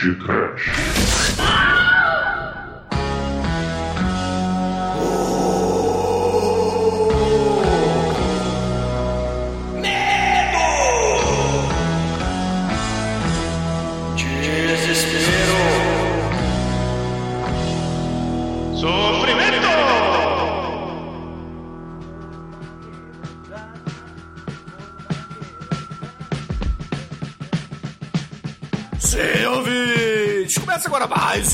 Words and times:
Dark 0.00 0.28
One 0.28 0.34
ou 0.34 0.39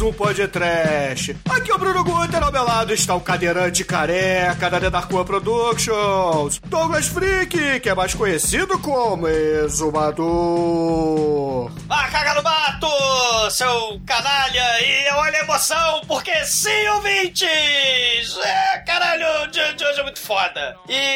um 0.06 0.12
podcast. 0.12 1.37
Aqui 1.48 1.70
é 1.70 1.74
o 1.74 1.78
Bruno 1.78 2.05
Guter, 2.05 2.42
ao 2.42 2.52
meu 2.52 2.62
lado 2.64 2.92
está 2.92 3.14
o 3.14 3.20
cadeirante 3.20 3.84
careca 3.84 4.70
da 4.70 4.78
The 4.78 4.91
Dark 4.91 5.12
One 5.12 5.24
Productions, 5.24 6.60
Douglas 6.64 7.06
Freak, 7.09 7.80
que 7.80 7.88
é 7.88 7.95
mais 7.95 8.14
conhecido 8.14 8.78
como 8.78 9.27
Exumador. 9.27 10.27
Ah, 11.89 12.08
caga 12.08 12.34
no 12.34 12.42
mato, 12.42 12.89
seu 13.50 14.00
canalha! 14.06 14.80
E 14.80 15.11
olha 15.12 15.39
a 15.39 15.42
emoção, 15.42 16.03
porque 16.06 16.33
sim, 16.45 16.89
ouvintes! 16.89 18.39
É, 18.45 18.78
caralho, 18.86 19.45
o 19.45 19.47
dia 19.48 19.73
de 19.75 19.84
hoje 19.84 20.00
é 20.00 20.02
muito 20.05 20.20
foda. 20.20 20.77
E 20.89 21.16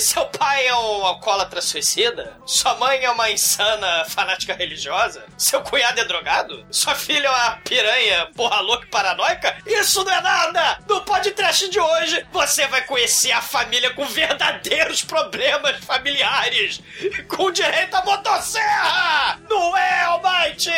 seu 0.00 0.24
pai 0.26 0.66
é 0.66 0.74
um 0.74 1.04
alcoólatra 1.04 1.60
suicida? 1.60 2.36
Sua 2.46 2.74
mãe 2.76 3.04
é 3.04 3.10
uma 3.10 3.30
insana 3.30 4.04
fanática 4.06 4.54
religiosa? 4.54 5.24
Seu 5.36 5.60
cunhado 5.62 6.00
é 6.00 6.04
drogado? 6.04 6.64
Sua 6.70 6.94
filha 6.94 7.28
é 7.28 7.30
uma 7.30 7.50
piranha 7.64 8.26
porra 8.34 8.60
louca 8.60 8.84
e 8.86 8.90
paranoica? 8.90 9.56
Isso 9.66 10.02
não 10.04 10.12
é 10.12 10.20
nada! 10.20 10.78
No 10.88 11.02
podcast 11.02 11.68
de 11.68 11.78
hoje, 11.78 12.26
você 12.32 12.66
vai 12.68 12.82
conhecer 12.84 13.32
a 13.32 13.42
família 13.42 13.90
com 13.94 14.04
verdadeiros 14.06 15.02
problemas 15.02 15.76
familiares! 15.84 16.80
Com 17.28 17.50
direito 17.50 17.94
à 17.94 18.04
motosserra! 18.04 19.38
Não 19.48 19.76
é, 19.76 20.02
Almighty? 20.04 20.70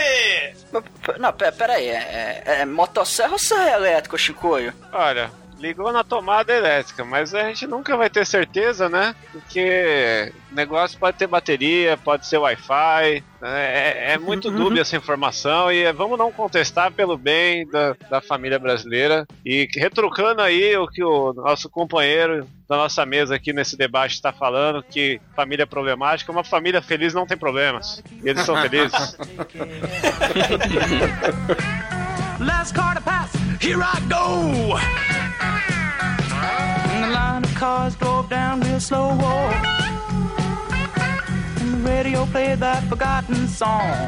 Não, 1.19 1.33
pera, 1.33 1.53
pera 1.53 1.73
aí, 1.75 1.89
é, 1.89 2.43
é, 2.47 2.61
é 2.61 2.65
motosserra 2.65 3.33
ou 3.33 3.39
serra 3.39 3.73
elétrica, 3.73 4.17
Chicoio? 4.17 4.75
Olha, 4.93 5.31
ligou 5.63 5.93
na 5.93 6.03
tomada 6.03 6.53
elétrica, 6.53 7.05
mas 7.05 7.33
a 7.33 7.45
gente 7.45 7.69
nunca 7.69 7.97
vai 7.97 8.11
ter 8.11 8.27
certeza, 8.27 8.89
né? 8.89 9.15
Porque 9.31 10.33
o 10.51 10.55
negócio 10.57 10.99
pode 10.99 11.17
ter 11.17 11.29
bateria, 11.29 11.97
pode 11.97 12.27
ser 12.27 12.39
Wi-Fi, 12.39 13.23
né? 13.41 13.75
é, 13.75 14.13
é 14.15 14.19
muito 14.19 14.49
Uhum. 14.49 14.57
dúbia 14.59 14.81
essa 14.83 14.97
informação 14.97 15.71
e 15.71 15.85
é- 15.85 15.93
vamos 15.93 16.19
não 16.19 16.33
contestar 16.33 16.91
pelo 16.91 17.17
bem 17.17 17.65
da, 17.71 17.95
da 18.11 18.21
família 18.21 18.59
brasileira 18.59 19.25
e 19.47 19.69
que- 19.69 19.79
retrucando 19.79 20.43
aí 20.43 20.77
o 20.77 20.89
que 20.89 21.05
o 21.05 21.33
nosso 21.33 21.71
companheiro 21.71 22.45
da 22.69 22.77
nossa 22.77 23.07
mesa 23.07 23.37
aqui 23.37 23.53
nesse 23.53 23.77
debate 23.77 24.15
está 24.15 24.33
falando, 24.33 24.83
que 24.83 25.21
família 25.37 25.67
problemática, 25.67 26.33
uma 26.33 26.43
família 26.43 26.83
feliz 26.83 27.15
não 27.15 27.27
tem 27.27 27.37
problemas. 27.37 28.03
E 28.25 28.29
eles 28.29 28.45
são 28.45 28.61
felizes. 28.61 29.17
Last 32.41 32.75
car 32.75 32.95
to 32.95 33.01
pass, 33.01 33.33
here 33.61 33.81
I 33.83 34.01
go. 34.09 34.77
And 36.91 37.05
the 37.05 37.09
line 37.15 37.45
of 37.45 37.55
cars 37.55 37.95
drove 37.97 38.29
down 38.29 38.61
real 38.61 38.81
slow. 38.81 39.11
And 39.11 39.82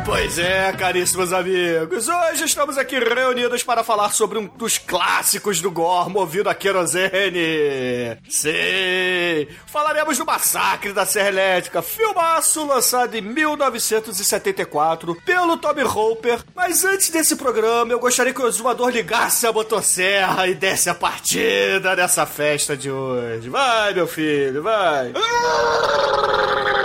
Pois 0.06 0.38
é, 0.38 0.72
caríssimos 0.72 1.32
amigos, 1.32 2.08
hoje 2.08 2.44
estamos 2.44 2.78
aqui 2.78 2.98
reunidos 2.98 3.64
para 3.64 3.82
falar 3.82 4.10
sobre 4.12 4.38
um 4.38 4.46
dos 4.46 4.78
clássicos 4.78 5.60
do 5.60 5.72
gore 5.72 6.08
movido 6.08 6.48
a 6.48 6.54
querosene. 6.54 8.16
Sim, 8.30 9.48
falaremos 9.66 10.16
do 10.16 10.24
Massacre 10.24 10.92
da 10.92 11.04
Serra 11.04 11.28
Elétrica, 11.28 11.82
filmaço 11.82 12.64
lançado 12.64 13.16
em 13.16 13.20
1974 13.20 15.16
pelo 15.26 15.56
Tommy 15.56 15.82
Hooper. 15.82 16.44
Mas 16.54 16.84
antes 16.84 17.10
desse 17.10 17.34
programa, 17.34 17.92
eu 17.92 17.98
gostaria 17.98 18.32
que 18.32 18.40
o 18.40 18.46
exumador 18.46 18.90
ligasse 18.90 19.48
a 19.48 19.52
motosserra 19.52 20.46
e 20.46 20.54
desse 20.54 20.88
a 20.88 20.94
partida 20.94 21.96
nessa 21.96 22.24
festa 22.24 22.76
de 22.76 22.88
hoje. 22.90 23.48
Vai, 23.48 23.94
meu 23.94 24.06
filho, 24.06 24.62
vai. 24.62 25.12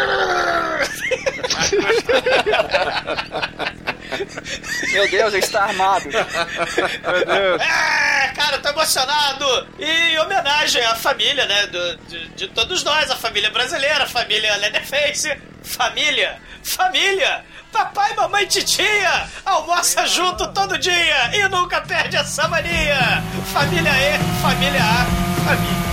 Meu 4.91 5.09
Deus, 5.09 5.33
ele 5.33 5.43
está 5.45 5.63
armado. 5.65 6.05
Meu 6.09 7.25
Deus. 7.25 7.61
É, 7.61 8.27
cara, 8.35 8.55
eu 8.57 8.61
tô 8.61 8.69
emocionado! 8.69 9.67
E 9.77 9.85
em 9.85 10.19
homenagem 10.19 10.83
à 10.85 10.95
família, 10.95 11.45
né? 11.45 11.67
do- 11.67 11.97
de, 12.07 12.27
de 12.29 12.47
todos 12.49 12.83
nós, 12.83 13.09
a 13.11 13.15
família 13.15 13.49
brasileira, 13.51 14.03
a 14.03 14.07
família 14.07 14.55
Leatherface, 14.57 15.37
família, 15.63 16.37
família! 16.63 17.43
Papai, 17.71 18.15
mamãe, 18.15 18.47
titia! 18.47 19.27
Almoça 19.45 20.05
junto 20.07 20.51
todo 20.53 20.77
dia 20.79 21.29
e 21.35 21.47
nunca 21.49 21.81
perde 21.81 22.15
essa 22.17 22.47
mania! 22.47 23.21
Família 23.53 23.91
E, 23.91 24.17
família 24.41 24.81
A, 24.81 25.45
família. 25.45 25.88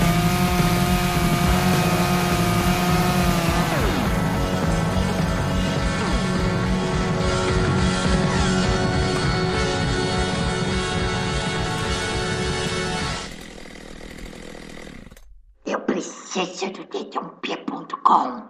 Preciso 16.37 16.71
do 16.73 16.85
dedãopia.com. 16.85 18.43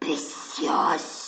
Preciosa. 0.00 1.18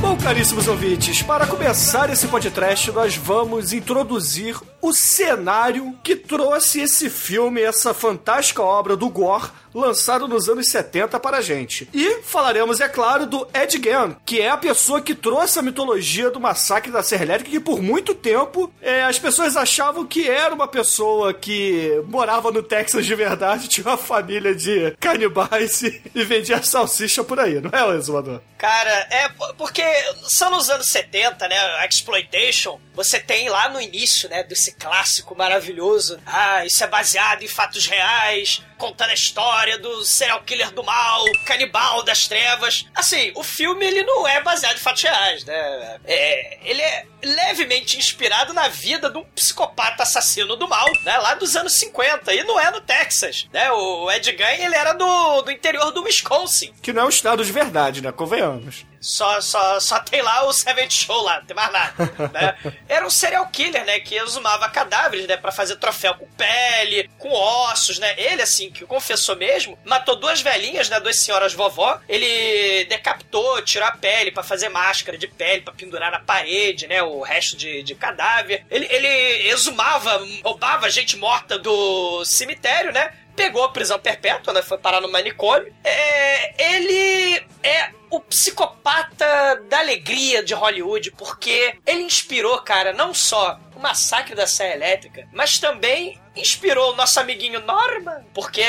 Bom, 0.00 0.16
caríssimos 0.16 0.68
ouvintes, 0.68 1.20
para 1.22 1.48
começar 1.48 2.10
esse 2.10 2.28
podcast, 2.28 2.92
nós 2.92 3.16
vamos 3.16 3.72
introduzir 3.72 4.56
o 4.80 4.92
cenário 4.92 5.98
que 6.04 6.14
trouxe 6.14 6.80
esse 6.80 7.10
filme, 7.10 7.60
essa 7.60 7.92
fantástica 7.92 8.62
obra 8.62 8.96
do 8.96 9.08
Gore, 9.08 9.50
lançado 9.78 10.28
nos 10.28 10.48
anos 10.48 10.68
70 10.68 11.18
para 11.20 11.38
a 11.38 11.42
gente. 11.42 11.88
E 11.92 12.22
falaremos, 12.22 12.80
é 12.80 12.88
claro, 12.88 13.26
do 13.26 13.48
Ed 13.54 13.80
Gein, 13.82 14.16
que 14.24 14.40
é 14.40 14.50
a 14.50 14.56
pessoa 14.56 15.00
que 15.00 15.14
trouxe 15.14 15.58
a 15.58 15.62
mitologia 15.62 16.30
do 16.30 16.40
massacre 16.40 16.90
da 16.90 17.02
Serra 17.02 17.24
Elétrica, 17.24 17.50
que 17.50 17.60
por 17.60 17.80
muito 17.80 18.14
tempo 18.14 18.72
é, 18.80 19.02
as 19.02 19.18
pessoas 19.18 19.56
achavam 19.56 20.06
que 20.06 20.28
era 20.28 20.54
uma 20.54 20.68
pessoa 20.68 21.32
que 21.32 22.02
morava 22.06 22.50
no 22.50 22.62
Texas 22.62 23.06
de 23.06 23.14
verdade, 23.14 23.68
tinha 23.68 23.86
uma 23.86 23.96
família 23.96 24.54
de 24.54 24.94
canibais 24.98 25.82
e, 25.82 26.02
e 26.14 26.24
vendia 26.24 26.62
salsicha 26.62 27.24
por 27.24 27.38
aí, 27.38 27.60
não 27.60 27.70
é, 27.72 27.96
Exumador? 27.96 28.40
Cara, 28.58 29.06
é 29.10 29.28
porque 29.56 29.82
são 30.28 30.50
nos 30.50 30.68
anos 30.68 30.88
70, 30.88 31.46
né? 31.46 31.56
A 31.56 31.86
Exploitation, 31.86 32.80
você 32.92 33.20
tem 33.20 33.48
lá 33.48 33.68
no 33.68 33.80
início, 33.80 34.28
né? 34.28 34.42
Desse 34.42 34.72
clássico 34.72 35.36
maravilhoso. 35.36 36.18
Ah, 36.26 36.66
isso 36.66 36.82
é 36.82 36.86
baseado 36.88 37.44
em 37.44 37.48
fatos 37.48 37.86
reais, 37.86 38.60
contando 38.76 39.10
a 39.10 39.14
história 39.14 39.67
do 39.76 40.04
serial 40.04 40.42
killer 40.42 40.70
do 40.72 40.82
mal, 40.82 41.24
canibal 41.44 42.02
das 42.02 42.26
trevas. 42.26 42.86
Assim, 42.94 43.32
o 43.34 43.42
filme 43.42 43.84
ele 43.84 44.02
não 44.04 44.26
é 44.26 44.40
baseado 44.40 44.76
em 44.76 44.80
fatos 44.80 45.02
reais, 45.02 45.44
né? 45.44 46.00
É, 46.04 46.58
ele 46.64 46.80
é 46.80 47.06
levemente 47.22 47.98
inspirado 47.98 48.54
na 48.54 48.68
vida 48.68 49.10
de 49.10 49.18
um 49.18 49.24
psicopata 49.34 50.02
assassino 50.04 50.56
do 50.56 50.68
mal, 50.68 50.86
né? 51.04 51.18
Lá 51.18 51.34
dos 51.34 51.56
anos 51.56 51.74
50. 51.74 52.32
E 52.32 52.44
não 52.44 52.58
é 52.58 52.70
no 52.70 52.80
Texas, 52.80 53.48
né? 53.52 53.70
O 53.72 54.10
Ed 54.10 54.24
Gein, 54.24 54.64
ele 54.64 54.74
era 54.74 54.92
do, 54.92 55.42
do 55.42 55.50
interior 55.50 55.90
do 55.90 56.02
Wisconsin. 56.04 56.72
Que 56.80 56.92
não 56.92 57.02
é 57.02 57.06
um 57.06 57.10
estado 57.10 57.44
de 57.44 57.52
verdade, 57.52 58.00
né? 58.00 58.12
Convenhamos. 58.12 58.86
Só, 59.00 59.40
só, 59.40 59.78
só 59.80 60.00
tem 60.00 60.22
lá 60.22 60.44
o 60.44 60.52
Seventh 60.52 60.92
Show 60.92 61.22
lá, 61.22 61.38
não 61.38 61.46
tem 61.46 61.56
mais 61.56 61.72
nada. 61.72 61.94
né? 62.32 62.74
Era 62.88 63.06
um 63.06 63.10
serial 63.10 63.46
killer, 63.48 63.84
né? 63.84 64.00
Que 64.00 64.16
exumava 64.16 64.68
cadáveres, 64.68 65.26
né? 65.26 65.36
Pra 65.36 65.52
fazer 65.52 65.76
troféu 65.76 66.14
com 66.14 66.26
pele, 66.26 67.08
com 67.18 67.30
ossos, 67.30 67.98
né? 67.98 68.14
Ele, 68.16 68.42
assim, 68.42 68.70
que 68.70 68.84
confessou 68.84 69.36
mesmo, 69.36 69.78
matou 69.84 70.16
duas 70.16 70.40
velhinhas, 70.40 70.88
né? 70.88 70.98
Duas 71.00 71.18
senhoras 71.18 71.52
vovó. 71.52 72.00
Ele 72.08 72.84
decapitou, 72.86 73.62
tirou 73.62 73.88
a 73.88 73.92
pele 73.92 74.30
pra 74.30 74.42
fazer 74.42 74.68
máscara 74.68 75.16
de 75.16 75.28
pele, 75.28 75.62
pra 75.62 75.74
pendurar 75.74 76.10
na 76.10 76.20
parede, 76.20 76.86
né? 76.86 77.02
O 77.02 77.22
resto 77.22 77.56
de, 77.56 77.82
de 77.82 77.94
cadáver. 77.94 78.64
Ele, 78.70 78.86
ele 78.90 79.48
exumava, 79.48 80.20
roubava 80.42 80.90
gente 80.90 81.16
morta 81.16 81.58
do 81.58 82.24
cemitério, 82.24 82.92
né? 82.92 83.12
pegou 83.38 83.62
a 83.62 83.68
prisão 83.68 84.00
perpétua, 84.00 84.52
né? 84.52 84.62
Foi 84.62 84.76
parar 84.76 85.00
no 85.00 85.10
manicômio. 85.10 85.72
É, 85.84 86.74
ele 86.74 87.40
é 87.62 87.90
o 88.10 88.20
psicopata 88.20 89.62
da 89.68 89.78
alegria 89.78 90.42
de 90.42 90.54
Hollywood, 90.54 91.10
porque 91.12 91.76
ele 91.86 92.02
inspirou, 92.02 92.58
cara, 92.62 92.92
não 92.92 93.12
só 93.12 93.58
o 93.74 93.80
massacre 93.80 94.34
da 94.34 94.46
Serra 94.46 94.74
Elétrica, 94.74 95.28
mas 95.32 95.58
também 95.58 96.20
inspirou 96.34 96.92
o 96.92 96.96
nosso 96.96 97.18
amiguinho 97.20 97.60
Norman, 97.60 98.24
porque 98.32 98.64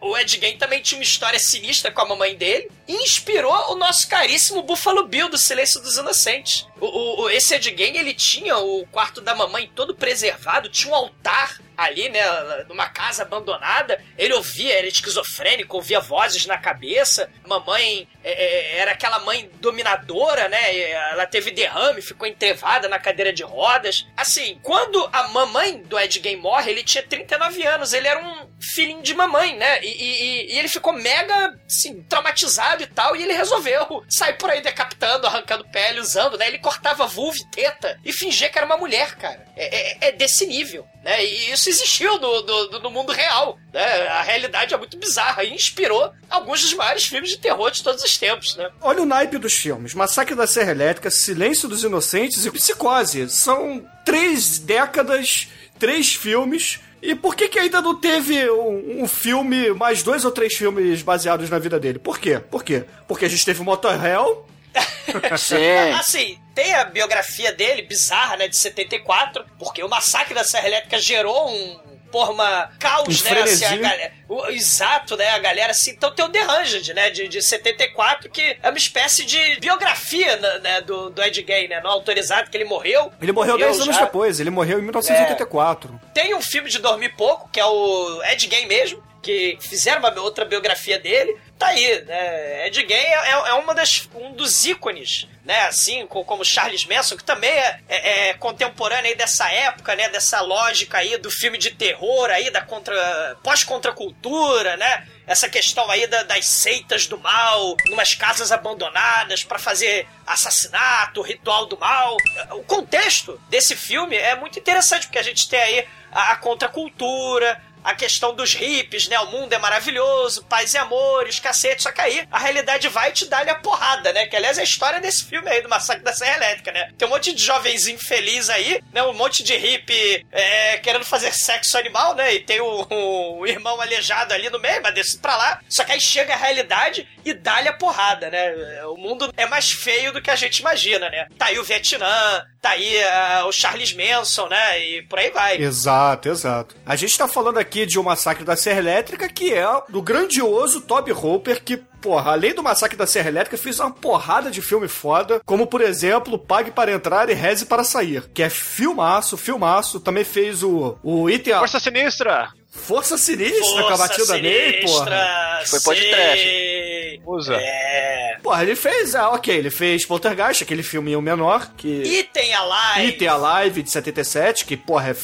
o 0.00 0.16
Ed 0.16 0.38
Gein 0.38 0.56
também 0.56 0.80
tinha 0.82 0.98
uma 0.98 1.04
história 1.04 1.38
sinistra 1.38 1.90
com 1.90 2.00
a 2.00 2.08
mamãe 2.08 2.34
dele, 2.34 2.70
e 2.86 2.94
inspirou 2.94 3.72
o 3.72 3.76
nosso 3.76 4.08
caríssimo 4.08 4.62
Buffalo 4.62 5.06
Bill 5.06 5.28
do 5.28 5.38
Silêncio 5.38 5.80
dos 5.80 5.96
Inocentes. 5.96 6.66
O, 6.80 7.22
o, 7.22 7.30
esse 7.30 7.54
Ed 7.54 7.74
Gein, 7.76 7.96
ele 7.96 8.14
tinha 8.14 8.56
o 8.58 8.86
quarto 8.86 9.20
da 9.20 9.34
mamãe 9.34 9.70
todo 9.74 9.94
preservado, 9.94 10.68
tinha 10.68 10.92
um 10.92 10.96
altar 10.96 11.58
ali, 11.76 12.10
né, 12.10 12.20
numa 12.68 12.88
casa 12.88 13.22
abandonada. 13.22 14.02
Ele 14.18 14.34
ouvia, 14.34 14.78
era 14.78 14.86
esquizofrênico, 14.86 15.76
ouvia 15.76 15.98
vozes 15.98 16.44
na 16.44 16.58
cabeça. 16.58 17.30
Mamãe 17.46 18.06
é, 18.22 18.32
é, 18.32 18.78
era 18.78 18.92
aquela 18.92 19.18
mãe 19.20 19.50
dominadora, 19.60 20.48
né? 20.48 20.90
Ela 21.12 21.26
teve 21.26 21.50
derrame, 21.50 22.02
ficou 22.02 22.26
entrevada 22.26 22.88
na 22.88 22.98
cadeira 22.98 23.32
de 23.32 23.42
rodas. 23.42 24.06
Assim, 24.16 24.58
quando 24.62 25.08
a 25.12 25.28
mamãe 25.28 25.82
do 25.82 25.98
Ed 25.98 26.20
Gein 26.22 26.36
morre, 26.36 26.70
ele 26.70 26.84
tinha 26.84 27.02
39 27.02 27.66
anos, 27.66 27.92
ele 27.92 28.08
era 28.08 28.20
um 28.20 28.48
filhinho 28.60 29.02
de 29.02 29.14
mamãe, 29.14 29.56
né? 29.56 29.82
E, 29.82 29.88
e, 29.88 30.54
e 30.54 30.58
ele 30.58 30.68
ficou 30.68 30.92
mega, 30.92 31.58
assim, 31.66 32.02
traumatizado 32.02 32.82
e 32.82 32.86
tal, 32.86 33.16
e 33.16 33.22
ele 33.22 33.32
resolveu 33.32 34.04
sair 34.08 34.34
por 34.34 34.50
aí 34.50 34.60
decapitando, 34.60 35.26
arrancando 35.26 35.64
pele, 35.68 36.00
usando, 36.00 36.36
né? 36.36 36.46
Ele 36.46 36.58
cortava 36.58 37.06
vulva 37.06 37.38
e 37.38 37.50
teta 37.50 37.98
e 38.04 38.12
fingia 38.12 38.48
que 38.48 38.58
era 38.58 38.66
uma 38.66 38.76
mulher, 38.76 39.16
cara. 39.16 39.44
É, 39.56 40.06
é, 40.06 40.08
é 40.08 40.12
desse 40.12 40.46
nível, 40.46 40.86
né? 41.02 41.24
E 41.24 41.52
isso 41.52 41.68
existiu 41.68 42.18
no, 42.18 42.42
no, 42.42 42.78
no, 42.80 42.90
mundo 42.90 43.12
real, 43.12 43.58
né? 43.72 44.08
A 44.08 44.22
realidade 44.22 44.74
é 44.74 44.76
muito 44.76 44.96
bizarra 44.96 45.44
e 45.44 45.54
inspirou 45.54 46.12
alguns 46.28 46.62
dos 46.62 46.74
maiores 46.74 47.04
filmes 47.04 47.30
de 47.30 47.38
terror 47.38 47.70
de 47.70 47.82
todos 47.82 48.02
os 48.02 48.18
tempos, 48.18 48.56
né? 48.56 48.70
Olha 48.80 49.02
o 49.02 49.06
naipe 49.06 49.38
dos 49.38 49.54
filmes. 49.54 49.94
Massacre 49.94 50.34
da 50.34 50.46
Serra 50.46 50.72
Elétrica, 50.72 51.10
Silêncio 51.10 51.68
dos 51.68 51.84
Inocentes 51.84 52.44
e 52.44 52.50
Psicose. 52.50 53.28
São 53.30 53.86
três 54.04 54.58
décadas, 54.58 55.48
três 55.78 56.14
filmes 56.14 56.80
e 57.02 57.14
por 57.14 57.34
que, 57.34 57.48
que 57.48 57.58
ainda 57.58 57.80
não 57.80 57.98
teve 57.98 58.50
um, 58.50 59.02
um, 59.02 59.08
filme, 59.08 59.70
mais 59.72 60.02
dois 60.02 60.24
ou 60.24 60.30
três 60.30 60.54
filmes 60.54 61.02
baseados 61.02 61.48
na 61.48 61.58
vida 61.58 61.80
dele? 61.80 61.98
Por 61.98 62.18
quê? 62.18 62.38
Por 62.38 62.62
quê? 62.62 62.84
Porque 63.08 63.24
a 63.24 63.28
gente 63.28 63.44
teve 63.44 63.62
Motorhell. 63.62 64.46
Sim. 65.38 65.56
assim, 65.98 66.38
tem 66.54 66.74
a 66.74 66.84
biografia 66.84 67.52
dele, 67.52 67.82
bizarra, 67.82 68.36
né, 68.36 68.48
de 68.48 68.56
74, 68.56 69.44
porque 69.58 69.82
o 69.82 69.88
massacre 69.88 70.34
da 70.34 70.44
Serra 70.44 70.68
Elétrica 70.68 70.98
gerou 70.98 71.50
um, 71.50 71.80
porra, 72.10 72.32
uma 72.32 72.70
caos, 72.78 73.22
um 73.22 73.24
né? 73.24 73.42
Assim, 73.42 73.64
a 73.64 73.76
galera, 73.76 74.12
o, 74.28 74.46
exato, 74.46 75.16
né? 75.16 75.28
A 75.30 75.38
galera 75.38 75.70
assim. 75.70 75.92
Então 75.92 76.10
tem 76.12 76.24
o 76.24 76.28
The 76.28 76.94
né? 76.94 77.10
De, 77.10 77.28
de 77.28 77.42
74, 77.42 78.28
que 78.30 78.56
é 78.62 78.68
uma 78.68 78.78
espécie 78.78 79.24
de 79.24 79.58
biografia 79.60 80.36
né, 80.60 80.80
do, 80.80 81.10
do 81.10 81.22
Ed 81.22 81.44
Gein, 81.46 81.68
né? 81.68 81.80
Não 81.82 81.90
autorizado, 81.90 82.50
que 82.50 82.56
ele 82.56 82.64
morreu. 82.64 83.12
Ele 83.20 83.32
morreu 83.32 83.58
10 83.58 83.80
anos 83.80 83.96
depois, 83.96 84.40
ele 84.40 84.50
morreu 84.50 84.78
em 84.78 84.82
1984. 84.82 86.00
É, 86.02 86.12
tem 86.12 86.34
um 86.34 86.42
filme 86.42 86.68
de 86.68 86.78
Dormir 86.78 87.10
Pouco, 87.16 87.48
que 87.50 87.60
é 87.60 87.64
o 87.64 88.22
Ed 88.24 88.48
Gein 88.48 88.66
mesmo, 88.66 89.02
que 89.22 89.58
fizeram 89.60 89.98
uma 89.98 90.20
outra 90.20 90.44
biografia 90.44 90.98
dele 90.98 91.38
tá 91.60 91.68
aí, 91.68 92.02
né? 92.06 92.66
Ed 92.68 92.74
Gein 92.74 92.90
é, 92.90 93.30
é 93.32 93.52
uma 93.52 93.74
das, 93.74 94.08
um 94.14 94.32
dos 94.32 94.64
ícones, 94.64 95.28
né? 95.44 95.66
Assim, 95.66 96.06
como 96.06 96.42
Charles 96.42 96.86
Manson, 96.86 97.18
que 97.18 97.22
também 97.22 97.50
é, 97.50 97.80
é, 97.86 98.28
é, 98.28 98.34
contemporâneo 98.34 99.10
aí 99.10 99.14
dessa 99.14 99.52
época, 99.52 99.94
né? 99.94 100.08
Dessa 100.08 100.40
lógica 100.40 100.96
aí 100.96 101.18
do 101.18 101.30
filme 101.30 101.58
de 101.58 101.70
terror 101.72 102.30
aí, 102.30 102.48
da 102.50 102.62
contra, 102.62 103.36
pós-contracultura, 103.42 104.78
né? 104.78 105.06
Essa 105.26 105.50
questão 105.50 105.88
aí 105.90 106.06
da, 106.06 106.22
das 106.22 106.46
seitas 106.46 107.06
do 107.06 107.18
mal, 107.18 107.76
numas 107.88 108.14
casas 108.14 108.50
abandonadas 108.50 109.44
para 109.44 109.58
fazer 109.58 110.08
assassinato, 110.26 111.20
ritual 111.20 111.66
do 111.66 111.78
mal. 111.78 112.16
O 112.52 112.62
contexto 112.62 113.38
desse 113.50 113.76
filme 113.76 114.16
é 114.16 114.34
muito 114.34 114.58
interessante, 114.58 115.06
porque 115.06 115.18
a 115.18 115.22
gente 115.22 115.46
tem 115.46 115.60
aí 115.60 115.86
a, 116.10 116.32
a 116.32 116.36
contracultura, 116.36 117.60
a 117.82 117.94
questão 117.94 118.34
dos 118.34 118.54
hippies, 118.54 119.08
né? 119.08 119.18
O 119.20 119.26
mundo 119.26 119.52
é 119.52 119.58
maravilhoso, 119.58 120.44
paz 120.44 120.74
e 120.74 120.78
amores, 120.78 121.40
cacete. 121.40 121.82
Só 121.82 121.92
que 121.92 122.00
aí 122.00 122.26
a 122.30 122.38
realidade 122.38 122.88
vai 122.88 123.12
te 123.12 123.26
dar-lhe 123.26 123.50
a 123.50 123.54
porrada, 123.54 124.12
né? 124.12 124.26
Que 124.26 124.36
aliás 124.36 124.58
é 124.58 124.62
a 124.62 124.64
história 124.64 125.00
desse 125.00 125.24
filme 125.24 125.48
aí, 125.48 125.62
do 125.62 125.68
Massacre 125.68 126.04
da 126.04 126.12
Serra 126.12 126.36
Elétrica, 126.36 126.72
né? 126.72 126.90
Tem 126.96 127.06
um 127.06 127.10
monte 127.10 127.32
de 127.32 127.42
jovenzinho 127.42 127.98
feliz 127.98 128.50
aí, 128.50 128.82
né? 128.92 129.02
Um 129.02 129.12
monte 129.12 129.42
de 129.42 129.56
hippie 129.56 130.26
é, 130.30 130.78
querendo 130.78 131.04
fazer 131.04 131.32
sexo 131.32 131.76
animal, 131.78 132.14
né? 132.14 132.34
E 132.34 132.40
tem 132.40 132.60
o, 132.60 132.86
o, 132.90 133.46
irmão 133.46 133.80
aleijado 133.80 134.34
ali 134.34 134.50
no 134.50 134.58
meio, 134.58 134.82
mas 134.82 134.94
desce 134.94 135.18
pra 135.18 135.36
lá. 135.36 135.60
Só 135.68 135.84
que 135.84 135.92
aí 135.92 136.00
chega 136.00 136.34
a 136.34 136.36
realidade 136.36 137.08
e 137.24 137.32
dá-lhe 137.32 137.68
a 137.68 137.72
porrada, 137.72 138.30
né? 138.30 138.84
O 138.86 138.96
mundo 138.96 139.32
é 139.36 139.46
mais 139.46 139.70
feio 139.70 140.12
do 140.12 140.22
que 140.22 140.30
a 140.30 140.36
gente 140.36 140.58
imagina, 140.58 141.08
né? 141.10 141.26
Tá 141.38 141.46
aí 141.46 141.58
o 141.58 141.64
Vietnã, 141.64 142.44
tá 142.60 142.70
aí 142.70 142.96
uh, 142.96 143.46
o 143.46 143.52
Charles 143.52 143.94
Manson, 143.94 144.48
né? 144.48 144.78
E 144.84 145.02
por 145.02 145.18
aí 145.18 145.30
vai. 145.30 145.56
Exato, 145.56 146.28
exato. 146.28 146.76
A 146.84 146.94
gente 146.96 147.16
tá 147.16 147.26
falando 147.26 147.58
aqui 147.58 147.86
de 147.86 147.98
O 147.98 148.04
Massacre 148.04 148.44
da 148.44 148.56
Serra 148.56 148.78
Elétrica, 148.78 149.28
que 149.28 149.52
é 149.54 149.66
do 149.88 150.02
grandioso 150.02 150.80
Toby 150.80 151.12
Hooper, 151.12 151.62
que 151.62 151.76
porra, 151.76 152.32
além 152.32 152.54
do 152.54 152.62
Massacre 152.62 152.96
da 152.96 153.06
Serra 153.06 153.28
Elétrica, 153.28 153.58
fez 153.58 153.78
uma 153.78 153.90
porrada 153.90 154.50
de 154.50 154.62
filme 154.62 154.88
foda, 154.88 155.40
como 155.44 155.66
por 155.66 155.80
exemplo, 155.80 156.38
Pague 156.38 156.70
para 156.70 156.92
Entrar 156.92 157.28
e 157.28 157.34
Reze 157.34 157.66
para 157.66 157.84
Sair, 157.84 158.28
que 158.32 158.42
é 158.42 158.48
filmaço, 158.48 159.36
filmaço. 159.36 160.00
Também 160.00 160.24
fez 160.24 160.62
o, 160.62 160.98
o 161.02 161.28
Item... 161.28 161.58
Força 161.58 161.78
Sinistra! 161.78 162.50
Força 162.70 163.18
Sinistra 163.18 163.60
Força 163.60 163.82
com 163.82 163.88
a 163.88 163.96
batida 163.96 164.38
May, 164.38 164.80
porra. 164.80 165.62
Foi 165.66 165.80
podcast. 165.80 167.20
Usa. 167.26 167.56
É. 167.56 168.38
Porra, 168.42 168.62
ele 168.62 168.74
fez, 168.74 169.14
ah, 169.14 169.30
ok, 169.30 169.54
ele 169.54 169.70
fez 169.70 170.06
Poltergeist, 170.06 170.62
aquele 170.62 170.82
filminho 170.82 171.20
menor, 171.20 171.72
que... 171.76 171.88
Item 171.88 172.54
Alive. 172.54 173.08
Item 173.08 173.28
Alive, 173.28 173.82
de 173.82 173.90
77, 173.90 174.64
que, 174.64 174.76
porra, 174.76 175.10
é 175.10 175.14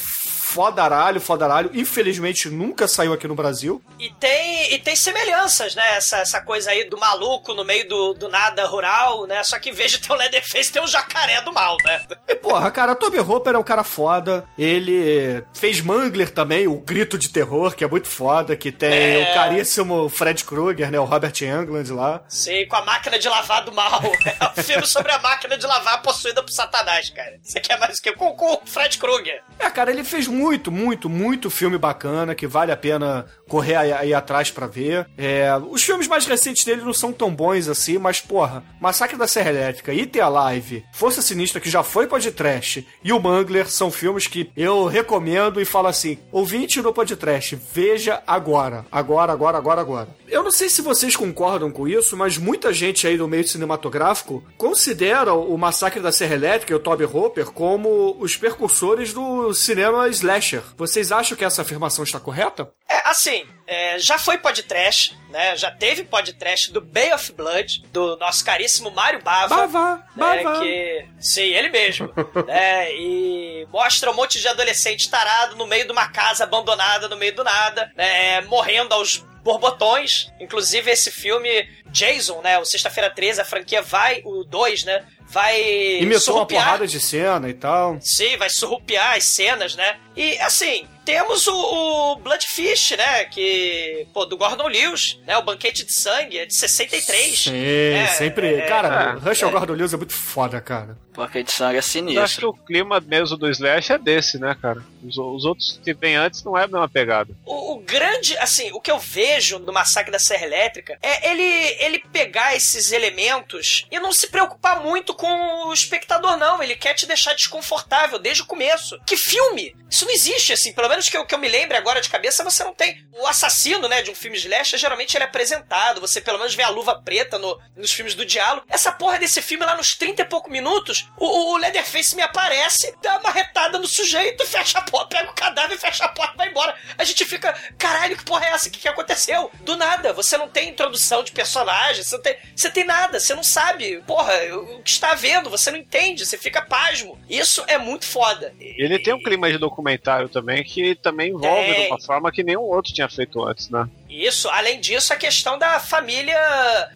fodaralho, 0.56 1.20
fodaralho. 1.20 1.70
Infelizmente 1.74 2.48
nunca 2.48 2.88
saiu 2.88 3.12
aqui 3.12 3.28
no 3.28 3.34
Brasil. 3.34 3.82
E 4.00 4.10
tem, 4.14 4.72
e 4.72 4.78
tem 4.78 4.96
semelhanças, 4.96 5.74
né? 5.74 5.96
Essa, 5.96 6.18
essa 6.18 6.40
coisa 6.40 6.70
aí 6.70 6.88
do 6.88 6.98
maluco 6.98 7.52
no 7.52 7.62
meio 7.62 7.86
do, 7.86 8.14
do 8.14 8.28
nada 8.30 8.64
rural, 8.64 9.26
né? 9.26 9.42
Só 9.44 9.58
que 9.58 9.68
em 9.68 9.74
vez 9.74 9.90
de 9.90 10.00
ter 10.00 10.14
Leatherface, 10.14 10.72
tem 10.72 10.82
o 10.82 10.86
jacaré 10.86 11.42
do 11.42 11.52
mal, 11.52 11.76
né? 11.84 12.06
E 12.26 12.34
porra, 12.34 12.70
cara, 12.70 12.94
Toby 12.94 13.18
Hooper 13.18 13.54
é 13.54 13.58
um 13.58 13.62
cara 13.62 13.84
foda. 13.84 14.46
Ele 14.56 15.44
fez 15.52 15.82
Mangler 15.82 16.30
também, 16.30 16.66
o 16.66 16.76
grito 16.76 17.18
de 17.18 17.28
terror, 17.28 17.74
que 17.74 17.84
é 17.84 17.88
muito 17.88 18.08
foda, 18.08 18.56
que 18.56 18.72
tem 18.72 19.20
é... 19.20 19.30
o 19.30 19.34
caríssimo 19.34 20.08
Fred 20.08 20.42
Krueger, 20.42 20.90
né? 20.90 20.98
O 20.98 21.04
Robert 21.04 21.34
Englund 21.42 21.92
lá. 21.92 22.22
Sim, 22.28 22.66
com 22.66 22.76
a 22.76 22.82
máquina 22.82 23.18
de 23.18 23.28
lavar 23.28 23.62
do 23.62 23.72
mal. 23.72 24.00
É 24.26 24.60
um 24.60 24.62
filme 24.62 24.86
sobre 24.86 25.12
a 25.12 25.18
máquina 25.18 25.56
de 25.56 25.66
lavar 25.66 26.02
possuída 26.02 26.42
por 26.42 26.50
Satanás, 26.50 27.10
cara. 27.10 27.38
Você 27.42 27.60
quer 27.60 27.78
mais 27.78 27.98
o 27.98 28.02
que? 28.02 28.12
Com, 28.12 28.32
com 28.32 28.54
o 28.54 28.60
Fred 28.64 28.98
Krueger. 28.98 29.42
É, 29.58 29.70
cara, 29.70 29.90
ele 29.90 30.04
fez 30.04 30.26
muito 30.26 30.45
muito, 30.46 30.70
muito, 30.70 31.08
muito 31.10 31.50
filme 31.50 31.76
bacana 31.76 32.32
que 32.32 32.46
vale 32.46 32.70
a 32.70 32.76
pena 32.76 33.26
correr 33.48 33.74
aí, 33.74 33.92
aí 33.92 34.14
atrás 34.14 34.48
para 34.48 34.68
ver. 34.68 35.08
É, 35.18 35.50
os 35.70 35.82
filmes 35.82 36.06
mais 36.06 36.24
recentes 36.24 36.64
dele 36.64 36.82
não 36.82 36.92
são 36.92 37.12
tão 37.12 37.34
bons 37.34 37.68
assim, 37.68 37.98
mas 37.98 38.20
porra, 38.20 38.62
Massacre 38.80 39.16
da 39.16 39.26
Serra 39.26 39.50
Elétrica, 39.50 39.92
IT 39.92 40.20
Alive, 40.20 40.84
Força 40.92 41.20
Sinistra, 41.20 41.60
que 41.60 41.68
já 41.68 41.82
foi 41.82 42.06
podcast, 42.06 42.86
e 43.02 43.12
o 43.12 43.20
Mangler 43.20 43.68
são 43.68 43.90
filmes 43.90 44.28
que 44.28 44.48
eu 44.56 44.86
recomendo 44.86 45.60
e 45.60 45.64
falo 45.64 45.88
assim: 45.88 46.18
ouvinte 46.30 46.80
no 46.80 46.92
podcast, 46.92 47.58
veja 47.72 48.22
agora. 48.24 48.86
Agora, 48.92 49.32
agora, 49.32 49.58
agora, 49.58 49.80
agora. 49.80 50.08
Eu 50.28 50.44
não 50.44 50.52
sei 50.52 50.68
se 50.68 50.80
vocês 50.80 51.16
concordam 51.16 51.72
com 51.72 51.88
isso, 51.88 52.16
mas 52.16 52.38
muita 52.38 52.72
gente 52.72 53.06
aí 53.06 53.16
do 53.16 53.26
meio 53.26 53.46
cinematográfico 53.46 54.44
considera 54.56 55.32
o 55.34 55.56
Massacre 55.58 56.00
da 56.00 56.12
Serra 56.12 56.34
Elétrica 56.34 56.72
e 56.72 56.76
o 56.76 56.80
Toby 56.80 57.04
Hooper 57.04 57.46
como 57.46 58.16
os 58.20 58.36
percursores 58.36 59.12
do 59.12 59.52
cinema 59.54 60.08
slasher. 60.36 60.62
Vocês 60.76 61.10
acham 61.10 61.36
que 61.36 61.44
essa 61.44 61.62
afirmação 61.62 62.04
está 62.04 62.20
correta? 62.20 62.70
É, 62.88 63.08
assim, 63.08 63.46
é, 63.66 63.98
já 63.98 64.18
foi 64.18 64.38
podcast, 64.38 65.16
né? 65.30 65.56
Já 65.56 65.70
teve 65.70 66.04
podcast 66.04 66.72
do 66.72 66.80
Bay 66.80 67.12
of 67.12 67.32
Blood, 67.32 67.82
do 67.92 68.16
nosso 68.16 68.44
caríssimo 68.44 68.90
Mário 68.90 69.22
Bava. 69.22 69.66
Bava, 69.66 70.06
né, 70.16 70.42
Bava. 70.42 70.60
Que, 70.60 71.08
sim, 71.18 71.42
ele 71.42 71.70
mesmo. 71.70 72.12
né, 72.46 72.92
e 72.94 73.66
mostra 73.70 74.10
um 74.10 74.14
monte 74.14 74.40
de 74.40 74.48
adolescente 74.48 75.10
tarado 75.10 75.56
no 75.56 75.66
meio 75.66 75.86
de 75.86 75.92
uma 75.92 76.08
casa 76.08 76.44
abandonada, 76.44 77.08
no 77.08 77.16
meio 77.16 77.34
do 77.34 77.44
nada, 77.44 77.90
né, 77.96 78.40
morrendo 78.42 78.94
aos 78.94 79.24
borbotões. 79.42 80.32
Inclusive, 80.40 80.90
esse 80.90 81.10
filme, 81.10 81.68
Jason, 81.86 82.40
né? 82.42 82.58
O 82.58 82.64
Sexta-feira 82.64 83.08
13, 83.08 83.40
a 83.40 83.44
franquia 83.44 83.80
vai, 83.80 84.20
o 84.24 84.42
2, 84.42 84.84
né? 84.84 85.06
Vai. 85.28 85.98
Imitou 86.00 86.36
uma 86.36 86.46
porrada 86.46 86.86
de 86.86 87.00
cena 87.00 87.48
e 87.48 87.54
tal. 87.54 87.98
Sim, 88.00 88.36
vai 88.36 88.48
surrupiar 88.48 89.16
as 89.16 89.24
cenas, 89.24 89.74
né? 89.74 89.96
E 90.16 90.38
assim, 90.38 90.86
temos 91.04 91.46
o, 91.46 91.54
o 91.54 92.16
Bloodfish, 92.16 92.92
né? 92.96 93.24
Que, 93.26 94.06
pô, 94.14 94.24
do 94.24 94.36
Gordon 94.36 94.68
Lewis, 94.68 95.18
né? 95.26 95.36
O 95.36 95.42
Banquete 95.42 95.84
de 95.84 95.92
Sangue, 95.92 96.38
é 96.38 96.46
de 96.46 96.54
63. 96.54 97.38
Sim, 97.38 97.52
é, 97.54 98.06
sempre. 98.08 98.54
É, 98.54 98.62
cara, 98.62 99.18
é, 99.22 99.28
Rush 99.28 99.42
ao 99.42 99.50
Gordon 99.50 99.74
Lewis 99.74 99.92
é 99.92 99.96
muito 99.96 100.14
foda, 100.14 100.60
cara. 100.60 100.96
Porque 101.16 101.42
de 101.42 101.50
sangue 101.50 101.76
é 101.76 101.76
Eu 101.76 101.78
acho 101.80 101.88
que 101.88 101.92
sinistro. 101.92 102.50
o 102.50 102.54
clima 102.54 103.00
mesmo 103.00 103.38
do 103.38 103.48
Slash 103.48 103.94
é 103.94 103.98
desse, 103.98 104.38
né, 104.38 104.54
cara? 104.60 104.84
Os, 105.02 105.16
os 105.16 105.44
outros 105.46 105.80
que 105.82 105.94
vem 105.94 106.14
antes 106.14 106.44
não 106.44 106.56
é 106.56 106.64
a 106.64 106.68
mesma 106.68 106.88
pegada. 106.88 107.34
O, 107.44 107.72
o 107.72 107.78
grande, 107.80 108.36
assim, 108.36 108.70
o 108.72 108.80
que 108.80 108.90
eu 108.90 108.98
vejo 108.98 109.58
no 109.58 109.72
Massacre 109.72 110.12
da 110.12 110.18
Serra 110.18 110.44
Elétrica 110.44 110.98
é 111.02 111.30
ele, 111.30 111.76
ele 111.80 111.98
pegar 112.12 112.54
esses 112.54 112.92
elementos 112.92 113.86
e 113.90 113.98
não 113.98 114.12
se 114.12 114.28
preocupar 114.28 114.82
muito 114.82 115.14
com 115.14 115.68
o 115.68 115.72
espectador, 115.72 116.36
não. 116.36 116.62
Ele 116.62 116.76
quer 116.76 116.92
te 116.92 117.06
deixar 117.06 117.32
desconfortável 117.34 118.18
desde 118.18 118.42
o 118.42 118.46
começo. 118.46 119.00
Que 119.06 119.16
filme? 119.16 119.74
Isso 119.90 120.04
não 120.04 120.12
existe, 120.12 120.52
assim. 120.52 120.72
Pelo 120.74 120.88
menos 120.88 121.08
que 121.08 121.16
eu, 121.16 121.24
que 121.24 121.34
eu 121.34 121.38
me 121.38 121.48
lembre 121.48 121.78
agora 121.78 122.00
de 122.00 122.10
cabeça, 122.10 122.44
você 122.44 122.62
não 122.62 122.74
tem. 122.74 123.02
O 123.12 123.26
assassino, 123.26 123.88
né, 123.88 124.02
de 124.02 124.10
um 124.10 124.14
filme 124.14 124.36
slash, 124.36 124.76
geralmente 124.76 125.16
ele 125.16 125.24
é 125.24 125.26
apresentado. 125.26 126.00
Você 126.00 126.20
pelo 126.20 126.38
menos 126.38 126.54
vê 126.54 126.62
a 126.62 126.68
luva 126.68 127.00
preta 127.02 127.38
no, 127.38 127.58
nos 127.74 127.90
filmes 127.90 128.14
do 128.14 128.24
diálogo. 128.24 128.66
Essa 128.68 128.92
porra 128.92 129.18
desse 129.18 129.40
filme, 129.40 129.64
lá 129.64 129.76
nos 129.76 129.94
30 129.94 130.22
e 130.22 130.24
pouco 130.24 130.50
minutos, 130.50 131.05
o, 131.18 131.54
o 131.54 131.56
Leatherface 131.56 132.14
me 132.14 132.22
aparece, 132.22 132.94
dá 133.02 133.18
uma 133.18 133.30
retada 133.30 133.78
no 133.78 133.86
sujeito, 133.86 134.46
fecha 134.46 134.78
a 134.78 134.82
porta, 134.82 135.16
pega 135.16 135.30
o 135.30 135.34
cadáver, 135.34 135.78
fecha 135.78 136.04
a 136.04 136.08
porta 136.08 136.34
e 136.34 136.36
vai 136.36 136.48
embora. 136.50 136.74
A 136.98 137.04
gente 137.04 137.24
fica, 137.24 137.52
caralho, 137.78 138.16
que 138.16 138.24
porra 138.24 138.46
é 138.46 138.50
essa? 138.50 138.68
O 138.68 138.70
que, 138.70 138.80
que 138.80 138.88
aconteceu? 138.88 139.50
Do 139.62 139.76
nada, 139.76 140.12
você 140.12 140.36
não 140.36 140.48
tem 140.48 140.70
introdução 140.70 141.22
de 141.22 141.32
personagem, 141.32 142.02
você 142.02 142.16
não 142.16 142.22
tem, 142.22 142.36
você 142.54 142.70
tem 142.70 142.84
nada, 142.84 143.18
você 143.18 143.34
não 143.34 143.42
sabe, 143.42 144.02
porra, 144.06 144.32
o 144.54 144.82
que 144.82 144.90
está 144.90 145.14
vendo, 145.14 145.48
você 145.48 145.70
não 145.70 145.78
entende, 145.78 146.26
você 146.26 146.36
fica 146.36 146.62
pasmo. 146.62 147.18
Isso 147.28 147.64
é 147.66 147.78
muito 147.78 148.04
foda. 148.04 148.54
Ele 148.60 148.98
tem 148.98 149.14
um 149.14 149.22
clima 149.22 149.50
de 149.50 149.58
documentário 149.58 150.28
também 150.28 150.62
que 150.62 150.94
também 150.96 151.30
envolve 151.30 151.72
Tem. 151.72 151.82
de 151.82 151.88
uma 151.88 152.00
forma 152.00 152.30
que 152.30 152.42
nenhum 152.42 152.62
outro 152.62 152.92
tinha 152.92 153.08
feito 153.08 153.42
antes, 153.44 153.70
né? 153.70 153.88
Isso, 154.08 154.48
além 154.48 154.80
disso, 154.80 155.12
a 155.12 155.16
questão 155.16 155.58
da 155.58 155.80
família 155.80 156.38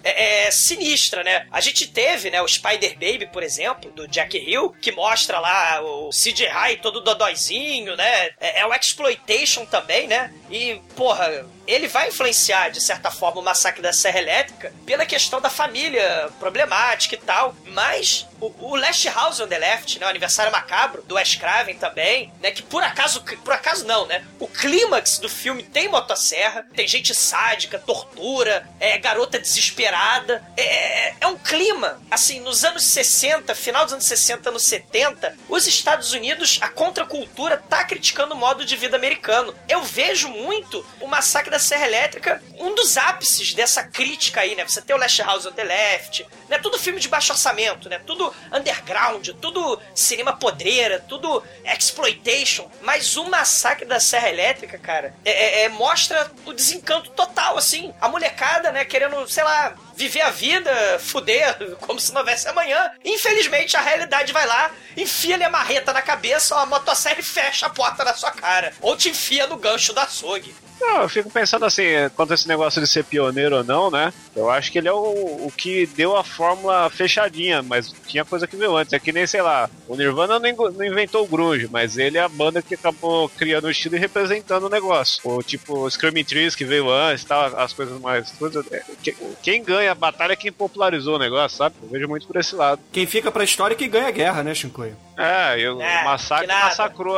é, 0.02 0.47
é, 0.47 0.50
sinistra, 0.50 1.23
né? 1.23 1.47
A 1.50 1.61
gente 1.61 1.87
teve, 1.87 2.31
né, 2.31 2.40
o 2.40 2.49
Spider 2.49 2.95
Baby, 2.95 3.29
por 3.33 3.43
exemplo, 3.43 3.90
do 3.90 4.07
Jack 4.09 4.37
Hill, 4.37 4.75
que 4.81 4.93
mostra 4.93 5.38
lá 5.38 5.83
o 5.83 6.11
CGI 6.11 6.79
todo 6.81 7.00
dodóizinho, 7.00 7.97
né? 7.97 8.31
É, 8.40 8.61
é 8.61 8.67
o 8.67 8.75
Exploitation 8.75 9.67
também, 9.67 10.07
né? 10.07 10.33
E, 10.50 10.81
porra, 10.97 11.47
ele 11.73 11.89
vai 11.89 12.09
influenciar, 12.09 12.71
de 12.71 12.81
certa 12.81 13.11
forma, 13.11 13.41
o 13.41 13.45
Massacre 13.45 13.83
da 13.83 13.93
Serra 13.93 14.19
Elétrica 14.19 14.73
pela 14.85 15.07
questão 15.07 15.41
da 15.41 15.50
família 15.50 16.31
problemática 16.39 17.15
e 17.15 17.19
tal, 17.19 17.55
mas 17.67 18.27
o, 18.41 18.53
o 18.59 18.77
Last 18.77 19.09
House 19.09 19.41
on 19.41 19.47
the 19.47 19.59
Left, 19.59 19.99
né, 19.99 20.07
o 20.07 20.09
Aniversário 20.09 20.50
Macabro, 20.50 21.03
do 21.03 21.15
Wes 21.15 21.37
Craven 21.37 21.77
também, 21.77 22.33
né, 22.41 22.50
que 22.50 22.62
por 22.62 22.83
acaso, 22.83 23.23
por 23.23 23.53
acaso 23.53 23.85
não, 23.87 24.07
né, 24.07 24.25
o 24.39 24.49
clímax 24.49 25.19
do 25.19 25.29
filme 25.29 25.62
tem 25.62 25.89
motosserra, 25.89 26.67
tem 26.75 26.89
gente 26.89 27.15
sádica, 27.15 27.79
tortura, 27.79 28.67
é, 28.81 28.99
garota 28.99 29.39
desesperada, 29.39 30.43
é, 30.57 31.15
é 31.21 31.27
um 31.27 31.37
clima, 31.37 32.00
assim, 32.11 32.41
nos 32.41 32.65
anos 32.65 32.85
60, 32.85 33.55
final 33.55 33.85
dos 33.85 33.95
anos 33.95 34.07
60, 34.07 34.49
anos 34.49 34.65
70, 34.65 35.37
os 35.49 35.67
Estados 35.67 36.12
Unidos, 36.12 36.59
a 36.61 36.69
contracultura 36.69 37.57
tá 37.57 37.85
criticando 37.85 38.35
o 38.35 38.37
modo 38.37 38.65
de 38.65 38.77
vida 38.77 38.97
americano. 38.97 39.55
Eu 39.69 39.83
vejo 39.83 40.29
muito 40.29 40.85
o 41.00 41.07
Massacre 41.07 41.50
da 41.50 41.59
Serra 41.61 41.87
Elétrica, 41.87 42.43
um 42.59 42.75
dos 42.75 42.97
ápices 42.97 43.55
dessa 43.55 43.83
crítica 43.85 44.40
aí, 44.40 44.55
né, 44.55 44.64
você 44.67 44.81
tem 44.83 44.95
o 44.95 44.99
Last 44.99 45.23
House 45.23 45.47
on 45.47 45.52
the 45.52 45.62
Left, 45.64 46.26
né, 46.49 46.59
tudo 46.59 46.79
filme 46.79 46.99
de 47.00 47.09
baixo 47.09 47.33
orçamento, 47.33 47.88
né, 47.88 48.00
tudo 48.07 48.35
underground, 48.52 49.29
tudo 49.40 49.81
cinema 49.95 50.33
podreira, 50.33 50.99
tudo 51.09 51.43
exploitation, 51.64 52.71
mas 52.83 53.17
o 53.17 53.25
Massacre 53.29 53.85
da 53.85 54.00
Serra 54.00 54.29
Elétrica, 54.29 54.79
cara, 54.79 55.14
é, 55.25 55.31
é- 55.31 55.64
é- 55.64 55.69
mostra 55.69 56.31
o 56.47 56.52
desencanto 56.52 57.11
total, 57.11 57.57
assim, 57.59 57.95
a 58.00 58.09
molecada, 58.09 58.73
né, 58.73 58.85
querendo, 58.85 59.26
sei 59.29 59.45
lá, 59.45 59.75
viver 60.00 60.23
a 60.23 60.30
vida, 60.30 60.71
fuder, 60.99 61.76
como 61.80 62.00
se 62.00 62.12
não 62.12 62.21
houvesse 62.21 62.49
amanhã. 62.49 62.90
Infelizmente, 63.04 63.76
a 63.76 63.80
realidade 63.80 64.33
vai 64.33 64.47
lá, 64.47 64.71
enfia-lhe 64.97 65.45
a 65.45 65.50
marreta 65.50 65.92
na 65.92 66.02
cabeça, 66.02 66.57
a 66.57 66.66
motosserra 66.66 67.23
fecha 67.23 67.66
a 67.66 67.71
porta 67.71 68.02
na 68.04 68.14
sua 68.14 68.30
cara. 68.30 68.73
Ou 68.80 68.97
te 68.97 69.09
enfia 69.11 69.47
no 69.47 69.57
gancho 69.57 69.92
da 69.92 70.02
açougue. 70.02 70.54
Não, 70.80 71.02
eu 71.02 71.11
fico 71.11 71.28
pensando 71.30 71.66
assim, 71.66 71.83
quanto 72.16 72.30
a 72.33 72.35
esse 72.35 72.49
negócio 72.49 72.80
de 72.80 72.87
ser 72.88 73.04
pioneiro 73.04 73.57
ou 73.59 73.62
não, 73.62 73.90
né? 73.90 74.11
Eu 74.35 74.49
acho 74.49 74.73
que 74.73 74.78
ele 74.78 74.88
é 74.88 74.92
o, 74.92 74.97
o 74.97 75.52
que 75.54 75.85
deu 75.88 76.16
a 76.16 76.25
fórmula 76.25 76.88
fechadinha, 76.88 77.62
mas 77.62 77.92
tinha 78.07 78.25
coisa 78.25 78.47
que 78.47 78.57
veio 78.57 78.75
antes. 78.75 78.95
É 78.95 78.99
que 78.99 79.12
nem, 79.12 79.26
sei 79.26 79.42
lá, 79.42 79.69
o 79.87 79.95
Nirvana 79.95 80.38
não 80.38 80.50
não 80.71 80.83
inventou 80.85 81.23
o 81.23 81.28
grunge, 81.28 81.69
mas 81.71 81.99
ele 81.99 82.16
é 82.16 82.23
a 82.23 82.28
banda 82.30 82.62
que 82.62 82.75
acabou 82.76 83.28
criando 83.28 83.64
o 83.66 83.71
estilo 83.71 83.97
e 83.97 83.99
representando 83.99 84.64
o 84.64 84.71
negócio. 84.71 85.21
O 85.23 85.42
tipo 85.42 85.80
o 85.80 85.90
Screaming 85.90 86.25
Trees 86.25 86.54
que 86.57 86.64
veio 86.64 86.90
antes, 86.90 87.25
tal, 87.25 87.54
as 87.61 87.75
coisas 87.75 88.00
mais... 88.00 88.33
é, 88.73 88.83
que- 89.02 89.16
quem 89.42 89.62
ganha 89.62 89.90
a 89.91 89.95
batalha 89.95 90.33
é 90.33 90.37
quem 90.37 90.51
popularizou 90.53 91.17
o 91.17 91.19
negócio, 91.19 91.59
sabe? 91.59 91.75
Eu 91.83 91.89
vejo 91.89 92.09
muito 92.09 92.27
por 92.27 92.37
esse 92.37 92.55
lado. 92.55 92.81
Quem 92.93 93.07
fica 93.07 93.31
pra 93.31 93.45
história 93.45 93.75
é 93.75 93.77
que 93.77 93.89
ganha 93.89 94.09
a 94.09 94.13
guerra, 94.13 94.43
né, 94.43 94.55
Shinkoio? 94.55 94.97
É, 95.17 95.59
e 95.59 95.69
o 95.69 95.81
É, 95.81 96.05
massacre 96.05 96.47
massacrou. 96.47 97.17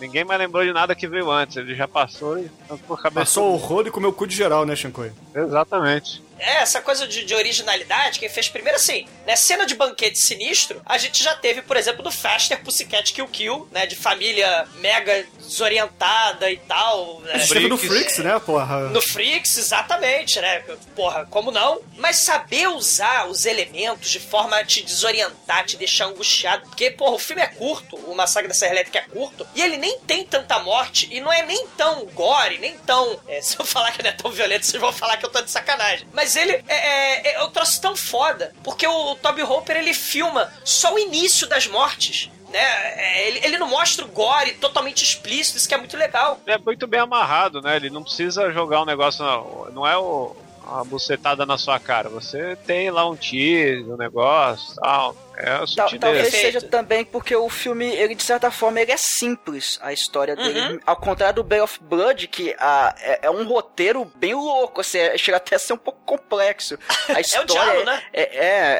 Ninguém 0.00 0.24
mais 0.24 0.40
lembrou 0.40 0.64
de 0.64 0.72
nada 0.72 0.94
que 0.94 1.06
veio 1.06 1.30
antes. 1.30 1.56
Ele 1.56 1.74
já 1.74 1.86
passou 1.86 2.38
e 2.38 2.50
ficou 2.76 2.96
a 2.96 3.00
cabeça. 3.00 3.20
Passou 3.20 3.52
o 3.52 3.56
rolo 3.56 3.88
e 3.88 3.90
comeu 3.90 4.10
o 4.10 4.12
cu 4.12 4.26
de 4.26 4.34
geral, 4.34 4.64
né, 4.66 4.74
Shinkoio? 4.74 5.12
Exatamente. 5.34 6.22
É, 6.38 6.56
essa 6.58 6.80
coisa 6.80 7.06
de, 7.06 7.24
de 7.24 7.34
originalidade, 7.34 8.18
quem 8.18 8.28
fez 8.28 8.48
primeiro, 8.48 8.76
assim, 8.76 9.06
né, 9.26 9.36
cena 9.36 9.66
de 9.66 9.74
banquete 9.74 10.18
sinistro, 10.18 10.80
a 10.84 10.98
gente 10.98 11.22
já 11.22 11.34
teve, 11.34 11.62
por 11.62 11.76
exemplo, 11.76 12.02
do 12.02 12.10
Faster 12.10 12.62
Pussycat 12.62 13.12
Kill 13.12 13.28
Kill, 13.28 13.68
né, 13.72 13.86
de 13.86 13.96
família 13.96 14.66
mega 14.76 15.24
desorientada 15.38 16.50
e 16.50 16.56
tal. 16.58 17.20
Né, 17.20 17.32
A 17.34 17.38
gente 17.38 17.52
teve 17.52 17.68
no 17.68 17.76
Freaks. 17.76 17.96
Freaks, 17.96 18.18
né, 18.18 18.38
porra? 18.40 18.80
No 18.88 19.00
Freaks, 19.02 19.56
exatamente, 19.56 20.40
né? 20.40 20.62
Porra, 20.94 21.26
como 21.26 21.50
não? 21.50 21.80
Mas 21.96 22.16
saber 22.16 22.68
usar 22.68 23.26
os 23.28 23.46
elementos 23.46 24.10
de 24.10 24.20
forma 24.20 24.56
a 24.56 24.64
te 24.64 24.82
desorientar, 24.82 25.64
te 25.64 25.76
deixar 25.76 26.06
angustiado. 26.06 26.66
Porque, 26.68 26.90
porra, 26.90 27.12
o 27.12 27.18
filme 27.18 27.42
é 27.42 27.46
curto, 27.46 27.96
o 27.96 28.14
Massacre 28.14 28.48
da 28.48 28.54
Serra 28.54 28.72
Elétrica 28.72 28.98
é 28.98 29.02
curto, 29.02 29.46
e 29.54 29.62
ele 29.62 29.76
nem 29.76 29.98
tem 30.00 30.24
tanta 30.24 30.58
morte, 30.60 31.08
e 31.10 31.20
não 31.20 31.32
é 31.32 31.42
nem 31.42 31.66
tão 31.76 32.04
gore, 32.06 32.58
nem 32.58 32.76
tão. 32.78 33.18
é, 33.28 33.40
se 33.42 33.58
eu 33.58 33.64
falar 33.64 33.92
que 33.92 34.02
não 34.02 34.10
é 34.10 34.12
tão 34.12 34.30
violento, 34.30 34.66
vocês 34.66 34.80
vão 34.80 34.92
falar 34.92 35.16
que 35.16 35.24
eu 35.26 35.30
tô 35.30 35.40
de 35.40 35.50
sacanagem. 35.50 36.06
Mas 36.12 36.25
ele 36.34 36.52
é, 36.66 37.32
é, 37.32 37.36
é 37.36 37.48
tão 37.80 37.94
foda, 37.94 38.52
porque 38.64 38.86
o, 38.86 39.14
Toby 39.16 39.42
Hopper 39.42 39.76
ele 39.76 39.94
filma 39.94 40.52
só 40.64 40.94
o 40.94 40.98
início 40.98 41.46
das 41.46 41.66
mortes. 41.66 42.30
Né? 42.50 42.58
É, 42.58 43.28
Ele, 43.28 43.40
ele 43.44 43.58
não 43.58 43.68
mostra 43.68 44.04
o 44.04 44.08
gore 44.08 44.52
totalmente 44.54 45.02
explícito, 45.02 45.58
isso 45.58 45.68
que 45.68 45.74
é 45.74 45.78
muito 45.78 45.96
legal. 45.96 46.40
é 46.46 46.58
muito 46.58 46.86
bem 46.86 47.00
amarrado, 47.00 47.60
né? 47.60 47.76
Ele 47.76 47.90
não 47.90 48.02
precisa 48.02 48.52
jogar 48.52 48.82
um 48.82 48.86
negócio, 48.86 49.24
não, 49.24 49.68
não 49.72 49.86
é 49.86 49.96
o, 49.96 50.34
uma 50.66 50.84
bucetada 50.84 51.46
na 51.46 51.58
sua 51.58 51.78
cara. 51.78 52.08
Você 52.08 52.56
tem 52.66 52.90
lá 52.90 53.08
um 53.08 53.16
tease, 53.16 53.90
um 53.90 53.96
negócio, 53.96 54.74
tal. 54.76 55.16
É 55.36 55.50
a 55.50 55.58
Tal- 55.58 55.66
sutileza. 55.66 55.98
talvez 55.98 56.22
Perfeito. 56.30 56.44
seja 56.54 56.60
também 56.62 57.04
porque 57.04 57.34
o 57.36 57.48
filme, 57.48 57.86
ele 57.86 58.14
de 58.14 58.22
certa 58.22 58.50
forma, 58.50 58.80
ele 58.80 58.92
é 58.92 58.96
simples, 58.96 59.78
a 59.82 59.92
história 59.92 60.34
dele. 60.34 60.60
Uhum. 60.74 60.80
Ao 60.86 60.96
contrário 60.96 61.36
do 61.36 61.44
Bay 61.44 61.60
of 61.60 61.78
Blood, 61.82 62.26
que 62.28 62.54
ah, 62.58 62.94
é, 63.00 63.20
é 63.26 63.30
um 63.30 63.46
roteiro 63.46 64.04
bem 64.16 64.34
louco, 64.34 64.80
assim, 64.80 64.98
é- 64.98 65.16
chega 65.18 65.36
até 65.36 65.56
a 65.56 65.58
ser 65.58 65.72
um 65.74 65.78
pouco 65.78 66.00
complexo. 66.06 66.78
A 67.14 67.20
história 67.20 67.46
diálogo, 67.46 67.80
é, 67.80 67.84
né? 67.84 68.02
é, 68.12 68.22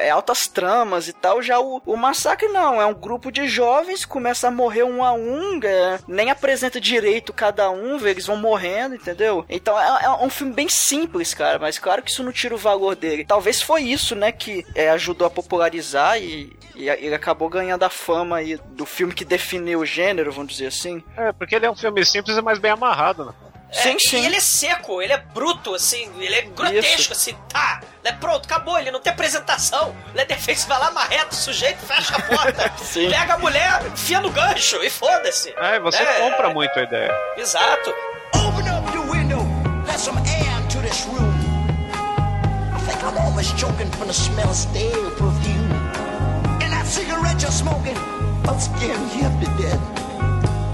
é- 0.03 0.07
é 0.07 0.09
altas 0.09 0.47
tramas 0.47 1.07
e 1.07 1.13
tal. 1.13 1.41
Já 1.41 1.59
o, 1.59 1.81
o 1.85 1.95
Massacre 1.95 2.47
não, 2.49 2.81
é 2.81 2.85
um 2.85 2.93
grupo 2.93 3.31
de 3.31 3.47
jovens, 3.47 4.05
começa 4.05 4.47
a 4.47 4.51
morrer 4.51 4.83
um 4.83 5.03
a 5.03 5.13
um, 5.13 5.59
é, 5.63 5.99
nem 6.07 6.29
apresenta 6.31 6.79
direito 6.79 7.33
cada 7.33 7.69
um, 7.69 7.97
vê, 7.97 8.11
eles 8.11 8.25
vão 8.25 8.37
morrendo, 8.37 8.95
entendeu? 8.95 9.45
Então 9.49 9.79
é, 9.79 10.05
é 10.05 10.09
um 10.09 10.29
filme 10.29 10.53
bem 10.53 10.69
simples, 10.69 11.33
cara, 11.33 11.59
mas 11.59 11.77
claro 11.79 12.01
que 12.01 12.09
isso 12.11 12.23
não 12.23 12.31
tira 12.31 12.55
o 12.55 12.57
valor 12.57 12.95
dele. 12.95 13.25
Talvez 13.25 13.61
foi 13.61 13.83
isso, 13.83 14.15
né, 14.15 14.31
que 14.31 14.65
é, 14.73 14.89
ajudou 14.89 15.27
a 15.27 15.29
popularizar 15.29 16.21
e, 16.21 16.46
e 16.75 16.89
a- 16.89 16.95
ele 16.97 17.15
acabou 17.15 17.49
ganhando 17.49 17.83
a 17.83 17.89
fama 17.89 18.37
aí 18.37 18.57
do 18.69 18.85
filme 18.85 19.13
que 19.13 19.25
definiu 19.25 19.79
o 19.79 19.85
gênero, 19.85 20.31
vamos 20.31 20.51
dizer 20.53 20.67
assim. 20.67 21.03
É, 21.15 21.31
porque 21.31 21.55
ele 21.55 21.65
é 21.65 21.71
um 21.71 21.75
filme 21.75 22.05
simples 22.05 22.37
e 22.37 22.41
mais 22.41 22.59
bem 22.59 22.71
amarrado, 22.71 23.25
né? 23.25 23.33
Sim, 23.71 23.95
É, 23.95 23.99
sim. 23.99 24.21
E 24.23 24.25
ele 24.25 24.35
é 24.37 24.39
seco, 24.39 25.01
ele 25.01 25.11
é 25.11 25.17
bruto, 25.17 25.75
assim, 25.75 26.09
ele 26.19 26.33
é 26.35 26.41
grotesco, 26.43 27.11
assim, 27.11 27.35
tá, 27.49 27.81
né, 28.01 28.13
pronto, 28.13 28.45
acabou, 28.45 28.79
ele 28.79 28.91
não 28.91 29.01
tem 29.01 29.11
apresentação. 29.11 29.93
Leatherface 30.15 30.65
vai 30.69 30.79
lá, 30.79 30.89
marreta 30.91 31.33
o 31.33 31.35
sujeito, 31.35 31.79
fecha 31.85 32.15
a 32.15 32.21
porta, 32.21 32.71
Sim. 32.81 33.09
pega 33.09 33.33
a 33.33 33.37
mulher, 33.37 33.85
enfia 33.91 34.21
no 34.21 34.29
gancho 34.29 34.81
e 34.81 34.89
foda-se. 34.89 35.53
É, 35.57 35.79
você 35.81 36.01
É. 36.01 36.19
compra 36.19 36.49
muito 36.49 36.79
a 36.79 36.83
ideia. 36.83 37.11
Exato. 37.35 37.93
Open 38.35 38.69
up 38.69 38.95
your 38.95 39.05
window, 39.11 39.45
let 39.85 39.99
some 39.99 40.17
air 40.19 40.67
to 40.69 40.79
this 40.79 41.05
room. 41.07 41.33
I 42.73 42.79
think 42.89 43.03
I'm 43.03 43.17
almost 43.17 43.57
choking 43.59 43.91
from 43.97 44.07
the 44.07 44.13
smell 44.13 44.47
of 44.49 44.55
stale 44.55 45.11
cigarette 46.87 47.41
you're 47.41 47.51
smoking, 47.51 47.97
I'm 48.47 48.59
you 49.13 49.25
up 49.25 49.39
to 49.41 49.61
death. 49.61 49.81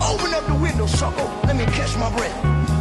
Open 0.01 0.33
up 0.33 0.45
the 0.45 0.57
window, 0.61 0.85
sucker. 0.85 1.29
Let 1.47 1.55
me 1.55 1.65
catch 1.65 1.97
my 1.97 2.15
breath. 2.15 2.72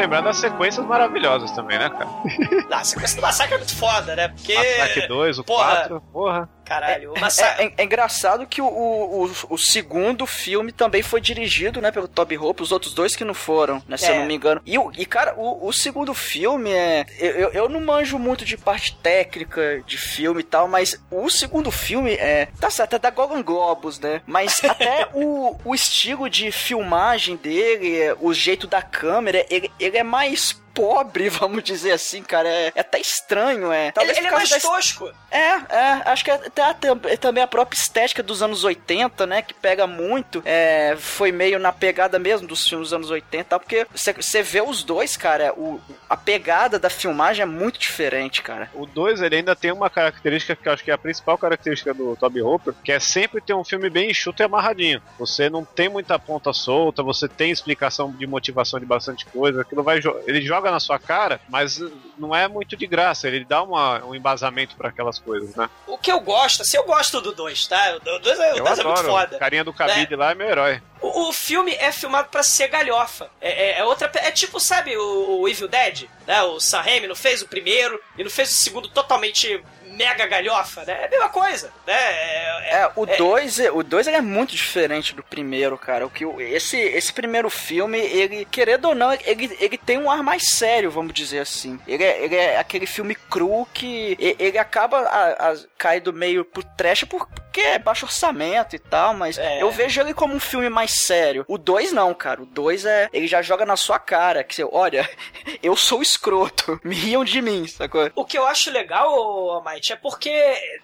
Lembrar 0.00 0.20
das 0.22 0.38
sequências 0.38 0.84
maravilhosas 0.84 1.50
também, 1.52 1.78
né, 1.78 1.88
cara? 1.90 2.08
Não, 2.68 2.78
a 2.78 2.84
sequência 2.84 3.16
do 3.16 3.22
massacre 3.22 3.54
é 3.54 3.58
muito 3.58 3.76
foda, 3.76 4.16
né? 4.16 4.28
Porque. 4.28 4.54
Massacre 4.54 5.08
2, 5.08 5.38
o 5.38 5.44
porra, 5.44 5.76
4, 5.76 6.00
porra. 6.12 6.48
Caralho, 6.70 7.12
massacre. 7.20 7.64
É, 7.64 7.66
é- 7.66 7.72
é 7.78 7.84
engraçado 7.84 8.46
que 8.46 8.62
o, 8.62 8.66
o, 8.66 9.30
o- 9.50 9.58
segundo 9.58 10.24
filme 10.24 10.70
também 10.70 11.02
foi 11.02 11.20
dirigido, 11.20 11.80
né, 11.80 11.90
pelo 11.90 12.06
Toby 12.06 12.38
Hope, 12.38 12.62
os 12.62 12.70
outros 12.70 12.94
dois 12.94 13.16
que 13.16 13.24
não 13.24 13.34
foram, 13.34 13.82
né, 13.88 13.96
se 13.96 14.06
É. 14.06 14.10
eu 14.12 14.20
não 14.20 14.26
me 14.26 14.34
engano. 14.34 14.62
E, 14.64 14.76
e 14.96 15.04
cara, 15.04 15.34
o, 15.36 15.66
o 15.66 15.72
segundo 15.72 16.14
filme 16.14 16.70
é. 16.70 17.04
Eu, 17.18 17.50
eu- 17.50 17.68
não 17.68 17.80
manjo 17.80 18.18
muito 18.18 18.44
de 18.44 18.56
parte 18.56 18.96
técnica 18.96 19.82
de 19.86 19.96
filme 19.98 20.40
e 20.40 20.44
tal, 20.44 20.68
mas 20.68 20.96
o 21.10 21.28
segundo 21.28 21.70
filme 21.72 22.12
é. 22.14 22.46
Tá 22.60 22.70
certo, 22.70 22.94
é 22.96 22.98
da 22.98 23.10
Golden 23.10 23.42
Globus, 23.42 23.98
né? 23.98 24.22
Mas 24.26 24.62
até 24.64 25.08
o, 25.14 25.56
o 25.64 25.74
estilo 25.74 26.28
de 26.30 26.52
filmagem 26.52 27.34
dele, 27.36 27.96
é, 28.00 28.16
o 28.20 28.32
jeito 28.32 28.66
da 28.66 28.80
câmera, 28.82 29.44
ele, 29.50 29.70
ele 29.80 29.98
é 29.98 30.02
mais 30.04 30.59
pobre, 30.74 31.28
vamos 31.30 31.62
dizer 31.62 31.92
assim, 31.92 32.22
cara. 32.22 32.48
É, 32.48 32.72
é 32.74 32.80
até 32.80 33.00
estranho, 33.00 33.72
é. 33.72 33.84
Ele, 33.86 33.92
Talvez 33.92 34.18
ele 34.18 34.26
é 34.26 34.30
por 34.30 34.36
causa 34.38 34.50
mais 34.52 34.62
da 34.62 34.68
tosco. 34.70 35.10
é, 35.30 35.38
é, 35.38 36.02
acho 36.06 36.24
que 36.24 36.30
até 36.30 36.62
a 36.62 36.74
tam- 36.74 36.98
também 37.20 37.42
a 37.42 37.46
própria 37.46 37.76
estética 37.78 38.22
dos 38.22 38.42
anos 38.42 38.64
80, 38.64 39.26
né, 39.26 39.42
que 39.42 39.54
pega 39.54 39.86
muito, 39.86 40.42
é, 40.44 40.96
foi 40.98 41.32
meio 41.32 41.58
na 41.58 41.72
pegada 41.72 42.18
mesmo 42.18 42.46
dos 42.46 42.66
filmes 42.68 42.88
dos 42.88 42.94
anos 42.94 43.10
80, 43.10 43.44
tal, 43.44 43.60
porque 43.60 43.86
você 43.92 44.42
vê 44.42 44.60
os 44.60 44.82
dois, 44.82 45.16
cara, 45.16 45.52
o, 45.56 45.80
a 46.08 46.16
pegada 46.16 46.78
da 46.78 46.90
filmagem 46.90 47.42
é 47.42 47.46
muito 47.46 47.78
diferente, 47.78 48.42
cara. 48.42 48.70
O 48.74 48.86
2 48.86 49.22
ele 49.22 49.36
ainda 49.36 49.54
tem 49.56 49.72
uma 49.72 49.90
característica 49.90 50.54
que 50.56 50.68
eu 50.68 50.72
acho 50.72 50.84
que 50.84 50.90
é 50.90 50.94
a 50.94 50.98
principal 50.98 51.36
característica 51.38 51.92
do 51.94 52.16
Toby 52.16 52.42
Hooper, 52.42 52.74
que 52.84 52.92
é 52.92 53.00
sempre 53.00 53.40
ter 53.40 53.54
um 53.54 53.64
filme 53.64 53.88
bem 53.90 54.10
enxuto 54.10 54.42
e 54.42 54.44
amarradinho. 54.44 55.02
Você 55.18 55.48
não 55.50 55.64
tem 55.64 55.88
muita 55.88 56.18
ponta 56.18 56.52
solta, 56.52 57.02
você 57.02 57.28
tem 57.28 57.50
explicação 57.50 58.10
de 58.12 58.26
motivação 58.26 58.78
de 58.80 58.86
bastante 58.86 59.26
coisa, 59.26 59.62
aquilo 59.62 59.82
vai 59.82 60.00
ele 60.26 60.40
joga 60.42 60.59
na 60.68 60.80
sua 60.80 60.98
cara, 60.98 61.40
mas 61.48 61.80
não 62.18 62.34
é 62.34 62.48
muito 62.48 62.76
de 62.76 62.86
graça, 62.88 63.28
ele 63.28 63.44
dá 63.44 63.62
uma- 63.62 64.04
um 64.04 64.14
embasamento 64.16 64.74
para 64.74 64.88
aquelas 64.88 65.20
coisas, 65.20 65.54
né? 65.54 65.70
O 65.86 65.96
que 65.96 66.10
eu 66.10 66.18
gosto, 66.20 66.62
assim, 66.62 66.76
eu 66.76 66.84
gosto 66.84 67.20
do 67.20 67.32
2, 67.32 67.68
tá? 67.68 67.96
O 68.04 68.18
2 68.18 68.40
é, 68.40 68.50
Eu 68.58 68.64
dois 68.64 68.78
é 68.80 68.82
muito 68.82 68.98
adoro. 68.98 69.08
foda. 69.08 69.36
O 69.36 69.38
carinha 69.38 69.62
do 69.62 69.72
cabide 69.72 70.16
lá 70.16 70.32
é 70.32 70.34
meu 70.34 70.48
herói. 70.48 70.82
O, 71.00 71.28
o 71.28 71.32
filme 71.32 71.72
é 71.76 71.92
filmado 71.92 72.28
pra 72.30 72.42
ser 72.42 72.66
galhofa. 72.68 73.30
É, 73.40 73.50
é- 73.50 73.78
é 73.78 73.84
outra. 73.84 74.10
É 74.16 74.30
tipo, 74.32 74.58
sabe, 74.58 74.96
o, 74.96 75.40
o 75.40 75.48
Evil 75.48 75.68
Dead? 75.68 76.08
Né? 76.26 76.42
O 76.42 76.58
Sam 76.60 76.80
Raimi 76.80 77.06
não 77.06 77.14
fez 77.16 77.40
o 77.42 77.48
primeiro 77.48 77.98
e 78.18 78.24
não 78.24 78.30
fez 78.30 78.50
o 78.50 78.54
segundo 78.54 78.88
totalmente 78.88 79.62
mega 80.00 80.26
galhofa, 80.26 80.82
né? 80.84 80.98
É 81.02 81.06
a 81.06 81.10
mesma 81.10 81.28
coisa, 81.28 81.70
né? 81.86 81.94
É, 81.94 82.60
É, 82.82 82.90
o 82.96 83.04
2 83.04 83.58
o 83.72 83.82
dois 83.82 84.06
ele 84.06 84.16
é 84.16 84.20
muito 84.20 84.54
diferente 84.56 85.14
do 85.14 85.22
primeiro, 85.22 85.76
cara. 85.76 86.06
O 86.06 86.10
que 86.10 86.24
esse 86.24 86.78
esse 86.78 87.12
primeiro 87.12 87.50
filme, 87.50 87.98
ele 87.98 88.46
querendo 88.50 88.86
ou 88.86 88.94
não, 88.94 89.12
ele, 89.12 89.56
ele 89.60 89.76
tem 89.76 89.98
um 89.98 90.10
ar 90.10 90.22
mais 90.22 90.48
sério, 90.48 90.90
vamos 90.90 91.12
dizer 91.12 91.40
assim. 91.40 91.78
Ele 91.86 92.02
é, 92.02 92.24
ele 92.24 92.36
é 92.36 92.58
aquele 92.58 92.86
filme 92.86 93.14
cru 93.14 93.66
que 93.74 94.16
ele 94.38 94.58
acaba 94.58 95.00
a, 95.00 95.50
a, 95.50 95.56
caindo 95.76 96.12
meio 96.12 96.44
pro 96.44 96.64
trash 96.64 97.04
porque 97.50 97.60
é 97.60 97.78
baixo 97.80 98.06
orçamento 98.06 98.76
e 98.76 98.78
tal, 98.78 99.12
mas 99.12 99.36
É. 99.36 99.60
eu 99.60 99.70
vejo 99.72 100.00
ele 100.00 100.14
como 100.14 100.32
um 100.34 100.38
filme 100.40 100.68
mais 100.68 100.92
sério. 101.02 101.44
O 101.48 101.58
2 101.58 101.92
não, 101.92 102.14
cara. 102.14 102.40
O 102.40 102.46
2 102.46 102.84
é 102.86 103.08
ele 103.12 103.26
já 103.26 103.42
joga 103.42 103.66
na 103.66 103.76
sua 103.76 103.98
cara, 103.98 104.44
que 104.44 104.54
você, 104.54 104.62
olha, 104.64 105.08
eu 105.62 105.74
sou 105.76 106.00
escroto, 106.00 106.80
me 106.84 106.94
riam 106.94 107.24
de 107.24 107.42
mim, 107.42 107.66
sacou? 107.66 108.08
O 108.14 108.24
que 108.24 108.38
eu 108.38 108.46
acho 108.46 108.70
legal, 108.70 109.10
Almighty, 109.50 109.92
é 109.92 109.96
porque 109.96 110.30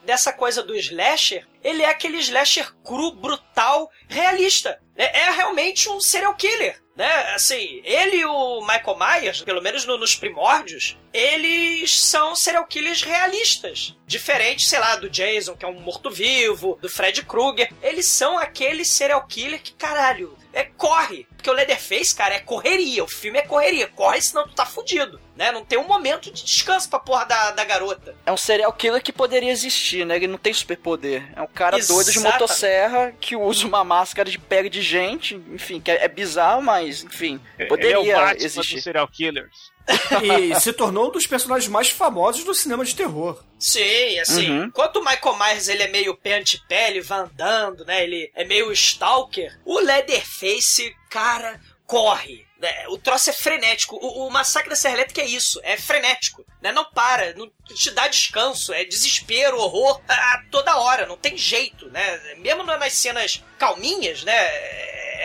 dessa 0.05 0.33
coisa 0.33 0.61
do 0.63 0.75
slasher, 0.75 1.47
ele 1.63 1.83
é 1.85 1.89
aquele 1.89 2.19
slasher 2.19 2.73
cru, 2.85 3.13
brutal, 3.13 3.89
realista. 4.09 4.79
É, 4.97 5.21
é 5.21 5.31
realmente 5.31 5.89
um 5.89 6.01
serial 6.01 6.35
killer. 6.35 6.81
Né? 6.97 7.35
Assim, 7.35 7.83
ele 7.85 8.17
e 8.17 8.25
o 8.25 8.61
Michael 8.63 8.97
Myers, 8.99 9.43
pelo 9.43 9.61
menos 9.61 9.85
no- 9.85 9.99
nos 9.99 10.15
primórdios, 10.17 10.97
eles 11.13 11.95
são 12.01 12.35
serial 12.35 12.65
killers 12.67 13.03
realistas. 13.03 13.95
Diferente, 14.07 14.67
sei 14.67 14.79
lá, 14.79 14.97
do 14.97 15.11
Jason, 15.11 15.55
que 15.55 15.65
é 15.65 15.69
um 15.69 15.79
morto-vivo, 15.81 16.79
do 16.81 16.89
Fred 16.89 17.23
Krueger. 17.23 17.71
Eles 17.83 18.09
são 18.09 18.39
aquele 18.39 18.83
serial 18.85 19.27
killer 19.27 19.61
que, 19.63 19.73
caralho, 19.75 20.37
é 20.57 20.65
corre. 20.65 21.27
Porque 21.37 21.51
o 21.51 21.53
Leatherface, 21.53 22.15
cara, 22.15 22.35
é 22.35 22.41
correria. 22.41 23.05
O 23.05 23.09
filme 23.09 23.39
é 23.39 23.43
correria. 23.43 23.87
Corre, 23.89 24.23
senão 24.23 24.49
tu 24.49 24.55
tá 24.55 24.65
fudido. 24.65 25.21
Né? 25.37 25.53
Não 25.53 25.63
tem 25.63 25.79
um 25.79 25.87
momento 25.87 26.33
de 26.33 26.43
descanso 26.43 26.89
pra 26.89 26.99
porra 26.99 27.27
da, 27.27 27.51
da 27.51 27.63
garota. 27.63 28.17
É 28.25 28.33
um 28.33 28.39
serial 28.39 28.73
killer 28.73 29.03
que 29.03 29.13
poderia 29.13 29.53
existir, 29.53 30.07
né? 30.07 30.17
Ele 30.17 30.27
não 30.27 30.39
tem 30.39 30.55
superpoder. 30.55 31.31
É 31.37 31.43
um 31.43 31.47
cara 31.47 31.77
doido 31.77 32.11
de 32.11 32.19
Exatamente. 32.19 32.41
motosserra 32.41 33.15
que 33.21 33.37
usa 33.37 33.67
uma 33.67 33.85
máscara 33.85 34.31
de 34.31 34.39
pele 34.39 34.71
de 34.71 34.81
gente, 34.81 35.35
enfim, 35.53 35.79
que 35.79 35.91
é, 35.91 36.05
é 36.05 36.09
bizarro, 36.09 36.63
mas, 36.63 37.05
enfim, 37.05 37.39
poderia 37.69 37.99
ele 37.99 38.11
é 38.11 38.15
o 38.15 38.19
Batman 38.19 38.45
existir. 38.45 38.75
dos 38.77 38.85
serial 38.85 39.09
killers. 39.09 39.76
E 40.23 40.59
se 40.61 40.73
tornou 40.73 41.09
um 41.09 41.13
dos 41.13 41.27
personagens 41.27 41.71
mais 41.71 41.91
famosos 41.91 42.45
do 42.45 42.55
cinema 42.55 42.85
de 42.85 42.95
terror. 42.95 43.43
Sim, 43.59 44.19
assim, 44.19 44.51
Uhum. 44.51 44.65
enquanto 44.65 44.97
o 44.97 45.05
Michael 45.05 45.37
Myers 45.39 45.69
ele 45.69 45.83
é 45.83 45.89
meio 45.89 46.17
pé 46.17 46.39
antepé, 46.39 46.91
ele 46.91 47.01
vai 47.01 47.21
andando, 47.21 47.85
né? 47.85 48.03
Ele 48.03 48.31
é 48.35 48.45
meio 48.45 48.71
stalker. 48.73 49.59
O 49.65 49.79
Leatherface, 49.79 50.95
cara, 51.11 51.61
corre. 51.87 52.45
né? 52.61 52.87
O 52.89 52.99
troço 52.99 53.31
é 53.31 53.33
frenético. 53.33 53.97
O, 53.97 54.27
o 54.27 54.31
Massacre 54.31 54.71
da 54.71 54.77
Serra 54.77 54.95
Elétrica 54.95 55.21
é 55.23 55.27
isso, 55.27 55.61
é 55.63 55.77
frenético. 55.77 56.45
Né? 56.63 56.73
Não 56.73 56.85
para, 56.91 57.33
não 57.35 57.49
te 57.75 57.91
dá 57.91 58.09
descanso, 58.09 58.73
é 58.73 58.85
desespero, 58.85 59.59
horror 59.59 60.01
a 60.09 60.43
toda 60.51 60.77
hora, 60.79 61.07
não 61.07 61.17
tem 61.17 61.37
jeito, 61.37 61.89
né? 61.91 62.35
Mesmo 62.39 62.65
nas 62.65 62.93
cenas 62.95 63.43
calminhas, 63.59 64.25
né? 64.25 64.35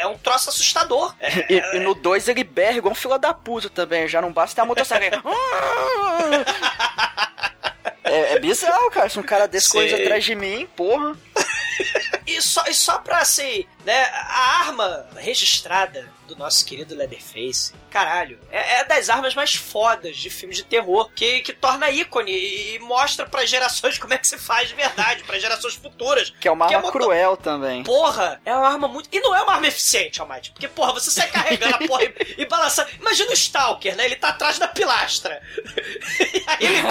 É 0.02 0.08
um 0.08 0.18
troço 0.18 0.50
assustador. 0.50 1.14
É, 1.20 1.46
E, 1.54 1.78
e 1.78 1.80
no 1.80 1.94
2 1.94 2.28
ele 2.28 2.44
berra 2.44 2.78
igual 2.78 2.92
um 2.92 2.96
fila 2.96 3.20
da 3.20 3.34
puta 3.34 3.70
também, 3.70 4.08
já 4.08 4.20
não 4.20 4.34
basta 4.34 4.56
ter 4.56 4.62
a 4.62 4.66
motosserra. 4.66 5.02
é, 8.04 8.34
é 8.34 8.40
bizarro, 8.40 8.90
cara. 8.90 9.08
Se 9.10 9.20
um 9.20 9.24
cara 9.24 9.48
desse 9.48 9.68
Sim. 9.68 9.78
coisa 9.78 9.98
atrás 9.98 10.24
de 10.24 10.34
mim, 10.34 10.68
porra. 10.76 11.16
E 12.26 12.42
só, 12.42 12.64
e 12.68 12.74
só 12.74 12.98
pra, 12.98 13.20
assim, 13.20 13.66
né, 13.86 14.04
a 14.06 14.66
arma 14.66 15.08
registrada 15.18 16.12
do 16.32 16.38
nosso 16.38 16.66
querido 16.66 16.96
Leatherface, 16.96 17.74
caralho, 17.90 18.40
é, 18.50 18.80
é 18.80 18.84
das 18.86 19.10
armas 19.10 19.36
mais 19.36 19.54
fodas 19.54 20.16
de 20.16 20.30
filmes 20.30 20.58
de 20.58 20.64
terror, 20.64 21.10
que, 21.14 21.42
que 21.42 21.52
torna 21.52 21.90
ícone 21.90 22.32
e, 22.32 22.76
e 22.76 22.80
mostra 22.80 23.26
pra 23.26 23.46
gerações 23.46 23.98
como 24.00 24.14
é 24.14 24.18
que 24.18 24.28
se 24.28 24.38
faz 24.38 24.70
de 24.70 24.76
verdade, 24.76 25.24
pra 25.24 25.38
gerações 25.40 25.76
futuras. 25.76 26.34
Que 26.40 26.48
é 26.48 26.52
uma 26.52 26.66
Porque 26.66 26.76
arma 26.76 26.88
moto- 26.88 26.98
cruel 27.00 27.36
também. 27.38 27.84
Porra, 27.84 28.42
é 28.46 28.54
uma 28.56 28.68
arma 28.70 28.88
muito. 28.88 29.10
E 29.12 29.20
não 29.20 29.36
é 29.36 29.42
uma 29.42 29.54
arma 29.56 29.68
eficiente, 29.68 30.22
Almighty. 30.22 30.52
Porque, 30.52 30.68
porra, 30.70 30.94
você 30.94 31.12
sai 31.12 31.30
carregando 31.30 31.76
a 31.76 31.80
porra 31.88 32.04
e, 32.06 32.14
e 32.38 32.46
balançando. 32.46 32.90
Imagina 33.00 33.30
o 33.30 33.34
Stalker, 33.34 33.96
né? 33.96 34.06
Ele 34.06 34.16
tá 34.16 34.30
atrás 34.30 34.58
da 34.58 34.68
pilastra. 34.68 35.42
e 36.34 36.44
aí 36.48 36.66
ele. 36.66 36.82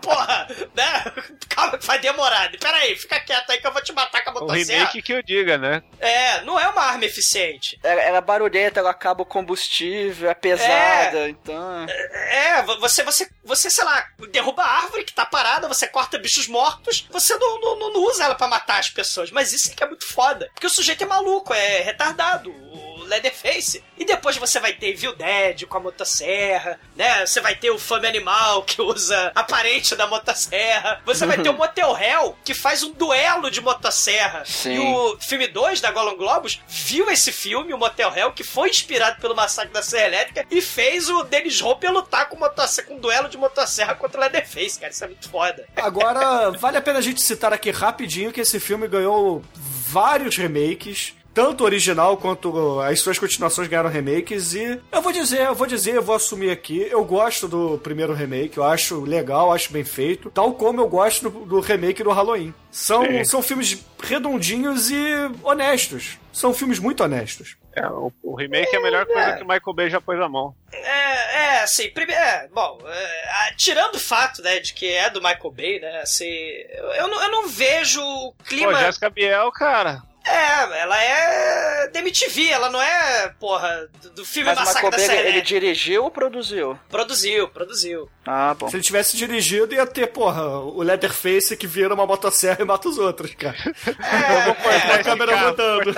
porra, 0.00 0.48
né? 0.74 1.04
Calma 1.48 1.78
que 1.78 1.86
vai 1.86 1.98
demorar. 1.98 2.50
Pera 2.58 2.76
aí, 2.78 2.96
fica 2.96 3.20
quieto 3.20 3.50
aí 3.50 3.58
que 3.60 3.66
eu 3.66 3.72
vou 3.72 3.82
te 3.82 3.92
matar 3.92 4.22
com 4.24 4.30
a 4.30 4.32
O 4.32 4.40
motosserra. 4.40 4.78
remake 4.80 5.02
que 5.02 5.12
eu 5.12 5.22
diga, 5.22 5.56
né? 5.58 5.82
É, 6.00 6.40
não 6.42 6.58
é 6.58 6.68
uma 6.68 6.82
arma 6.82 7.04
eficiente. 7.04 7.78
Ela, 7.82 8.15
ela 8.16 8.24
é 8.24 8.26
barulhenta, 8.26 8.80
ela 8.80 8.90
acaba 8.90 9.22
o 9.22 9.26
combustível, 9.26 10.30
é 10.30 10.34
pesada, 10.34 11.28
então. 11.28 11.86
É, 12.30 12.62
vo- 12.62 12.80
você, 12.80 13.02
você, 13.02 13.28
você, 13.44 13.68
sei 13.70 13.84
lá, 13.84 14.06
derruba 14.30 14.62
a 14.62 14.82
árvore 14.82 15.04
que 15.04 15.12
tá 15.12 15.26
parada, 15.26 15.68
você 15.68 15.86
corta 15.86 16.18
bichos 16.18 16.48
mortos, 16.48 17.06
você 17.10 17.36
não, 17.36 17.60
não, 17.60 17.78
não- 17.92 17.96
usa 18.06 18.24
ela 18.24 18.34
pra 18.34 18.46
matar 18.48 18.78
as 18.78 18.88
pessoas. 18.88 19.30
Mas 19.30 19.52
isso 19.52 19.70
é 19.70 19.74
que 19.74 19.82
é 19.82 19.86
muito 19.86 20.06
foda. 20.06 20.48
Porque 20.54 20.66
o 20.66 20.70
sujeito 20.70 21.02
é 21.02 21.06
maluco, 21.06 21.52
é 21.52 21.80
retardado. 21.80 22.50
O 22.50 22.85
Leatherface. 23.06 23.82
E 23.96 24.04
depois 24.04 24.36
você 24.36 24.60
vai 24.60 24.72
ter 24.72 24.88
Evil 24.88 25.14
Dead 25.14 25.64
com 25.66 25.76
a 25.76 25.80
motosserra, 25.80 26.78
né? 26.94 27.24
Você 27.26 27.40
vai 27.40 27.54
ter 27.54 27.70
o 27.70 27.78
Fame 27.78 28.06
Animal 28.06 28.62
que 28.62 28.80
usa 28.80 29.32
a 29.34 29.42
parente 29.42 29.94
da 29.94 30.06
motosserra. 30.06 31.00
Você 31.04 31.26
vai 31.26 31.38
ter 31.38 31.48
o 31.48 31.54
Motel 31.56 31.96
Hell 31.96 32.36
que 32.44 32.54
faz 32.54 32.82
um 32.82 32.92
duelo 32.92 33.50
de 33.50 33.60
motosserra. 33.60 34.44
Sim. 34.44 34.74
E 34.74 34.78
o 34.78 35.16
filme 35.20 35.46
2 35.46 35.80
da 35.80 35.90
Golden 35.90 36.16
Globus 36.16 36.60
viu 36.68 37.10
esse 37.10 37.32
filme, 37.32 37.72
o 37.72 37.78
Motel 37.78 38.12
Hell, 38.14 38.32
que 38.32 38.44
foi 38.44 38.70
inspirado 38.70 39.20
pelo 39.20 39.34
massacre 39.34 39.72
da 39.72 39.82
Serra 39.82 40.06
Elétrica 40.06 40.46
e 40.50 40.60
fez 40.60 41.08
o 41.08 41.24
Dennis 41.24 41.60
Hopper 41.60 41.92
lutar 41.92 42.28
com, 42.28 42.36
motosserra, 42.36 42.88
com 42.88 42.94
um 42.94 43.00
duelo 43.00 43.28
de 43.28 43.36
motosserra 43.36 43.94
contra 43.94 44.18
o 44.18 44.20
Leatherface, 44.20 44.78
cara. 44.78 44.92
Isso 44.92 45.04
é 45.04 45.08
muito 45.08 45.28
foda. 45.28 45.66
Agora, 45.76 46.50
vale 46.50 46.76
a 46.76 46.82
pena 46.82 46.98
a 46.98 47.02
gente 47.02 47.22
citar 47.22 47.52
aqui 47.52 47.70
rapidinho 47.70 48.32
que 48.32 48.40
esse 48.40 48.60
filme 48.60 48.86
ganhou 48.88 49.42
vários 49.54 50.36
remakes. 50.36 51.14
Tanto 51.36 51.64
o 51.64 51.66
original 51.66 52.16
quanto 52.16 52.80
as 52.80 52.98
suas 52.98 53.18
continuações 53.18 53.68
ganharam 53.68 53.90
remakes 53.90 54.54
e 54.54 54.80
eu 54.90 55.02
vou 55.02 55.12
dizer, 55.12 55.42
eu 55.42 55.54
vou 55.54 55.66
dizer, 55.66 55.94
eu 55.94 56.02
vou 56.02 56.16
assumir 56.16 56.50
aqui, 56.50 56.88
eu 56.90 57.04
gosto 57.04 57.46
do 57.46 57.76
primeiro 57.76 58.14
remake, 58.14 58.56
eu 58.56 58.64
acho 58.64 59.02
legal, 59.02 59.52
acho 59.52 59.70
bem 59.70 59.84
feito, 59.84 60.30
tal 60.30 60.54
como 60.54 60.80
eu 60.80 60.88
gosto 60.88 61.28
do, 61.28 61.44
do 61.44 61.60
remake 61.60 62.02
do 62.02 62.10
Halloween. 62.10 62.54
São, 62.70 63.04
Sim. 63.04 63.22
são 63.24 63.42
filmes 63.42 63.84
redondinhos 64.02 64.90
e 64.90 64.96
honestos. 65.42 66.18
São 66.32 66.54
filmes 66.54 66.78
muito 66.78 67.04
honestos. 67.04 67.58
É, 67.74 67.86
o, 67.86 68.10
o 68.22 68.34
remake 68.34 68.74
é 68.74 68.78
a 68.78 68.82
melhor 68.82 69.04
coisa 69.04 69.36
que 69.36 69.42
o 69.42 69.46
Michael 69.46 69.74
Bay 69.74 69.90
já 69.90 70.00
pôs 70.00 70.18
a 70.18 70.30
mão. 70.30 70.54
É, 70.72 71.58
é 71.58 71.62
assim, 71.64 71.90
primeiro, 71.90 72.18
é, 72.18 72.48
bom, 72.48 72.78
é, 72.86 73.54
tirando 73.58 73.96
o 73.96 74.00
fato, 74.00 74.40
né, 74.40 74.58
de 74.58 74.72
que 74.72 74.90
é 74.90 75.10
do 75.10 75.20
Michael 75.20 75.50
Bay, 75.50 75.80
né, 75.80 76.00
assim, 76.00 76.24
eu, 76.24 76.84
eu 76.92 77.08
não, 77.08 77.22
eu 77.22 77.30
não 77.30 77.46
vejo 77.46 78.00
o 78.00 78.32
Pô, 78.32 78.44
clima... 78.44 78.78
Jessica 78.78 79.10
Biel, 79.10 79.52
cara. 79.52 80.02
É, 80.26 80.80
ela 80.80 81.00
é 81.00 81.88
da 81.88 82.00
MTV, 82.00 82.48
ela 82.48 82.68
não 82.68 82.82
é, 82.82 83.28
porra, 83.38 83.88
do, 84.14 84.24
filme 84.24 84.50
Mas 84.50 84.58
o 84.58 84.60
Massacre 84.60 84.86
Michael 84.86 84.90
da 84.90 84.98
Serra 85.14 85.28
ele 85.28 85.40
dirigiu 85.40 86.02
ou 86.04 86.10
produziu? 86.10 86.76
Produziu, 86.88 87.48
produziu. 87.48 88.10
Ah, 88.26 88.52
bom. 88.58 88.68
Se 88.68 88.74
ele 88.74 88.82
tivesse 88.82 89.16
dirigido, 89.16 89.72
ia 89.72 89.86
ter, 89.86 90.08
porra, 90.08 90.58
o 90.58 90.82
Leatherface 90.82 91.56
que 91.56 91.68
vira 91.68 91.94
uma 91.94 92.06
motosserra 92.06 92.60
e 92.60 92.64
mata 92.64 92.88
os 92.88 92.98
outros, 92.98 93.32
cara. 93.36 93.56
Eu 93.86 94.42
vou 94.46 94.54
cortar 94.56 94.90
a 94.90 94.94
esse 94.94 95.04
câmera 95.04 95.32
carro, 95.32 95.46
rodando. 95.50 95.94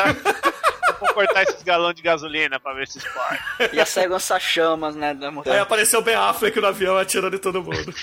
Vou 1.01 1.15
cortar 1.15 1.43
esses 1.43 1.63
galões 1.63 1.95
de 1.95 2.03
gasolina 2.03 2.59
pra 2.61 2.73
ver 2.75 2.89
se 2.89 2.99
explode. 2.99 3.39
Ia 3.73 3.87
sair 3.87 4.07
lança-chamas, 4.09 4.95
né? 4.95 5.15
Da 5.15 5.29
Aí 5.47 5.59
apareceu 5.59 6.01
o 6.01 6.03
Ben 6.03 6.15
Affleck 6.15 6.61
no 6.61 6.67
avião 6.67 6.97
atirando 6.99 7.37
em 7.37 7.41
todo 7.41 7.63
mundo. 7.63 7.95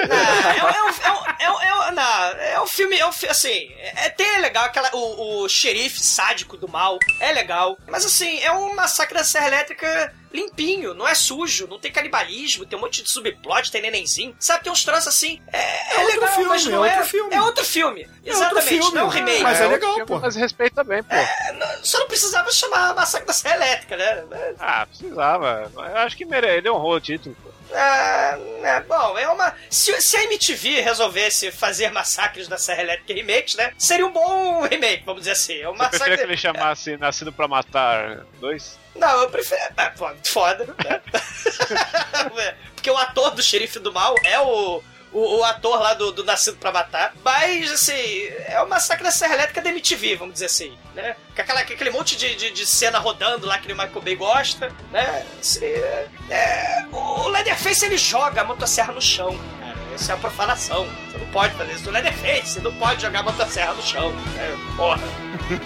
É, 0.00 0.82
um- 0.82 0.88
é, 0.88 1.44
é, 1.44 1.46
é, 1.46 2.52
é, 2.52 2.54
é 2.54 2.66
filme, 2.66 2.96
é 2.98 3.06
um, 3.06 3.12
fi- 3.12 3.28
assim, 3.28 3.70
é, 3.96 4.08
tem 4.10 4.26
é 4.26 4.38
legal, 4.38 4.64
aquela, 4.64 4.90
o, 4.94 5.42
o 5.44 5.48
xerife 5.48 6.00
sádico 6.00 6.56
do 6.56 6.68
mal, 6.68 6.98
é 7.20 7.32
legal, 7.32 7.76
mas 7.88 8.04
assim, 8.04 8.40
é 8.40 8.50
um 8.52 8.74
massacre 8.74 9.14
da 9.16 9.24
Serra 9.24 9.48
Elétrica 9.48 10.14
limpinho, 10.32 10.94
não 10.94 11.06
é 11.08 11.14
sujo, 11.14 11.66
não 11.66 11.78
tem 11.78 11.90
canibalismo, 11.90 12.64
tem 12.64 12.78
um 12.78 12.82
monte 12.82 13.02
de 13.02 13.10
subplot, 13.10 13.70
tem 13.70 13.82
nenenzinho, 13.82 14.34
sabe, 14.38 14.62
tem 14.64 14.72
uns 14.72 14.84
troços 14.84 15.08
assim, 15.08 15.40
é, 15.52 15.94
é, 15.96 15.98
outro 16.00 16.14
legal, 16.20 16.34
filme, 16.34 16.48
mas 16.48 16.64
não 16.66 16.84
é 16.84 16.88
é, 16.90 16.92
outro 16.96 17.08
filme. 17.10 17.34
é 17.34 17.42
outro 17.42 17.64
filme, 17.64 18.02
É 18.02 18.06
outro 18.06 18.30
exatamente, 18.30 18.68
filme, 18.68 18.94
não 18.94 19.00
é 19.00 19.04
um 19.04 19.08
remake, 19.08 19.42
Mas 19.42 19.58
é 19.60 19.62
outro 19.64 19.74
legal, 19.74 19.94
filme, 19.94 20.06
pô. 20.06 20.18
Mas 20.20 20.36
respeita 20.36 20.84
bem, 20.84 21.02
pô. 21.02 21.14
É, 21.14 21.52
não- 21.52 21.84
só 21.84 21.98
não 21.98 22.06
precisava 22.06 22.50
chamar 22.52 22.94
Massacre 22.94 23.26
da 23.26 23.32
Serra 23.32 23.56
Elétrica, 23.56 23.96
né? 23.96 24.24
Ah, 24.58 24.86
precisava. 24.86 25.70
Eu 25.74 25.96
acho 25.98 26.16
que 26.16 26.24
mere... 26.24 26.46
ele 26.46 26.70
honrou 26.70 26.94
o 26.94 27.00
título, 27.00 27.36
pô. 27.42 27.50
Ah, 27.72 28.38
é, 28.62 28.80
bom, 28.80 29.18
é 29.18 29.28
uma. 29.28 29.54
Se, 29.68 30.00
se 30.00 30.16
a 30.16 30.24
MTV 30.24 30.80
resolvesse 30.80 31.50
fazer 31.52 31.90
massacres 31.92 32.48
da 32.48 32.58
Serra 32.58 32.82
Elétrica 32.82 33.14
remakes, 33.14 33.54
né? 33.54 33.72
Seria 33.78 34.06
um 34.06 34.12
bom 34.12 34.62
remake, 34.62 35.04
vamos 35.04 35.22
dizer 35.22 35.32
assim. 35.32 35.60
É 35.60 35.68
um 35.68 35.74
Você 35.74 35.88
preferia 35.88 35.98
que 35.98 36.08
massacre. 36.10 36.32
ele 36.32 36.36
chamasse 36.36 36.96
Nascido 36.96 37.32
pra 37.32 37.46
Matar 37.48 38.24
2? 38.40 38.78
Não, 38.96 39.22
eu 39.22 39.30
prefiro. 39.30 39.60
Ah, 39.76 39.92
foda, 40.24 40.66
né? 40.84 41.00
Porque 42.74 42.90
o 42.90 42.96
ator 42.96 43.34
do 43.34 43.42
xerife 43.42 43.78
do 43.78 43.92
mal 43.92 44.14
é 44.24 44.40
o. 44.40 44.82
O, 45.12 45.38
o 45.38 45.44
ator 45.44 45.80
lá 45.80 45.94
do, 45.94 46.12
do 46.12 46.24
Nascido 46.24 46.56
pra 46.58 46.70
Matar. 46.70 47.12
Mas, 47.24 47.70
assim, 47.72 48.28
é 48.46 48.60
o 48.62 48.68
massacre 48.68 49.02
da 49.02 49.10
Serra 49.10 49.34
Elétrica 49.34 49.60
da 49.60 49.70
MTV, 49.70 50.16
vamos 50.16 50.34
dizer 50.34 50.46
assim, 50.46 50.76
né? 50.94 51.16
Com, 51.34 51.42
aquela, 51.42 51.60
aquele 51.60 51.90
monte 51.90 52.16
de, 52.16 52.34
de, 52.36 52.50
de 52.50 52.66
cena 52.66 52.98
rodando 52.98 53.46
lá 53.46 53.58
que 53.58 53.72
o 53.72 53.76
Michael 53.76 54.00
Bay 54.02 54.14
gosta, 54.14 54.72
né? 54.92 55.26
Assim, 55.40 55.64
é, 55.64 56.08
é, 56.30 56.86
o 56.92 57.28
Leatherface, 57.28 57.84
ele 57.84 57.98
joga 57.98 58.42
a 58.42 58.44
motosserra 58.44 58.92
no 58.92 59.02
chão, 59.02 59.36
cara. 59.58 59.74
Isso 59.96 60.10
é 60.10 60.14
a 60.14 60.18
profanação. 60.18 60.86
Você 61.10 61.18
não 61.18 61.26
pode 61.26 61.54
fazer 61.54 61.72
isso. 61.72 61.88
O 61.88 61.92
Leatherface, 61.92 62.52
você 62.52 62.60
não 62.60 62.72
pode 62.74 63.02
jogar 63.02 63.20
a 63.20 63.22
motosserra 63.24 63.74
no 63.74 63.82
chão. 63.82 64.12
É, 64.38 64.76
porra. 64.76 65.00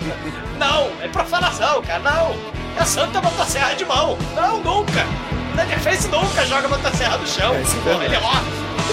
não, 0.59 1.03
é 1.03 1.09
profanação, 1.09 1.83
cara. 1.83 2.01
Não. 2.01 2.64
É 2.79 2.85
santa 2.85 3.21
motosserra 3.21 3.75
de 3.75 3.85
mão. 3.85 4.17
Não, 4.35 4.61
nunca. 4.61 5.07
O 5.53 5.57
Leatherface 5.57 6.09
nunca 6.09 6.45
joga 6.45 6.67
a 6.67 6.71
motosserra 6.71 7.17
no 7.19 7.27
chão. 7.27 7.55
É, 7.55 7.61
é 7.61 7.63
verdade. 7.63 8.05
ele 8.05 8.17
roda. 8.17 8.45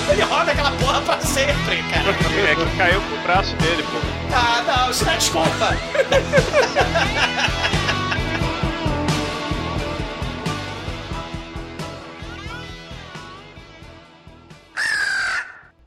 Ele 0.10 0.22
roda 0.22 0.52
aquela 0.52 0.72
porra 0.72 1.02
pra 1.02 1.20
sempre, 1.22 1.84
cara. 1.84 2.12
É 2.12 2.56
que 2.56 2.78
caiu 2.78 3.02
pro 3.02 3.18
braço 3.20 3.56
dele, 3.58 3.84
pô. 3.84 3.98
Ah, 4.34 4.64
não, 4.66 4.92
isso 4.92 5.04
não 5.04 5.14
é 5.14 5.18
desculpa. 5.18 5.76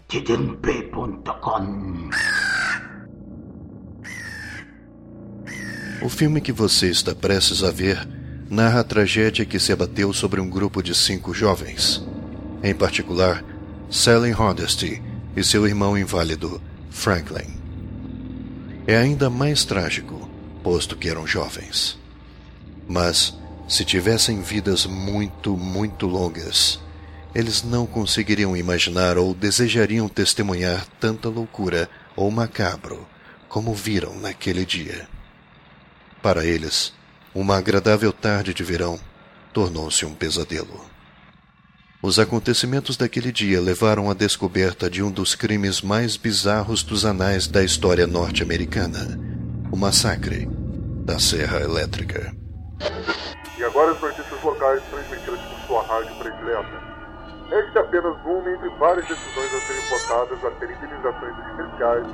tdmp.com. 0.08 2.10
O 6.04 6.08
filme 6.10 6.38
que 6.38 6.52
você 6.52 6.90
está 6.90 7.14
prestes 7.14 7.64
a 7.64 7.70
ver 7.70 8.06
narra 8.50 8.80
a 8.80 8.84
tragédia 8.84 9.46
que 9.46 9.58
se 9.58 9.72
abateu 9.72 10.12
sobre 10.12 10.38
um 10.38 10.50
grupo 10.50 10.82
de 10.82 10.94
cinco 10.94 11.32
jovens. 11.32 12.04
Em 12.62 12.74
particular, 12.74 13.42
Sally 13.90 14.30
Hardesty 14.30 15.02
e 15.34 15.42
seu 15.42 15.66
irmão 15.66 15.96
inválido, 15.96 16.60
Franklin. 16.90 17.56
É 18.86 18.98
ainda 18.98 19.30
mais 19.30 19.64
trágico, 19.64 20.28
posto 20.62 20.94
que 20.94 21.08
eram 21.08 21.26
jovens. 21.26 21.98
Mas, 22.86 23.34
se 23.66 23.82
tivessem 23.82 24.42
vidas 24.42 24.84
muito, 24.84 25.56
muito 25.56 26.06
longas, 26.06 26.78
eles 27.34 27.62
não 27.62 27.86
conseguiriam 27.86 28.54
imaginar 28.54 29.16
ou 29.16 29.32
desejariam 29.32 30.06
testemunhar 30.06 30.86
tanta 31.00 31.30
loucura 31.30 31.88
ou 32.14 32.30
macabro 32.30 33.06
como 33.48 33.72
viram 33.72 34.14
naquele 34.20 34.66
dia. 34.66 35.13
Para 36.24 36.42
eles, 36.42 36.90
uma 37.34 37.58
agradável 37.58 38.10
tarde 38.10 38.54
de 38.54 38.64
verão 38.64 38.98
tornou-se 39.52 40.06
um 40.06 40.14
pesadelo. 40.14 40.80
Os 42.02 42.18
acontecimentos 42.18 42.96
daquele 42.96 43.30
dia 43.30 43.60
levaram 43.60 44.10
à 44.10 44.14
descoberta 44.14 44.88
de 44.88 45.02
um 45.02 45.10
dos 45.10 45.34
crimes 45.34 45.82
mais 45.82 46.16
bizarros 46.16 46.82
dos 46.82 47.04
anais 47.04 47.46
da 47.46 47.62
história 47.62 48.06
norte-americana: 48.06 49.20
o 49.70 49.76
massacre 49.76 50.48
da 51.04 51.18
Serra 51.18 51.60
Elétrica. 51.60 52.34
E 53.58 53.62
agora 53.62 53.92
as 53.92 54.00
notícias 54.00 54.42
locais 54.42 54.82
transmitidas 54.84 55.40
por 55.40 55.66
sua 55.66 55.82
rádio 55.82 56.16
predileta. 56.16 56.82
Esta 57.52 57.80
é 57.80 57.82
apenas 57.82 58.16
uma 58.24 58.50
entre 58.50 58.70
várias 58.78 59.06
decisões 59.06 59.52
a 59.52 59.60
serem 59.60 59.90
votadas 59.90 60.42
a 60.42 60.50
terem 60.52 60.74
indenizações 60.74 61.34
especiais 61.50 62.06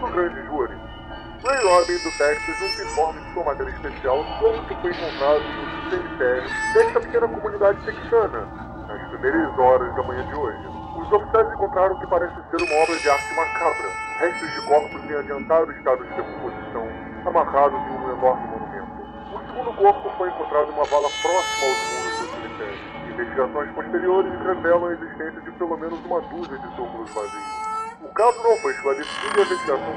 do 0.00 0.06
grande 0.10 0.46
júri. 0.46 0.97
Ray 1.44 1.62
Robin 1.62 1.98
do 1.98 2.10
Texas 2.18 2.80
informa 2.80 3.20
em 3.20 3.32
sua 3.32 3.44
matéria 3.44 3.70
especial 3.70 4.24
sobre 4.40 4.58
o 4.58 4.66
que 4.66 4.74
foi 4.74 4.90
encontrado 4.90 5.40
no 5.40 5.90
cemitério 5.90 6.50
desta 6.74 7.00
pequena 7.00 7.28
comunidade 7.28 7.84
texana, 7.84 8.40
nas 8.88 9.08
primeiras 9.08 9.56
horas 9.56 9.94
da 9.94 10.02
manhã 10.02 10.26
de 10.26 10.34
hoje. 10.34 10.58
Os 10.96 11.12
oficiais 11.12 11.52
encontraram 11.52 11.94
o 11.94 12.00
que 12.00 12.06
parece 12.08 12.34
ser 12.34 12.60
uma 12.60 12.82
obra 12.82 12.96
de 12.96 13.08
arte 13.08 13.34
macabra, 13.36 13.88
restos 14.18 14.52
de 14.52 14.66
corpos 14.66 15.04
em 15.04 15.14
adiantado 15.14 15.70
estado 15.70 16.02
de 16.02 16.14
decomposição, 16.14 16.88
amarrados 17.24 17.80
em 17.86 17.92
um 17.92 18.12
enorme 18.18 18.48
monumento. 18.48 18.98
O 19.32 19.38
segundo 19.46 19.76
corpo 19.76 20.10
foi 20.18 20.28
encontrado 20.30 20.70
em 20.70 20.74
uma 20.74 20.84
vala 20.86 21.08
próxima 21.22 21.66
aos 21.68 21.78
muros 21.94 22.18
do 22.18 22.26
cemitério. 22.34 22.78
Investigações 23.14 23.70
posteriores 23.74 24.32
revelam 24.44 24.86
a 24.86 24.92
existência 24.92 25.40
de 25.40 25.50
pelo 25.52 25.76
menos 25.76 26.04
uma 26.04 26.20
dúzia 26.22 26.58
de 26.58 26.66
túmulos 26.74 27.14
vazios. 27.14 27.67
O 28.08 28.14
caso 28.14 28.42
não 28.42 28.56
foi 28.58 28.72
esclarecido 28.72 29.36
e 29.36 29.40
a 29.40 29.44
investigação. 29.44 29.94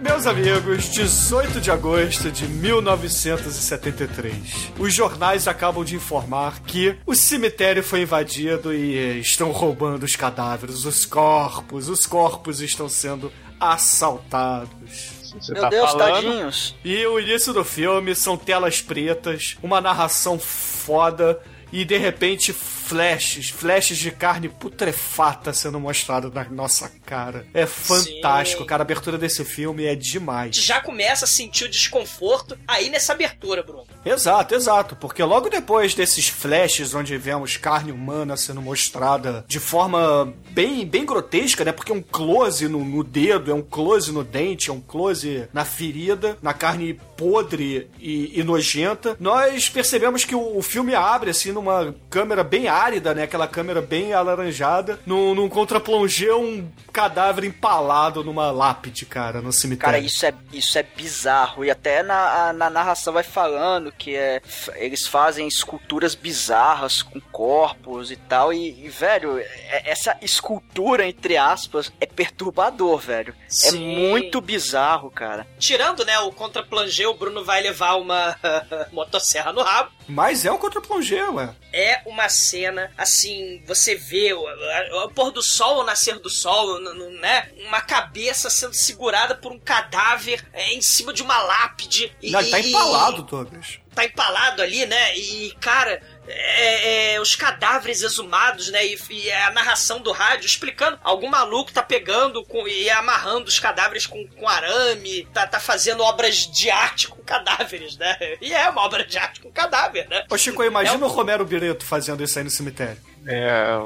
Meus 0.00 0.26
amigos, 0.26 0.90
18 0.90 1.60
de 1.60 1.70
agosto 1.70 2.32
de 2.32 2.48
1973. 2.48 4.72
Os 4.78 4.94
jornais 4.94 5.46
acabam 5.46 5.84
de 5.84 5.94
informar 5.94 6.62
que 6.62 6.96
o 7.06 7.14
cemitério 7.14 7.84
foi 7.84 8.00
invadido 8.02 8.74
e 8.74 9.20
estão 9.20 9.52
roubando 9.52 10.04
os 10.04 10.16
cadáveres, 10.16 10.86
os 10.86 11.04
corpos. 11.04 11.90
Os 11.90 12.06
corpos 12.06 12.62
estão 12.62 12.88
sendo 12.88 13.30
assaltados. 13.60 15.17
Você 15.40 15.52
Meu 15.52 15.62
tá 15.62 15.68
Deus, 15.68 15.90
falando? 15.90 16.12
tadinhos. 16.14 16.74
E 16.84 17.06
o 17.06 17.18
início 17.20 17.52
do 17.52 17.64
filme 17.64 18.14
são 18.14 18.36
telas 18.36 18.80
pretas, 18.80 19.56
uma 19.62 19.80
narração 19.80 20.38
foda 20.38 21.40
e 21.72 21.84
de 21.84 21.96
repente 21.98 22.52
flashes, 22.88 23.50
flashes 23.50 23.98
de 23.98 24.10
carne 24.10 24.48
putrefata 24.48 25.52
sendo 25.52 25.78
mostrado 25.78 26.32
na 26.32 26.44
nossa 26.44 26.90
cara. 27.04 27.46
É 27.52 27.66
fantástico, 27.66 28.62
Sim. 28.62 28.66
cara. 28.66 28.82
A 28.82 28.84
abertura 28.84 29.18
desse 29.18 29.44
filme 29.44 29.84
é 29.84 29.94
demais. 29.94 30.56
Já 30.56 30.80
começa 30.80 31.26
a 31.26 31.28
sentir 31.28 31.64
o 31.64 31.68
desconforto 31.68 32.58
aí 32.66 32.88
nessa 32.88 33.12
abertura, 33.12 33.62
Bruno. 33.62 33.86
Exato, 34.04 34.54
exato. 34.54 34.96
Porque 34.96 35.22
logo 35.22 35.50
depois 35.50 35.94
desses 35.94 36.28
flashes 36.28 36.94
onde 36.94 37.16
vemos 37.18 37.58
carne 37.58 37.92
humana 37.92 38.36
sendo 38.36 38.62
mostrada 38.62 39.44
de 39.46 39.60
forma 39.60 40.32
bem, 40.50 40.86
bem 40.86 41.04
grotesca, 41.04 41.64
né? 41.64 41.72
Porque 41.72 41.92
é 41.92 41.94
um 41.94 42.02
close 42.02 42.66
no, 42.68 42.82
no 42.82 43.04
dedo, 43.04 43.50
é 43.50 43.54
um 43.54 43.62
close 43.62 44.10
no 44.10 44.24
dente, 44.24 44.70
é 44.70 44.72
um 44.72 44.80
close 44.80 45.46
na 45.52 45.64
ferida, 45.64 46.38
na 46.40 46.54
carne 46.54 46.98
podre 47.16 47.90
e, 47.98 48.38
e 48.38 48.42
nojenta. 48.42 49.16
Nós 49.20 49.68
percebemos 49.68 50.24
que 50.24 50.34
o, 50.34 50.56
o 50.56 50.62
filme 50.62 50.94
abre 50.94 51.30
assim 51.30 51.52
numa 51.52 51.94
câmera 52.08 52.42
bem 52.42 52.68
árida, 52.78 53.14
né? 53.14 53.24
Aquela 53.24 53.46
câmera 53.48 53.80
bem 53.82 54.12
alaranjada. 54.12 55.00
Num, 55.06 55.34
num 55.34 55.48
contraplongé, 55.48 56.32
um 56.34 56.70
cadáver 56.92 57.44
empalado 57.44 58.24
numa 58.24 58.50
lápide, 58.50 59.06
cara, 59.06 59.40
no 59.40 59.52
cemitério. 59.52 59.92
Cara, 59.94 59.98
isso 60.04 60.24
é, 60.26 60.34
isso 60.52 60.78
é 60.78 60.82
bizarro. 60.82 61.64
E 61.64 61.70
até 61.70 62.02
na, 62.02 62.48
a- 62.48 62.52
na 62.52 62.68
narração 62.70 63.12
vai 63.12 63.22
falando 63.22 63.92
que 63.92 64.14
é, 64.16 64.40
eles 64.76 65.06
fazem 65.06 65.46
esculturas 65.46 66.14
bizarras 66.14 67.02
com 67.02 67.20
corpos 67.20 68.10
e 68.10 68.16
tal. 68.16 68.52
E, 68.52 68.84
e, 68.84 68.88
velho, 68.88 69.38
é- 69.38 69.82
essa 69.90 70.16
escultura, 70.22 71.06
entre 71.06 71.36
aspas, 71.36 71.92
é 72.00 72.06
perturbador, 72.06 72.98
velho. 72.98 73.34
É 73.46 73.70
Sim. 73.70 74.08
muito 74.08 74.40
bizarro, 74.40 75.10
cara. 75.10 75.46
Tirando, 75.58 76.04
né, 76.04 76.18
o 76.20 76.32
contraplangê, 76.32 77.06
o 77.06 77.14
Bruno 77.14 77.44
vai 77.44 77.60
levar 77.62 77.94
uma 77.96 78.36
motosserra 78.92 79.52
no 79.52 79.62
rabo. 79.62 79.90
Mas 80.08 80.44
é 80.44 80.50
um 80.52 80.58
contraplongé, 80.58 81.22
ué. 81.30 81.50
É 81.72 82.00
uma 82.06 82.28
cena 82.28 82.67
cena, 82.68 82.92
assim, 82.96 83.62
você 83.66 83.94
vê 83.94 84.32
o, 84.32 84.46
a- 84.46 85.04
o 85.04 85.10
pôr 85.10 85.30
do 85.30 85.42
sol, 85.42 85.80
o 85.80 85.84
nascer 85.84 86.18
do 86.18 86.30
sol, 86.30 86.78
né? 87.20 87.50
Uma 87.66 87.80
cabeça 87.80 88.50
sendo 88.50 88.74
segurada 88.74 89.34
por 89.34 89.52
um 89.52 89.58
cadáver 89.58 90.44
é, 90.52 90.72
em 90.74 90.82
cima 90.82 91.12
de 91.12 91.22
uma 91.22 91.38
lápide. 91.42 92.12
E, 92.22 92.30
Não, 92.30 92.40
ele 92.40 92.50
tá 92.50 92.60
e- 92.60 92.68
empalado, 92.68 93.22
Douglas. 93.22 93.78
tá 93.94 94.04
empalado 94.04 94.62
ali, 94.62 94.86
né? 94.86 95.16
E, 95.16 95.52
cara, 95.60 96.00
é, 96.28 97.14
é, 97.14 97.20
os 97.20 97.34
cadáveres 97.34 98.02
exumados, 98.02 98.70
né? 98.70 98.86
E, 98.86 98.98
e 99.10 99.32
a 99.32 99.50
narração 99.50 100.00
do 100.00 100.12
rádio 100.12 100.46
explicando. 100.46 100.98
Algum 101.02 101.28
maluco 101.28 101.72
tá 101.72 101.82
pegando 101.82 102.44
com, 102.44 102.66
e 102.68 102.90
amarrando 102.90 103.48
os 103.48 103.58
cadáveres 103.58 104.06
com, 104.06 104.26
com 104.28 104.48
arame, 104.48 105.26
tá, 105.32 105.46
tá 105.46 105.58
fazendo 105.58 106.02
obras 106.02 106.46
de 106.50 106.70
arte 106.70 107.08
com 107.08 107.22
cadáveres, 107.22 107.96
né? 107.96 108.16
E 108.40 108.52
é 108.52 108.68
uma 108.68 108.82
obra 108.82 109.04
de 109.04 109.18
arte 109.18 109.40
com 109.40 109.50
cadáver, 109.50 110.08
né? 110.08 110.24
Ô, 110.30 110.36
Chico, 110.36 110.62
imagina 110.62 111.04
É 111.04 111.06
o 111.06 111.10
Romero 111.10 111.44
Bireto 111.44 111.84
fazendo 111.84 112.22
isso 112.22 112.38
aí 112.38 112.44
no 112.44 112.50
cemitério. 112.50 113.00
É. 113.26 113.78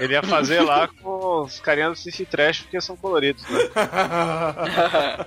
Ele 0.00 0.14
ia 0.14 0.22
fazer 0.22 0.60
lá 0.60 0.88
com 0.88 1.11
os 1.40 1.60
carinhas 1.60 1.90
do 1.90 1.96
Sissy 1.96 2.24
Trash 2.24 2.60
porque 2.60 2.80
são 2.80 2.96
coloridos, 2.96 3.42
né? 3.48 3.58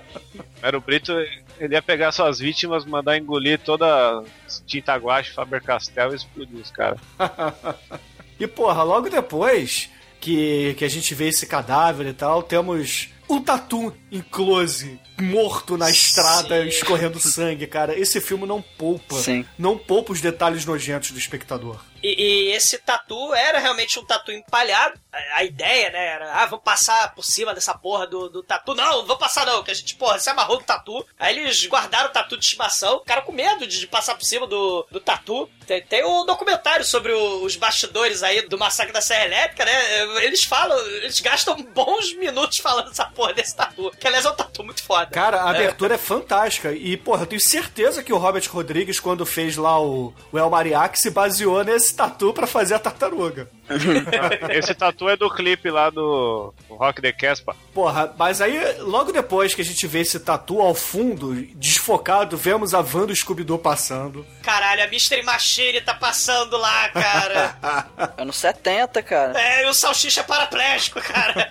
Era 0.61 0.77
o 0.77 0.81
Brito, 0.81 1.11
ele 1.59 1.73
ia 1.73 1.81
pegar 1.81 2.11
suas 2.11 2.39
vítimas, 2.39 2.85
mandar 2.85 3.17
engolir 3.17 3.59
toda 3.59 3.85
a 3.85 4.23
tinta 4.65 4.95
guache, 4.95 5.33
Faber-Castell 5.33 6.11
e 6.11 6.15
explodir 6.15 6.59
os 6.59 6.71
caras. 6.71 6.99
E, 8.37 8.45
porra, 8.47 8.83
logo 8.83 9.09
depois 9.09 9.89
que, 10.19 10.73
que 10.77 10.83
a 10.83 10.89
gente 10.89 11.15
vê 11.15 11.29
esse 11.29 11.47
cadáver 11.47 12.07
e 12.07 12.13
tal, 12.13 12.43
temos 12.43 13.09
um 13.29 13.41
tatu 13.41 13.93
em 14.11 14.21
close, 14.21 14.99
morto 15.19 15.77
na 15.77 15.89
estrada, 15.89 16.61
Sim. 16.63 16.67
escorrendo 16.67 17.19
sangue, 17.19 17.65
cara. 17.65 17.97
Esse 17.97 18.21
filme 18.21 18.45
não 18.45 18.61
poupa. 18.61 19.15
Sim. 19.15 19.45
Não 19.57 19.77
poupa 19.77 20.13
os 20.13 20.21
detalhes 20.21 20.65
nojentos 20.65 21.11
do 21.11 21.17
espectador. 21.17 21.79
E, 22.03 22.23
e 22.49 22.51
esse 22.51 22.77
tatu 22.77 23.34
era 23.34 23.60
realmente 23.60 23.99
um 23.99 24.05
tatu 24.05 24.31
empalhado. 24.31 24.99
A, 25.12 25.38
a 25.38 25.43
ideia, 25.43 25.89
né, 25.89 26.05
era, 26.08 26.34
ah, 26.34 26.45
vou 26.45 26.60
passar 26.60 27.13
por 27.15 27.23
cima 27.23 27.53
dessa 27.53 27.73
porra 27.73 28.05
do, 28.08 28.29
do 28.29 28.43
tatu. 28.43 28.73
Não, 28.75 28.97
não 28.99 29.05
vou 29.05 29.17
passar 29.17 29.45
não, 29.45 29.63
que 29.63 29.71
a 29.71 29.73
gente, 29.73 29.95
porra, 29.95 30.19
se 30.19 30.29
amarrou 30.29 30.58
no 30.60 30.63
tatu. 30.65 31.05
Aí 31.19 31.38
eles 31.38 31.65
guardaram 31.67 32.10
o 32.10 32.13
tatu 32.13 32.38
de 32.38 32.43
estimação. 32.45 32.95
O 32.97 32.99
cara 33.01 33.21
com 33.21 33.31
medo 33.31 33.65
de, 33.65 33.79
de 33.79 33.88
passar 33.88 34.15
por 34.15 34.23
cima 34.23 34.45
do, 34.47 34.86
do 34.91 34.99
tatu. 34.99 35.49
Tem, 35.65 35.81
tem 35.81 36.05
um 36.05 36.25
documentário 36.25 36.86
sobre 36.86 37.12
o- 37.12 37.43
os 37.43 37.55
bastidores 37.55 38.21
aí 38.23 38.47
do 38.47 38.58
massacre 38.58 38.93
da 38.93 39.01
Serra 39.01 39.25
Elétrica, 39.25 39.65
né? 39.65 40.01
Eles 40.23 40.43
falam, 40.43 40.77
eles 40.88 41.19
gastam 41.19 41.55
bons 41.73 42.13
minutos 42.15 42.58
falando 42.62 42.91
essa 42.91 43.05
porra 43.05 43.34
desse 43.34 43.55
tatu. 43.55 43.91
Que 43.99 44.08
aliás 44.08 44.25
é 44.25 44.29
um 44.29 44.36
tatu 44.36 44.63
muito 44.63 44.84
foda. 44.84 45.08
Cara, 45.08 45.43
a 45.43 45.47
É. 45.47 45.55
abertura 45.55 45.95
é 45.95 45.97
fantástica. 45.97 46.71
E, 46.71 46.95
porra, 46.97 47.23
eu 47.23 47.27
tenho 47.27 47.41
certeza 47.41 48.03
que 48.03 48.13
o 48.13 48.17
Robert 48.17 48.47
Rodrigues, 48.51 48.99
quando 48.99 49.25
fez 49.25 49.55
lá 49.58 49.79
o, 49.81 50.13
o 50.31 50.38
El 50.38 50.49
Mariachi, 50.49 51.01
se 51.01 51.10
baseou 51.10 51.63
nesse 51.63 51.94
tatu 51.95 52.34
pra 52.34 52.45
fazer 52.45 52.75
a 52.75 52.79
tartaruga. 52.79 53.49
Esse 54.49 54.75
tatu 54.75 55.10
é 55.10 55.15
do 55.15 55.29
clipe 55.29 55.69
lá 55.71 55.89
do 55.89 56.53
Rock 56.69 57.01
the 57.01 57.12
Caspa. 57.12 57.55
Porra, 57.73 58.13
mas 58.17 58.41
aí, 58.41 58.77
logo 58.79 59.12
depois 59.12 59.55
que 59.55 59.62
a 59.62 59.65
gente 59.65 59.88
vê 59.88 59.99
esse 59.99 60.19
tatu 60.19 60.62
ao 60.62 60.75
fundo, 60.75 61.34
desfocado, 61.55 62.38
vemos 62.38 62.73
a 62.73 62.81
van 62.81 63.05
do 63.05 63.15
Scooby-Doo 63.15 63.58
passando. 63.58 64.25
Caralho, 64.43 64.84
a 64.84 64.88
Mystery 64.88 65.23
Machine 65.23 65.81
tá 65.81 65.93
passando 65.93 66.58
lá, 66.58 66.89
cara. 66.89 67.58
Anos 68.17 68.38
70, 68.38 69.01
cara. 69.03 69.39
é, 69.39 69.65
e 69.65 69.69
o 69.69 69.73
salsicha 69.73 70.21
é 70.21 70.23
paraplégico, 70.23 71.01
cara. 71.01 71.49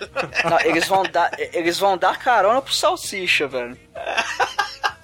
Não, 0.49 0.59
eles 0.61 0.87
vão 0.87 1.03
dar, 1.03 1.31
eles 1.37 1.77
vão 1.77 1.97
dar 1.97 2.17
carona 2.17 2.61
pro 2.61 2.73
salsicha, 2.73 3.47
velho. 3.47 3.77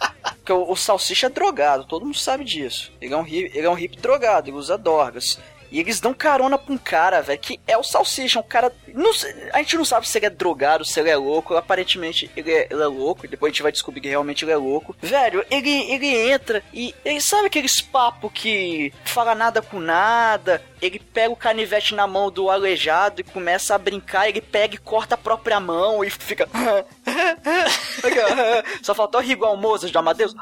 Porque 0.51 0.69
o, 0.69 0.69
o 0.69 0.75
salsicha 0.75 1.27
é 1.27 1.29
drogado, 1.29 1.85
todo 1.85 2.05
mundo 2.05 2.17
sabe 2.17 2.43
disso. 2.43 2.91
Ele 2.99 3.13
é 3.13 3.17
um 3.17 3.25
ele 3.25 3.65
é 3.65 3.69
um 3.69 3.73
hippie 3.73 3.97
drogado, 3.97 4.49
ele 4.49 4.57
usa 4.57 4.77
dorgas. 4.77 5.39
E 5.71 5.79
eles 5.79 6.01
dão 6.01 6.13
carona 6.13 6.57
pra 6.57 6.73
um 6.73 6.77
cara, 6.77 7.21
velho, 7.21 7.39
que 7.39 7.59
é 7.65 7.77
o 7.77 7.83
salsicha, 7.83 8.39
um 8.39 8.43
cara. 8.43 8.73
não 8.93 9.09
a 9.53 9.59
gente 9.59 9.77
não 9.77 9.85
sabe 9.85 10.07
se 10.07 10.17
ele 10.17 10.25
é 10.25 10.29
drogado, 10.29 10.83
se 10.83 10.99
ele 10.99 11.09
é 11.09 11.15
louco. 11.15 11.55
Aparentemente 11.55 12.29
ele 12.35 12.51
é, 12.51 12.67
ele 12.69 12.81
é 12.81 12.87
louco, 12.87 13.27
depois 13.27 13.49
a 13.49 13.53
gente 13.53 13.63
vai 13.63 13.71
descobrir 13.71 14.01
que 14.01 14.09
realmente 14.09 14.43
ele 14.43 14.51
é 14.51 14.57
louco. 14.57 14.95
Velho, 15.01 15.45
ele, 15.49 15.91
ele 15.91 16.31
entra 16.31 16.61
e 16.73 16.93
ele 17.05 17.21
sabe 17.21 17.47
aqueles 17.47 17.79
papo 17.79 18.29
que 18.29 18.93
fala 19.05 19.33
nada 19.33 19.61
com 19.61 19.79
nada. 19.79 20.61
Ele 20.81 20.99
pega 20.99 21.31
o 21.31 21.37
canivete 21.37 21.95
na 21.95 22.07
mão 22.07 22.29
do 22.29 22.49
aleijado 22.49 23.21
e 23.21 23.23
começa 23.23 23.73
a 23.73 23.77
brincar. 23.77 24.27
Ele 24.27 24.41
pega 24.41 24.75
e 24.75 24.79
corta 24.79 25.15
a 25.15 25.17
própria 25.17 25.59
mão 25.59 26.03
e 26.03 26.09
fica. 26.09 26.49
Só 28.81 28.93
faltou 28.93 29.21
rir 29.21 29.33
igual 29.33 29.57
o 29.57 29.77
de 29.77 29.97
Amadeus. 29.97 30.35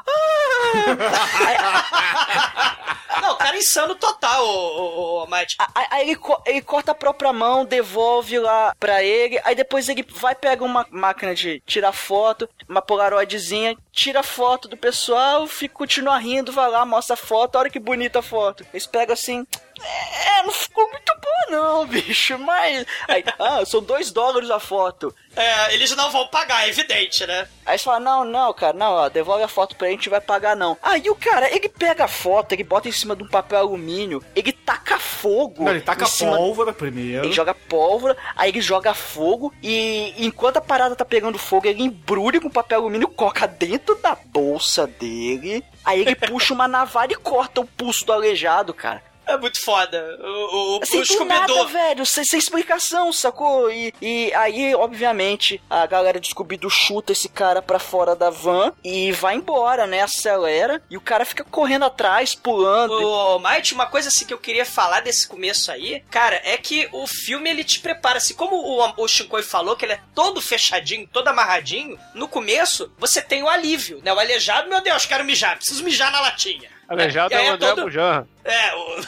Não, 3.20 3.32
o 3.32 3.36
cara 3.36 3.56
é 3.56 3.58
insano 3.58 3.94
total, 3.94 4.46
ô, 4.46 5.18
ô, 5.18 5.19
ô, 5.22 5.26
Mate. 5.26 5.56
Aí, 5.74 6.02
ele, 6.02 6.16
co- 6.16 6.42
ele 6.46 6.60
corta 6.60 6.92
a 6.92 6.94
própria 6.94 7.32
mão, 7.32 7.64
devolve 7.64 8.38
lá 8.38 8.74
pra 8.78 9.02
ele. 9.02 9.40
Aí 9.44 9.54
depois 9.54 9.88
ele 9.88 10.04
vai 10.08 10.34
pegar 10.34 10.64
uma 10.64 10.86
máquina 10.90 11.34
de 11.34 11.62
tirar 11.66 11.92
foto, 11.92 12.48
uma 12.68 12.82
polaroidzinha, 12.82 13.76
tira 13.92 14.22
foto 14.22 14.68
do 14.68 14.76
pessoal, 14.76 15.46
fica, 15.46 15.74
continua 15.74 16.18
rindo, 16.18 16.52
vai 16.52 16.68
lá, 16.70 16.84
mostra 16.86 17.14
a 17.14 17.16
foto. 17.16 17.56
Olha 17.56 17.70
que 17.70 17.78
bonita 17.78 18.20
a 18.20 18.22
foto. 18.22 18.64
Eles 18.72 18.86
pegam 18.86 19.12
assim. 19.14 19.46
É, 19.82 20.42
não 20.42 20.52
ficou 20.52 20.88
muito 20.90 21.12
boa 21.20 21.30
não, 21.50 21.86
bicho, 21.86 22.38
mas... 22.38 22.86
Aí, 23.08 23.24
ah, 23.38 23.64
são 23.64 23.82
dois 23.82 24.10
dólares 24.12 24.50
a 24.50 24.60
foto. 24.60 25.14
É, 25.34 25.74
eles 25.74 25.94
não 25.96 26.10
vão 26.10 26.26
pagar, 26.28 26.64
é 26.66 26.68
evidente, 26.68 27.26
né? 27.26 27.48
Aí 27.64 27.78
você 27.78 27.84
fala, 27.84 28.00
não, 28.00 28.24
não, 28.24 28.52
cara, 28.52 28.72
não, 28.76 28.92
ó, 28.92 29.08
devolve 29.08 29.42
a 29.42 29.48
foto 29.48 29.74
pra 29.76 29.88
gente, 29.88 30.08
vai 30.08 30.20
pagar 30.20 30.54
não. 30.56 30.76
Aí 30.82 31.08
o 31.08 31.14
cara, 31.14 31.50
ele 31.54 31.68
pega 31.68 32.04
a 32.04 32.08
foto, 32.08 32.52
ele 32.52 32.64
bota 32.64 32.88
em 32.88 32.92
cima 32.92 33.14
de 33.16 33.22
um 33.22 33.28
papel 33.28 33.58
alumínio, 33.58 34.22
ele 34.34 34.52
taca 34.52 34.98
fogo. 34.98 35.64
Não, 35.64 35.72
ele 35.72 35.80
taca 35.80 36.04
em 36.04 36.08
cima- 36.08 36.36
pólvora 36.36 36.72
primeiro. 36.72 37.24
Ele 37.24 37.32
joga 37.32 37.54
pólvora, 37.54 38.16
aí 38.36 38.50
ele 38.50 38.60
joga 38.60 38.92
fogo 38.94 39.52
e 39.62 40.14
enquanto 40.24 40.56
a 40.58 40.60
parada 40.60 40.94
tá 40.96 41.04
pegando 41.04 41.38
fogo, 41.38 41.66
ele 41.66 41.82
embrulha 41.82 42.40
com 42.40 42.50
papel 42.50 42.80
alumínio, 42.80 43.08
coloca 43.08 43.46
dentro 43.46 43.94
da 43.96 44.14
bolsa 44.14 44.86
dele. 44.86 45.64
Aí 45.84 46.00
ele 46.00 46.14
puxa 46.14 46.52
uma 46.52 46.68
navalha 46.68 47.12
e 47.12 47.16
corta 47.16 47.60
o 47.60 47.64
pulso 47.66 48.04
do 48.04 48.12
aleijado, 48.12 48.74
cara. 48.74 49.02
É 49.30 49.38
muito 49.38 49.60
foda. 49.62 50.18
O, 50.20 50.78
o, 50.78 50.80
Assim, 50.82 51.00
o 51.00 51.06
do 51.06 51.24
nada, 51.24 51.64
velho, 51.66 52.04
sem, 52.04 52.24
sem 52.24 52.38
explicação, 52.38 53.12
sacou? 53.12 53.70
E, 53.70 53.94
e 54.00 54.32
aí, 54.34 54.74
obviamente, 54.74 55.62
a 55.70 55.86
galera 55.86 56.18
de 56.18 56.30
chuta 56.70 57.12
esse 57.12 57.28
cara 57.28 57.60
pra 57.60 57.78
fora 57.78 58.16
da 58.16 58.30
van 58.30 58.72
e 58.82 59.12
vai 59.12 59.34
embora, 59.34 59.86
né? 59.86 60.02
Acelera 60.02 60.82
e 60.90 60.96
o 60.96 61.00
cara 61.00 61.24
fica 61.24 61.44
correndo 61.44 61.84
atrás, 61.84 62.34
pulando. 62.34 62.92
Ô, 62.92 63.38
Mike, 63.38 63.74
uma 63.74 63.86
coisa 63.86 64.08
assim 64.08 64.24
que 64.24 64.32
eu 64.32 64.38
queria 64.38 64.64
falar 64.64 65.00
desse 65.00 65.28
começo 65.28 65.70
aí, 65.70 66.02
cara, 66.10 66.40
é 66.44 66.56
que 66.56 66.88
o 66.92 67.06
filme 67.06 67.50
ele 67.50 67.64
te 67.64 67.80
prepara, 67.80 68.18
assim, 68.18 68.34
como 68.34 68.56
o, 68.56 68.92
o 68.96 69.08
Shinkoi 69.08 69.42
falou, 69.42 69.76
que 69.76 69.84
ele 69.84 69.94
é 69.94 70.00
todo 70.14 70.40
fechadinho, 70.40 71.08
todo 71.12 71.28
amarradinho, 71.28 71.98
no 72.14 72.28
começo 72.28 72.92
você 72.98 73.20
tem 73.20 73.42
o 73.42 73.48
alívio, 73.48 74.00
né? 74.02 74.12
O 74.12 74.18
aleijado, 74.18 74.68
meu 74.68 74.80
Deus, 74.80 75.04
quero 75.06 75.24
mijar, 75.24 75.56
preciso 75.56 75.84
mijar 75.84 76.10
na 76.10 76.20
latinha. 76.20 76.79
Aleijado 76.90 77.32
E 77.32 77.36
aí 77.36 77.46
é 77.46 77.50
o 77.50 77.54
André 77.54 77.68
todo- 77.70 77.82
Bujan. 77.84 78.26
É, 78.44 78.74
o. 78.74 79.00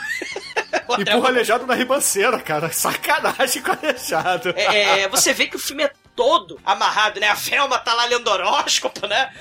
o 0.88 0.95
André 0.95 1.12
Empurra 1.12 1.29
aleijado 1.29 1.66
na 1.66 1.75
ribanceira, 1.75 2.38
cara. 2.40 2.71
Sacanagem 2.73 3.61
com 3.62 3.73
aleijado. 3.73 4.55
É, 4.57 5.01
é, 5.03 5.09
você 5.09 5.33
vê 5.35 5.47
que 5.49 5.57
o 5.57 5.59
filme 5.59 5.83
é 5.83 5.90
todo 6.14 6.61
amarrado, 6.64 7.18
né? 7.18 7.29
A 7.29 7.35
Velma 7.35 7.79
tá 7.79 7.92
lá 7.95 8.05
lendo 8.05 8.29
horóscopo, 8.29 9.07
né? 9.07 9.33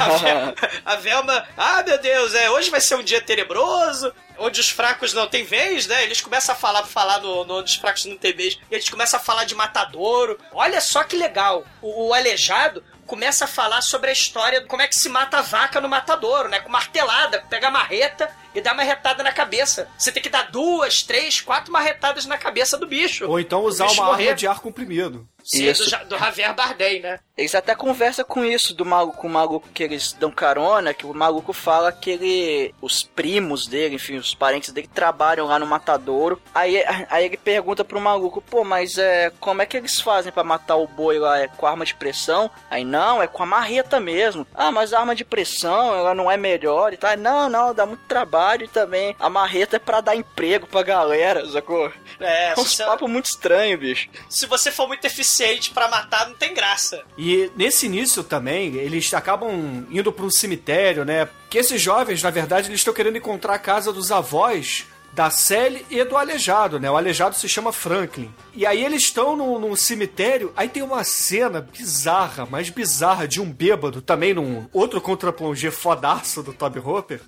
A, 0.00 0.08
Vel- 0.18 0.54
a 0.84 0.96
Velma, 0.96 1.46
ah, 1.56 1.82
meu 1.86 1.98
Deus, 1.98 2.34
é, 2.34 2.50
hoje 2.50 2.70
vai 2.70 2.80
ser 2.80 2.96
um 2.96 3.02
dia 3.02 3.20
tenebroso, 3.22 4.12
onde 4.36 4.60
os 4.60 4.68
fracos 4.68 5.14
não 5.14 5.26
têm 5.28 5.44
vez, 5.44 5.86
né? 5.86 6.02
Eles 6.04 6.20
começam 6.20 6.54
a 6.54 6.58
falar, 6.58 6.84
falar 6.84 7.20
no, 7.20 7.44
no 7.44 7.58
onde 7.58 7.70
os 7.70 7.76
fracos 7.76 8.04
não 8.04 8.16
têm 8.16 8.32
vez, 8.34 8.58
e 8.70 8.74
eles 8.74 8.88
começam 8.90 9.18
a 9.18 9.22
falar 9.22 9.44
de 9.44 9.54
matadouro. 9.54 10.38
Olha 10.52 10.80
só 10.80 11.04
que 11.04 11.16
legal. 11.16 11.64
O, 11.80 12.08
o 12.08 12.14
aleijado 12.14 12.82
começa 13.08 13.46
a 13.46 13.48
falar 13.48 13.80
sobre 13.80 14.10
a 14.10 14.12
história 14.12 14.60
como 14.66 14.82
é 14.82 14.86
que 14.86 14.94
se 14.94 15.08
mata 15.08 15.38
a 15.38 15.42
vaca 15.42 15.80
no 15.80 15.88
matadouro, 15.88 16.48
né? 16.48 16.60
Com 16.60 16.70
martelada, 16.70 17.42
pega 17.48 17.68
a 17.68 17.70
marreta 17.70 18.30
e 18.54 18.60
dá 18.60 18.70
uma 18.72 18.78
marretada 18.78 19.22
na 19.22 19.32
cabeça. 19.32 19.88
Você 19.98 20.10
tem 20.12 20.22
que 20.22 20.28
dar 20.28 20.50
duas, 20.50 21.02
três, 21.02 21.40
quatro 21.40 21.72
marretadas 21.72 22.26
na 22.26 22.38
cabeça 22.38 22.76
do 22.78 22.86
bicho. 22.86 23.28
Ou 23.28 23.38
então 23.40 23.62
usar 23.64 23.86
uma 23.90 24.06
morrer. 24.06 24.24
arma 24.28 24.36
de 24.36 24.46
ar 24.46 24.60
comprimido. 24.60 25.28
Sim, 25.44 25.64
Isso. 25.64 25.84
do, 25.84 25.90
Ja- 25.90 26.04
do 26.04 26.18
Javier 26.18 26.54
Bardem, 26.54 27.00
né? 27.00 27.20
Eles 27.36 27.54
até 27.54 27.74
conversam 27.74 28.24
com 28.24 28.44
isso 28.44 28.74
do 28.74 28.84
maluco, 28.84 29.16
com 29.18 29.28
o 29.28 29.30
maluco 29.30 29.68
que 29.72 29.82
eles 29.82 30.12
dão 30.12 30.30
carona, 30.30 30.92
que 30.92 31.06
o 31.06 31.14
maluco 31.14 31.52
fala 31.54 31.90
que 31.90 32.10
ele, 32.10 32.74
os 32.82 33.02
primos 33.02 33.66
dele, 33.66 33.94
enfim, 33.94 34.16
os 34.16 34.34
parentes 34.34 34.72
dele 34.72 34.90
trabalham 34.92 35.46
lá 35.46 35.58
no 35.58 35.64
matadouro. 35.66 36.42
Aí, 36.54 36.84
aí 37.08 37.24
ele 37.24 37.36
pergunta 37.38 37.82
pro 37.84 38.00
maluco, 38.00 38.42
pô, 38.42 38.62
mas 38.62 38.98
é, 38.98 39.32
como 39.40 39.62
é 39.62 39.66
que 39.66 39.76
eles 39.76 39.98
fazem 40.00 40.30
pra 40.32 40.44
matar 40.44 40.76
o 40.76 40.86
boi 40.86 41.18
lá? 41.18 41.38
É 41.38 41.48
com 41.48 41.66
arma 41.66 41.84
de 41.86 41.94
pressão? 41.94 42.50
Aí 42.70 42.84
não, 42.84 43.22
é 43.22 43.26
com 43.26 43.42
a 43.42 43.46
marreta 43.46 43.98
mesmo. 43.98 44.46
Ah, 44.54 44.70
mas 44.70 44.92
a 44.92 44.98
arma 45.00 45.14
de 45.14 45.24
pressão, 45.24 45.94
ela 45.94 46.14
não 46.14 46.30
é 46.30 46.36
melhor 46.36 46.92
e 46.92 46.96
tal. 46.98 47.16
Não, 47.16 47.48
não, 47.48 47.72
dá 47.72 47.86
muito 47.86 48.02
trabalho 48.06 48.37
e 48.64 48.68
também 48.68 49.14
a 49.18 49.28
marreta 49.28 49.76
é 49.76 49.78
pra 49.78 50.00
dar 50.00 50.16
emprego 50.16 50.66
pra 50.66 50.82
galera, 50.82 51.44
sacou? 51.50 51.92
É, 52.20 52.50
É 52.50 52.54
você, 52.54 52.84
papos 52.84 53.10
muito 53.10 53.26
estranhos, 53.26 53.80
bicho. 53.80 54.08
se 54.28 54.46
você 54.46 54.70
for 54.70 54.86
muito 54.88 55.04
eficiente 55.04 55.70
pra 55.70 55.88
matar, 55.88 56.28
não 56.28 56.34
tem 56.34 56.54
graça. 56.54 57.02
E 57.16 57.50
nesse 57.56 57.86
início 57.86 58.22
também, 58.22 58.74
eles 58.76 59.12
acabam 59.14 59.86
indo 59.90 60.12
para 60.12 60.24
um 60.24 60.30
cemitério, 60.30 61.04
né? 61.04 61.28
Que 61.50 61.58
esses 61.58 61.80
jovens, 61.80 62.22
na 62.22 62.30
verdade, 62.30 62.68
eles 62.68 62.80
estão 62.80 62.94
querendo 62.94 63.18
encontrar 63.18 63.54
a 63.54 63.58
casa 63.58 63.92
dos 63.92 64.10
avós 64.12 64.86
da 65.18 65.30
Sally 65.30 65.84
e 65.90 66.04
do 66.04 66.16
Aleijado, 66.16 66.78
né? 66.78 66.88
O 66.88 66.96
Aleijado 66.96 67.34
se 67.34 67.48
chama 67.48 67.72
Franklin. 67.72 68.32
E 68.54 68.64
aí 68.64 68.84
eles 68.84 69.02
estão 69.02 69.36
num, 69.36 69.58
num 69.58 69.74
cemitério, 69.74 70.52
aí 70.56 70.68
tem 70.68 70.80
uma 70.80 71.02
cena 71.02 71.60
bizarra, 71.60 72.46
mais 72.46 72.70
bizarra, 72.70 73.26
de 73.26 73.40
um 73.40 73.50
bêbado, 73.50 74.00
também 74.00 74.32
num 74.32 74.68
outro 74.72 75.00
contra-plongé 75.00 75.72
fodaço 75.72 76.40
do 76.40 76.52
Toby 76.52 76.78
Hopper, 76.78 77.20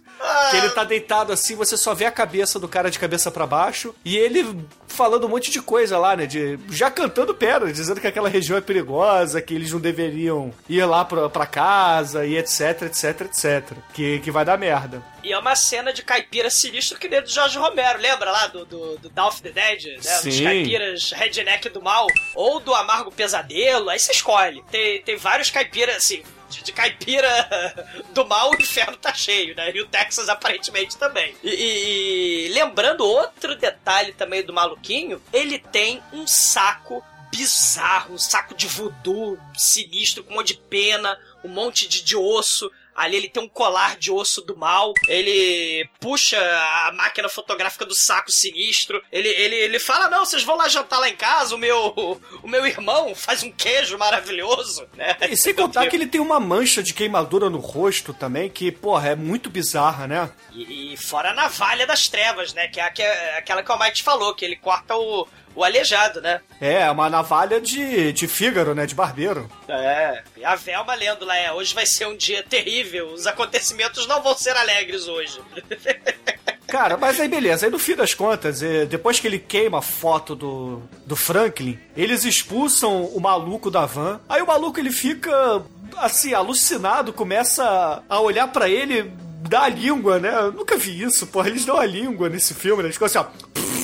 que 0.53 0.57
ele 0.57 0.71
tá 0.71 0.85
deitado 0.85 1.33
assim, 1.33 1.57
você 1.57 1.77
só 1.77 1.93
vê 1.93 2.05
a 2.05 2.13
cabeça 2.13 2.61
do 2.61 2.69
cara 2.69 2.93
de 2.93 2.99
cabeça 2.99 3.29
para 3.29 3.45
baixo, 3.45 3.93
e 4.05 4.17
ele 4.17 4.65
falando 4.87 5.27
um 5.27 5.31
monte 5.31 5.51
de 5.51 5.61
coisa 5.61 5.99
lá, 5.99 6.15
né? 6.15 6.27
De, 6.27 6.61
já 6.71 6.93
cantando 6.93 7.35
pedra, 7.35 7.73
dizendo 7.73 8.01
que 8.01 8.07
aquela 8.07 8.29
região 8.29 8.57
é 8.57 8.61
perigosa, 8.61 9.43
que 9.43 9.55
eles 9.55 9.73
não 9.73 9.81
deveriam 9.81 10.53
ir 10.69 10.85
lá 10.85 11.05
pra, 11.05 11.29
pra 11.29 11.47
casa, 11.47 12.25
e 12.25 12.37
etc, 12.37 12.83
etc, 12.83 13.23
etc. 13.23 13.73
Que, 13.93 14.21
que 14.21 14.31
vai 14.31 14.45
dar 14.45 14.57
merda. 14.57 15.03
E 15.23 15.33
é 15.33 15.39
uma 15.39 15.55
cena 15.55 15.93
de 15.93 16.03
caipira 16.03 16.51
sinistro 16.51 16.99
que 16.99 17.09
nem 17.09 17.21
do 17.21 17.29
Jorge 17.29 17.59
Romero, 17.59 17.80
lembra 17.99 18.31
lá 18.31 18.47
do, 18.49 18.65
do, 18.65 18.99
do 18.99 19.23
of 19.23 19.43
the 19.43 19.51
Dead? 19.51 19.85
Né? 19.97 20.01
Sim. 20.03 20.45
caipiras 20.45 21.11
redneck 21.13 21.69
do 21.69 21.83
mal. 21.83 22.07
Ou 22.35 22.61
do 22.61 22.75
Amargo 22.75 23.11
Pesadelo, 23.11 23.91
aí 23.91 23.99
você 23.99 24.13
escolhe. 24.13 24.63
Tem, 24.71 25.03
tem 25.03 25.17
vários 25.17 25.51
caipiras, 25.51 25.97
assim, 25.97 26.23
de, 26.49 26.63
de 26.63 26.73
caipira 26.73 27.29
do 28.13 28.27
mal, 28.27 28.51
o 28.51 28.55
inferno 28.63 28.97
tá 28.97 29.13
cheio, 29.15 29.55
né? 29.55 29.71
E 29.75 29.81
o 29.81 29.87
Texas 29.87 30.29
aparentemente 30.29 30.97
também. 30.97 31.35
E, 31.43 31.49
e- 31.51 32.47
e 32.47 32.49
lembrando 32.49 33.05
outro 33.07 33.55
detalhe 33.57 34.13
também 34.13 34.43
do 34.43 34.53
maluquinho, 34.53 35.23
ele 35.33 35.59
tem 35.59 36.03
um 36.13 36.27
saco 36.27 37.03
bizarro, 37.31 38.15
um 38.15 38.19
saco 38.19 38.55
de 38.55 38.67
voodoo 38.67 39.39
sinistro, 39.57 40.25
com 40.25 40.33
um 40.33 40.37
monte 40.39 40.49
de 40.49 40.61
pena, 40.69 41.17
um 41.45 41.49
monte 41.49 41.87
de, 41.89 42.03
de 42.03 42.17
osso. 42.17 42.71
Ali 43.01 43.17
ele 43.17 43.29
tem 43.29 43.43
um 43.43 43.49
colar 43.49 43.97
de 43.97 44.13
osso 44.13 44.43
do 44.43 44.57
mal. 44.57 44.93
Ele 45.09 45.89
puxa 45.99 46.39
a 46.39 46.93
máquina 46.93 47.29
fotográfica 47.29 47.87
do 47.87 47.95
saco 47.95 48.31
sinistro. 48.31 49.03
Ele, 49.11 49.29
ele, 49.29 49.57
ele 49.57 49.79
fala: 49.79 50.09
Não, 50.09 50.25
vocês 50.25 50.43
vão 50.43 50.57
lá 50.57 50.69
jantar 50.69 50.99
lá 50.99 51.09
em 51.09 51.17
casa. 51.17 51.55
O 51.55 51.59
meu, 51.59 52.21
o 52.43 52.49
meu 52.49 52.67
irmão 52.67 53.15
faz 53.15 53.43
um 53.43 53.51
queijo 53.51 53.97
maravilhoso. 53.97 54.87
Né? 54.95 55.17
E 55.31 55.37
sem 55.37 55.55
contar 55.55 55.87
que 55.87 55.97
ele 55.97 56.07
tem 56.07 56.21
uma 56.21 56.39
mancha 56.39 56.83
de 56.83 56.93
queimadura 56.93 57.49
no 57.49 57.59
rosto 57.59 58.13
também, 58.13 58.51
que, 58.51 58.71
porra, 58.71 59.11
é 59.11 59.17
muito 59.17 59.49
bizarra, 59.49 60.07
né? 60.07 60.31
E, 60.53 60.93
e 60.93 60.97
fora 60.97 61.31
a 61.31 61.35
navalha 61.35 61.87
das 61.87 62.07
trevas, 62.09 62.53
né? 62.53 62.69
Que 62.69 62.81
é, 62.81 62.93
é 63.03 63.39
aquela 63.39 63.63
que 63.63 63.73
o 63.73 63.79
Mike 63.79 64.03
falou, 64.03 64.35
que 64.35 64.45
ele 64.45 64.57
corta 64.57 64.95
o, 64.95 65.27
o 65.55 65.65
aleijado, 65.65 66.21
né? 66.21 66.41
É, 66.61 66.91
uma 66.91 67.11
navalha 67.11 67.61
de, 67.61 68.13
de 68.13 68.29
fígaro, 68.29 68.75
né? 68.75 68.87
De 68.87 68.95
barbeiro. 68.95 69.51
É. 69.69 70.23
E 70.37 70.45
a 70.45 70.55
Velma 70.55 70.95
lendo 70.95 71.25
lá, 71.25 71.37
é, 71.37 71.53
hoje 71.53 71.75
vai 71.75 71.87
ser 71.87 72.07
um 72.07 72.17
dia 72.17 72.43
terrível, 72.43 73.13
os 73.13 73.27
acontecimentos 73.27 74.07
não 74.07 74.23
vão 74.23 74.37
ser 74.37 74.57
alegres 74.57 75.09
hoje. 75.09 75.41
Cara, 76.71 76.97
mas 76.97 77.19
aí 77.19 77.29
beleza. 77.29 77.67
Aí 77.67 77.73
no 77.73 77.81
fim 77.81 77.97
das 77.97 78.15
contas, 78.15 78.63
eh, 78.63 78.87
depois 78.87 79.19
que 79.19 79.27
ele 79.27 79.41
queima 79.41 79.79
a 79.79 79.83
foto 79.83 80.37
do, 80.37 80.81
do 81.05 81.17
Franklin, 81.17 81.77
eles 81.97 82.25
expulsam 82.25 83.07
o 83.07 83.21
maluco 83.21 83.73
da 83.73 83.87
van. 83.87 84.21
Aí 84.29 84.41
o 84.41 84.47
maluco 84.47 84.79
ele 84.79 84.93
fica 84.93 85.65
assim, 85.97 86.33
alucinado, 86.33 87.13
começa 87.13 88.05
a 88.09 88.21
olhar 88.21 88.47
pra 88.49 88.69
ele, 88.69 89.13
dá 89.49 89.63
a 89.63 89.69
língua, 89.69 90.21
né? 90.21 90.33
Eu 90.33 90.53
nunca 90.53 90.77
vi 90.77 91.03
isso, 91.03 91.27
porra. 91.27 91.49
Eles 91.49 91.65
dão 91.65 91.77
a 91.77 91.85
língua 91.85 92.29
nesse 92.29 92.55
filme, 92.55 92.83
né? 92.83 92.87
Eles 92.87 92.97
ficam 92.97 93.07
assim, 93.07 93.19
ó. 93.19 93.80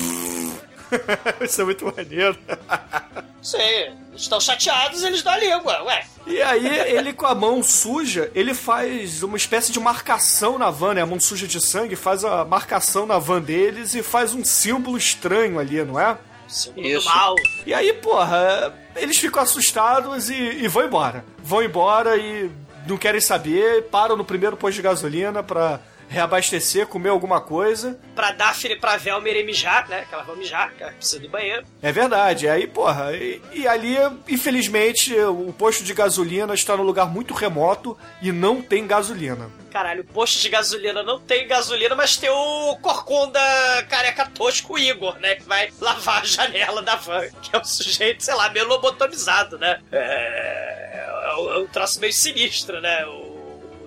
Isso 1.40 1.60
é 1.60 1.64
muito 1.64 1.84
maneiro. 1.84 2.36
Sim, 3.42 3.94
estão 4.14 4.40
chateados, 4.40 5.02
eles 5.02 5.22
dão 5.22 5.32
a 5.32 5.38
língua, 5.38 5.82
ué. 5.84 6.04
E 6.26 6.42
aí, 6.42 6.66
ele 6.66 7.12
com 7.12 7.26
a 7.26 7.34
mão 7.34 7.62
suja, 7.62 8.30
ele 8.34 8.52
faz 8.52 9.22
uma 9.22 9.36
espécie 9.36 9.70
de 9.70 9.78
marcação 9.78 10.58
na 10.58 10.70
van, 10.70 10.94
né? 10.94 11.02
A 11.02 11.06
mão 11.06 11.20
suja 11.20 11.46
de 11.46 11.60
sangue, 11.60 11.94
faz 11.94 12.24
a 12.24 12.44
marcação 12.44 13.06
na 13.06 13.18
van 13.18 13.40
deles 13.40 13.94
e 13.94 14.02
faz 14.02 14.34
um 14.34 14.44
símbolo 14.44 14.96
estranho 14.96 15.60
ali, 15.60 15.84
não 15.84 15.98
é? 16.00 16.18
Símbolo 16.48 16.86
Isso. 16.86 17.08
mal. 17.08 17.36
E 17.64 17.72
aí, 17.72 17.92
porra, 17.92 18.74
eles 18.96 19.16
ficam 19.16 19.42
assustados 19.42 20.28
e, 20.28 20.34
e 20.34 20.66
vão 20.66 20.84
embora. 20.84 21.24
Vão 21.38 21.62
embora 21.62 22.16
e 22.16 22.50
não 22.88 22.96
querem 22.96 23.20
saber, 23.20 23.84
param 23.84 24.16
no 24.16 24.24
primeiro 24.24 24.56
posto 24.56 24.76
de 24.76 24.82
gasolina 24.82 25.42
pra 25.42 25.80
reabastecer, 26.08 26.86
comer 26.86 27.08
alguma 27.10 27.40
coisa. 27.40 27.98
Pra 28.14 28.32
Daphne 28.32 28.74
e 28.74 28.78
pra 28.80 28.96
Velma 28.96 29.28
irem 29.28 29.44
mijar, 29.44 29.88
né? 29.88 30.04
Que 30.08 30.14
elas 30.14 30.26
vão 30.26 30.36
mijar, 30.36 30.72
que 30.74 30.82
elas 30.82 30.94
precisam 30.94 31.20
do 31.22 31.28
banheiro. 31.28 31.64
É 31.82 31.92
verdade. 31.92 32.48
Aí, 32.48 32.66
porra, 32.66 33.12
e, 33.16 33.40
e 33.52 33.66
ali, 33.68 33.96
infelizmente, 34.28 35.14
o 35.18 35.52
posto 35.52 35.82
de 35.84 35.92
gasolina 35.94 36.54
está 36.54 36.76
num 36.76 36.82
lugar 36.82 37.06
muito 37.06 37.34
remoto 37.34 37.96
e 38.22 38.30
não 38.32 38.62
tem 38.62 38.86
gasolina. 38.86 39.50
Caralho, 39.70 40.02
o 40.02 40.06
posto 40.06 40.40
de 40.40 40.48
gasolina 40.48 41.02
não 41.02 41.20
tem 41.20 41.46
gasolina, 41.46 41.94
mas 41.94 42.16
tem 42.16 42.30
o 42.30 42.76
corcunda 42.80 43.40
careca 43.90 44.24
tosco 44.26 44.78
Igor, 44.78 45.18
né? 45.18 45.34
Que 45.34 45.42
vai 45.42 45.68
lavar 45.80 46.22
a 46.22 46.24
janela 46.24 46.80
da 46.82 46.96
van. 46.96 47.28
Que 47.42 47.54
é 47.54 47.58
um 47.58 47.64
sujeito, 47.64 48.24
sei 48.24 48.34
lá, 48.34 48.48
meio 48.48 48.66
lobotomizado, 48.66 49.58
né? 49.58 49.80
É, 49.92 51.06
é 51.28 51.34
um- 51.36 51.52
é 51.52 51.58
um 51.58 51.66
troço 51.66 52.00
meio 52.00 52.12
sinistro, 52.12 52.80
né? 52.80 53.04
O 53.06 53.25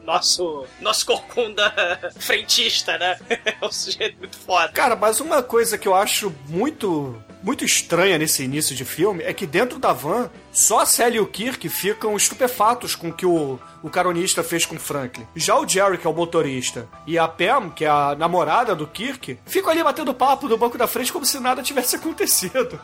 nosso, 0.10 0.66
nosso 0.82 1.06
corcunda 1.06 1.72
frentista, 2.20 2.98
né? 2.98 3.20
É 3.60 3.66
um 3.66 3.72
sujeito 3.72 4.18
muito 4.18 4.38
foda. 4.38 4.70
Cara, 4.70 4.96
mas 4.96 5.20
uma 5.20 5.44
coisa 5.44 5.78
que 5.78 5.88
eu 5.88 5.94
acho 5.94 6.34
muito 6.48 7.16
muito 7.42 7.64
estranha 7.64 8.18
nesse 8.18 8.44
início 8.44 8.76
de 8.76 8.84
filme 8.84 9.24
é 9.24 9.34
que 9.34 9.48
dentro 9.48 9.80
da 9.80 9.94
van, 9.94 10.30
só 10.52 10.80
a 10.80 10.86
Sally 10.86 11.18
e 11.18 11.20
o 11.20 11.26
Kirk 11.26 11.70
ficam 11.70 12.16
estupefatos 12.16 12.96
com 12.96 13.10
o 13.10 13.14
que 13.14 13.26
o, 13.26 13.58
o 13.82 13.90
caronista 13.90 14.44
fez 14.44 14.66
com 14.66 14.76
o 14.76 14.80
Franklin. 14.80 15.26
Já 15.36 15.58
o 15.58 15.68
Jerry, 15.68 15.98
que 15.98 16.06
é 16.06 16.10
o 16.10 16.14
motorista, 16.14 16.88
e 17.08 17.18
a 17.18 17.28
Pam, 17.28 17.70
que 17.70 17.86
é 17.86 17.90
a 17.90 18.16
namorada 18.18 18.76
do 18.76 18.86
Kirk, 18.86 19.40
ficam 19.46 19.72
ali 19.72 19.84
batendo 19.84 20.14
papo 20.14 20.48
no 20.48 20.58
banco 20.58 20.78
da 20.78 20.88
frente 20.88 21.14
como 21.14 21.26
se 21.26 21.40
nada 21.40 21.64
tivesse 21.64 21.96
acontecido. 21.98 22.80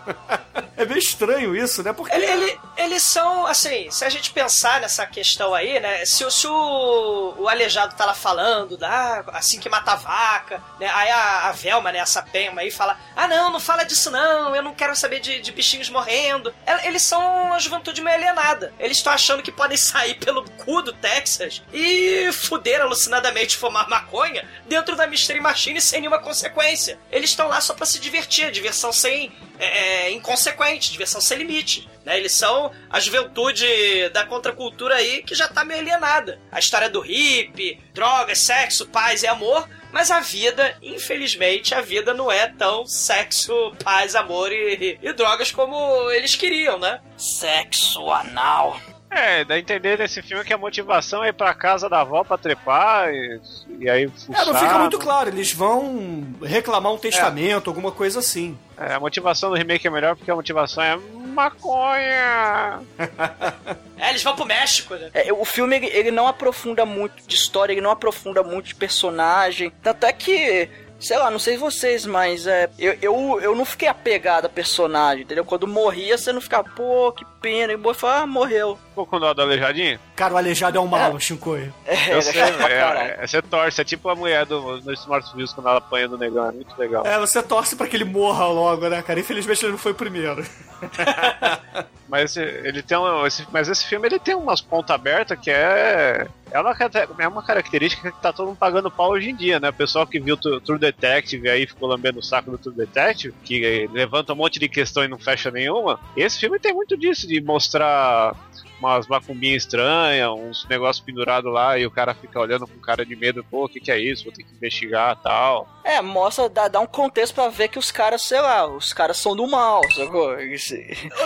É 0.77 0.85
meio 0.85 0.99
estranho 0.99 1.55
isso, 1.55 1.81
né? 1.83 1.93
Porque... 1.93 2.13
Ele, 2.15 2.25
ele- 2.25 2.59
eles 2.77 3.01
são, 3.03 3.45
assim, 3.47 3.89
se 3.89 4.03
a 4.03 4.09
gente 4.09 4.31
pensar 4.31 4.81
nessa 4.81 5.05
questão 5.05 5.53
aí, 5.53 5.79
né? 5.79 6.05
Se, 6.05 6.23
o- 6.25 6.31
se 6.31 6.45
o, 6.47 7.33
o 7.37 7.47
aleijado 7.49 7.95
tá 7.95 8.05
lá 8.05 8.13
falando, 8.13 8.77
da, 8.77 9.23
assim 9.33 9.59
que 9.59 9.69
mata 9.69 9.93
a 9.93 9.95
vaca, 9.95 10.61
né? 10.79 10.89
Aí 10.93 11.09
a, 11.09 11.47
a 11.49 11.51
Velma, 11.51 11.91
né, 11.91 11.99
essa 11.99 12.21
Pema 12.21 12.61
aí, 12.61 12.71
fala: 12.71 12.97
Ah, 13.15 13.27
não, 13.27 13.51
não 13.51 13.59
fala 13.59 13.83
disso 13.83 14.11
não, 14.11 14.55
eu 14.55 14.61
não 14.61 14.73
quero 14.73 14.95
saber 14.95 15.19
de, 15.19 15.39
de 15.39 15.51
bichinhos 15.51 15.89
morrendo. 15.89 16.53
El- 16.65 16.79
Eles 16.85 17.01
são 17.03 17.21
uma 17.47 17.59
juventude 17.59 18.01
meio 18.01 18.15
alienada. 18.17 18.73
Eles 18.79 18.97
estão 18.97 19.13
achando 19.13 19.41
que 19.43 19.51
podem 19.51 19.77
sair 19.77 20.15
pelo 20.15 20.43
cu 20.51 20.81
do 20.81 20.91
Texas 20.93 21.61
e 21.73 22.29
fuder 22.33 22.81
alucinadamente 22.81 23.57
fumar 23.57 23.87
maconha 23.89 24.47
dentro 24.67 24.95
da 24.95 25.07
Mystery 25.07 25.39
Machine 25.39 25.79
sem 25.81 26.01
nenhuma 26.01 26.19
consequência. 26.19 26.99
Eles 27.11 27.29
estão 27.29 27.47
lá 27.47 27.61
só 27.61 27.73
pra 27.73 27.85
se 27.85 27.99
divertir, 27.99 28.51
diversão 28.51 28.91
sem. 28.91 29.31
É, 29.57 30.07
é, 30.07 30.11
inconsequente, 30.11 30.91
diversão 30.91 31.21
sem 31.21 31.37
limite. 31.37 31.89
Né? 32.03 32.17
Eles 32.17 32.33
são 32.33 32.71
a 32.89 32.99
juventude 32.99 33.65
da 34.09 34.25
contracultura 34.25 34.95
aí 34.95 35.23
que 35.23 35.33
já 35.35 35.47
tá 35.47 35.63
meio 35.63 35.79
alienada. 35.79 36.39
A 36.51 36.59
história 36.59 36.89
do 36.89 36.99
hippie, 36.99 37.79
drogas, 37.93 38.39
sexo, 38.39 38.85
paz 38.87 39.23
e 39.23 39.27
amor. 39.27 39.67
Mas 39.91 40.11
a 40.11 40.19
vida, 40.19 40.77
infelizmente, 40.81 41.73
a 41.73 41.79
vida 41.79 42.13
não 42.13 42.29
é 42.29 42.47
tão 42.47 42.85
sexo, 42.85 43.73
paz, 43.81 44.13
amor 44.13 44.51
e, 44.51 44.99
e 45.01 45.13
drogas 45.13 45.51
como 45.51 46.11
eles 46.11 46.35
queriam, 46.35 46.77
né? 46.77 46.99
Sexo 47.17 48.11
anal. 48.11 48.77
É, 49.15 49.45
dá 49.45 49.55
a 49.55 49.59
entender 49.59 49.97
nesse 49.97 50.21
filme 50.21 50.43
que 50.43 50.53
a 50.53 50.57
motivação 50.57 51.23
é 51.23 51.29
ir 51.29 51.33
pra 51.33 51.53
casa 51.53 51.87
da 51.87 52.01
avó 52.01 52.23
pra 52.23 52.37
trepar 52.37 53.09
e, 53.13 53.39
e 53.79 53.89
aí 53.89 54.03
É, 54.03 54.09
fuçar. 54.09 54.45
não 54.45 54.55
fica 54.55 54.77
muito 54.77 54.99
claro, 54.99 55.29
eles 55.29 55.53
vão 55.53 56.23
reclamar 56.43 56.91
um 56.91 56.97
testamento, 56.97 57.69
alguma 57.69 57.91
coisa 57.91 58.19
assim. 58.19 58.57
É, 58.77 58.93
a 58.93 58.99
motivação 58.99 59.49
do 59.49 59.55
remake 59.55 59.87
é 59.87 59.89
melhor 59.89 60.15
porque 60.17 60.29
a 60.29 60.35
motivação 60.35 60.83
é 60.83 60.97
maconha. 61.27 62.79
É, 63.97 64.09
eles 64.09 64.21
vão 64.21 64.35
pro 64.35 64.45
México, 64.45 64.93
né? 64.95 65.09
É, 65.13 65.31
o 65.31 65.45
filme 65.45 65.77
ele, 65.77 65.85
ele 65.87 66.11
não 66.11 66.27
aprofunda 66.27 66.85
muito 66.85 67.25
de 67.25 67.33
história, 67.33 67.71
ele 67.71 67.79
não 67.79 67.91
aprofunda 67.91 68.43
muito 68.43 68.65
de 68.67 68.75
personagem. 68.75 69.71
Tanto 69.81 70.05
é 70.05 70.11
que, 70.11 70.69
sei 70.99 71.17
lá, 71.17 71.29
não 71.29 71.39
sei 71.39 71.57
vocês, 71.57 72.05
mas 72.05 72.47
é, 72.47 72.69
eu, 72.79 72.97
eu, 73.01 73.39
eu 73.41 73.55
não 73.55 73.65
fiquei 73.65 73.87
apegado 73.87 74.45
a 74.45 74.49
personagem, 74.49 75.23
entendeu? 75.23 75.45
Quando 75.45 75.67
morria, 75.67 76.17
você 76.17 76.31
não 76.31 76.41
ficava, 76.41 76.67
pô, 76.75 77.11
que 77.11 77.25
pena. 77.41 77.73
E 77.73 77.75
o 77.75 77.93
fala, 77.93 78.21
ah, 78.21 78.27
morreu. 78.27 78.77
Ficou 78.89 79.05
com 79.05 79.19
dó 79.19 79.33
do 79.33 79.41
aleijadinho? 79.41 79.99
Cara, 80.15 80.33
o 80.33 80.37
aleijado 80.37 80.77
é 80.77 80.81
um 80.81 80.87
Shinkoi. 81.19 81.71
É, 81.85 82.13
Eu 82.13 82.21
sei, 82.21 82.33
pra 82.33 82.69
é, 82.69 82.79
caralho. 82.79 83.21
é, 83.21 83.27
você 83.27 83.41
torce, 83.41 83.81
é 83.81 83.83
tipo 83.83 84.09
a 84.09 84.15
mulher 84.15 84.45
do, 84.45 84.81
no 84.81 84.93
Smart 84.93 85.35
Views 85.35 85.53
quando 85.53 85.67
ela 85.67 85.77
apanha 85.77 86.07
do 86.07 86.17
negão, 86.17 86.49
é 86.49 86.51
muito 86.51 86.77
legal. 86.77 87.05
É, 87.05 87.19
você 87.19 87.41
torce 87.43 87.75
pra 87.75 87.87
que 87.87 87.95
ele 87.95 88.05
morra 88.05 88.45
logo, 88.47 88.87
né, 88.87 89.01
cara? 89.01 89.19
Infelizmente 89.19 89.63
ele 89.65 89.73
não 89.73 89.79
foi 89.79 89.91
o 89.91 89.95
primeiro. 89.95 90.45
Mas 92.07 92.37
ele 92.37 92.83
tem 92.83 92.97
um, 92.97 93.25
esse, 93.25 93.45
mas 93.51 93.67
esse 93.67 93.85
filme 93.85 94.07
ele 94.07 94.19
tem 94.19 94.35
umas 94.35 94.61
pontas 94.61 94.93
abertas 94.93 95.39
que 95.39 95.49
é 95.49 96.27
é 96.51 96.59
uma, 96.59 96.75
é 97.17 97.27
uma 97.27 97.43
característica 97.43 98.11
que 98.11 98.21
tá 98.21 98.31
todo 98.31 98.47
mundo 98.47 98.57
pagando 98.57 98.91
pau 98.91 99.11
hoje 99.11 99.31
em 99.31 99.35
dia, 99.35 99.59
né? 99.59 99.69
O 99.69 99.73
pessoal 99.73 100.05
que 100.05 100.19
viu 100.19 100.37
True 100.37 100.79
Detective 100.79 101.49
aí 101.49 101.65
ficou 101.65 101.89
lambendo 101.89 102.19
o 102.19 102.23
saco 102.23 102.51
do 102.51 102.57
True 102.57 102.75
Detective, 102.75 103.33
que 103.43 103.89
levanta 103.91 104.33
um 104.33 104.37
monte 104.37 104.59
de 104.59 104.69
questão 104.69 105.03
e 105.03 105.07
não 105.07 105.17
fecha 105.17 105.49
nenhuma. 105.49 105.99
Esse 106.15 106.39
filme 106.39 106.59
tem 106.59 106.73
muito 106.73 106.95
disso, 106.95 107.27
de 107.27 107.41
mostrar 107.41 108.35
umas 108.79 109.07
macumbinhas 109.07 109.63
estranhas, 109.63 110.29
uns 110.29 110.65
negócios 110.67 111.03
pendurados 111.03 111.51
lá 111.51 111.77
e 111.77 111.85
o 111.85 111.91
cara 111.91 112.13
fica 112.13 112.39
olhando 112.39 112.67
com 112.67 112.79
cara 112.79 113.05
de 113.05 113.15
medo, 113.15 113.43
pô, 113.43 113.65
o 113.65 113.69
que, 113.69 113.79
que 113.79 113.91
é 113.91 113.99
isso? 113.99 114.23
Vou 114.25 114.33
ter 114.33 114.43
que 114.43 114.53
investigar 114.53 115.19
tal. 115.21 115.67
É, 115.83 116.01
mostra, 116.01 116.49
dá, 116.49 116.67
dá 116.67 116.79
um 116.79 116.87
contexto 116.87 117.33
pra 117.33 117.49
ver 117.49 117.69
que 117.69 117.79
os 117.79 117.91
caras, 117.91 118.23
sei 118.23 118.41
lá, 118.41 118.65
os 118.67 118.93
caras 118.93 119.17
são 119.17 119.35
do 119.35 119.47
mal, 119.47 119.81
sacou? 119.91 120.35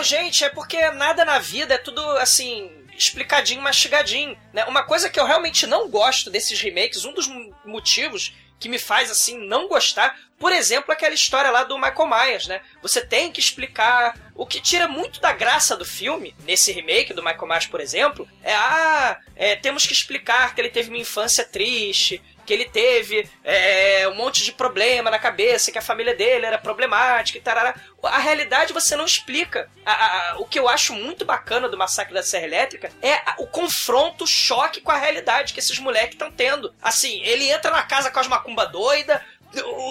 Gente, 0.02 0.44
é 0.44 0.48
porque 0.48 0.90
nada 0.92 1.24
na 1.24 1.38
vida 1.38 1.74
é 1.74 1.78
tudo 1.78 2.00
assim. 2.18 2.70
Explicadinho, 2.96 3.62
mastigadinho. 3.62 4.36
Né? 4.52 4.64
Uma 4.66 4.82
coisa 4.82 5.08
que 5.08 5.18
eu 5.18 5.24
realmente 5.24 5.66
não 5.66 5.88
gosto 5.88 6.28
desses 6.28 6.60
remakes, 6.60 7.06
um 7.06 7.14
dos 7.14 7.28
motivos 7.64 8.34
que 8.60 8.68
me 8.68 8.78
faz 8.78 9.10
assim 9.10 9.38
não 9.38 9.66
gostar, 9.66 10.16
por 10.38 10.52
exemplo, 10.52 10.92
aquela 10.92 11.14
história 11.14 11.50
lá 11.50 11.64
do 11.64 11.78
Michael 11.78 12.06
Myers, 12.06 12.46
né? 12.46 12.60
Você 12.82 13.04
tem 13.04 13.32
que 13.32 13.40
explicar. 13.40 14.18
O 14.34 14.46
que 14.46 14.60
tira 14.60 14.88
muito 14.88 15.20
da 15.20 15.32
graça 15.32 15.76
do 15.76 15.84
filme, 15.84 16.34
nesse 16.44 16.72
remake 16.72 17.12
do 17.12 17.22
Michael 17.22 17.46
Myers, 17.46 17.66
por 17.66 17.80
exemplo, 17.80 18.26
é 18.42 18.54
ah, 18.54 19.18
é, 19.36 19.56
temos 19.56 19.86
que 19.86 19.92
explicar 19.92 20.54
que 20.54 20.60
ele 20.60 20.70
teve 20.70 20.88
uma 20.88 20.96
infância 20.96 21.44
triste, 21.44 22.22
que 22.50 22.54
ele 22.54 22.64
teve 22.64 23.30
é, 23.44 24.08
um 24.08 24.14
monte 24.16 24.42
de 24.42 24.50
problema 24.50 25.08
na 25.08 25.20
cabeça, 25.20 25.70
que 25.70 25.78
a 25.78 25.82
família 25.82 26.16
dele 26.16 26.44
era 26.46 26.58
problemática 26.58 27.38
e 27.38 27.40
tarará. 27.40 27.76
A 28.02 28.18
realidade 28.18 28.72
você 28.72 28.96
não 28.96 29.04
explica. 29.04 29.70
A- 29.86 29.92
a- 30.32 30.38
o 30.40 30.44
que 30.44 30.58
eu 30.58 30.68
acho 30.68 30.92
muito 30.92 31.24
bacana 31.24 31.68
do 31.68 31.78
Massacre 31.78 32.12
da 32.12 32.24
Serra 32.24 32.46
Elétrica 32.46 32.90
é 33.00 33.12
a- 33.12 33.36
o 33.38 33.46
confronto, 33.46 34.24
o 34.24 34.26
choque 34.26 34.80
com 34.80 34.90
a 34.90 34.96
realidade 34.96 35.52
que 35.54 35.60
esses 35.60 35.78
moleques 35.78 36.14
estão 36.14 36.32
tendo. 36.32 36.74
Assim, 36.82 37.22
ele 37.22 37.48
entra 37.48 37.70
na 37.70 37.84
casa 37.84 38.10
com 38.10 38.18
as 38.18 38.26
macumba 38.26 38.66
doida, 38.66 39.24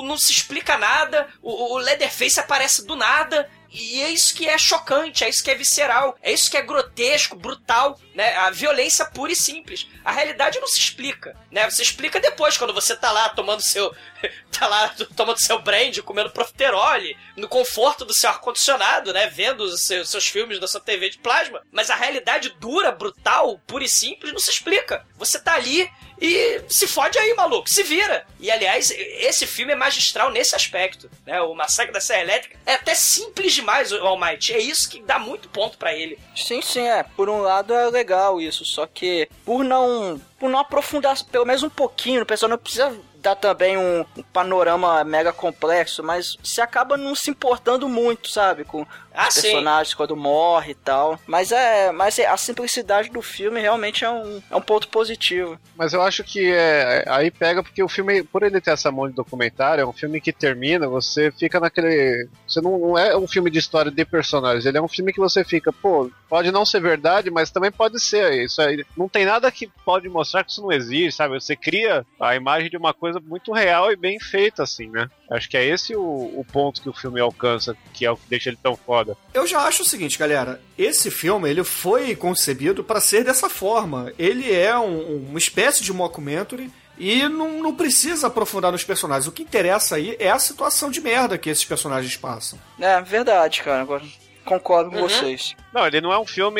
não 0.04 0.18
se 0.18 0.34
explica 0.34 0.78
nada, 0.78 1.30
o 1.42 1.78
Leatherface 1.78 2.42
aparece 2.42 2.86
do 2.86 2.98
nada. 2.98 3.50
E 3.72 4.02
é 4.02 4.10
isso 4.10 4.34
que 4.34 4.48
é 4.48 4.58
chocante, 4.58 5.24
é 5.24 5.30
isso 5.30 5.44
que 5.44 5.52
é 5.52 5.56
visceral, 5.56 6.18
é 6.22 6.32
isso 6.32 6.50
que 6.50 6.58
é 6.58 6.62
grotesco, 6.62 7.36
brutal, 7.36 8.00
né? 8.16 8.36
A 8.38 8.50
violência 8.50 9.06
pura 9.06 9.32
e 9.32 9.36
simples. 9.36 9.88
A 10.04 10.12
realidade 10.12 10.60
não 10.60 10.68
se 10.68 10.80
explica, 10.80 11.36
né? 11.52 11.70
Você 11.70 11.84
explica 11.84 12.20
depois, 12.20 12.58
quando 12.58 12.74
você 12.74 12.96
tá 12.96 13.12
lá 13.12 13.30
tomando 13.30 13.62
seu. 13.62 13.94
tá 14.52 14.68
lá 14.68 14.90
tomando 15.16 15.40
seu 15.40 15.60
brand, 15.60 16.00
comendo 16.00 16.32
profiterole, 16.32 17.16
no 17.36 17.48
conforto 17.48 18.04
do 18.04 18.14
seu 18.14 18.30
ar-condicionado, 18.30 19.14
né? 19.14 19.28
Vendo 19.28 19.62
os 19.62 19.84
seus, 19.84 20.10
seus 20.10 20.28
filmes 20.28 20.60
da 20.60 20.68
sua 20.68 20.82
TV 20.82 21.10
de 21.10 21.20
plasma. 21.20 21.62
Mas 21.72 21.90
a 21.90 21.96
realidade 21.96 22.50
dura, 22.60 22.92
brutal, 22.92 23.60
pura 23.68 23.84
e 23.84 23.90
simples, 23.90 24.34
não 24.34 24.40
se 24.40 24.50
explica. 24.50 25.06
Você 25.18 25.40
tá 25.40 25.54
ali 25.54 25.90
e 26.22 26.62
se 26.68 26.88
fode 26.88 27.18
aí, 27.18 27.34
maluco, 27.34 27.70
se 27.70 27.84
vira. 27.84 28.26
E 28.40 28.52
aliás, 28.52 28.92
esse 28.92 29.48
filme 29.48 29.74
é 29.74 29.76
magistral 29.76 30.32
nesse 30.32 30.56
aspecto, 30.56 31.10
né? 31.26 31.42
O 31.42 31.54
Massacre 31.54 31.94
da 31.94 32.02
Serra 32.02 32.22
Elétrica 32.22 32.58
é 32.66 32.74
até 32.74 32.94
simples 32.94 33.54
demais, 33.54 33.92
o 33.92 33.98
Almighty. 34.06 34.54
É 34.54 34.60
isso 34.60 34.90
que 34.90 35.02
dá 35.02 35.18
muito 35.18 35.50
ponto 35.50 35.78
pra 35.78 35.94
ele. 35.94 36.20
Sim, 36.36 36.62
sim, 36.62 36.88
é. 36.88 37.04
Por 37.04 37.30
um 37.30 37.42
lado 37.42 37.74
é 37.74 37.90
legal 37.90 38.42
isso, 38.42 38.66
só 38.66 38.86
que 38.86 39.30
por 39.46 39.64
não, 39.64 40.20
por 40.38 40.50
não 40.50 40.60
aprofundar 40.60 41.18
pelo 41.32 41.46
menos 41.46 41.64
um 41.64 41.70
pouquinho, 41.70 42.24
o 42.24 42.26
pessoal 42.26 42.50
não 42.50 42.58
precisa 42.58 42.96
dar 43.16 43.36
também 43.36 43.78
um, 43.78 44.06
um 44.18 44.24
panorama 44.24 45.04
mega 45.04 45.34
complexo, 45.34 46.02
mas 46.02 46.38
se 46.44 46.62
acaba 46.62 46.98
não 46.98 47.14
se 47.16 47.30
importando 47.30 47.88
muito, 47.88 48.30
sabe, 48.30 48.64
com 48.64 48.86
Ah, 49.14 49.28
os 49.28 49.34
sim. 49.36 49.42
personagens 49.42 49.94
quando 49.94 50.16
morre 50.16 50.72
e 50.72 50.76
tal. 50.76 51.20
Mas 51.26 51.52
é, 51.52 51.92
mas 51.92 52.20
é- 52.20 52.28
a 52.28 52.38
simplicidade 52.38 53.10
do 53.10 53.22
filme 53.22 53.60
realmente 53.60 54.06
é 54.06 54.10
um, 54.10 54.42
é 54.50 54.56
um 54.56 54.62
ponto 54.62 54.88
positivo. 54.88 55.60
Mas 55.76 55.94
eu 55.94 56.02
acho 56.02 56.24
que 56.24 56.52
é, 56.52 57.04
aí 57.08 57.32
pega 57.32 57.64
porque 57.64 57.84
o 57.84 57.90
filme, 57.90 58.24
por 58.24 58.44
ele 58.44 58.62
ter 58.62 58.72
essa 58.72 58.92
mão 58.92 59.08
de 59.08 59.16
documentário, 59.16 59.82
é 59.82 59.86
um 59.86 59.94
filme 59.94 60.22
que 60.22 60.32
termina, 60.32 60.88
você 60.88 61.32
fica 61.32 61.60
naquele. 61.60 62.28
Você 62.48 62.62
não, 62.62 62.78
não 62.78 62.98
é 62.98 63.16
um 63.18 63.28
filme 63.28 63.50
de 63.50 63.60
história 63.60 63.92
de 63.92 64.06
personagens, 64.06 64.66
ele 64.66 64.78
é 64.78 64.82
um 64.82 64.88
filme 64.88 65.14
que 65.14 65.20
você 65.20 65.44
fica, 65.44 65.72
pô, 65.72 66.10
pode 66.28 66.52
não 66.52 66.66
ser 66.66 66.82
verdade, 66.82 67.32
mas 67.32 67.52
também 67.52 67.72
pode 67.72 68.00
ser. 68.00 68.44
Isso 68.44 68.62
aí, 68.62 68.86
não 68.96 69.10
tem 69.10 69.26
nada 69.26 69.52
que 69.52 69.70
pode 69.86 70.08
mostrar 70.10 70.44
que 70.44 70.52
isso 70.52 70.62
não 70.62 70.72
existe, 70.72 71.18
sabe? 71.18 71.40
Você 71.40 71.56
cria 71.56 72.06
a 72.20 72.36
imagem 72.36 72.70
de 72.70 72.78
uma 72.78 72.94
coisa 72.94 73.20
muito 73.20 73.52
real 73.52 73.92
e 73.92 73.96
bem 73.96 74.20
feita, 74.20 74.64
assim, 74.64 74.90
né? 74.90 75.10
Acho 75.32 75.48
que 75.50 75.56
é 75.58 75.66
esse 75.66 75.96
o, 75.96 76.02
o 76.02 76.46
ponto 76.52 76.82
que 76.82 76.90
o 76.90 76.94
filme 76.94 77.20
alcança, 77.20 77.76
que 77.94 78.06
é 78.06 78.12
o 78.12 78.18
que 78.18 78.28
deixa 78.28 78.50
ele 78.50 78.58
tão 78.62 78.76
foda. 78.76 79.16
Eu 79.34 79.46
já 79.46 79.60
acho 79.62 79.84
o 79.84 79.86
seguinte, 79.86 80.18
galera. 80.18 80.60
Esse 80.78 81.12
filme 81.12 81.50
ele 81.50 81.64
foi 81.64 82.16
concebido 82.16 82.84
para 82.84 83.00
ser 83.00 83.24
dessa 83.24 83.48
forma. 83.50 84.12
Ele 84.18 84.52
é 84.52 84.76
um- 84.78 85.28
uma 85.30 85.38
espécie 85.38 85.84
de 85.84 85.94
mockumentary 85.94 86.72
e 86.98 87.28
não, 87.30 87.62
não 87.62 87.76
precisa 87.76 88.28
aprofundar 88.28 88.72
nos 88.72 88.84
personagens. 88.84 89.28
O 89.28 89.32
que 89.32 89.44
interessa 89.44 89.98
aí 89.98 90.16
é 90.20 90.30
a 90.32 90.40
situação 90.40 90.90
de 90.90 91.00
merda 91.00 91.38
que 91.38 91.50
esses 91.50 91.64
personagens 91.64 92.18
passam. 92.18 92.58
É 92.80 93.00
verdade, 93.02 93.62
cara. 93.62 93.82
Agora 93.84 94.04
concordo 94.44 94.90
com 94.90 94.98
Uhum. 94.98 95.04
vocês. 95.08 95.56
Não, 95.72 95.86
ele 95.86 96.02
não 96.02 96.12
é 96.12 96.18
um 96.20 96.26
filme. 96.26 96.60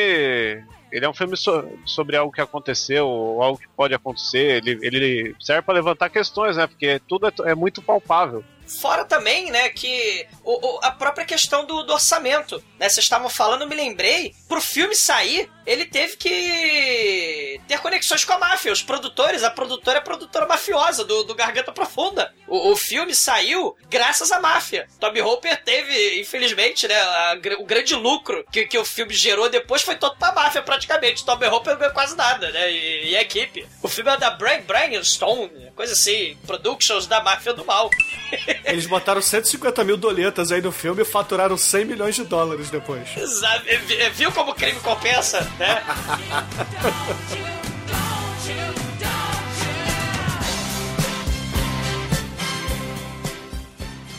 Ele 0.92 1.04
é 1.04 1.08
um 1.08 1.14
filme 1.14 1.36
so- 1.36 1.68
sobre 1.84 2.16
algo 2.16 2.32
que 2.32 2.40
aconteceu, 2.40 3.06
ou 3.06 3.42
algo 3.42 3.58
que 3.58 3.68
pode 3.76 3.94
acontecer. 3.94 4.56
Ele, 4.64 4.78
ele 4.82 5.36
serve 5.40 5.62
para 5.62 5.74
levantar 5.74 6.08
questões, 6.08 6.56
né? 6.56 6.66
Porque 6.66 7.00
tudo 7.08 7.26
é, 7.28 7.32
é 7.50 7.54
muito 7.54 7.80
palpável. 7.82 8.44
Fora 8.80 9.04
também, 9.04 9.50
né, 9.50 9.68
que 9.70 10.26
o, 10.44 10.52
o- 10.76 10.80
a 10.82 10.90
própria 10.92 11.24
questão 11.26 11.64
do, 11.64 11.82
do 11.82 11.92
orçamento, 11.92 12.62
né? 12.78 12.88
Vocês 12.88 13.04
estavam 13.04 13.28
falando, 13.28 13.66
me 13.66 13.74
lembrei, 13.74 14.34
pro 14.48 14.60
filme 14.60 14.94
sair, 14.94 15.50
ele 15.66 15.84
teve 15.86 16.16
que 16.16 17.60
ter 17.68 17.78
conexões 17.78 18.24
com 18.24 18.32
a 18.32 18.38
máfia. 18.38 18.72
Os 18.72 18.82
produtores, 18.82 19.42
a 19.42 19.50
produtora 19.50 19.98
é 19.98 20.00
a 20.00 20.02
produtora 20.04 20.46
mafiosa 20.46 21.04
do, 21.04 21.24
do 21.24 21.34
Garganta 21.34 21.72
Profunda. 21.72 22.32
O, 22.46 22.72
o 22.72 22.76
filme 22.76 23.14
saiu 23.14 23.76
graças 23.88 24.32
à 24.32 24.40
máfia. 24.40 24.86
Toby 24.98 25.20
Hooper 25.22 25.62
teve, 25.64 26.20
infelizmente, 26.20 26.86
né, 26.88 26.94
a 27.00 27.36
o 27.58 27.64
grande 27.64 27.94
lucro 27.94 28.44
que, 28.52 28.66
que 28.66 28.78
o 28.78 28.84
filme 28.84 29.14
gerou 29.14 29.48
depois 29.48 29.82
foi 29.82 29.96
todo 29.96 30.16
pra 30.16 30.32
máfia, 30.32 30.62
praticamente. 30.62 31.24
Toby 31.24 31.46
Hooper 31.46 31.72
não 31.74 31.80
ganhou 31.80 31.94
quase 31.94 32.16
nada, 32.16 32.50
né, 32.50 32.70
e, 32.72 33.10
e 33.10 33.16
a 33.16 33.22
equipe. 33.22 33.66
O 33.82 33.88
filme 33.88 34.10
é 34.10 34.16
da 34.16 34.30
Brian, 34.30 34.60
Brian 34.62 35.02
Stone, 35.02 35.70
coisa 35.74 35.92
assim, 35.92 36.36
Productions 36.46 37.06
da 37.06 37.22
máfia 37.22 37.52
do 37.52 37.64
mal. 37.64 37.90
Eles 38.64 38.86
botaram 38.86 39.20
150 39.22 39.82
mil 39.84 39.96
doletas 39.96 40.52
aí 40.52 40.60
no 40.60 40.72
filme 40.72 41.02
e 41.02 41.04
faturaram 41.04 41.56
100 41.56 41.84
milhões 41.84 42.14
de 42.14 42.24
dólares 42.24 42.70
depois. 42.70 43.08
Exato. 43.16 43.64
Vi- 43.64 44.10
Viu 44.10 44.32
como 44.32 44.50
o 44.52 44.54
crime 44.54 44.78
compensa, 44.80 45.40
né? 45.60 45.82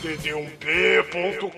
td1p.com 0.02 1.52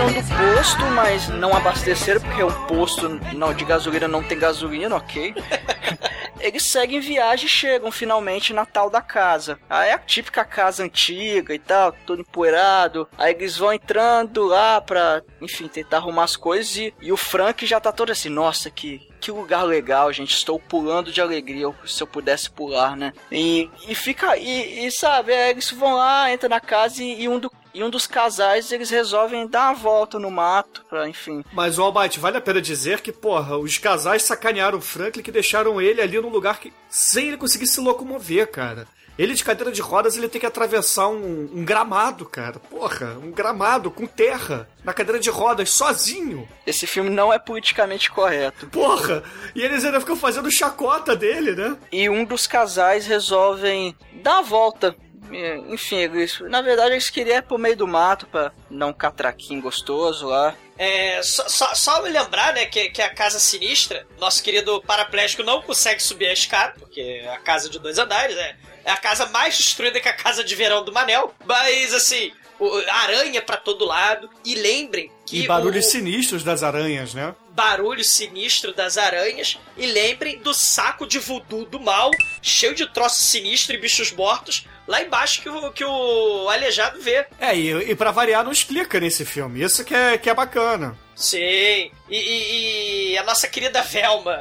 saíram 0.00 0.12
do 0.12 0.56
posto, 0.56 0.82
mas 0.94 1.28
não 1.28 1.54
abasteceram, 1.54 2.20
porque 2.20 2.42
um 2.42 2.66
posto 2.66 3.08
não, 3.34 3.52
de 3.52 3.64
gasolina 3.64 4.08
não 4.08 4.22
tem 4.22 4.38
gasolina, 4.38 4.96
ok? 4.96 5.34
Eles 6.40 6.62
seguem 6.62 7.00
viagem 7.00 7.44
e 7.44 7.50
chegam 7.50 7.92
finalmente 7.92 8.54
na 8.54 8.64
tal 8.64 8.88
da 8.88 9.02
casa. 9.02 9.58
Aí 9.68 9.90
é 9.90 9.92
a 9.92 9.98
típica 9.98 10.42
casa 10.42 10.82
antiga 10.82 11.54
e 11.54 11.58
tal, 11.58 11.92
todo 12.06 12.22
empoeirado. 12.22 13.06
Aí 13.18 13.34
eles 13.34 13.58
vão 13.58 13.74
entrando 13.74 14.46
lá 14.46 14.80
pra, 14.80 15.20
enfim, 15.38 15.68
tentar 15.68 15.98
arrumar 15.98 16.24
as 16.24 16.36
coisas 16.36 16.74
e, 16.78 16.94
e 17.02 17.12
o 17.12 17.16
Frank 17.18 17.66
já 17.66 17.78
tá 17.78 17.92
todo 17.92 18.10
assim, 18.10 18.30
nossa, 18.30 18.70
que, 18.70 19.06
que 19.20 19.30
lugar 19.30 19.64
legal, 19.64 20.10
gente. 20.14 20.32
Estou 20.34 20.58
pulando 20.58 21.12
de 21.12 21.20
alegria 21.20 21.70
se 21.84 22.02
eu 22.02 22.06
pudesse 22.06 22.50
pular, 22.50 22.96
né? 22.96 23.12
E, 23.30 23.68
e 23.86 23.94
fica. 23.94 24.34
E, 24.38 24.86
e 24.86 24.90
sabe, 24.90 25.32
é, 25.32 25.50
eles 25.50 25.70
vão 25.70 25.92
lá, 25.96 26.32
entram 26.32 26.48
na 26.48 26.60
casa 26.60 27.02
e, 27.02 27.20
e 27.24 27.28
um 27.28 27.38
do- 27.38 27.52
e 27.72 27.82
um 27.82 27.90
dos 27.90 28.06
casais 28.06 28.70
eles 28.72 28.90
resolvem 28.90 29.46
dar 29.46 29.68
uma 29.68 29.74
volta 29.74 30.18
no 30.18 30.30
mato, 30.30 30.84
pra, 30.88 31.08
enfim. 31.08 31.44
Mas, 31.52 31.78
o 31.78 31.82
Almighty, 31.82 32.18
vale 32.18 32.36
a 32.36 32.40
pena 32.40 32.60
dizer 32.60 33.00
que, 33.00 33.12
porra, 33.12 33.56
os 33.56 33.78
casais 33.78 34.22
sacanearam 34.22 34.78
o 34.78 34.82
Franklin 34.82 35.22
que 35.22 35.32
deixaram 35.32 35.80
ele 35.80 36.00
ali 36.00 36.20
num 36.20 36.28
lugar 36.28 36.58
que. 36.58 36.72
sem 36.88 37.28
ele 37.28 37.36
conseguir 37.36 37.66
se 37.66 37.80
locomover, 37.80 38.50
cara. 38.50 38.86
Ele 39.20 39.34
de 39.34 39.44
cadeira 39.44 39.70
de 39.70 39.82
rodas, 39.82 40.16
ele 40.16 40.30
tem 40.30 40.40
que 40.40 40.46
atravessar 40.46 41.08
um, 41.08 41.50
um 41.54 41.62
gramado, 41.62 42.24
cara. 42.24 42.58
Porra, 42.58 43.18
um 43.22 43.30
gramado 43.30 43.90
com 43.90 44.06
terra 44.06 44.66
na 44.82 44.94
cadeira 44.94 45.20
de 45.20 45.28
rodas, 45.28 45.68
sozinho. 45.68 46.48
Esse 46.66 46.86
filme 46.86 47.10
não 47.10 47.30
é 47.30 47.38
politicamente 47.38 48.10
correto. 48.10 48.66
Porra! 48.68 49.22
E 49.54 49.60
eles 49.60 49.84
ainda 49.84 50.00
ficam 50.00 50.16
fazendo 50.16 50.50
chacota 50.50 51.14
dele, 51.14 51.52
né? 51.54 51.76
E 51.92 52.08
um 52.08 52.24
dos 52.24 52.46
casais 52.46 53.06
resolvem 53.06 53.94
dar 54.22 54.38
a 54.38 54.42
volta. 54.42 54.96
E, 55.30 55.72
Enfim, 55.72 55.96
eles, 55.96 56.38
na 56.40 56.60
verdade 56.62 56.92
eles 56.92 57.08
queriam 57.10 57.38
ir 57.38 57.42
pro 57.42 57.58
meio 57.58 57.76
do 57.76 57.86
mato 57.86 58.26
pra 58.26 58.52
dar 58.70 58.86
um 58.86 58.92
catraquinho 58.92 59.62
gostoso 59.62 60.26
lá. 60.26 60.54
É, 60.78 61.22
só, 61.22 61.46
só, 61.48 61.74
só 61.74 62.02
me 62.02 62.08
lembrar, 62.08 62.54
né, 62.54 62.64
que, 62.66 62.88
que 62.90 63.02
a 63.02 63.12
casa 63.14 63.38
sinistra, 63.38 64.06
nosso 64.18 64.42
querido 64.42 64.80
paraplégico 64.82 65.42
não 65.42 65.60
consegue 65.60 66.02
subir 66.02 66.26
a 66.26 66.32
escada, 66.32 66.74
porque 66.78 67.00
é 67.22 67.28
a 67.34 67.38
casa 67.38 67.68
de 67.68 67.78
dois 67.78 67.98
andares, 67.98 68.34
é, 68.36 68.56
é 68.86 68.90
a 68.90 68.96
casa 68.96 69.26
mais 69.26 69.56
destruída 69.58 70.00
que 70.00 70.08
a 70.08 70.12
casa 70.14 70.42
de 70.42 70.54
verão 70.54 70.82
do 70.82 70.90
Manel. 70.92 71.34
Mas, 71.44 71.92
assim, 71.92 72.32
o- 72.58 72.82
aranha 72.88 73.42
pra 73.42 73.58
todo 73.58 73.84
lado. 73.84 74.30
E 74.42 74.54
lembrem 74.54 75.10
que. 75.26 75.42
E 75.44 75.46
barulhos 75.46 75.86
o, 75.86 75.90
sinistros 75.90 76.42
das 76.42 76.62
aranhas, 76.62 77.12
né? 77.14 77.34
barulho 77.52 78.02
sinistro 78.02 78.72
das 78.72 78.96
aranhas 78.96 79.58
e 79.76 79.84
lembrem 79.84 80.38
do 80.38 80.54
saco 80.54 81.06
de 81.06 81.18
voodoo 81.18 81.66
do 81.66 81.78
mal, 81.78 82.10
cheio 82.40 82.74
de 82.74 82.86
troços 82.90 83.26
sinistros 83.26 83.76
e 83.76 83.80
bichos 83.80 84.12
mortos, 84.12 84.64
lá 84.90 85.00
embaixo 85.00 85.40
que 85.40 85.48
o, 85.48 85.70
que 85.70 85.84
o 85.84 86.48
aleijado 86.50 87.00
vê. 87.00 87.24
É, 87.38 87.56
e, 87.56 87.70
e 87.90 87.94
para 87.94 88.10
variar 88.10 88.44
não 88.44 88.50
explica 88.50 88.98
nesse 88.98 89.24
filme. 89.24 89.62
Isso 89.62 89.84
que 89.84 89.94
é, 89.94 90.18
que 90.18 90.28
é 90.28 90.34
bacana. 90.34 90.98
Sim. 91.14 91.38
E, 91.38 91.92
e, 92.10 93.12
e, 93.12 93.18
a 93.18 93.22
nossa 93.22 93.46
querida 93.46 93.82
Velma, 93.82 94.36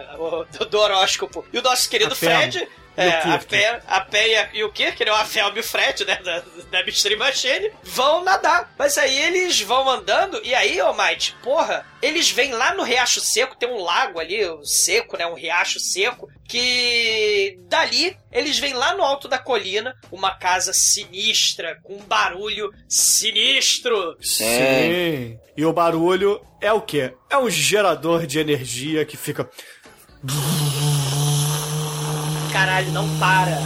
do, 0.58 0.66
do, 0.66 0.80
horóscopo, 0.80 1.46
e 1.54 1.60
o 1.60 1.62
nosso 1.62 1.88
querido 1.88 2.16
Fred. 2.16 2.68
É, 3.00 3.34
a 3.34 3.38
Pé, 3.40 3.82
a 3.88 4.02
Pé 4.02 4.28
e, 4.28 4.36
a, 4.36 4.50
e 4.54 4.64
o 4.64 4.72
Kirk, 4.72 5.04
né? 5.04 5.12
A 5.12 5.24
Velma 5.24 5.58
e 5.58 5.60
o 5.62 5.64
Fred, 5.64 6.06
né? 6.06 6.20
Da, 6.24 6.44
da 6.72 6.84
Mystery 6.84 7.16
Machine, 7.16 7.72
vão 7.84 8.24
nadar. 8.24 8.74
Mas 8.78 8.98
aí 8.98 9.18
eles 9.18 9.62
vão 9.62 9.90
andando, 9.90 10.42
e 10.44 10.54
aí, 10.54 10.82
ô 10.82 10.90
oh, 10.90 10.94
Might, 10.94 11.36
porra, 11.44 11.86
eles 12.02 12.32
vêm 12.32 12.52
lá 12.54 12.74
no 12.74 12.84
Riacho 12.84 13.20
Seco, 13.22 13.56
tem 13.56 13.70
um 13.70 13.82
lago 13.82 14.20
ali, 14.20 14.40
seco, 14.64 15.18
né? 15.18 15.26
Um 15.26 15.34
riacho 15.34 15.80
seco, 15.80 16.30
que 16.48 17.58
dali 17.68 18.18
eles 18.32 18.58
vêm 18.60 18.74
lá 18.74 18.96
no 18.96 19.04
alto 19.04 19.28
da 19.28 19.38
colina, 19.38 19.96
uma 20.12 20.36
casa 20.36 20.72
sinistra, 20.74 21.80
com 21.84 21.96
um 21.96 22.04
barulho 22.04 22.72
sinistro. 22.88 24.18
Sim. 24.22 25.40
E 25.56 25.66
o 25.66 25.74
barulho 25.74 26.42
é 26.62 26.72
o 26.72 26.82
quê? 26.82 27.14
É 27.30 27.38
um 27.38 27.50
gerador 27.50 28.26
de 28.26 28.40
energia 28.40 29.06
que 29.06 29.18
fica. 29.18 29.50
Caralho, 32.52 32.92
não 32.92 33.08
para. 33.18 33.60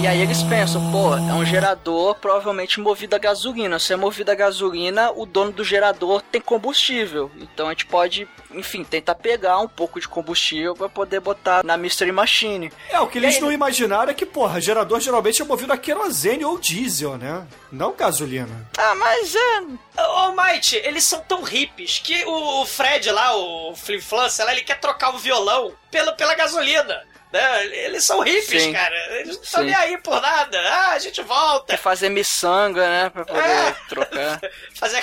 E 0.00 0.06
aí 0.06 0.22
eles 0.22 0.42
pensam, 0.42 0.90
pô, 0.90 1.14
é 1.14 1.34
um 1.34 1.44
gerador 1.44 2.14
provavelmente 2.14 2.80
movido 2.80 3.14
a 3.14 3.18
gasolina. 3.18 3.78
Se 3.78 3.92
é 3.92 3.96
movido 3.96 4.30
a 4.30 4.34
gasolina, 4.34 5.12
o 5.14 5.26
dono 5.26 5.52
do 5.52 5.62
gerador 5.62 6.22
tem 6.22 6.40
combustível. 6.40 7.30
Então 7.36 7.66
a 7.66 7.70
gente 7.72 7.84
pode, 7.84 8.26
enfim, 8.50 8.82
tentar 8.82 9.14
pegar 9.16 9.58
um 9.58 9.68
pouco 9.68 10.00
de 10.00 10.08
combustível 10.08 10.74
para 10.74 10.88
poder 10.88 11.20
botar 11.20 11.62
na 11.62 11.76
Mystery 11.76 12.12
Machine. 12.12 12.72
É, 12.88 12.98
o 12.98 13.08
que 13.08 13.18
eles 13.18 13.34
aí, 13.34 13.40
não 13.42 13.52
imaginaram 13.52 14.10
é 14.10 14.14
que, 14.14 14.24
porra, 14.24 14.58
gerador 14.58 15.00
geralmente 15.00 15.42
é 15.42 15.44
movido 15.44 15.74
a 15.74 15.76
querosene 15.76 16.46
ou 16.46 16.58
diesel, 16.58 17.18
né? 17.18 17.46
Não 17.70 17.92
gasolina. 17.92 18.70
Ah, 18.78 18.94
mas 18.94 19.34
é. 19.34 19.60
Ô, 19.60 20.28
oh, 20.28 20.32
Might, 20.32 20.76
eles 20.76 21.04
são 21.04 21.20
tão 21.20 21.42
hippies 21.42 21.98
que 21.98 22.24
o 22.24 22.64
Fred 22.64 23.10
lá, 23.10 23.36
o 23.36 23.74
Flim 23.76 24.00
Flance, 24.00 24.40
ele 24.40 24.62
quer 24.62 24.80
trocar 24.80 25.14
o 25.14 25.18
violão 25.18 25.74
pela, 25.90 26.12
pela 26.12 26.34
gasolina. 26.34 27.09
Né? 27.32 27.66
Eles 27.66 28.04
são 28.04 28.20
hippies, 28.20 28.62
Sim. 28.62 28.72
cara. 28.72 28.96
Eles 29.20 29.36
não 29.36 29.42
estão 29.42 29.62
nem 29.62 29.74
aí 29.74 29.96
por 29.98 30.20
nada. 30.20 30.60
Ah, 30.60 30.90
a 30.90 30.98
gente 30.98 31.22
volta. 31.22 31.72
É 31.74 31.76
fazer 31.76 32.08
miçanga, 32.08 32.88
né? 32.88 33.10
Pra 33.10 33.24
poder 33.24 33.40
é. 33.40 33.76
trocar. 33.88 34.40
fazer, 34.74 35.02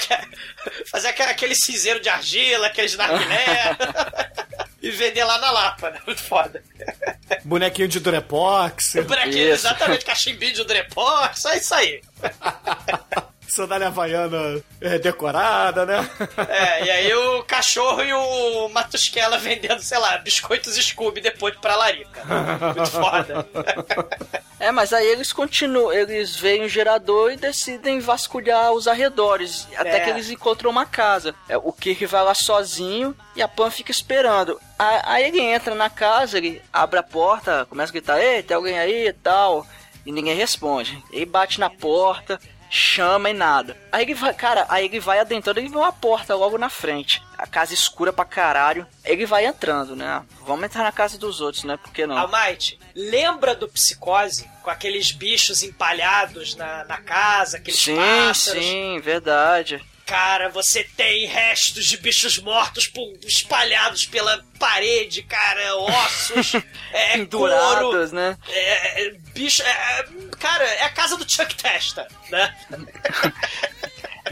fazer 0.92 1.08
aquele 1.08 1.56
cinzeiro 1.56 2.02
de 2.02 2.10
argila, 2.10 2.68
aqueles 2.68 2.96
narguilé. 2.98 3.78
e 4.82 4.92
vender 4.92 5.24
lá 5.24 5.38
na 5.40 5.52
Lapa, 5.52 5.90
né? 5.90 6.00
Muito 6.06 6.22
foda. 6.22 6.64
Bonequinho 7.44 7.88
de 7.88 8.00
Durepox. 8.00 8.96
Bonequinho, 9.06 9.50
exatamente, 9.50 10.06
cachimbinho 10.06 10.54
de 10.54 10.64
Durepox, 10.64 11.46
é 11.46 11.58
isso 11.58 11.74
aí. 11.74 12.02
sandália 13.48 13.88
havaiana 13.88 14.62
é, 14.82 15.00
decorada, 15.00 15.86
né? 15.86 16.10
É, 16.48 16.86
e 16.86 16.92
aí 16.92 17.14
o 17.14 17.44
cachorro 17.44 18.04
e 18.04 18.14
o 18.14 18.70
Matusquela 18.70 19.38
vendendo, 19.38 19.82
sei 19.82 19.98
lá, 19.98 20.18
biscoitos 20.18 20.76
Scooby 20.76 21.22
depois 21.22 21.56
pra 21.56 21.76
Larica. 21.76 22.24
Muito 22.76 22.92
foda. 22.92 23.48
É, 24.60 24.72
mas 24.72 24.92
aí 24.92 25.06
eles 25.06 25.32
continuam, 25.32 25.94
eles 25.94 26.36
veem 26.36 26.64
o 26.64 26.70
gerador 26.70 27.32
e 27.32 27.38
decidem 27.38 28.00
vasculhar 28.00 28.74
os 28.74 28.88
arredores, 28.88 29.68
até 29.78 29.98
é. 29.98 30.00
que 30.00 30.10
eles 30.10 30.32
encontram 30.32 30.72
uma 30.72 30.86
casa. 30.86 31.36
É, 31.48 31.56
o 31.56 31.72
Kirk 31.72 32.04
vai 32.08 32.24
lá 32.24 32.34
sozinho 32.34 33.16
e 33.36 33.42
a 33.42 33.48
Pan 33.48 33.70
fica 33.70 33.92
esperando. 33.92 34.60
Aí 34.80 35.26
ele 35.26 35.42
entra 35.42 35.76
na 35.76 35.90
casa, 35.90 36.38
ele 36.38 36.62
abre 36.74 36.98
a 37.00 37.04
porta, 37.04 37.68
começa 37.70 37.92
a 37.92 37.94
gritar, 37.94 38.20
ei, 38.20 38.42
tem 38.42 38.56
alguém 38.56 38.80
aí 38.80 39.08
e 39.08 39.14
tal. 39.14 39.66
E 40.06 40.12
ninguém 40.12 40.36
responde. 40.36 41.04
Ele 41.12 41.26
bate 41.26 41.60
na 41.60 41.70
porta, 41.70 42.40
chama 42.70 43.30
e 43.30 43.34
nada. 43.34 43.78
Aí 43.92 44.04
ele 44.04 44.14
vai, 44.14 44.34
cara, 44.34 44.66
aí 44.70 44.86
ele 44.86 45.00
vai 45.00 45.20
adentrando, 45.20 45.60
ele 45.60 45.70
vê 45.70 45.78
uma 45.78 45.92
porta 45.92 46.36
logo 46.36 46.58
na 46.58 46.70
frente. 46.70 47.24
A 47.38 47.46
casa 47.46 47.74
escura 47.74 48.12
pra 48.12 48.26
caralho. 48.26 48.86
Ele 49.04 49.26
vai 49.26 49.46
entrando, 49.46 49.96
né? 49.96 50.24
Vamos 50.46 50.66
entrar 50.66 50.84
na 50.84 50.92
casa 50.92 51.18
dos 51.18 51.40
outros, 51.42 51.64
né? 51.64 51.78
Por 51.78 51.92
que 51.92 52.06
não? 52.06 52.18
Almighty, 52.18 52.80
lembra 52.96 53.56
do 53.56 53.68
Psicose? 53.68 54.50
Com 54.64 54.70
aqueles 54.70 55.12
bichos 55.12 55.64
empalhados 55.64 56.56
na, 56.56 56.84
na 56.84 56.98
casa, 56.98 57.58
aqueles 57.58 57.80
sim, 57.80 57.96
pássaros? 57.96 58.64
Sim, 58.64 59.00
verdade. 59.00 59.82
Cara, 60.08 60.48
você 60.48 60.86
tem 60.96 61.26
restos 61.26 61.86
de 61.86 61.98
bichos 61.98 62.40
mortos 62.40 62.90
espalhados 63.26 64.06
pela 64.06 64.42
parede, 64.58 65.22
cara, 65.22 65.76
ossos, 65.76 66.54
é, 66.94 67.18
Pendurados, 67.18 68.14
né? 68.14 68.38
É, 68.48 69.04
é, 69.04 69.12
bicho, 69.34 69.62
é, 69.62 70.06
cara, 70.40 70.64
é 70.64 70.84
a 70.84 70.90
casa 70.90 71.18
do 71.18 71.30
Chuck 71.30 71.54
Testa, 71.56 72.08
né? 72.32 72.56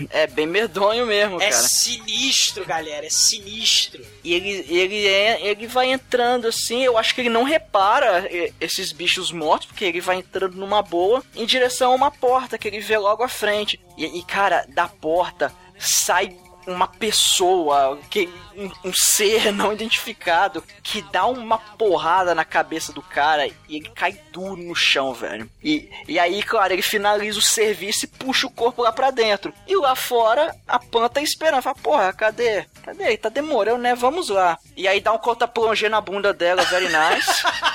É 0.10 0.28
bem 0.28 0.46
medonho 0.46 1.06
mesmo, 1.06 1.42
é 1.42 1.50
cara. 1.50 1.64
É 1.64 1.68
sinistro, 1.68 2.66
galera, 2.66 3.06
é 3.06 3.10
sinistro. 3.10 4.06
E 4.24 4.34
ele, 4.34 4.66
ele, 4.70 5.08
é, 5.08 5.46
ele 5.46 5.68
vai 5.68 5.92
entrando 5.92 6.48
assim, 6.48 6.84
eu 6.84 6.98
acho 6.98 7.14
que 7.14 7.22
ele 7.22 7.30
não 7.30 7.44
repara 7.44 8.28
esses 8.60 8.92
bichos 8.92 9.32
mortos, 9.32 9.68
porque 9.68 9.86
ele 9.86 10.02
vai 10.02 10.18
entrando 10.18 10.56
numa 10.56 10.82
boa 10.82 11.24
em 11.36 11.46
direção 11.46 11.92
a 11.92 11.96
uma 11.96 12.12
porta 12.12 12.58
que 12.58 12.68
ele 12.68 12.80
vê 12.80 12.98
logo 12.98 13.24
à 13.24 13.30
frente. 13.30 13.80
E, 13.98 14.20
e 14.20 14.24
cara, 14.24 14.66
da 14.70 14.88
porta 14.88 15.54
sai 15.78 16.38
uma 16.68 16.88
pessoa, 16.88 18.00
que 18.10 18.30
um, 18.56 18.90
um, 18.90 18.94
ser 18.94 19.52
não 19.54 19.74
identificado, 19.74 20.64
que 20.82 21.02
dá 21.12 21.26
uma 21.26 21.58
porrada 21.58 22.34
na 22.34 22.44
cabeça 22.44 22.92
do 22.92 23.02
cara 23.02 23.48
e 23.48 23.54
ele 23.70 23.90
cai 23.90 24.20
duro 24.32 24.62
no 24.62 24.76
chão, 24.76 25.14
velho. 25.14 25.50
E, 25.64 25.90
e 26.08 26.20
aí, 26.20 26.42
claro, 26.42 26.74
ele 26.74 26.82
finaliza 26.82 27.40
o 27.40 27.42
serviço 27.42 28.06
e 28.06 28.08
puxa 28.08 28.48
o 28.48 28.52
corpo 28.52 28.82
lá 28.82 28.92
pra 28.92 29.12
dentro. 29.12 29.54
E 29.68 29.76
lá 29.76 29.96
fora, 29.96 30.56
a 30.68 30.80
Pan 30.80 31.08
tá 31.08 31.22
esperando. 31.22 31.62
Fala, 31.62 31.76
porra, 31.76 32.14
cadê? 32.14 32.66
Cadê? 32.84 33.18
Tá 33.18 33.30
demorando, 33.30 33.80
né? 33.80 33.96
Vamos 33.96 34.30
lá. 34.30 34.58
E 34.76 34.88
aí 34.88 35.00
dá 35.00 35.14
um 35.14 35.18
conta-plongé 35.18 35.90
na 35.90 36.02
bunda 36.02 36.34
dela, 36.34 36.64
very 36.64 36.88
nice. 36.88 37.44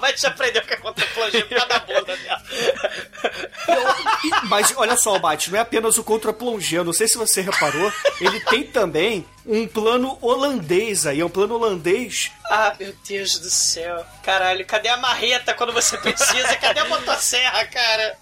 Mas 0.00 0.20
te 0.20 0.26
aprendeu 0.26 0.62
que 0.62 0.74
é 0.74 0.76
contra-plongé 0.76 1.42
por 1.42 1.56
causa 1.56 1.68
da 1.68 1.78
bunda 1.80 2.16
dela. 2.16 2.42
Mas 4.44 4.72
olha 4.76 4.96
só, 4.96 5.18
Bate, 5.18 5.50
não 5.50 5.58
é 5.58 5.62
apenas 5.62 5.96
o 5.98 6.04
contra-plongé. 6.04 6.78
Eu 6.78 6.84
não 6.84 6.92
sei 6.92 7.08
se 7.08 7.16
você 7.16 7.40
reparou, 7.40 7.92
ele 8.20 8.40
tem 8.40 8.64
também 8.64 9.26
um 9.46 9.66
plano 9.66 10.18
holandês 10.20 11.06
aí, 11.06 11.20
é 11.20 11.24
um 11.24 11.30
plano 11.30 11.54
holandês. 11.54 12.30
Ah, 12.50 12.74
meu 12.78 12.94
Deus 13.06 13.38
do 13.38 13.50
céu. 13.50 14.04
Caralho, 14.22 14.64
cadê 14.66 14.88
a 14.88 14.96
marreta 14.96 15.54
quando 15.54 15.72
você 15.72 15.96
precisa? 15.98 16.56
Cadê 16.56 16.80
a 16.80 16.84
motosserra, 16.84 17.64
cara? 17.66 18.18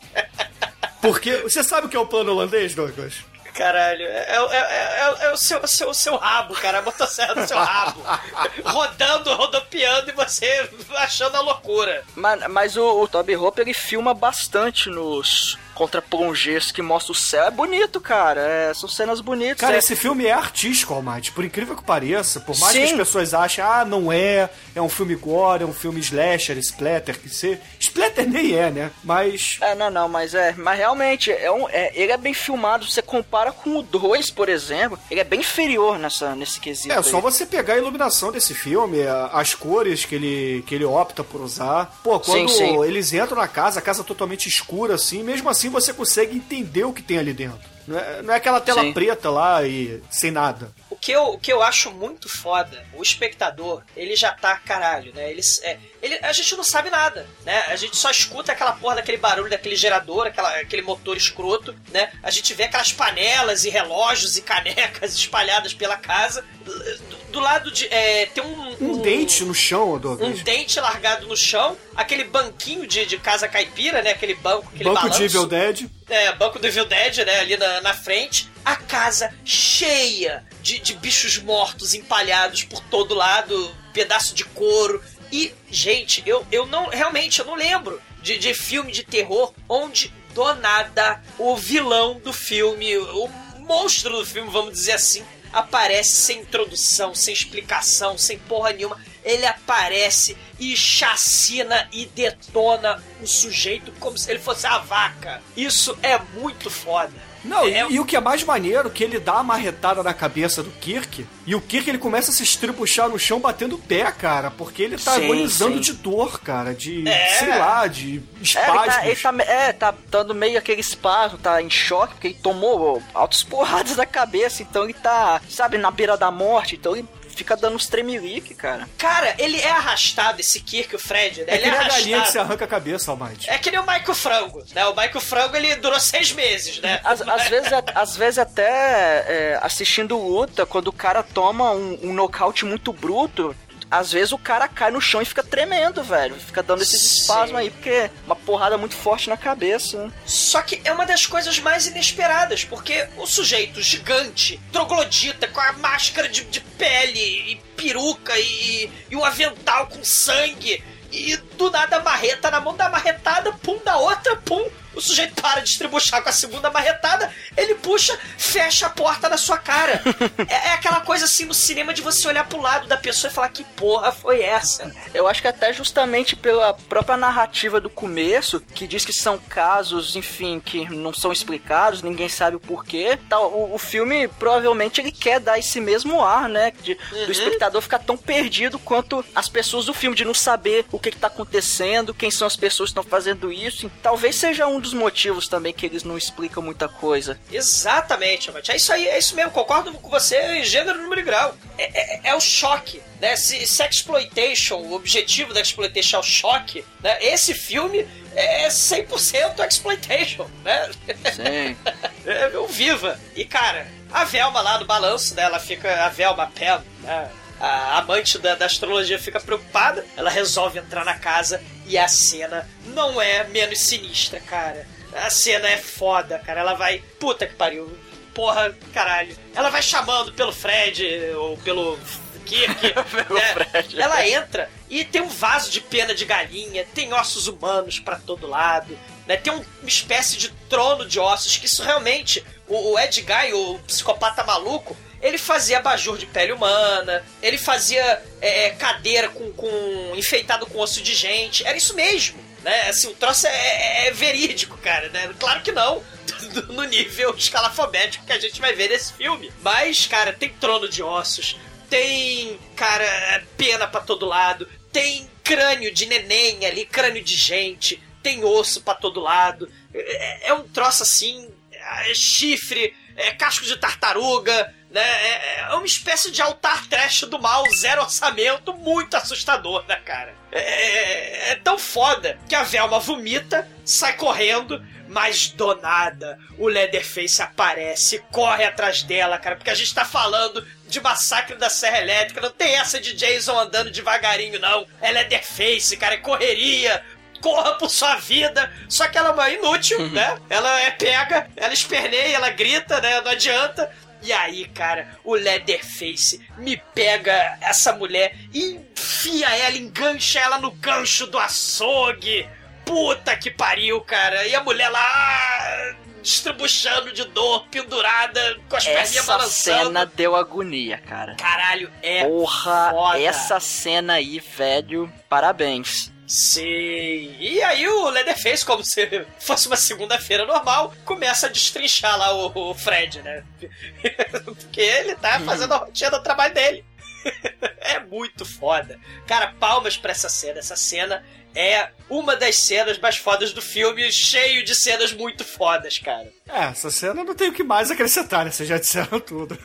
Porque 1.00 1.36
você 1.38 1.62
sabe 1.62 1.86
o 1.86 1.90
que 1.90 1.96
é 1.96 2.00
o 2.00 2.06
plano 2.06 2.32
holandês, 2.32 2.74
Douglas? 2.74 3.24
Caralho, 3.58 4.06
é, 4.06 4.36
é, 4.52 4.56
é, 4.56 5.16
é, 5.26 5.32
o 5.32 5.36
seu, 5.36 5.66
seu, 5.66 5.92
seu 5.92 6.16
rabo, 6.16 6.54
cara, 6.54 6.78
a 6.78 6.82
motosserra 6.82 7.34
do 7.34 7.44
seu 7.44 7.58
rabo. 7.58 8.00
rodando, 8.64 9.34
rodopiando 9.34 10.10
e 10.10 10.12
você 10.12 10.70
achando 10.94 11.34
a 11.36 11.40
loucura. 11.40 12.04
Mas, 12.14 12.46
mas 12.46 12.76
o, 12.76 13.00
o 13.02 13.08
Toby 13.08 13.34
Hope 13.34 13.60
ele 13.60 13.74
filma 13.74 14.14
bastante 14.14 14.88
nos 14.88 15.58
contra 15.78 16.02
plongés 16.02 16.72
que 16.72 16.82
mostra 16.82 17.12
o 17.12 17.14
céu. 17.14 17.44
É 17.44 17.50
bonito, 17.52 18.00
cara. 18.00 18.40
É, 18.40 18.74
são 18.74 18.88
cenas 18.88 19.20
bonitas. 19.20 19.60
Cara, 19.60 19.76
é... 19.76 19.78
esse 19.78 19.94
filme 19.94 20.26
é 20.26 20.32
artístico, 20.32 20.92
Almighty. 20.92 21.30
Por 21.30 21.44
incrível 21.44 21.76
que 21.76 21.84
pareça, 21.84 22.40
por 22.40 22.58
mais 22.58 22.72
Sim. 22.72 22.80
que 22.80 22.84
as 22.86 22.92
pessoas 22.92 23.32
achem, 23.32 23.62
ah, 23.62 23.84
não 23.84 24.12
é, 24.12 24.50
é 24.74 24.82
um 24.82 24.88
filme 24.88 25.14
gore, 25.14 25.62
é 25.62 25.66
um 25.66 25.72
filme 25.72 26.00
slasher, 26.00 26.58
splatter, 26.58 27.20
que 27.20 27.28
ser. 27.28 27.60
Splatter 27.78 28.28
nem 28.28 28.56
é, 28.56 28.70
né? 28.72 28.90
Mas. 29.04 29.58
É, 29.60 29.76
não, 29.76 29.88
não, 29.88 30.08
mas 30.08 30.34
é. 30.34 30.52
Mas 30.58 30.76
realmente, 30.76 31.30
é 31.30 31.50
um, 31.50 31.68
é, 31.68 31.92
ele 31.94 32.10
é 32.10 32.16
bem 32.16 32.34
filmado. 32.34 32.84
Você 32.84 33.00
compara 33.00 33.52
com 33.52 33.78
o 33.78 33.82
2, 33.82 34.30
por 34.30 34.48
exemplo, 34.48 34.98
ele 35.08 35.20
é 35.20 35.24
bem 35.24 35.40
inferior 35.40 35.96
nessa, 35.96 36.34
nesse 36.34 36.58
quesito. 36.58 36.92
É, 36.92 36.96
aí. 36.96 37.04
só 37.04 37.20
você 37.20 37.46
pegar 37.46 37.74
a 37.74 37.78
iluminação 37.78 38.32
desse 38.32 38.52
filme, 38.52 38.98
as 39.32 39.54
cores 39.54 40.04
que 40.04 40.16
ele, 40.16 40.64
que 40.66 40.74
ele 40.74 40.84
opta 40.84 41.22
por 41.22 41.40
usar. 41.40 42.00
Pô, 42.02 42.18
quando 42.18 42.48
sim, 42.48 42.56
sim. 42.56 42.82
eles 42.82 43.12
entram 43.12 43.36
na 43.36 43.46
casa, 43.46 43.78
a 43.78 43.82
casa 43.82 44.02
totalmente 44.02 44.48
escura, 44.48 44.96
assim, 44.96 45.22
mesmo 45.22 45.48
assim 45.48 45.67
assim 45.68 45.70
você 45.70 45.92
consegue 45.92 46.36
entender 46.36 46.84
o 46.84 46.92
que 46.92 47.02
tem 47.02 47.18
ali 47.18 47.32
dentro. 47.32 47.58
Não 47.86 47.98
é, 47.98 48.22
não 48.22 48.34
é 48.34 48.36
aquela 48.36 48.60
tela 48.60 48.82
Sim. 48.82 48.92
preta 48.92 49.30
lá 49.30 49.66
e 49.66 50.02
sem 50.10 50.30
nada. 50.30 50.70
O 50.90 50.96
que, 50.96 51.12
eu, 51.12 51.24
o 51.32 51.38
que 51.38 51.52
eu 51.52 51.62
acho 51.62 51.90
muito 51.90 52.28
foda, 52.28 52.84
o 52.94 53.02
espectador, 53.02 53.82
ele 53.94 54.16
já 54.16 54.32
tá 54.32 54.56
caralho, 54.56 55.12
né? 55.14 55.30
Ele, 55.30 55.42
é, 55.62 55.78
ele, 56.02 56.18
a 56.22 56.32
gente 56.32 56.56
não 56.56 56.64
sabe 56.64 56.88
nada, 56.88 57.26
né? 57.44 57.64
A 57.68 57.76
gente 57.76 57.96
só 57.96 58.10
escuta 58.10 58.52
aquela 58.52 58.72
porra 58.72 58.96
daquele 58.96 59.18
barulho 59.18 59.50
daquele 59.50 59.76
gerador, 59.76 60.26
aquela, 60.26 60.48
aquele 60.56 60.80
motor 60.82 61.16
escroto, 61.16 61.74
né? 61.90 62.10
A 62.22 62.30
gente 62.30 62.54
vê 62.54 62.64
aquelas 62.64 62.90
panelas 62.92 63.64
e 63.64 63.68
relógios 63.70 64.36
e 64.38 64.42
canecas 64.42 65.12
espalhadas 65.16 65.74
pela 65.74 65.96
casa. 65.96 66.42
Do, 66.64 67.18
do 67.32 67.40
lado 67.40 67.70
de. 67.70 67.86
É, 67.92 68.26
tem 68.26 68.42
um. 68.42 68.68
Um 68.80 68.98
dente 69.02 69.44
no 69.44 69.54
chão, 69.54 69.94
Um 69.94 69.98
Douglas. 69.98 70.42
dente 70.42 70.80
largado 70.80 71.26
no 71.26 71.36
chão, 71.36 71.76
aquele 71.94 72.24
banquinho 72.24 72.86
de, 72.86 73.04
de 73.04 73.18
casa 73.18 73.46
caipira, 73.46 74.00
né? 74.02 74.12
Aquele 74.12 74.34
banco, 74.34 74.68
aquele 74.74 74.84
Banco 74.84 75.02
balanço. 75.02 75.18
de 75.18 75.24
Evil 75.24 75.46
Dead. 75.46 75.90
É, 76.08 76.32
banco 76.32 76.58
do 76.58 76.66
Evil 76.66 76.86
Dead, 76.86 77.18
né? 77.26 77.40
Ali 77.40 77.56
na, 77.58 77.80
na 77.82 77.92
frente. 77.94 78.48
A 78.64 78.76
casa 78.76 79.34
cheia 79.44 80.44
de, 80.60 80.78
de 80.78 80.94
bichos 80.94 81.38
mortos 81.38 81.94
empalhados 81.94 82.64
por 82.64 82.80
todo 82.84 83.14
lado, 83.14 83.74
pedaço 83.92 84.34
de 84.34 84.44
couro. 84.44 85.02
E, 85.32 85.52
gente, 85.70 86.22
eu, 86.26 86.46
eu 86.50 86.66
não. 86.66 86.88
Realmente, 86.88 87.40
eu 87.40 87.46
não 87.46 87.54
lembro 87.54 88.00
de, 88.22 88.38
de 88.38 88.54
filme 88.54 88.92
de 88.92 89.04
terror 89.04 89.52
onde 89.68 90.12
do 90.34 90.54
nada 90.54 91.22
o 91.38 91.56
vilão 91.56 92.20
do 92.20 92.32
filme, 92.32 92.96
o 92.96 93.28
monstro 93.58 94.18
do 94.18 94.26
filme, 94.26 94.50
vamos 94.50 94.72
dizer 94.72 94.92
assim, 94.92 95.24
aparece 95.52 96.12
sem 96.12 96.40
introdução, 96.40 97.14
sem 97.14 97.34
explicação, 97.34 98.16
sem 98.16 98.38
porra 98.38 98.72
nenhuma. 98.72 99.00
Ele 99.24 99.44
aparece 99.44 100.36
e 100.58 100.76
chacina 100.76 101.88
e 101.92 102.06
detona 102.06 103.02
o 103.20 103.26
sujeito 103.26 103.92
como 103.98 104.16
se 104.16 104.30
ele 104.30 104.38
fosse 104.38 104.66
a 104.66 104.78
vaca. 104.78 105.42
Isso 105.56 105.98
é 106.02 106.18
muito 106.34 106.70
foda. 106.70 107.27
Não, 107.44 107.64
é, 107.66 107.86
e, 107.88 107.94
e 107.94 108.00
o 108.00 108.04
que 108.04 108.16
é 108.16 108.20
mais 108.20 108.42
maneiro, 108.44 108.90
que 108.90 109.02
ele 109.04 109.18
dá 109.20 109.34
a 109.38 109.42
marretada 109.42 110.02
na 110.02 110.12
cabeça 110.12 110.62
do 110.62 110.70
Kirk, 110.70 111.26
e 111.46 111.54
o 111.54 111.60
Kirk 111.60 111.88
ele 111.88 111.98
começa 111.98 112.30
a 112.30 112.34
se 112.34 112.42
estribuchar 112.42 113.08
no 113.08 113.18
chão 113.18 113.38
batendo 113.40 113.76
o 113.76 113.78
pé, 113.78 114.10
cara, 114.10 114.50
porque 114.50 114.82
ele 114.82 114.96
tá 114.98 115.14
Sim, 115.14 115.24
agonizando 115.24 115.74
sim. 115.76 115.80
de 115.80 115.92
dor, 115.94 116.40
cara, 116.40 116.74
de, 116.74 117.06
É. 117.08 117.28
sei 117.38 117.48
lá, 117.48 117.86
de 117.86 118.08
É, 118.08 118.10
ele 118.12 118.42
espasmos. 118.42 118.94
tá, 118.94 119.06
ele 119.06 119.16
tá, 119.16 119.34
é, 119.52 119.72
tá 119.72 119.94
dando 120.10 120.34
meio 120.34 120.58
aquele 120.58 120.80
espasmo, 120.80 121.38
tá 121.38 121.62
em 121.62 121.70
choque, 121.70 122.14
porque 122.14 122.28
ele 122.28 122.38
tomou 122.42 123.02
altas 123.14 123.42
porradas 123.42 123.96
na 123.96 124.06
cabeça, 124.06 124.62
então 124.62 124.84
ele 124.84 124.94
tá, 124.94 125.40
sabe, 125.48 125.78
na 125.78 125.90
beira 125.90 126.16
da 126.16 126.30
morte, 126.30 126.76
então 126.76 126.94
ele 126.96 127.06
fica 127.38 127.56
dando 127.56 127.76
uns 127.76 127.86
tremelique, 127.86 128.54
cara. 128.54 128.88
Cara, 128.98 129.34
ele 129.38 129.58
é 129.60 129.70
arrastado, 129.70 130.40
esse 130.40 130.60
Kirk, 130.60 130.94
o 130.94 130.98
Fred, 130.98 131.42
né? 131.42 131.46
É 131.48 131.54
ele 131.54 131.62
que 131.62 131.68
é 131.68 131.70
nem 131.70 131.80
a 131.80 131.88
galinha 131.88 132.02
que 132.02 132.14
arrastado. 132.14 132.32
se 132.32 132.38
arranca 132.38 132.64
a 132.64 132.68
cabeça, 132.68 133.10
Almighty. 133.10 133.48
É 133.48 133.58
que 133.58 133.70
nem 133.70 133.80
o 133.80 133.86
Michael 133.86 134.14
Frango, 134.14 134.64
né? 134.74 134.84
O 134.86 134.90
Michael 134.90 135.20
Frango, 135.20 135.56
ele 135.56 135.76
durou 135.76 135.98
seis 136.00 136.32
meses, 136.32 136.80
né? 136.80 137.00
Às, 137.04 137.22
às 137.22 137.48
vezes, 137.48 137.70
às 137.94 138.16
vezes 138.16 138.38
até 138.38 138.68
é, 138.68 139.58
assistindo 139.62 140.18
luta, 140.18 140.66
quando 140.66 140.88
o 140.88 140.92
cara 140.92 141.22
toma 141.22 141.70
um, 141.70 141.98
um 142.02 142.12
nocaute 142.12 142.64
muito 142.64 142.92
bruto, 142.92 143.54
às 143.90 144.12
vezes 144.12 144.32
o 144.32 144.38
cara 144.38 144.68
cai 144.68 144.90
no 144.90 145.00
chão 145.00 145.22
e 145.22 145.24
fica 145.24 145.42
tremendo, 145.42 146.02
velho. 146.02 146.34
Fica 146.36 146.62
dando 146.62 146.82
esses 146.82 147.02
espasmos 147.20 147.56
aí, 147.58 147.70
porque 147.70 147.90
é 147.90 148.10
uma 148.26 148.36
porrada 148.36 148.76
muito 148.76 148.94
forte 148.94 149.28
na 149.28 149.36
cabeça. 149.36 150.12
Só 150.26 150.62
que 150.62 150.80
é 150.84 150.92
uma 150.92 151.06
das 151.06 151.26
coisas 151.26 151.58
mais 151.58 151.86
inesperadas, 151.86 152.64
porque 152.64 153.08
o 153.16 153.26
sujeito 153.26 153.82
gigante, 153.82 154.60
troglodita, 154.72 155.48
com 155.48 155.60
a 155.60 155.72
máscara 155.74 156.28
de, 156.28 156.44
de 156.44 156.60
pele 156.60 157.52
e 157.52 157.56
peruca 157.76 158.38
e, 158.38 158.90
e 159.10 159.16
o 159.16 159.24
avental 159.24 159.86
com 159.86 160.04
sangue, 160.04 160.82
e 161.10 161.36
do 161.56 161.70
nada 161.70 161.96
a 161.96 162.02
marreta 162.02 162.50
na 162.50 162.60
mão 162.60 162.76
da 162.76 162.88
marretada, 162.88 163.52
pum, 163.52 163.78
da 163.84 163.96
outra, 163.96 164.36
pum. 164.36 164.68
O 164.98 165.00
sujeito 165.00 165.40
para 165.40 165.60
de 165.60 165.70
estribuchar 165.70 166.24
com 166.24 166.28
a 166.28 166.32
segunda 166.32 166.70
marretada, 166.70 167.32
ele 167.56 167.76
puxa, 167.76 168.18
fecha 168.36 168.86
a 168.86 168.90
porta 168.90 169.28
na 169.28 169.36
sua 169.36 169.56
cara. 169.56 170.02
é, 170.48 170.70
é 170.70 170.72
aquela 170.72 171.00
coisa 171.02 171.24
assim 171.24 171.44
no 171.44 171.54
cinema 171.54 171.94
de 171.94 172.02
você 172.02 172.26
olhar 172.26 172.44
pro 172.48 172.60
lado 172.60 172.88
da 172.88 172.96
pessoa 172.96 173.30
e 173.30 173.34
falar: 173.34 173.48
que 173.50 173.62
porra 173.62 174.10
foi 174.10 174.42
essa? 174.42 174.92
Eu 175.14 175.28
acho 175.28 175.40
que 175.40 175.46
até 175.46 175.72
justamente 175.72 176.34
pela 176.34 176.74
própria 176.74 177.16
narrativa 177.16 177.80
do 177.80 177.88
começo, 177.88 178.60
que 178.74 178.88
diz 178.88 179.04
que 179.04 179.12
são 179.12 179.38
casos, 179.38 180.16
enfim, 180.16 180.58
que 180.58 180.92
não 180.92 181.14
são 181.14 181.30
explicados, 181.30 182.02
ninguém 182.02 182.28
sabe 182.28 182.56
o 182.56 182.60
porquê. 182.60 183.16
Tal, 183.28 183.52
o, 183.52 183.74
o 183.74 183.78
filme 183.78 184.26
provavelmente 184.26 185.00
ele 185.00 185.12
quer 185.12 185.38
dar 185.38 185.60
esse 185.60 185.80
mesmo 185.80 186.24
ar, 186.24 186.48
né? 186.48 186.72
De, 186.82 186.96
Do 186.96 187.30
espectador 187.30 187.80
ficar 187.80 188.00
tão 188.00 188.16
perdido 188.16 188.80
quanto 188.80 189.24
as 189.32 189.48
pessoas 189.48 189.84
do 189.84 189.94
filme, 189.94 190.16
de 190.16 190.24
não 190.24 190.34
saber 190.34 190.86
o 190.90 190.98
que, 190.98 191.12
que 191.12 191.18
tá 191.18 191.28
acontecendo, 191.28 192.12
quem 192.12 192.32
são 192.32 192.48
as 192.48 192.56
pessoas 192.56 192.90
que 192.90 192.98
estão 192.98 193.08
fazendo 193.08 193.52
isso. 193.52 193.86
E 193.86 193.90
talvez 194.02 194.34
seja 194.34 194.66
um 194.66 194.80
dos 194.80 194.87
motivos 194.92 195.48
também 195.48 195.72
que 195.72 195.86
eles 195.86 196.02
não 196.04 196.16
explicam 196.18 196.62
muita 196.62 196.88
coisa. 196.88 197.38
Exatamente, 197.50 198.50
Amate. 198.50 198.70
É 198.72 198.76
isso 198.76 198.92
aí, 198.92 199.06
é 199.08 199.18
isso 199.18 199.34
mesmo. 199.34 199.50
Concordo 199.50 199.92
com 199.92 200.08
você 200.10 200.36
em 200.58 200.64
gênero, 200.64 201.00
número 201.02 201.20
e 201.20 201.24
grau. 201.24 201.54
É, 201.76 201.84
é- 201.84 202.20
é 202.30 202.34
o 202.34 202.40
choque, 202.40 203.00
né? 203.20 203.36
Se, 203.36 203.66
se 203.66 203.82
exploitation, 203.84 204.76
o 204.76 204.92
objetivo 204.94 205.52
da 205.54 205.60
exploitation 205.60 206.16
é 206.16 206.20
o 206.20 206.22
choque, 206.22 206.84
né? 207.02 207.16
Esse 207.22 207.54
filme 207.54 208.06
é 208.34 208.68
100% 208.68 209.60
exploitation, 209.66 210.46
né? 210.64 210.90
Sim. 211.34 211.76
É, 212.26 212.50
eu 212.52 212.66
viva. 212.66 213.18
E 213.34 213.42
cara, 213.42 213.88
a 214.12 214.22
Velma 214.22 214.60
lá 214.60 214.78
no 214.78 214.84
balanço, 214.84 215.34
né? 215.34 215.44
Ela 215.44 215.58
fica. 215.58 216.04
A 216.04 216.10
Velma 216.10 216.46
Pen, 216.54 216.78
né? 217.02 217.30
A 217.60 217.98
amante 217.98 218.38
da, 218.38 218.54
da 218.54 218.66
astrologia 218.66 219.18
fica 219.18 219.40
preocupada. 219.40 220.04
Ela 220.16 220.30
resolve 220.30 220.78
entrar 220.78 221.04
na 221.04 221.14
casa 221.14 221.62
e 221.86 221.98
a 221.98 222.06
cena 222.08 222.68
não 222.86 223.20
é 223.20 223.44
menos 223.44 223.80
sinistra, 223.80 224.38
cara. 224.40 224.86
A 225.14 225.30
cena 225.30 225.68
é 225.68 225.76
foda, 225.76 226.38
cara. 226.38 226.60
Ela 226.60 226.74
vai. 226.74 227.02
Puta 227.18 227.46
que 227.46 227.54
pariu. 227.54 227.96
Porra, 228.34 228.76
caralho. 228.94 229.36
Ela 229.54 229.70
vai 229.70 229.82
chamando 229.82 230.32
pelo 230.32 230.52
Fred 230.52 231.04
ou 231.36 231.56
pelo 231.58 231.98
Kirk. 232.46 232.80
né? 233.32 233.84
Ela 233.96 234.26
entra 234.28 234.70
e 234.88 235.04
tem 235.04 235.20
um 235.20 235.28
vaso 235.28 235.70
de 235.70 235.80
pena 235.80 236.14
de 236.14 236.24
galinha, 236.24 236.86
tem 236.94 237.12
ossos 237.12 237.46
humanos 237.48 237.98
pra 237.98 238.16
todo 238.16 238.46
lado, 238.46 238.96
né? 239.26 239.36
Tem 239.36 239.52
um- 239.52 239.64
uma 239.80 239.88
espécie 239.88 240.36
de 240.36 240.50
trono 240.68 241.04
de 241.06 241.18
ossos 241.18 241.56
que 241.56 241.66
isso 241.66 241.82
realmente 241.82 242.44
o, 242.68 242.92
o 242.92 242.98
Ed 242.98 243.20
Guy, 243.22 243.52
o 243.54 243.78
psicopata 243.80 244.44
maluco, 244.44 244.96
ele 245.20 245.38
fazia 245.38 245.78
abajur 245.78 246.16
de 246.18 246.26
pele 246.26 246.52
humana, 246.52 247.24
ele 247.42 247.58
fazia 247.58 248.22
é, 248.40 248.70
cadeira 248.70 249.28
com, 249.28 249.52
com 249.52 250.12
enfeitado 250.16 250.66
com 250.66 250.78
osso 250.78 251.00
de 251.02 251.14
gente, 251.14 251.66
era 251.66 251.76
isso 251.76 251.94
mesmo. 251.94 252.38
Né? 252.62 252.88
Assim, 252.88 253.08
o 253.08 253.14
troço 253.14 253.46
é, 253.46 253.50
é- 253.50 254.06
é 254.08 254.10
verídico, 254.10 254.76
cara, 254.78 255.08
né? 255.10 255.32
Claro 255.38 255.62
que 255.62 255.70
não, 255.72 256.02
no 256.70 256.82
nível 256.84 257.34
escalafobético 257.36 258.26
que 258.26 258.32
a 258.32 258.38
gente 258.38 258.60
vai 258.60 258.72
ver 258.74 258.90
nesse 258.90 259.12
filme. 259.12 259.52
Mas, 259.62 260.06
cara, 260.06 260.32
tem 260.32 260.48
trono 260.50 260.88
de 260.88 261.02
ossos, 261.02 261.56
tem, 261.88 262.58
cara, 262.76 263.42
pena 263.56 263.86
pra 263.86 264.00
todo 264.00 264.26
lado, 264.26 264.68
tem 264.92 265.28
crânio 265.44 265.92
de 265.92 266.04
neném 266.06 266.66
ali, 266.66 266.84
crânio 266.84 267.22
de 267.22 267.36
gente, 267.36 268.02
tem 268.22 268.44
osso 268.44 268.82
pra 268.82 268.94
todo 268.94 269.20
lado. 269.20 269.70
É, 269.94 270.48
é 270.48 270.52
um 270.54 270.68
troço 270.68 271.02
assim, 271.02 271.48
é 271.72 272.12
chifre, 272.14 272.94
é 273.16 273.32
casco 273.32 273.64
de 273.64 273.76
tartaruga, 273.76 274.74
né? 274.90 275.02
É, 275.02 275.60
é 275.70 275.74
uma 275.74 275.84
espécie 275.86 276.30
de 276.30 276.40
altar 276.40 276.86
trash 276.86 277.22
do 277.22 277.38
mal, 277.38 277.64
zero 277.76 278.02
orçamento, 278.02 278.72
muito 278.74 279.16
assustador, 279.16 279.84
né, 279.86 279.96
cara? 280.04 280.34
É, 280.50 280.60
é- 280.60 281.50
é 281.52 281.54
tão 281.56 281.78
foda 281.78 282.38
que 282.48 282.54
a 282.54 282.62
Velma 282.62 282.98
vomita, 282.98 283.68
sai 283.84 284.14
correndo, 284.14 284.82
mas 285.06 285.48
do 285.48 285.74
nada 285.76 286.38
o 286.58 286.68
Leatherface 286.68 287.40
aparece, 287.42 288.18
corre 288.30 288.64
atrás 288.64 289.02
dela, 289.02 289.38
cara, 289.38 289.56
porque 289.56 289.70
a 289.70 289.74
gente 289.74 289.94
tá 289.94 290.04
falando 290.04 290.66
de 290.86 291.00
massacre 291.00 291.56
da 291.56 291.68
Serra 291.70 291.98
Elétrica, 292.00 292.40
não 292.40 292.50
tem 292.50 292.76
essa 292.76 292.98
de 293.00 293.14
Jason 293.14 293.58
andando 293.58 293.90
devagarinho, 293.90 294.58
não. 294.58 294.86
É 295.00 295.10
Leatherface, 295.12 295.96
cara, 295.96 296.14
é 296.14 296.18
correria, 296.18 297.02
corra 297.40 297.74
por 297.74 297.88
sua 297.90 298.16
vida. 298.16 298.70
Só 298.88 299.06
que 299.08 299.16
ela 299.16 299.28
é 299.28 299.32
uma 299.32 299.50
inútil, 299.50 300.08
né? 300.10 300.38
Ela 300.50 300.80
é 300.80 300.90
pega, 300.90 301.48
ela 301.56 301.72
esperneia, 301.74 302.36
ela 302.36 302.50
grita, 302.50 303.00
né? 303.00 303.20
Não 303.20 303.30
adianta. 303.30 303.90
E 304.22 304.32
aí, 304.32 304.66
cara, 304.68 305.16
o 305.24 305.34
Leatherface 305.34 306.40
me 306.56 306.76
pega 306.94 307.56
essa 307.60 307.92
mulher 307.92 308.34
enfia 308.52 309.48
ela, 309.56 309.76
engancha 309.76 310.40
ela 310.40 310.58
no 310.58 310.70
gancho 310.70 311.26
do 311.26 311.38
açougue. 311.38 312.48
Puta 312.84 313.36
que 313.36 313.50
pariu, 313.50 314.00
cara. 314.00 314.46
E 314.46 314.54
a 314.54 314.62
mulher 314.62 314.88
lá 314.88 315.94
distribuindo 316.22 317.12
de 317.12 317.24
dor, 317.26 317.66
pendurada, 317.68 318.58
com 318.68 318.76
as 318.76 318.84
perninhas 318.84 319.16
Essa 319.16 319.26
balançando. 319.32 319.84
cena 319.86 320.06
deu 320.06 320.36
agonia, 320.36 320.98
cara. 320.98 321.34
Caralho, 321.36 321.90
é 322.02 322.24
Porra, 322.24 322.90
foda. 322.90 323.20
essa 323.20 323.60
cena 323.60 324.14
aí, 324.14 324.38
velho, 324.38 325.12
parabéns. 325.28 326.12
Sim. 326.28 327.34
E 327.40 327.62
aí 327.62 327.88
o 327.88 328.10
Leatherface, 328.10 328.64
como 328.64 328.84
se 328.84 329.24
fosse 329.40 329.66
uma 329.66 329.76
segunda-feira 329.76 330.44
normal, 330.44 330.94
começa 331.04 331.46
a 331.46 331.50
destrinchar 331.50 332.18
lá 332.18 332.34
o, 332.34 332.70
o 332.70 332.74
Fred, 332.74 333.22
né? 333.22 333.42
Porque 334.44 334.80
ele 334.80 335.14
tá 335.16 335.40
fazendo 335.40 335.72
a 335.72 335.78
rotina 335.78 336.10
do 336.10 336.22
trabalho 336.22 336.52
dele. 336.52 336.84
é 337.80 337.98
muito 338.00 338.44
foda. 338.44 339.00
Cara, 339.26 339.54
palmas 339.58 339.96
pra 339.96 340.12
essa 340.12 340.28
cena. 340.28 340.58
Essa 340.58 340.76
cena 340.76 341.24
é 341.54 341.90
uma 342.10 342.36
das 342.36 342.56
cenas 342.56 342.98
mais 342.98 343.16
fodas 343.16 343.52
do 343.52 343.62
filme, 343.62 344.12
cheio 344.12 344.62
de 344.62 344.74
cenas 344.74 345.12
muito 345.12 345.44
fodas, 345.44 345.98
cara. 345.98 346.30
É, 346.46 346.64
essa 346.64 346.90
cena 346.90 347.24
não 347.24 347.34
tem 347.34 347.48
o 347.48 347.54
que 347.54 347.64
mais 347.64 347.90
acrescentar, 347.90 348.44
né? 348.44 348.50
Vocês 348.50 348.68
já 348.68 348.78
disseram 348.78 349.18
tudo. 349.18 349.58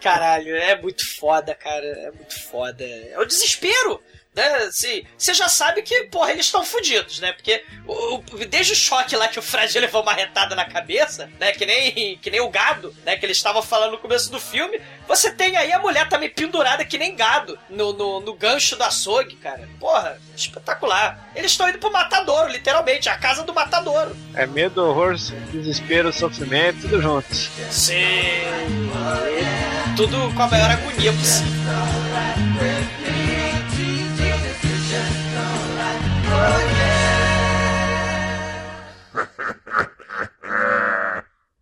Caralho, 0.00 0.56
é 0.56 0.80
muito 0.80 1.04
foda, 1.16 1.54
cara. 1.54 1.84
É 1.84 2.10
muito 2.10 2.42
foda. 2.44 2.82
É 2.82 3.18
o 3.18 3.26
desespero 3.26 4.02
né? 4.34 4.44
Assim, 4.68 5.04
você 5.16 5.34
já 5.34 5.48
sabe 5.48 5.82
que, 5.82 6.04
porra, 6.04 6.32
eles 6.32 6.46
estão 6.46 6.64
fodidos, 6.64 7.20
né? 7.20 7.32
Porque 7.32 7.62
o, 7.86 8.16
o, 8.16 8.22
desde 8.48 8.72
o 8.72 8.76
choque 8.76 9.14
lá 9.14 9.28
que 9.28 9.38
o 9.38 9.42
Fred 9.42 9.76
levou 9.78 10.02
uma 10.02 10.14
retada 10.14 10.54
na 10.54 10.64
cabeça, 10.64 11.30
né? 11.38 11.52
Que 11.52 11.66
nem, 11.66 12.16
que 12.18 12.30
nem 12.30 12.40
o 12.40 12.48
gado, 12.48 12.94
né? 13.04 13.16
Que 13.16 13.26
eles 13.26 13.36
estavam 13.36 13.62
falando 13.62 13.92
no 13.92 13.98
começo 13.98 14.30
do 14.30 14.40
filme. 14.40 14.80
Você 15.06 15.30
tem 15.30 15.56
aí 15.56 15.72
a 15.72 15.78
mulher 15.78 16.08
também 16.08 16.30
pendurada 16.30 16.84
que 16.84 16.96
nem 16.96 17.14
gado 17.14 17.58
no, 17.68 17.92
no, 17.92 18.20
no 18.20 18.34
gancho 18.34 18.76
do 18.76 18.82
açougue, 18.82 19.36
cara. 19.36 19.68
Porra, 19.78 20.18
espetacular. 20.34 21.30
Eles 21.34 21.50
estão 21.50 21.68
indo 21.68 21.78
pro 21.78 21.92
matadouro, 21.92 22.50
literalmente, 22.50 23.08
a 23.08 23.18
casa 23.18 23.42
do 23.42 23.52
matadouro. 23.52 24.16
É 24.34 24.46
medo, 24.46 24.84
horror, 24.84 25.14
desespero, 25.52 26.12
sofrimento, 26.12 26.80
tudo 26.82 27.02
junto. 27.02 27.34
Sim. 27.70 27.96
Tudo 29.96 30.34
com 30.34 30.42
a 30.42 30.46
maior 30.46 30.70
agonia 30.70 31.12
possível. 31.12 33.01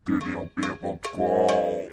TDUP.com 0.05 1.89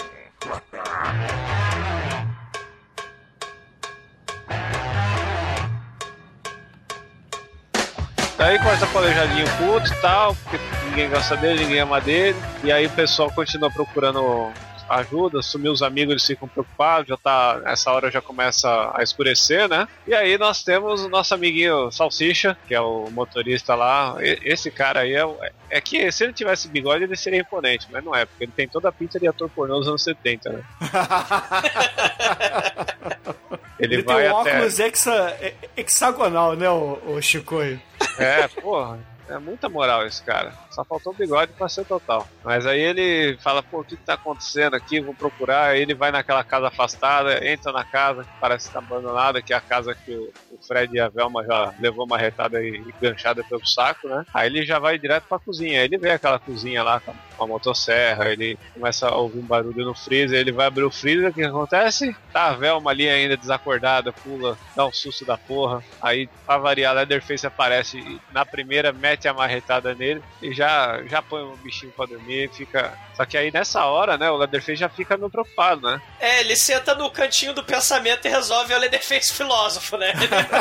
Daí 8.38 8.60
começa 8.60 8.86
a 8.86 8.88
palejadinho 8.90 9.48
puto 9.58 9.92
e 9.92 9.96
tal, 10.02 10.36
porque 10.36 10.60
ninguém 10.86 11.10
gosta 11.10 11.36
dele, 11.36 11.64
ninguém 11.64 11.80
ama 11.80 12.00
dele. 12.00 12.38
E 12.64 12.72
aí 12.72 12.86
o 12.86 12.90
pessoal 12.92 13.32
continua 13.32 13.72
procurando 13.72 14.52
ajuda, 14.90 15.42
sumiu 15.42 15.72
os 15.72 15.82
amigos, 15.82 16.12
eles 16.14 16.26
ficam 16.26 16.48
preocupados, 16.48 17.08
já 17.10 17.18
tá. 17.18 17.62
Essa 17.66 17.92
hora 17.92 18.10
já 18.12 18.22
começa 18.22 18.92
a 18.96 19.02
escurecer, 19.04 19.68
né? 19.70 19.88
E 20.08 20.14
aí 20.14 20.38
nós 20.38 20.64
temos 20.64 21.04
o 21.04 21.10
nosso 21.10 21.34
amiguinho 21.34 21.92
Salsicha, 21.92 22.58
que 22.68 22.74
é 22.76 22.82
o 22.82 23.10
motorista 23.12 23.76
lá. 23.76 24.16
E- 24.20 24.40
esse 24.44 24.70
cara 24.72 25.02
aí 25.02 25.14
é, 25.16 25.24
é 25.70 25.82
que 25.82 26.12
se 26.12 26.24
ele 26.24 26.34
tivesse 26.34 26.68
bigode, 26.68 27.04
ele 27.04 27.16
seria 27.16 27.40
imponente, 27.42 27.88
mas 27.92 28.04
não 28.04 28.16
é, 28.16 28.26
porque 28.26 28.44
ele 28.46 28.52
tem 28.56 28.68
toda 28.68 28.90
a 28.90 28.92
pinta 28.92 29.20
de 29.20 29.28
ator 29.28 29.50
pornô 29.50 29.78
dos 29.80 29.88
anos 29.88 30.04
70, 30.04 30.50
né? 30.52 30.64
Ele, 33.80 33.96
Ele 33.96 34.04
vai 34.04 34.24
tem 34.24 34.32
um 34.32 34.38
até. 34.40 34.52
óculos 34.56 34.80
hexa, 34.80 35.38
he- 35.42 35.54
hexagonal, 35.78 36.56
né, 36.56 36.70
o, 36.70 37.00
o 37.16 37.22
Chicoio? 37.22 37.80
É, 38.18 38.48
porra. 38.48 39.00
É 39.30 39.38
muita 39.40 39.68
moral 39.68 40.06
esse 40.06 40.24
cara. 40.24 40.54
Só 40.72 40.86
faltou 40.86 41.14
o 41.14 41.16
bigode 41.16 41.52
pra 41.58 41.68
ser 41.68 41.86
total. 41.86 42.28
Mas 42.44 42.66
aí 42.66 42.80
ele 42.80 43.38
fala, 43.40 43.62
pô, 43.62 43.82
o 43.82 43.84
que, 43.84 43.98
que 43.98 44.06
tá 44.06 44.14
acontecendo 44.14 44.76
aqui? 44.76 45.02
Vou 45.02 45.14
procurar. 45.14 45.72
Aí 45.72 45.82
ele 45.82 45.94
vai 45.94 46.12
naquela 46.12 46.44
casa 46.44 46.68
afastada, 46.68 47.46
entra 47.46 47.72
na 47.72 47.84
casa 47.84 48.24
que 48.24 48.30
parece 48.40 48.68
estar 48.68 48.80
abandonada, 48.80 49.42
que 49.42 49.54
é 49.54 49.58
a 49.58 49.62
casa 49.62 49.94
que 49.94 50.16
o, 50.16 50.32
Fred 50.66 50.96
e 50.96 51.00
a 51.00 51.10
Velma 51.10 51.44
já 51.46 51.74
levou 51.80 52.06
uma 52.06 52.18
retada 52.18 52.62
e, 52.62 52.70
e 52.70 52.94
ganchada 53.02 53.44
pelo 53.44 53.66
saco, 53.66 54.08
né? 54.08 54.24
Aí 54.34 54.48
ele 54.48 54.66
já 54.66 54.80
vai 54.80 54.98
direto 54.98 55.26
pra 55.28 55.40
cozinha. 55.40 55.80
Aí 55.80 55.86
ele 55.86 55.98
vê 55.98 56.12
aquela 56.12 56.40
cozinha 56.40 56.84
lá 56.84 57.00
com 57.00 57.12
a, 57.12 57.16
com 57.38 57.44
a 57.44 57.48
motosserra, 57.48 58.32
ele 58.32 58.58
começa 58.74 59.08
a 59.08 59.16
ouvir 59.16 59.40
um 59.40 59.46
barulho 59.46 59.86
no 59.86 59.94
freezer, 59.94 60.40
ele 60.40 60.52
vai 60.52 60.68
abrir 60.68 60.84
o 60.84 60.92
freezer, 60.92 61.30
o 61.30 61.34
que 61.34 61.44
acontece? 61.44 62.16
Tá 62.34 62.48
a 62.48 62.54
Velma 62.54 62.92
ali 62.92 63.08
ainda 63.08 63.38
desacordada, 63.38 64.12
pula, 64.12 64.58
dá 64.76 64.86
um 64.86 64.92
susto 64.92 65.24
da 65.24 65.38
porra. 65.38 65.84
Aí, 66.02 66.28
pra 66.46 66.58
variar, 66.58 66.96
Leatherface 66.96 67.46
aparece 67.46 68.00
e 68.00 68.20
na 68.32 68.46
primeira 68.46 68.92
mete 68.92 69.28
a 69.28 69.34
marretada 69.34 69.94
nele 69.94 70.22
e 70.42 70.54
já, 70.54 71.02
já 71.08 71.22
põe 71.22 71.44
o 71.44 71.56
bichinho 71.58 71.92
pra 71.92 72.06
dormir 72.06 72.50
fica. 72.54 72.94
Só 73.16 73.26
que 73.26 73.38
aí 73.38 73.52
nessa 73.52 73.86
hora, 73.86 74.18
né, 74.18 74.30
o 74.30 74.38
Leatherface 74.38 74.80
já 74.80 74.90
fica 74.90 75.18
meio 75.18 75.30
preocupado, 75.30 75.82
né? 75.82 76.02
É, 76.20 76.42
ele 76.42 76.56
senta 76.56 76.96
no 76.96 77.10
cantinho 77.10 77.54
do 77.54 77.64
pensamento 77.64 78.26
e 78.26 78.30
resolve 78.30 78.74
o 78.74 78.78
Leatherface 78.78 79.34
filósofo, 79.34 79.98
né? 79.98 80.14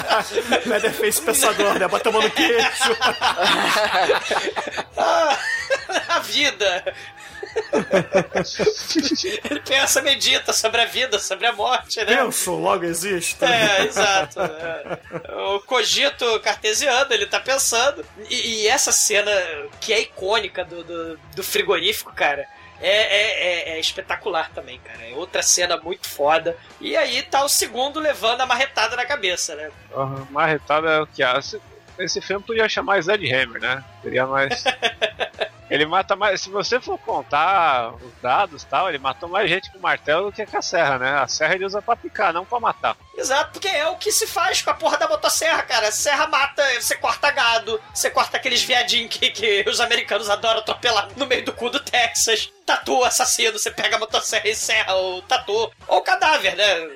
Leatherface 0.66 1.22
pensador, 1.22 1.78
né? 1.78 1.88
Bota 1.88 2.08
a 2.08 2.12
mão 2.12 2.22
no 2.22 2.30
queixo. 2.30 2.96
Ah, 4.98 5.38
a 6.08 6.18
vida. 6.20 6.65
Ele 9.50 9.60
pensa, 9.60 10.02
medita 10.02 10.52
sobre 10.52 10.80
a 10.80 10.84
vida, 10.84 11.18
sobre 11.18 11.46
a 11.46 11.52
morte, 11.52 11.98
né? 12.04 12.16
Penso, 12.16 12.54
logo 12.54 12.84
existo. 12.84 13.44
É, 13.44 13.84
exato. 13.84 14.40
É. 14.40 14.98
O 15.54 15.60
cogito 15.60 16.40
cartesiano, 16.40 17.12
ele 17.12 17.26
tá 17.26 17.40
pensando. 17.40 18.04
E, 18.28 18.62
e 18.62 18.68
essa 18.68 18.92
cena 18.92 19.30
que 19.80 19.92
é 19.92 20.00
icônica 20.00 20.64
do, 20.64 20.84
do, 20.84 21.18
do 21.34 21.42
frigorífico, 21.42 22.12
cara. 22.12 22.46
É, 22.78 22.90
é, 22.90 23.70
é- 23.72 23.76
é 23.76 23.80
espetacular 23.80 24.50
também, 24.50 24.78
cara. 24.80 25.02
É 25.08 25.14
outra 25.14 25.42
cena 25.42 25.78
muito 25.78 26.10
foda. 26.10 26.54
E 26.78 26.94
aí 26.94 27.22
tá 27.22 27.42
o 27.42 27.48
segundo 27.48 27.98
levando 27.98 28.42
a 28.42 28.46
marretada 28.46 28.94
na 28.96 29.06
cabeça, 29.06 29.54
né? 29.54 29.70
Uhum, 29.94 30.26
marretada 30.30 30.90
é 30.90 31.00
o 31.00 31.06
que 31.06 31.22
há. 31.22 31.38
Esse, 31.38 31.58
esse 31.98 32.20
filme 32.20 32.44
podia 32.44 32.68
chamar 32.68 32.98
Sledgehammer, 32.98 33.62
né? 33.62 33.82
Seria 34.02 34.26
mais. 34.26 34.62
Ele 35.70 35.86
mata 35.86 36.14
mais. 36.14 36.40
Se 36.40 36.50
você 36.50 36.80
for 36.80 36.98
contar 36.98 37.94
os 37.94 38.12
dados 38.22 38.64
tal, 38.64 38.88
ele 38.88 38.98
matou 38.98 39.28
mais 39.28 39.48
gente 39.50 39.70
com 39.70 39.78
martelo 39.78 40.26
do 40.26 40.32
que 40.32 40.46
com 40.46 40.56
a 40.56 40.62
serra, 40.62 40.98
né? 40.98 41.18
A 41.18 41.26
serra 41.26 41.54
ele 41.54 41.64
usa 41.64 41.82
pra 41.82 41.96
picar, 41.96 42.32
não 42.32 42.44
pra 42.44 42.60
matar. 42.60 42.96
Exato, 43.16 43.52
porque 43.52 43.68
é 43.68 43.88
o 43.88 43.96
que 43.96 44.12
se 44.12 44.26
faz 44.26 44.62
com 44.62 44.70
a 44.70 44.74
porra 44.74 44.96
da 44.96 45.08
motosserra, 45.08 45.62
cara. 45.62 45.90
Serra 45.90 46.26
mata, 46.26 46.62
você 46.80 46.94
corta 46.96 47.30
gado, 47.30 47.80
você 47.92 48.10
corta 48.10 48.36
aqueles 48.36 48.62
viadinhos 48.62 49.16
que, 49.16 49.30
que 49.30 49.64
os 49.68 49.80
americanos 49.80 50.30
adoram 50.30 50.60
atropelar 50.60 51.08
no 51.16 51.26
meio 51.26 51.44
do 51.44 51.52
cu 51.52 51.70
do 51.70 51.80
Texas. 51.80 52.52
Tatu 52.64 53.04
assassino, 53.04 53.58
você 53.58 53.70
pega 53.70 53.96
a 53.96 53.98
motosserra 53.98 54.48
e 54.48 54.54
serra 54.54 54.94
o 54.96 55.22
tatu. 55.22 55.72
Ou 55.88 55.98
o 55.98 56.02
cadáver, 56.02 56.56
né? 56.56 56.88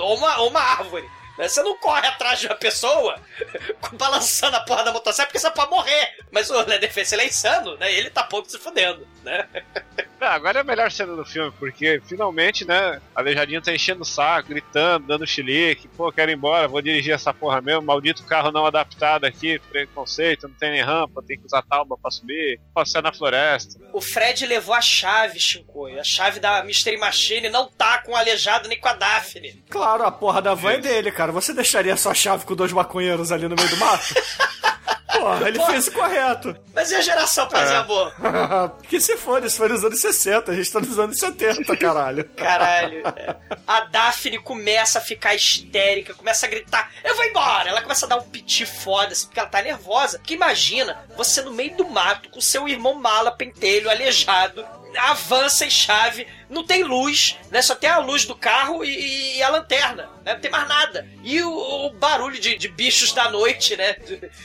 Ou, 0.00 0.16
uma, 0.16 0.38
ou 0.38 0.50
uma 0.50 0.60
árvore. 0.60 1.08
Né? 1.38 1.48
Você 1.48 1.62
não 1.62 1.78
corre 1.78 2.06
atrás 2.06 2.40
de 2.40 2.46
uma 2.46 2.56
pessoa 2.56 3.18
balançando 3.94 4.56
a 4.56 4.60
porra 4.60 4.84
da 4.84 4.92
motosserra 4.92 5.26
porque 5.26 5.38
você 5.38 5.50
pode 5.50 5.70
morrer. 5.70 6.18
Mas 6.30 6.50
o 6.50 6.60
Leatherface 6.60 7.14
ele 7.14 7.22
é 7.22 7.26
insano, 7.26 7.76
né? 7.76 7.92
Ele 7.92 8.10
tá 8.10 8.24
pouco 8.24 8.50
se 8.50 8.58
fudendo, 8.58 9.06
né? 9.22 9.48
Ah, 10.20 10.34
agora 10.34 10.58
é 10.58 10.60
a 10.62 10.64
melhor 10.64 10.90
cena 10.90 11.14
do 11.14 11.24
filme, 11.24 11.52
porque 11.58 12.02
finalmente, 12.04 12.64
né, 12.66 13.00
a 13.14 13.20
Aleijadinho 13.20 13.62
tá 13.62 13.72
enchendo 13.72 14.02
o 14.02 14.04
saco, 14.04 14.48
gritando, 14.48 15.06
dando 15.06 15.26
chilique, 15.26 15.86
pô, 15.88 16.10
quero 16.10 16.30
ir 16.30 16.34
embora, 16.34 16.66
vou 16.66 16.82
dirigir 16.82 17.14
essa 17.14 17.32
porra 17.32 17.60
mesmo, 17.60 17.82
maldito 17.82 18.24
carro 18.24 18.50
não 18.50 18.66
adaptado 18.66 19.24
aqui, 19.24 19.60
preconceito, 19.70 20.48
não 20.48 20.54
tem 20.54 20.72
nem 20.72 20.82
rampa, 20.82 21.22
tem 21.22 21.38
que 21.38 21.46
usar 21.46 21.62
talba 21.62 21.96
pra 21.96 22.10
subir, 22.10 22.60
passear 22.74 23.02
na 23.02 23.12
floresta. 23.12 23.78
O 23.92 24.00
Fred 24.00 24.44
levou 24.44 24.74
a 24.74 24.80
chave, 24.80 25.38
Shinkoi. 25.38 25.98
A 25.98 26.04
chave 26.04 26.40
da 26.40 26.64
Mystery 26.64 26.96
Machine 26.96 27.48
não 27.48 27.68
tá 27.68 27.98
com 27.98 28.12
o 28.12 28.16
aleijado 28.16 28.68
nem 28.68 28.78
com 28.78 28.88
a 28.88 28.94
Daphne. 28.94 29.62
Claro, 29.70 30.04
a 30.04 30.10
porra 30.10 30.42
da 30.42 30.54
van 30.54 30.72
é 30.72 30.78
dele, 30.78 31.12
cara. 31.12 31.32
Você 31.32 31.54
deixaria 31.54 31.96
sua 31.96 32.14
chave 32.14 32.44
com 32.44 32.54
dois 32.54 32.72
maconheiros 32.72 33.30
ali 33.30 33.48
no 33.48 33.54
meio 33.54 33.68
do 33.68 33.76
mato? 33.76 34.14
Porra, 35.12 35.48
ele 35.48 35.64
fez 35.64 35.88
o 35.88 35.92
correto. 35.92 36.56
Mas 36.74 36.90
e 36.90 36.94
a 36.94 37.00
geração 37.00 37.48
Paz 37.48 37.70
e 37.70 37.74
Amor? 37.74 38.12
que 38.88 39.00
se 39.00 39.16
for, 39.16 39.42
isso 39.44 39.56
foi 39.56 39.68
nos 39.68 39.82
anos 39.82 40.00
60, 40.00 40.52
a 40.52 40.54
gente 40.54 40.70
tá 40.70 40.80
nos 40.80 40.98
anos 40.98 41.18
70, 41.18 41.76
caralho. 41.76 42.24
Caralho. 42.36 43.02
é. 43.16 43.36
A 43.66 43.80
Daphne 43.80 44.38
começa 44.38 44.98
a 44.98 45.02
ficar 45.02 45.34
histérica, 45.34 46.14
começa 46.14 46.46
a 46.46 46.48
gritar: 46.48 46.90
Eu 47.02 47.14
vou 47.16 47.24
embora! 47.24 47.70
Ela 47.70 47.82
começa 47.82 48.06
a 48.06 48.08
dar 48.08 48.16
um 48.16 48.22
piti 48.22 48.66
foda, 48.66 49.12
assim, 49.12 49.26
porque 49.26 49.40
ela 49.40 49.48
tá 49.48 49.62
nervosa. 49.62 50.18
Porque 50.18 50.34
imagina, 50.34 50.98
você 51.16 51.40
no 51.42 51.52
meio 51.52 51.76
do 51.76 51.86
mato, 51.88 52.28
com 52.28 52.40
seu 52.40 52.68
irmão 52.68 52.94
mala, 52.94 53.30
pentelho, 53.30 53.90
aleijado, 53.90 54.64
avança 54.98 55.64
em 55.64 55.70
chave, 55.70 56.26
não 56.48 56.64
tem 56.64 56.82
luz, 56.82 57.36
né? 57.50 57.62
Só 57.62 57.74
tem 57.74 57.88
a 57.88 57.98
luz 57.98 58.24
do 58.24 58.34
carro 58.34 58.84
e, 58.84 59.36
e 59.36 59.42
a 59.42 59.48
lanterna, 59.48 60.10
né? 60.24 60.34
Não 60.34 60.40
tem 60.40 60.50
mais 60.50 60.68
nada. 60.68 61.06
E 61.22 61.42
o, 61.42 61.50
o 61.50 61.90
barulho 61.90 62.40
de, 62.40 62.56
de 62.56 62.68
bichos 62.68 63.12
da 63.12 63.30
noite, 63.30 63.76
né? 63.76 63.94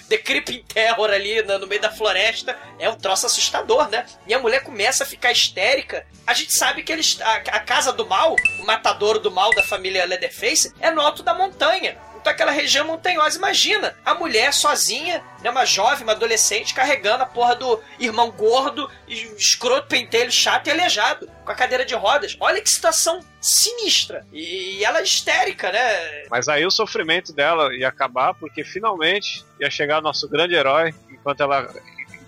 The 0.10 0.18
Creeping 0.18 0.64
Terror 0.64 1.10
ali 1.10 1.42
no, 1.42 1.60
no 1.60 1.68
meio 1.68 1.82
da 1.82 1.92
floresta 1.92 2.58
é 2.80 2.90
um 2.90 2.96
troço 2.96 3.26
assustador, 3.26 3.90
né? 3.90 4.06
E 4.28 4.34
a 4.34 4.40
mulher 4.40 4.64
começa 4.64 5.04
a 5.04 5.08
ficar 5.08 5.32
histérica. 5.32 6.06
A 6.26 6.34
gente 6.34 6.54
sabe 6.54 6.84
que 6.84 6.92
eles, 6.92 7.20
a, 7.22 7.36
a 7.36 7.60
casa 7.60 7.92
do 7.92 8.06
mal, 8.06 8.36
o 8.60 8.66
matadouro 8.66 9.20
do 9.20 9.32
mal 9.32 9.52
da 9.52 9.64
família 9.64 10.06
Leatherface, 10.06 10.74
é 10.80 10.92
no 10.92 11.02
alto 11.02 11.24
da 11.24 11.34
montanha. 11.34 11.98
Então 12.24 12.32
aquela 12.32 12.54
região 12.54 12.88
montanhosa, 12.88 13.38
imagina, 13.38 13.98
a 14.06 14.14
mulher 14.14 14.54
sozinha, 14.54 15.22
né, 15.42 15.50
uma 15.50 15.66
jovem, 15.66 16.04
uma 16.04 16.14
adolescente, 16.14 16.74
carregando 16.74 17.22
a 17.22 17.26
porra 17.26 17.54
do 17.54 17.84
irmão 18.00 18.32
gordo, 18.32 18.90
escroto, 19.38 19.90
pentelho, 19.90 20.32
chato 20.32 20.68
e 20.68 20.72
aleijado, 20.72 21.30
com 21.44 21.52
a 21.52 21.56
cadeira 21.56 21.84
de 21.84 21.94
rodas. 21.94 22.38
Olha 22.40 22.62
que 22.62 22.70
situação 22.70 23.20
sinistra. 23.42 24.26
E 24.32 24.82
ela 24.86 25.00
é 25.00 25.04
histérica, 25.04 25.70
né? 25.70 26.24
Mas 26.30 26.48
aí 26.48 26.66
o 26.66 26.72
sofrimento 26.72 27.34
dela 27.34 27.76
ia 27.76 27.90
acabar, 27.90 28.34
porque 28.34 28.64
finalmente 28.64 29.44
ia 29.60 29.70
chegar 29.70 30.00
o 30.00 30.02
nosso 30.02 30.30
grande 30.30 30.56
herói, 30.56 30.96
enquanto 31.10 31.42
ela 31.42 31.70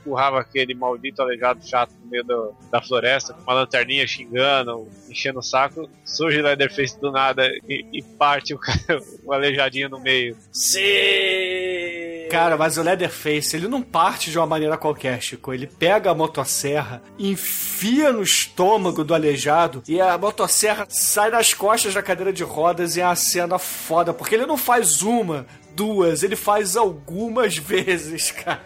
empurrava 0.05 0.39
aquele 0.39 0.75
maldito 0.75 1.21
aleijado 1.21 1.65
chato 1.67 1.91
no 2.03 2.09
meio 2.09 2.23
do- 2.23 2.53
da 2.71 2.81
floresta, 2.81 3.33
com 3.33 3.41
uma 3.41 3.53
lanterninha 3.53 4.05
xingando, 4.05 4.87
enchendo 5.09 5.39
o 5.39 5.43
saco, 5.43 5.89
surge 6.05 6.41
Leatherface 6.41 6.99
do 6.99 7.11
nada 7.11 7.47
e, 7.67 7.85
e 7.91 8.01
parte 8.03 8.53
o, 8.53 8.59
cara- 8.59 9.01
o 9.25 9.33
aleijadinho 9.33 9.89
no 9.89 9.99
meio. 9.99 10.37
Sim! 10.51 12.27
Cara, 12.29 12.57
mas 12.57 12.77
o 12.77 12.81
Leatherface, 12.81 13.55
ele 13.55 13.67
não 13.67 13.81
parte 13.81 14.31
de 14.31 14.37
uma 14.37 14.47
maneira 14.47 14.77
qualquer, 14.77 15.21
Chico. 15.21 15.53
Ele 15.53 15.67
pega 15.67 16.09
a 16.11 16.15
motosserra, 16.15 17.01
enfia 17.19 18.11
no 18.11 18.23
estômago 18.23 19.03
do 19.03 19.13
aleijado 19.13 19.83
e 19.87 20.01
a 20.01 20.17
motosserra 20.17 20.85
sai 20.89 21.29
das 21.31 21.53
costas 21.53 21.93
da 21.93 22.01
cadeira 22.01 22.33
de 22.33 22.43
rodas 22.43 22.97
e 22.97 23.01
é 23.01 23.05
uma 23.05 23.15
cena 23.15 23.59
foda, 23.59 24.13
porque 24.13 24.33
ele 24.35 24.45
não 24.47 24.57
faz 24.57 25.01
uma, 25.03 25.45
duas, 25.75 26.23
ele 26.23 26.35
faz 26.35 26.75
algumas 26.75 27.57
vezes, 27.59 28.31
cara. 28.31 28.61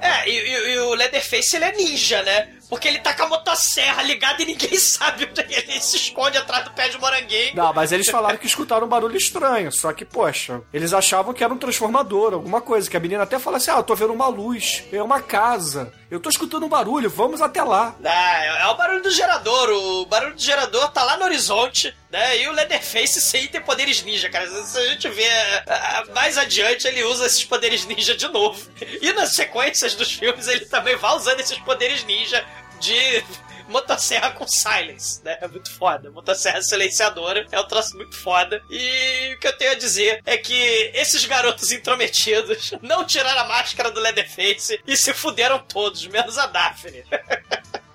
É, 0.00 0.28
e, 0.28 0.32
e- 0.32 0.74
e 0.74 0.78
o 0.80 0.94
Leatherface 0.94 1.56
ele 1.56 1.64
é 1.64 1.72
ninja, 1.72 2.22
né? 2.22 2.48
Porque 2.68 2.88
ele 2.88 2.98
tá 2.98 3.14
com 3.14 3.24
a 3.24 3.28
motosserra 3.28 4.02
ligada 4.02 4.42
e 4.42 4.46
ninguém 4.46 4.76
sabe 4.78 5.28
onde 5.30 5.40
ele 5.54 5.80
se 5.80 5.96
esconde 5.96 6.36
atrás 6.36 6.64
do 6.64 6.70
pé 6.72 6.88
de 6.88 6.98
moranguinho. 6.98 7.54
Não, 7.54 7.72
mas 7.72 7.92
eles 7.92 8.08
falaram 8.08 8.36
que 8.36 8.46
escutaram 8.46 8.86
um 8.86 8.90
barulho 8.90 9.16
estranho, 9.16 9.72
só 9.72 9.92
que, 9.92 10.04
poxa, 10.04 10.62
eles 10.72 10.92
achavam 10.92 11.32
que 11.32 11.42
era 11.42 11.52
um 11.52 11.58
transformador, 11.58 12.34
alguma 12.34 12.60
coisa, 12.60 12.88
que 12.88 12.96
a 12.96 13.00
menina 13.00 13.22
até 13.22 13.38
fala 13.38 13.56
assim, 13.56 13.70
ah, 13.70 13.76
eu 13.76 13.82
tô 13.82 13.94
vendo 13.94 14.12
uma 14.12 14.28
luz, 14.28 14.84
é 14.92 15.02
uma 15.02 15.20
casa, 15.20 15.92
eu 16.10 16.18
tô 16.18 16.30
escutando 16.30 16.64
um 16.64 16.68
barulho, 16.68 17.10
vamos 17.10 17.42
até 17.42 17.62
lá. 17.62 17.94
Ah, 18.02 18.44
é, 18.44 18.62
é 18.62 18.66
o 18.68 18.76
barulho 18.76 19.02
do 19.02 19.10
gerador. 19.10 19.68
O 19.68 20.06
barulho 20.06 20.34
do 20.34 20.40
gerador 20.40 20.90
tá 20.90 21.04
lá 21.04 21.18
no 21.18 21.24
horizonte, 21.24 21.94
né? 22.10 22.38
E 22.38 22.48
o 22.48 22.52
Leatherface 22.52 23.20
sim 23.20 23.46
tem 23.48 23.60
poderes 23.60 24.02
ninja, 24.02 24.30
cara. 24.30 24.46
Se 24.64 24.78
a 24.78 24.86
gente 24.86 25.06
vê 25.10 25.28
ah, 25.66 26.04
mais 26.14 26.38
adiante, 26.38 26.88
ele 26.88 27.04
usa 27.04 27.26
esses 27.26 27.44
poderes 27.44 27.84
ninja 27.84 28.16
de 28.16 28.28
novo. 28.28 28.58
E 29.00 29.12
nas 29.12 29.34
sequências 29.34 29.94
dos 29.94 30.12
filmes, 30.12 30.48
ele 30.48 30.66
também 30.66 30.96
vai 30.96 31.14
usando 31.14 31.38
esses 31.40 31.58
poderes 31.58 32.04
ninja 32.04 32.44
de 32.78 33.24
motosserra 33.68 34.30
com 34.32 34.46
silence, 34.46 35.22
né? 35.24 35.38
É 35.40 35.48
muito 35.48 35.70
foda. 35.72 36.10
Motosserra 36.10 36.62
silenciadora 36.62 37.46
é 37.50 37.60
um 37.60 37.66
troço 37.66 37.96
muito 37.96 38.16
foda. 38.16 38.62
E 38.70 39.34
o 39.34 39.40
que 39.40 39.46
eu 39.46 39.56
tenho 39.56 39.72
a 39.72 39.74
dizer 39.74 40.22
é 40.24 40.36
que 40.36 40.90
esses 40.94 41.24
garotos 41.24 41.70
intrometidos 41.70 42.72
não 42.82 43.04
tiraram 43.04 43.42
a 43.42 43.48
máscara 43.48 43.90
do 43.90 44.00
Leatherface 44.00 44.80
e 44.86 44.96
se 44.96 45.12
fuderam 45.12 45.58
todos, 45.58 46.06
menos 46.06 46.38
a 46.38 46.46
Daphne. 46.46 47.04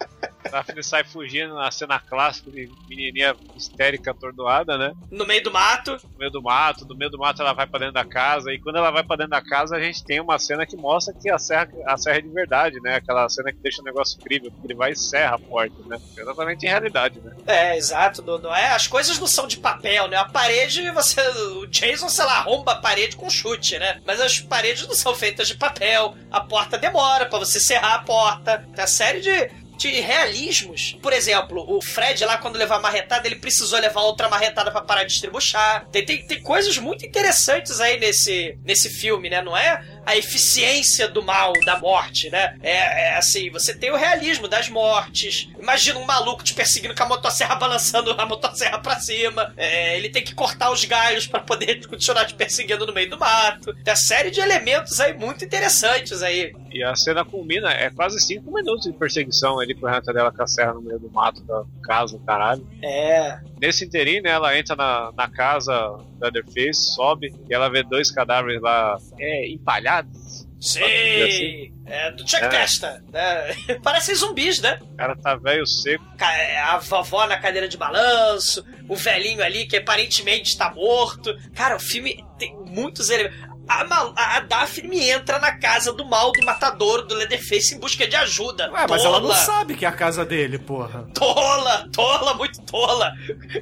Daphne 0.53 0.83
sai 0.83 1.03
fugindo 1.03 1.55
na 1.55 1.71
cena 1.71 1.99
clássica 1.99 2.51
de 2.51 2.69
menininha 2.87 3.35
histérica, 3.57 4.11
atordoada, 4.11 4.77
né? 4.77 4.93
No 5.09 5.25
meio 5.25 5.43
do 5.43 5.51
mato. 5.51 5.93
No 5.93 6.19
meio 6.19 6.29
do 6.29 6.43
mato, 6.43 6.85
do 6.85 6.95
meio 6.95 7.09
do 7.09 7.17
mato 7.17 7.41
ela 7.41 7.53
vai 7.53 7.65
pra 7.65 7.79
dentro 7.79 7.95
da 7.95 8.05
casa, 8.05 8.53
e 8.53 8.59
quando 8.59 8.77
ela 8.77 8.91
vai 8.91 9.03
pra 9.03 9.15
dentro 9.15 9.31
da 9.31 9.41
casa, 9.41 9.75
a 9.75 9.81
gente 9.81 10.03
tem 10.03 10.21
uma 10.21 10.37
cena 10.37 10.63
que 10.63 10.77
mostra 10.77 11.11
que 11.13 11.27
a 11.27 11.39
serra, 11.39 11.67
a 11.87 11.97
serra 11.97 12.19
é 12.19 12.21
de 12.21 12.29
verdade, 12.29 12.79
né? 12.81 12.95
Aquela 12.97 13.27
cena 13.29 13.51
que 13.51 13.57
deixa 13.57 13.81
o 13.81 13.85
negócio 13.85 14.19
incrível, 14.19 14.51
porque 14.51 14.67
ele 14.67 14.75
vai 14.75 14.91
e 14.91 14.95
serra 14.95 15.35
a 15.35 15.39
porta, 15.39 15.75
né? 15.87 15.99
Exatamente 16.15 16.65
em 16.67 16.69
realidade, 16.69 17.19
né? 17.19 17.35
É, 17.47 17.75
exato, 17.75 18.21
não, 18.21 18.37
não 18.37 18.55
é? 18.55 18.67
As 18.67 18.85
coisas 18.85 19.17
não 19.17 19.27
são 19.27 19.47
de 19.47 19.57
papel, 19.57 20.07
né? 20.07 20.17
A 20.17 20.25
parede, 20.25 20.91
você. 20.91 21.19
O 21.57 21.65
Jason, 21.65 22.09
sei 22.09 22.25
lá, 22.25 22.37
arromba 22.37 22.73
a 22.73 22.75
parede 22.75 23.15
com 23.15 23.27
chute, 23.27 23.79
né? 23.79 24.01
Mas 24.05 24.21
as 24.21 24.39
paredes 24.39 24.87
não 24.87 24.93
são 24.93 25.15
feitas 25.15 25.47
de 25.47 25.55
papel. 25.55 26.15
A 26.29 26.41
porta 26.41 26.77
demora 26.77 27.25
pra 27.25 27.39
você 27.39 27.59
serrar 27.59 27.95
a 27.95 27.99
porta. 28.03 28.63
Tem 28.75 28.83
a 28.83 28.87
série 28.87 29.21
de. 29.21 29.62
De 29.91 29.99
realismos. 29.99 30.97
Por 31.01 31.11
exemplo, 31.11 31.65
o 31.67 31.81
Fred 31.81 32.23
lá, 32.25 32.37
quando 32.37 32.55
levar 32.55 32.77
a 32.77 32.79
marretada, 32.79 33.27
ele 33.27 33.35
precisou 33.35 33.79
levar 33.79 34.01
outra 34.01 34.29
marretada 34.29 34.71
pra 34.71 34.81
parar 34.81 35.03
de 35.03 35.11
estribuchar. 35.11 35.87
Tem, 35.91 36.05
tem, 36.05 36.25
tem 36.25 36.41
coisas 36.41 36.77
muito 36.77 37.05
interessantes 37.05 37.79
aí 37.79 37.99
nesse, 37.99 38.57
nesse 38.63 38.89
filme, 38.89 39.29
né? 39.29 39.41
Não 39.41 39.57
é 39.57 39.83
a 40.05 40.15
eficiência 40.15 41.07
do 41.07 41.23
mal, 41.23 41.53
da 41.65 41.79
morte, 41.79 42.29
né? 42.29 42.57
É, 42.61 43.11
é 43.11 43.17
assim, 43.17 43.49
você 43.49 43.73
tem 43.73 43.91
o 43.91 43.95
realismo 43.95 44.47
das 44.47 44.69
mortes. 44.69 45.49
Imagina 45.59 45.99
um 45.99 46.05
maluco 46.05 46.43
te 46.43 46.53
perseguindo 46.53 46.95
com 46.95 47.03
a 47.03 47.07
motosserra 47.07 47.55
balançando 47.55 48.11
a 48.11 48.25
motosserra 48.25 48.79
pra 48.79 48.99
cima. 48.99 49.53
É, 49.55 49.97
ele 49.97 50.09
tem 50.09 50.23
que 50.23 50.35
cortar 50.35 50.71
os 50.71 50.83
galhos 50.85 51.27
pra 51.27 51.39
poder 51.39 51.85
continuar 51.87 52.25
te 52.25 52.33
perseguindo 52.33 52.85
no 52.85 52.93
meio 52.93 53.09
do 53.09 53.17
mato. 53.17 53.73
Tem 53.73 53.91
uma 53.91 53.95
série 53.95 54.31
de 54.31 54.39
elementos 54.39 54.99
aí 54.99 55.13
muito 55.13 55.45
interessantes 55.45 56.21
aí. 56.21 56.53
E 56.71 56.83
a 56.83 56.95
cena 56.95 57.23
culmina, 57.23 57.69
é 57.71 57.89
quase 57.89 58.19
5 58.19 58.51
minutos 58.51 58.85
de 58.85 58.93
perseguição 58.93 59.59
ali 59.59 59.75
pro 59.75 59.87
Renata 59.87 60.11
dela 60.11 60.31
com 60.31 60.43
a 60.43 60.47
serra 60.47 60.73
no 60.73 60.81
meio 60.81 60.99
do 60.99 61.09
mato 61.09 61.41
da 61.43 61.63
casa, 61.83 62.19
caralho. 62.25 62.67
É. 62.81 63.39
Nesse 63.63 63.85
interim, 63.85 64.19
né, 64.19 64.29
ela 64.31 64.57
entra 64.59 64.75
na, 64.75 65.09
na 65.15 65.29
casa 65.29 65.71
da 66.19 66.27
Leatherface, 66.27 66.93
sobe, 66.93 67.33
e 67.49 67.53
ela 67.53 67.69
vê 67.69 67.81
dois 67.81 68.11
cadáveres 68.11 68.61
lá 68.61 68.97
é, 69.17 69.47
empalhados. 69.49 70.45
Sim! 70.59 71.73
É, 71.85 72.11
do 72.11 72.27
Chuck 72.29 72.43
É. 72.43 72.49
Testa. 72.49 73.01
né? 73.09 73.55
Parecem 73.81 74.15
zumbis, 74.15 74.59
né? 74.59 74.79
O 74.81 74.95
cara 74.97 75.15
tá 75.15 75.35
velho 75.35 75.65
seco. 75.65 76.03
É, 76.19 76.59
A 76.59 76.77
vovó 76.77 77.25
na 77.25 77.37
cadeira 77.37 77.67
de 77.69 77.77
balanço, 77.77 78.65
o 78.89 78.95
velhinho 78.97 79.41
ali 79.41 79.65
que 79.65 79.77
aparentemente 79.77 80.49
está 80.49 80.69
morto. 80.73 81.33
Cara, 81.55 81.77
o 81.77 81.79
filme 81.79 82.21
tem 82.37 82.53
muitos 82.65 83.09
elementos. 83.09 83.52
A, 83.67 83.85
mal- 83.85 84.13
a 84.17 84.39
Daphne 84.41 85.09
entra 85.09 85.39
na 85.39 85.53
casa 85.57 85.93
do 85.93 86.05
mal 86.05 86.31
do 86.33 86.45
matador 86.45 87.05
do 87.07 87.15
Leatherface 87.15 87.73
em 87.75 87.79
busca 87.79 88.05
de 88.07 88.15
ajuda. 88.15 88.69
Ué, 88.71 88.85
mas 88.89 89.03
ela 89.05 89.19
não 89.19 89.27
Tola. 89.29 89.39
sabe 89.39 89.75
que 89.75 89.85
é 89.85 89.87
a 89.87 89.91
casa 89.91 90.25
dele, 90.25 90.59
porra. 90.59 91.07
Tola, 91.13 91.87
tola, 91.93 92.33
muito 92.33 92.61
tola. 92.63 93.13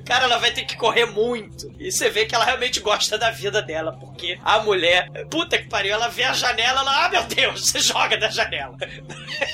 Cara, 0.05 0.25
ela 0.25 0.37
vai 0.39 0.51
ter 0.51 0.63
que 0.65 0.75
correr 0.75 1.05
muito. 1.05 1.71
E 1.79 1.91
você 1.91 2.09
vê 2.09 2.25
que 2.25 2.33
ela 2.33 2.45
realmente 2.45 2.79
gosta 2.79 3.17
da 3.17 3.29
vida 3.29 3.61
dela, 3.61 3.93
porque 3.99 4.39
a 4.43 4.59
mulher, 4.59 5.07
puta 5.29 5.57
que 5.57 5.69
pariu, 5.69 5.93
ela 5.93 6.07
vê 6.07 6.23
a 6.23 6.33
janela, 6.33 6.79
ela, 6.81 7.05
ah, 7.05 7.09
meu 7.09 7.23
Deus, 7.23 7.61
você 7.69 7.79
joga 7.79 8.17
da 8.17 8.29
janela. 8.29 8.75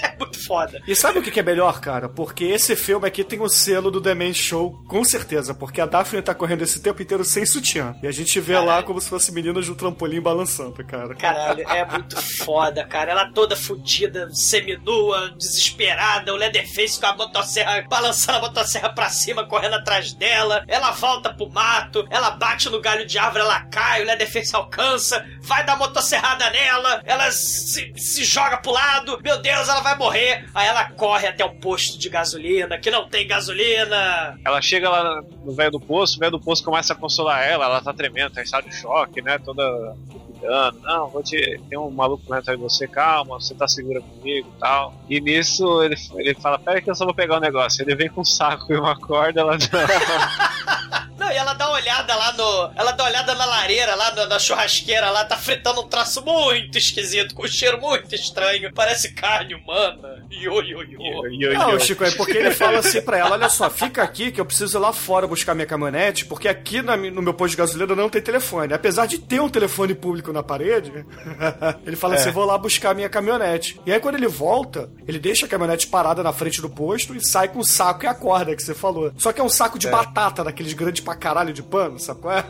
É 0.01 0.15
muito 0.17 0.36
foda. 0.47 0.81
E 0.87 0.95
sabe 0.95 1.19
o 1.19 1.21
que 1.21 1.29
que 1.29 1.39
é 1.39 1.43
melhor, 1.43 1.79
cara? 1.81 2.07
Porque 2.07 2.45
esse 2.45 2.75
filme 2.75 3.07
aqui 3.07 3.23
tem 3.23 3.41
o 3.41 3.49
selo 3.49 3.91
do 3.91 4.01
The 4.01 4.15
Man 4.15 4.33
Show, 4.33 4.81
com 4.87 5.03
certeza. 5.03 5.53
Porque 5.53 5.81
a 5.81 5.85
Daphne 5.85 6.21
tá 6.21 6.33
correndo 6.33 6.63
esse 6.63 6.79
tempo 6.79 7.01
inteiro 7.01 7.23
sem 7.25 7.45
sutiã. 7.45 7.95
E 8.01 8.07
a 8.07 8.11
gente 8.11 8.39
vê 8.39 8.57
lá 8.57 8.65
Caralho. 8.65 8.85
como 8.85 9.01
se 9.01 9.09
fosse 9.09 9.31
meninas 9.31 9.67
do 9.67 9.75
trampolim 9.75 10.21
balançando, 10.21 10.83
cara. 10.85 11.15
Caralho, 11.15 11.67
é 11.69 11.85
muito 11.85 12.15
foda, 12.43 12.85
cara. 12.85 13.11
Ela 13.11 13.31
toda 13.31 13.55
fudida, 13.55 14.29
seminua, 14.33 15.31
desesperada, 15.37 16.33
o 16.33 16.37
Leatherface 16.37 16.99
com 16.99 17.07
a 17.07 17.15
motosserra, 17.15 17.85
balançando 17.89 18.37
a 18.37 18.41
motosserra 18.41 18.89
pra 18.89 19.09
cima, 19.09 19.45
correndo 19.45 19.75
atrás 19.75 20.13
dela. 20.13 20.63
Ela 20.67 20.91
volta 20.91 21.33
pro 21.33 21.49
mato, 21.49 22.07
ela 22.09 22.31
bate 22.31 22.69
no 22.69 22.79
galho 22.79 23.05
de 23.05 23.17
árvore, 23.17 23.43
ela 23.43 23.61
cai, 23.65 24.01
o 24.01 24.05
Leatherface 24.05 24.55
alcança, 24.55 25.25
vai 25.41 25.65
dar 25.65 25.77
motosserrada 25.77 26.49
nela, 26.49 27.01
ela 27.05 27.31
se, 27.31 27.93
se 27.95 28.23
joga 28.23 28.57
pro 28.57 28.71
lado, 28.71 29.19
meu 29.23 29.41
Deus, 29.41 29.67
ela 29.67 29.81
vai 29.81 29.97
morrer. 29.97 30.36
Aí 30.53 30.67
ela 30.67 30.89
corre 30.91 31.27
até 31.27 31.43
o 31.43 31.55
posto 31.55 31.97
de 31.97 32.09
gasolina, 32.09 32.77
que 32.77 32.91
não 32.91 33.07
tem 33.07 33.27
gasolina. 33.27 34.37
Ela 34.45 34.61
chega 34.61 34.89
lá 34.89 35.21
no 35.43 35.53
velho 35.53 35.71
do 35.71 35.79
poço, 35.79 36.17
o 36.17 36.19
velho 36.19 36.31
do 36.31 36.39
poço 36.39 36.63
começa 36.63 36.93
a 36.93 36.95
consolar 36.95 37.45
ela, 37.45 37.65
ela 37.65 37.81
tá 37.81 37.93
tremendo, 37.93 38.31
tá 38.31 38.41
em 38.41 38.43
estado 38.43 38.69
de 38.69 38.75
choque, 38.75 39.21
né? 39.21 39.37
Toda 39.39 39.95
cuidando. 40.37 40.79
Não, 40.81 41.09
vou 41.09 41.23
te. 41.23 41.59
Tem 41.69 41.77
um 41.77 41.89
maluco 41.89 42.23
correndo 42.25 42.41
atrás 42.41 42.59
de 42.59 42.63
você, 42.63 42.87
calma, 42.87 43.39
você 43.39 43.53
tá 43.55 43.67
segura 43.67 44.01
comigo 44.01 44.47
e 44.55 44.59
tal. 44.59 44.93
E 45.09 45.19
nisso 45.19 45.83
ele, 45.83 45.95
ele 46.15 46.35
fala: 46.35 46.59
Pera 46.59 46.81
que 46.81 46.89
eu 46.89 46.95
só 46.95 47.05
vou 47.05 47.13
pegar 47.13 47.37
o 47.37 47.41
negócio. 47.41 47.81
Ele 47.81 47.95
vem 47.95 48.09
com 48.09 48.21
um 48.21 48.25
saco 48.25 48.71
e 48.71 48.77
uma 48.77 48.97
corda, 48.99 49.41
ela 49.41 49.57
Não, 51.17 51.31
e 51.31 51.35
ela 51.35 51.53
dá 51.53 51.67
uma 51.69 51.75
olhada 51.77 52.15
lá 52.15 52.33
no. 52.33 52.71
Ela 52.75 52.91
dá 52.91 53.03
uma 53.03 53.09
olhada 53.09 53.35
na 53.35 53.45
lareira, 53.45 53.95
lá 53.95 54.13
no- 54.15 54.27
na 54.27 54.39
churrasqueira, 54.39 55.09
lá 55.09 55.25
tá 55.25 55.35
fritando 55.37 55.81
um 55.81 55.87
traço 55.87 56.23
muito 56.23 56.77
esquisito, 56.77 57.33
com 57.35 57.43
um 57.43 57.47
cheiro 57.47 57.79
muito 57.79 58.13
estranho. 58.13 58.71
Parece 58.73 59.13
carne 59.13 59.55
humana. 59.55 60.25
Yo, 60.31 60.61
yo, 60.61 60.83
yo. 60.83 61.53
Não, 61.53 61.79
Chico, 61.79 62.03
é 62.03 62.11
porque 62.11 62.37
ele 62.37 62.51
fala 62.51 62.79
assim 62.79 63.01
pra 63.01 63.17
ela: 63.17 63.31
olha 63.31 63.49
só, 63.49 63.69
fica 63.69 64.03
aqui 64.03 64.31
que 64.31 64.39
eu 64.41 64.45
preciso 64.45 64.77
ir 64.77 64.79
lá 64.81 64.93
fora 64.93 65.25
buscar 65.27 65.53
minha 65.55 65.65
caminhonete, 65.67 66.25
porque 66.25 66.47
aqui 66.47 66.81
na 66.81 66.95
no 66.97 67.21
meu 67.21 67.33
posto 67.33 67.51
de 67.51 67.57
gasolina 67.57 67.95
não 67.95 68.09
tem 68.09 68.21
telefone. 68.21 68.73
Apesar 68.73 69.05
de 69.05 69.17
ter 69.19 69.39
um 69.41 69.49
telefone 69.49 69.93
público 69.95 70.31
na 70.33 70.43
parede, 70.43 70.91
ele 71.85 71.95
fala 71.95 72.15
É. 72.15 72.19
assim: 72.19 72.31
vou 72.31 72.45
lá 72.45 72.57
buscar 72.57 72.93
minha 72.93 73.09
caminhonete. 73.09 73.79
E 73.85 73.91
aí, 73.91 73.99
quando 73.99 74.15
ele 74.15 74.27
volta, 74.27 74.89
ele 75.07 75.19
deixa 75.19 75.45
a 75.45 75.49
caminhonete 75.49 75.87
parada 75.87 76.21
na 76.23 76.33
frente 76.33 76.61
do 76.61 76.69
posto 76.69 77.15
e 77.15 77.25
sai 77.25 77.47
com 77.47 77.59
o 77.59 77.65
saco 77.65 78.03
e 78.03 78.07
a 78.07 78.13
corda 78.13 78.55
que 78.55 78.61
você 78.63 78.73
falou. 78.73 79.11
Só 79.17 79.31
que 79.31 79.39
é 79.41 79.43
um 79.43 79.49
saco 79.49 79.79
de 79.79 79.87
É. 79.87 79.91
batata, 79.91 80.43
daqueles 80.43 80.73
grandes 80.73 81.01
pra 81.07 81.15
caralho 81.15 81.53
de 81.53 81.63
pano, 81.63 81.97
sabe 81.97 82.19
qual 82.19 82.37
é? 82.37 82.43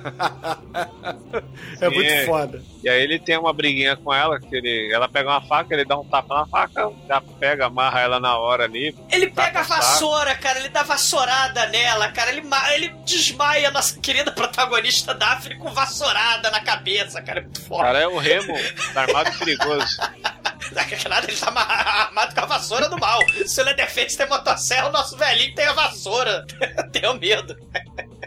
é 1.80 1.90
muito 1.90 2.26
foda. 2.26 2.64
E 2.84 2.90
aí 2.90 3.02
ele 3.04 3.20
tem 3.20 3.38
uma 3.38 3.54
briguinha 3.54 3.96
com 3.96 4.12
ela, 4.12 4.40
que 4.40 4.56
ele, 4.56 4.92
ela 4.92 5.08
pega 5.08 5.30
uma 5.30 5.42
faca, 5.42 5.74
ele 5.76 5.86
dá 5.86 5.96
um 5.96 6.04
tapa 6.04 6.34
na 6.40 6.48
faca, 6.48 6.90
já 7.08 7.22
pega, 7.22 7.68
amarra 7.68 8.00
ela 8.00 8.20
na 8.20 8.36
hora 8.38 8.64
ali. 8.64 8.96
Ele 9.12 9.28
pega 9.30 9.60
a 9.60 9.64
vassoura, 9.64 10.36
cara, 10.36 10.58
ele 10.60 10.70
dá 10.70 10.82
vassourada 10.82 11.68
nela, 11.68 12.12
cara. 12.12 12.32
Ele, 12.32 12.42
ele 12.74 12.90
desmaia 13.06 13.68
a 13.68 13.72
nossa 13.72 14.00
querida 14.00 14.32
protagonista 14.32 15.14
Daphne 15.14 15.58
com 15.58 15.72
vassourada 15.72 16.50
na 16.50 16.60
cabeça, 16.60 17.22
cara. 17.22 17.42
É 17.42 17.44
muito 17.44 17.62
foda. 17.62 17.84
cara 17.84 18.00
é 18.00 18.08
o 18.08 18.18
remo, 18.18 18.56
tá 18.94 19.02
armado 19.02 19.30
e 19.30 19.38
perigoso. 19.38 19.98
Daqui 20.74 21.08
nada, 21.08 21.28
ele 21.30 21.38
tá 21.38 21.50
ma- 21.52 21.62
armado 21.62 22.34
com 22.34 22.42
a 22.42 22.46
vassoura 22.46 22.90
do 22.90 22.98
mal. 23.00 23.22
Se 23.46 23.62
o 23.62 23.64
Leatherface 23.64 24.18
tem 24.18 24.28
motosserra, 24.28 24.90
o 24.90 24.92
nosso 24.92 25.16
velhinho 25.16 25.56
tem 25.56 25.66
a 25.66 25.74
vassoura. 25.74 26.46
Tenho 26.92 27.14
medo. 27.16 27.56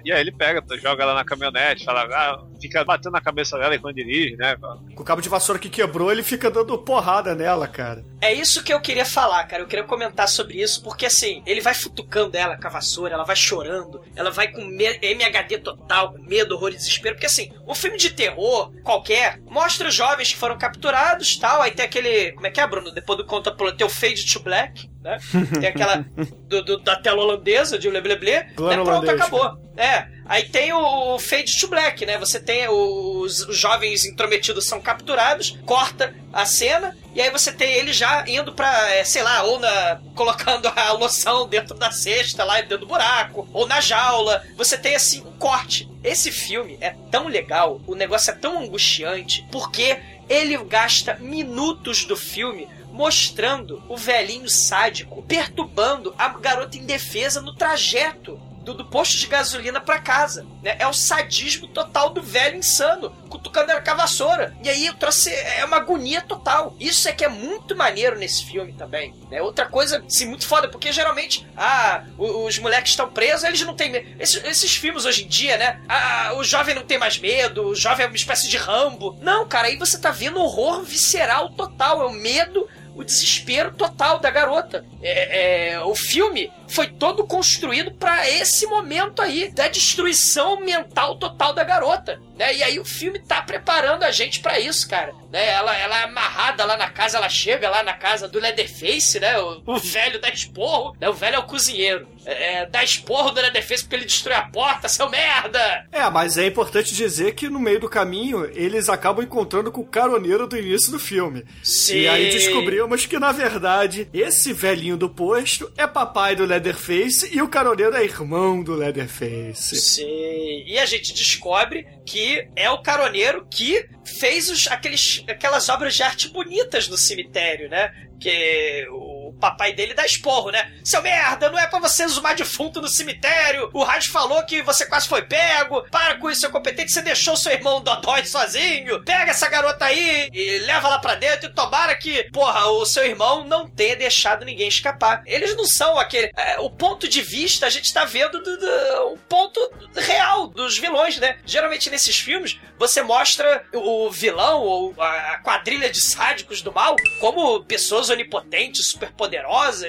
E 0.05 0.13
aí 0.13 0.21
ele 0.21 0.33
pega, 0.33 0.63
joga 0.79 1.03
ela 1.03 1.15
na 1.15 1.25
caminhonete, 1.25 1.85
fala, 1.85 2.05
ah, 2.05 2.50
fica 2.61 2.85
batendo 2.85 3.13
na 3.13 3.21
cabeça 3.21 3.59
dela 3.59 3.75
enquanto 3.75 3.97
dirige, 3.97 4.37
né? 4.37 4.57
Com 4.95 5.03
o 5.03 5.05
cabo 5.05 5.23
de 5.23 5.29
vassoura 5.29 5.59
que 5.59 5.69
quebrou, 5.69 6.11
ele 6.11 6.23
fica 6.23 6.51
dando 6.51 6.77
porrada 6.79 7.35
nela, 7.35 7.67
cara. 7.67 8.05
É 8.21 8.33
isso 8.33 8.63
que 8.63 8.73
eu 8.73 8.81
queria 8.81 9.05
falar, 9.05 9.45
cara. 9.45 9.63
Eu 9.63 9.67
queria 9.67 9.85
comentar 9.85 10.29
sobre 10.29 10.61
isso, 10.61 10.83
porque 10.83 11.07
assim, 11.07 11.43
ele 11.47 11.61
vai 11.61 11.75
futucando 11.75 12.37
ela 12.37 12.57
com 12.57 12.67
a 12.67 12.71
vassoura, 12.71 13.15
ela 13.15 13.25
vai 13.25 13.37
chorando, 13.37 14.03
ela 14.15 14.31
vai 14.31 14.49
com 14.49 14.61
MHD 14.61 15.59
total, 15.59 16.13
com 16.13 16.23
medo, 16.23 16.55
horror 16.55 16.71
e 16.71 16.77
desespero. 16.77 17.15
Porque 17.15 17.27
assim, 17.27 17.51
um 17.67 17.75
filme 17.75 17.97
de 17.97 18.11
terror 18.11 18.73
qualquer 18.83 19.41
mostra 19.47 19.89
os 19.89 19.95
jovens 19.95 20.33
que 20.33 20.39
foram 20.39 20.59
capturados 20.59 21.37
tal. 21.37 21.63
Aí 21.63 21.71
tem 21.71 21.85
aquele. 21.85 22.33
Como 22.33 22.47
é 22.47 22.51
que 22.51 22.61
é, 22.61 22.67
Bruno? 22.67 22.91
Depois 22.91 23.19
do 23.19 23.25
conta 23.25 23.55
tem 23.77 23.87
o 23.87 23.91
Fade 23.91 24.27
to 24.27 24.41
Black, 24.41 24.91
né? 25.03 25.19
Tem 25.59 25.69
aquela 25.69 26.05
do, 26.49 26.63
do, 26.63 26.79
da 26.79 26.97
tela 26.97 27.23
holandesa 27.23 27.79
de 27.79 27.89
Lebleble, 27.89 28.31
né? 28.31 28.53
Pronto, 28.55 28.81
holandês, 28.81 29.21
acabou. 29.21 29.59
É. 29.77 30.07
Aí 30.27 30.45
tem 30.45 30.73
o, 30.73 31.15
o 31.15 31.19
Fade 31.19 31.59
to 31.59 31.69
Black, 31.69 32.05
né? 32.05 32.19
Você 32.19 32.39
tem 32.51 32.69
os, 32.69 33.47
jovens 33.51 34.05
intrometidos 34.05 34.67
são 34.67 34.81
capturados, 34.81 35.57
corta 35.65 36.13
a 36.33 36.45
cena, 36.45 36.99
e 37.15 37.21
aí 37.21 37.31
você 37.31 37.53
tem 37.53 37.73
ele 37.75 37.93
já 37.93 38.25
indo 38.27 38.53
pra, 38.53 38.93
é, 38.93 39.05
sei 39.05 39.23
lá, 39.23 39.45
ou 39.45 39.61
na. 39.61 40.01
colocando 40.17 40.67
a 40.67 40.91
loção 40.91 41.47
dentro 41.47 41.77
da 41.77 41.93
cesta 41.93 42.43
lá 42.43 42.61
dentro 42.61 42.79
do 42.79 42.87
buraco, 42.87 43.49
ou 43.53 43.69
na 43.69 43.81
jaula. 43.81 44.45
Você 44.57 44.77
tem 44.77 44.97
assim 44.97 45.21
um 45.21 45.31
corte. 45.39 45.89
Esse 46.03 46.33
filme 46.33 46.77
é 46.81 46.91
tão 47.09 47.29
legal, 47.29 47.81
o 47.87 47.95
negócio 47.95 48.33
é 48.33 48.35
tão 48.35 48.59
angustiante, 48.59 49.47
porque 49.53 49.97
ele 50.29 50.57
gasta 50.65 51.15
minutos 51.21 52.05
do 52.05 52.17
filme 52.17 52.67
mostrando 52.91 53.81
o 53.89 53.97
velhinho 53.97 54.49
sádico 54.49 55.23
perturbando 55.23 56.13
a 56.19 56.29
garota 56.31 56.77
indefesa 56.77 57.41
no 57.41 57.55
trajeto 57.55 58.41
do, 58.61 58.75
do 58.75 58.85
posto 58.85 59.17
de 59.17 59.27
gasolina 59.27 59.81
para 59.81 59.99
casa. 59.99 60.47
Né? 60.63 60.77
É 60.79 60.87
o 60.87 60.93
sadismo 60.93 61.67
total 61.69 62.11
do 62.11 62.23
velho 62.23 62.57
insano, 62.57 63.11
cutucando 63.29 63.73
a 63.73 63.95
vassoura. 63.95 64.55
E 64.63 64.69
aí 64.69 64.87
eu 64.87 64.95
trouxe. 64.95 65.31
É 65.33 65.65
uma 65.65 65.79
agonia 65.79 66.21
total. 66.21 66.75
Isso 66.79 67.09
é 67.09 67.13
que 67.13 67.25
é 67.25 67.29
muito 67.29 67.77
maneiro 67.77 68.19
nesse 68.19 68.45
filme 68.45 68.73
também. 68.73 69.15
Né? 69.31 69.41
Outra 69.43 69.67
coisa, 69.67 70.05
assim, 70.07 70.27
muito 70.27 70.47
foda, 70.47 70.69
porque 70.69 70.93
geralmente, 70.93 71.47
ah, 71.57 72.05
os, 72.19 72.31
os 72.31 72.59
moleques 72.59 72.93
estão 72.93 73.11
presos, 73.11 73.45
eles 73.45 73.61
não 73.63 73.75
têm 73.75 73.91
medo. 73.91 74.09
Esses, 74.19 74.45
esses, 74.45 74.77
filmes 74.77 75.05
hoje 75.05 75.25
em 75.25 75.29
dia, 75.29 75.57
né? 75.57 75.81
Ah, 75.89 76.33
o 76.37 76.45
jovem 76.45 76.75
não 76.75 76.83
tem 76.83 76.99
mais 76.99 77.19
medo, 77.19 77.69
o 77.69 77.75
jovem 77.75 78.05
é 78.05 78.09
uma 78.09 78.17
espécie 78.17 78.49
de 78.49 78.57
rambo. 78.57 79.19
Não, 79.21 79.47
cara, 79.47 79.69
aí 79.69 79.77
você 79.77 79.99
tá 79.99 80.11
vendo 80.11 80.41
horror 80.41 80.83
visceral 80.83 81.51
total. 81.51 82.03
É 82.03 82.07
o 82.07 82.13
medo 82.13 82.69
o 83.01 83.05
desespero 83.05 83.73
total 83.73 84.19
da 84.19 84.31
garota. 84.31 84.85
É, 85.03 85.73
é, 85.73 85.81
o 85.81 85.95
filme 85.95 86.53
foi 86.69 86.87
todo 86.87 87.27
construído 87.27 87.93
para 87.93 88.29
esse 88.29 88.67
momento 88.67 89.23
aí, 89.23 89.51
da 89.51 89.69
destruição 89.69 90.61
mental 90.61 91.17
total 91.17 91.55
da 91.55 91.65
garota. 91.65 92.21
Né? 92.37 92.57
E 92.57 92.63
aí 92.63 92.79
o 92.79 92.85
filme 92.85 93.19
tá 93.19 93.41
preparando 93.41 94.03
a 94.03 94.11
gente 94.11 94.41
para 94.41 94.61
isso, 94.61 94.89
cara. 94.89 95.15
Né? 95.31 95.49
Ela, 95.49 95.77
ela 95.77 96.01
é 96.01 96.05
amarrada 96.05 96.65
lá 96.65 96.77
na 96.77 96.91
casa, 96.91 97.17
ela 97.17 97.29
chega 97.29 97.71
lá 97.71 97.83
na 97.83 97.95
casa 97.95 98.29
do 98.29 98.39
Leatherface, 98.39 99.19
né? 99.19 99.39
O, 99.39 99.63
o 99.65 99.79
velho 99.79 100.21
da 100.21 100.29
esporro, 100.29 100.95
né? 101.01 101.09
O 101.09 101.15
velho 101.15 101.37
é 101.37 101.39
o 101.39 101.45
cozinheiro. 101.45 102.07
É, 102.25 102.63
é 102.63 102.67
dá 102.67 102.83
esporro 102.85 103.31
do 103.31 103.41
Leatherface 103.41 103.83
porque 103.83 103.97
ele 103.97 104.05
destrói 104.05 104.37
a 104.37 104.43
porta, 104.43 104.89
seu 104.89 105.09
merda! 105.09 105.87
É, 105.93 106.09
mas 106.11 106.37
é 106.37 106.47
importante 106.47 106.95
dizer 106.95 107.35
que 107.35 107.49
no 107.49 107.61
meio 107.61 107.81
do 107.81 107.89
caminho 107.89 108.45
eles 108.55 108.89
acabam 108.89 109.25
encontrando 109.25 109.73
com 109.73 109.81
o 109.81 109.87
caroneiro 109.87 110.47
do 110.47 110.57
início 110.57 110.91
do 110.91 110.99
filme. 110.99 111.45
Sim. 111.63 112.01
E 112.01 112.09
aí 112.09 112.31
descobrimos 112.31 113.07
que, 113.07 113.19
na 113.19 113.33
verdade, 113.33 114.09
esse 114.13 114.53
velhinho 114.53 114.97
do 114.97 115.09
posto 115.09 115.73
é 115.77 115.87
papai 115.87 116.37
do 116.37 116.45
Leatherface 116.45 117.35
e 117.35 117.41
o 117.43 117.49
caroneiro 117.49 117.97
é 117.97 118.05
irmão 118.05 118.63
do 118.63 118.75
Leatherface. 118.75 119.77
Sim. 119.77 120.65
E 120.67 120.79
a 120.79 120.87
gente 120.87 121.13
descobre 121.13 121.87
que 122.05 122.49
é 122.57 122.71
o 122.71 122.83
caroneiro 122.83 123.47
que 123.51 123.87
fez 124.05 124.51
os, 124.51 124.67
aqueles, 124.69 125.25
aquelas 125.29 125.69
obras 125.69 125.95
de 125.95 126.03
arte 126.03 126.29
bonitas 126.29 126.89
no 126.89 126.97
cemitério, 126.97 127.69
né? 127.69 127.93
Que 128.21 128.87
o 128.91 129.10
papai 129.41 129.73
dele 129.73 129.95
dá 129.95 130.05
esporro, 130.05 130.51
né? 130.51 130.73
Seu 130.85 131.03
merda, 131.03 131.51
não 131.51 131.59
é 131.59 131.67
para 131.67 131.79
você 131.79 132.07
zumar 132.07 132.35
defunto 132.35 132.81
no 132.81 132.89
cemitério. 132.89 133.71
O 133.73 133.83
rádio 133.83 134.13
falou 134.13 134.45
que 134.45 134.63
você 134.63 134.87
quase 134.87 135.09
foi 135.09 135.23
pego. 135.23 135.83
Para 135.91 136.17
com 136.17 136.31
isso, 136.31 136.43
seu 136.43 136.51
competente. 136.51 136.93
Você 136.93 137.03
deixou 137.03 137.37
seu 137.37 137.53
irmão 137.53 137.81
Dodói 137.81 138.25
sozinho. 138.25 139.03
Pega 139.05 139.31
essa 139.31 139.49
garota 139.49 139.87
aí 139.87 140.29
e 140.33 140.59
leva 140.61 140.89
lá 140.89 140.99
pra 140.99 141.15
dentro. 141.15 141.49
E 141.49 141.55
tomara 141.55 141.97
que, 141.97 142.25
porra, 142.31 142.67
o 142.67 142.85
seu 142.85 143.05
irmão 143.05 143.45
não 143.45 143.69
tenha 143.69 143.97
deixado 143.97 144.45
ninguém 144.45 144.69
escapar. 144.69 145.23
Eles 145.27 145.57
não 145.57 145.67
são 145.67 145.99
aquele. 145.99 146.31
É, 146.37 146.59
o 146.61 146.71
ponto 146.71 147.09
de 147.09 147.23
vista 147.23 147.67
a 147.67 147.71
gente 147.71 147.93
tá 147.93 148.05
vendo 148.05 148.43
do, 148.43 148.57
do, 148.57 149.13
um 149.13 149.17
ponto 149.29 149.61
real 149.97 150.49
dos 150.49 150.79
vilões, 150.79 151.19
né? 151.19 151.39
Geralmente 151.47 151.91
nesses 151.91 152.19
filmes 152.19 152.59
você 152.79 153.03
mostra 153.03 153.65
o 153.75 154.11
vilão 154.11 154.63
ou 154.63 154.95
a 154.99 155.39
quadrilha 155.39 155.91
de 155.91 156.01
sádicos 156.01 156.63
do 156.63 156.73
mal 156.73 156.97
como 157.21 157.63
pessoas 157.65 158.11
onipotentes, 158.11 158.91
superpoderosas, 158.91 159.30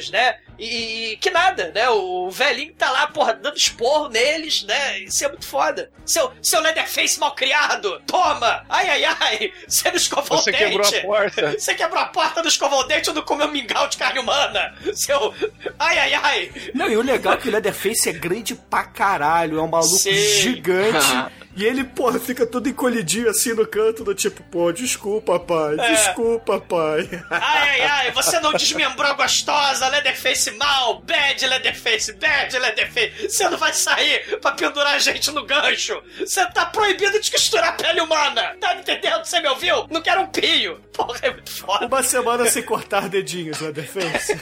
né? 0.10 0.38
E, 0.60 1.18
que 1.20 1.32
nada, 1.32 1.72
né? 1.74 1.90
O 1.90 2.30
velhinho 2.30 2.74
tá 2.74 2.92
lá, 2.92 3.08
porra, 3.08 3.34
dando 3.34 3.58
esporro 3.58 4.10
neles, 4.10 4.64
né? 4.64 5.00
Isso 5.00 5.26
é 5.26 5.28
muito 5.28 5.46
foda. 5.46 5.90
Seu, 6.06 6.32
seu 6.42 6.62
Leatherface 6.62 7.20
mal 7.20 7.34
criado, 7.34 8.00
toma! 8.06 8.64
Ai, 8.70 8.90
ai, 8.90 9.06
ai! 9.06 9.54
Você 9.68 9.90
não 9.90 9.98
escovou 9.98 10.38
Você 10.38 10.52
o 10.52 10.54
dente! 10.54 10.78
Você 10.78 11.02
quebrou 11.02 11.18
a 11.18 11.20
porta! 11.20 11.52
Você 11.60 11.76
quebrou 11.76 12.00
a 12.00 12.06
porta, 12.06 12.42
não 12.42 12.50
escovou 12.50 12.80
o 12.82 12.84
dente 12.84 13.10
ou 13.10 13.16
não 13.16 13.24
comeu 13.24 13.48
mingau 13.48 13.88
de 13.88 13.98
carne 13.98 14.20
humana! 14.20 14.76
Seu... 14.94 15.34
Ai, 15.80 15.98
ai, 15.98 16.14
ai! 16.14 16.52
Não, 16.76 16.90
e 16.90 16.96
o 16.96 17.02
legal 17.02 17.34
é 17.34 17.38
que 17.38 17.50
o 17.50 17.52
Leatherface 17.52 18.10
é 18.10 18.14
grande 18.14 18.54
pra 18.54 18.84
caralho, 18.84 19.58
é 19.58 19.62
um 19.62 19.68
maluco 19.68 19.98
Sim. 19.98 20.14
gigante. 20.14 21.08
E 21.62 21.64
ele, 21.64 21.84
porra, 21.84 22.20
fica 22.20 22.44
todo 22.44 22.68
encolhidinho 22.68 23.30
assim 23.30 23.54
no 23.54 23.68
canto, 23.68 24.04
do 24.04 24.16
tipo, 24.16 24.42
pô, 24.46 24.72
desculpa, 24.72 25.40
pai, 25.40 25.76
é. 25.80 25.92
desculpa, 25.94 26.60
pai. 26.60 27.08
Ai, 27.30 27.82
ai, 27.82 27.82
ai, 27.82 28.12
você 28.18 28.40
não 28.40 28.52
desmembrou 28.54 29.12
a 29.12 29.14
gostosa, 29.14 29.88
Leatherface 29.88 30.50
mal, 30.58 31.02
bad 31.02 31.46
Leatherface, 31.46 32.14
bad 32.14 32.58
Leatherface. 32.58 33.30
Você 33.30 33.48
não 33.48 33.60
vai 33.60 33.74
sair 33.74 34.40
pra 34.40 34.54
pendurar 34.54 34.96
a 34.96 34.98
gente 34.98 35.30
no 35.30 35.46
gancho. 35.46 36.02
Você 36.18 36.44
tá 36.48 36.66
proibido 36.66 37.20
de 37.20 37.30
costurar 37.30 37.78
pele 37.78 38.02
humana. 38.02 38.56
Tá 38.60 38.74
me 38.74 38.82
entendendo? 38.82 39.24
Você 39.24 39.40
me 39.40 39.48
ouviu? 39.48 39.86
Não 39.92 40.02
quero 40.02 40.22
um 40.22 40.28
pio. 40.28 40.82
Porra, 40.92 41.20
é 41.22 41.30
muito 41.30 41.52
foda. 41.52 41.86
Uma 41.86 42.02
semana 42.02 42.50
sem 42.50 42.64
cortar 42.64 43.08
dedinhos, 43.08 43.60
Leatherface. 43.60 44.34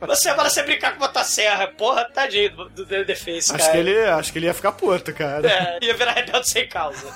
Uma 0.00 0.14
semana 0.14 0.48
sem 0.48 0.64
brincar 0.64 0.92
com 0.94 1.00
motosserra. 1.00 1.66
Porra, 1.66 2.04
tadinho 2.04 2.50
do 2.68 2.86
Leatherface, 2.88 3.52
acho 3.52 3.58
cara. 3.58 3.72
Que 3.72 3.78
ele, 3.78 3.98
acho 4.04 4.32
que 4.32 4.38
ele 4.38 4.46
ia 4.46 4.54
ficar 4.54 4.70
puto, 4.72 5.12
cara. 5.12 5.23
É, 5.24 5.78
ia 5.82 5.94
virar 5.94 6.12
rebelde 6.12 6.50
sem 6.50 6.68
causa. 6.68 7.06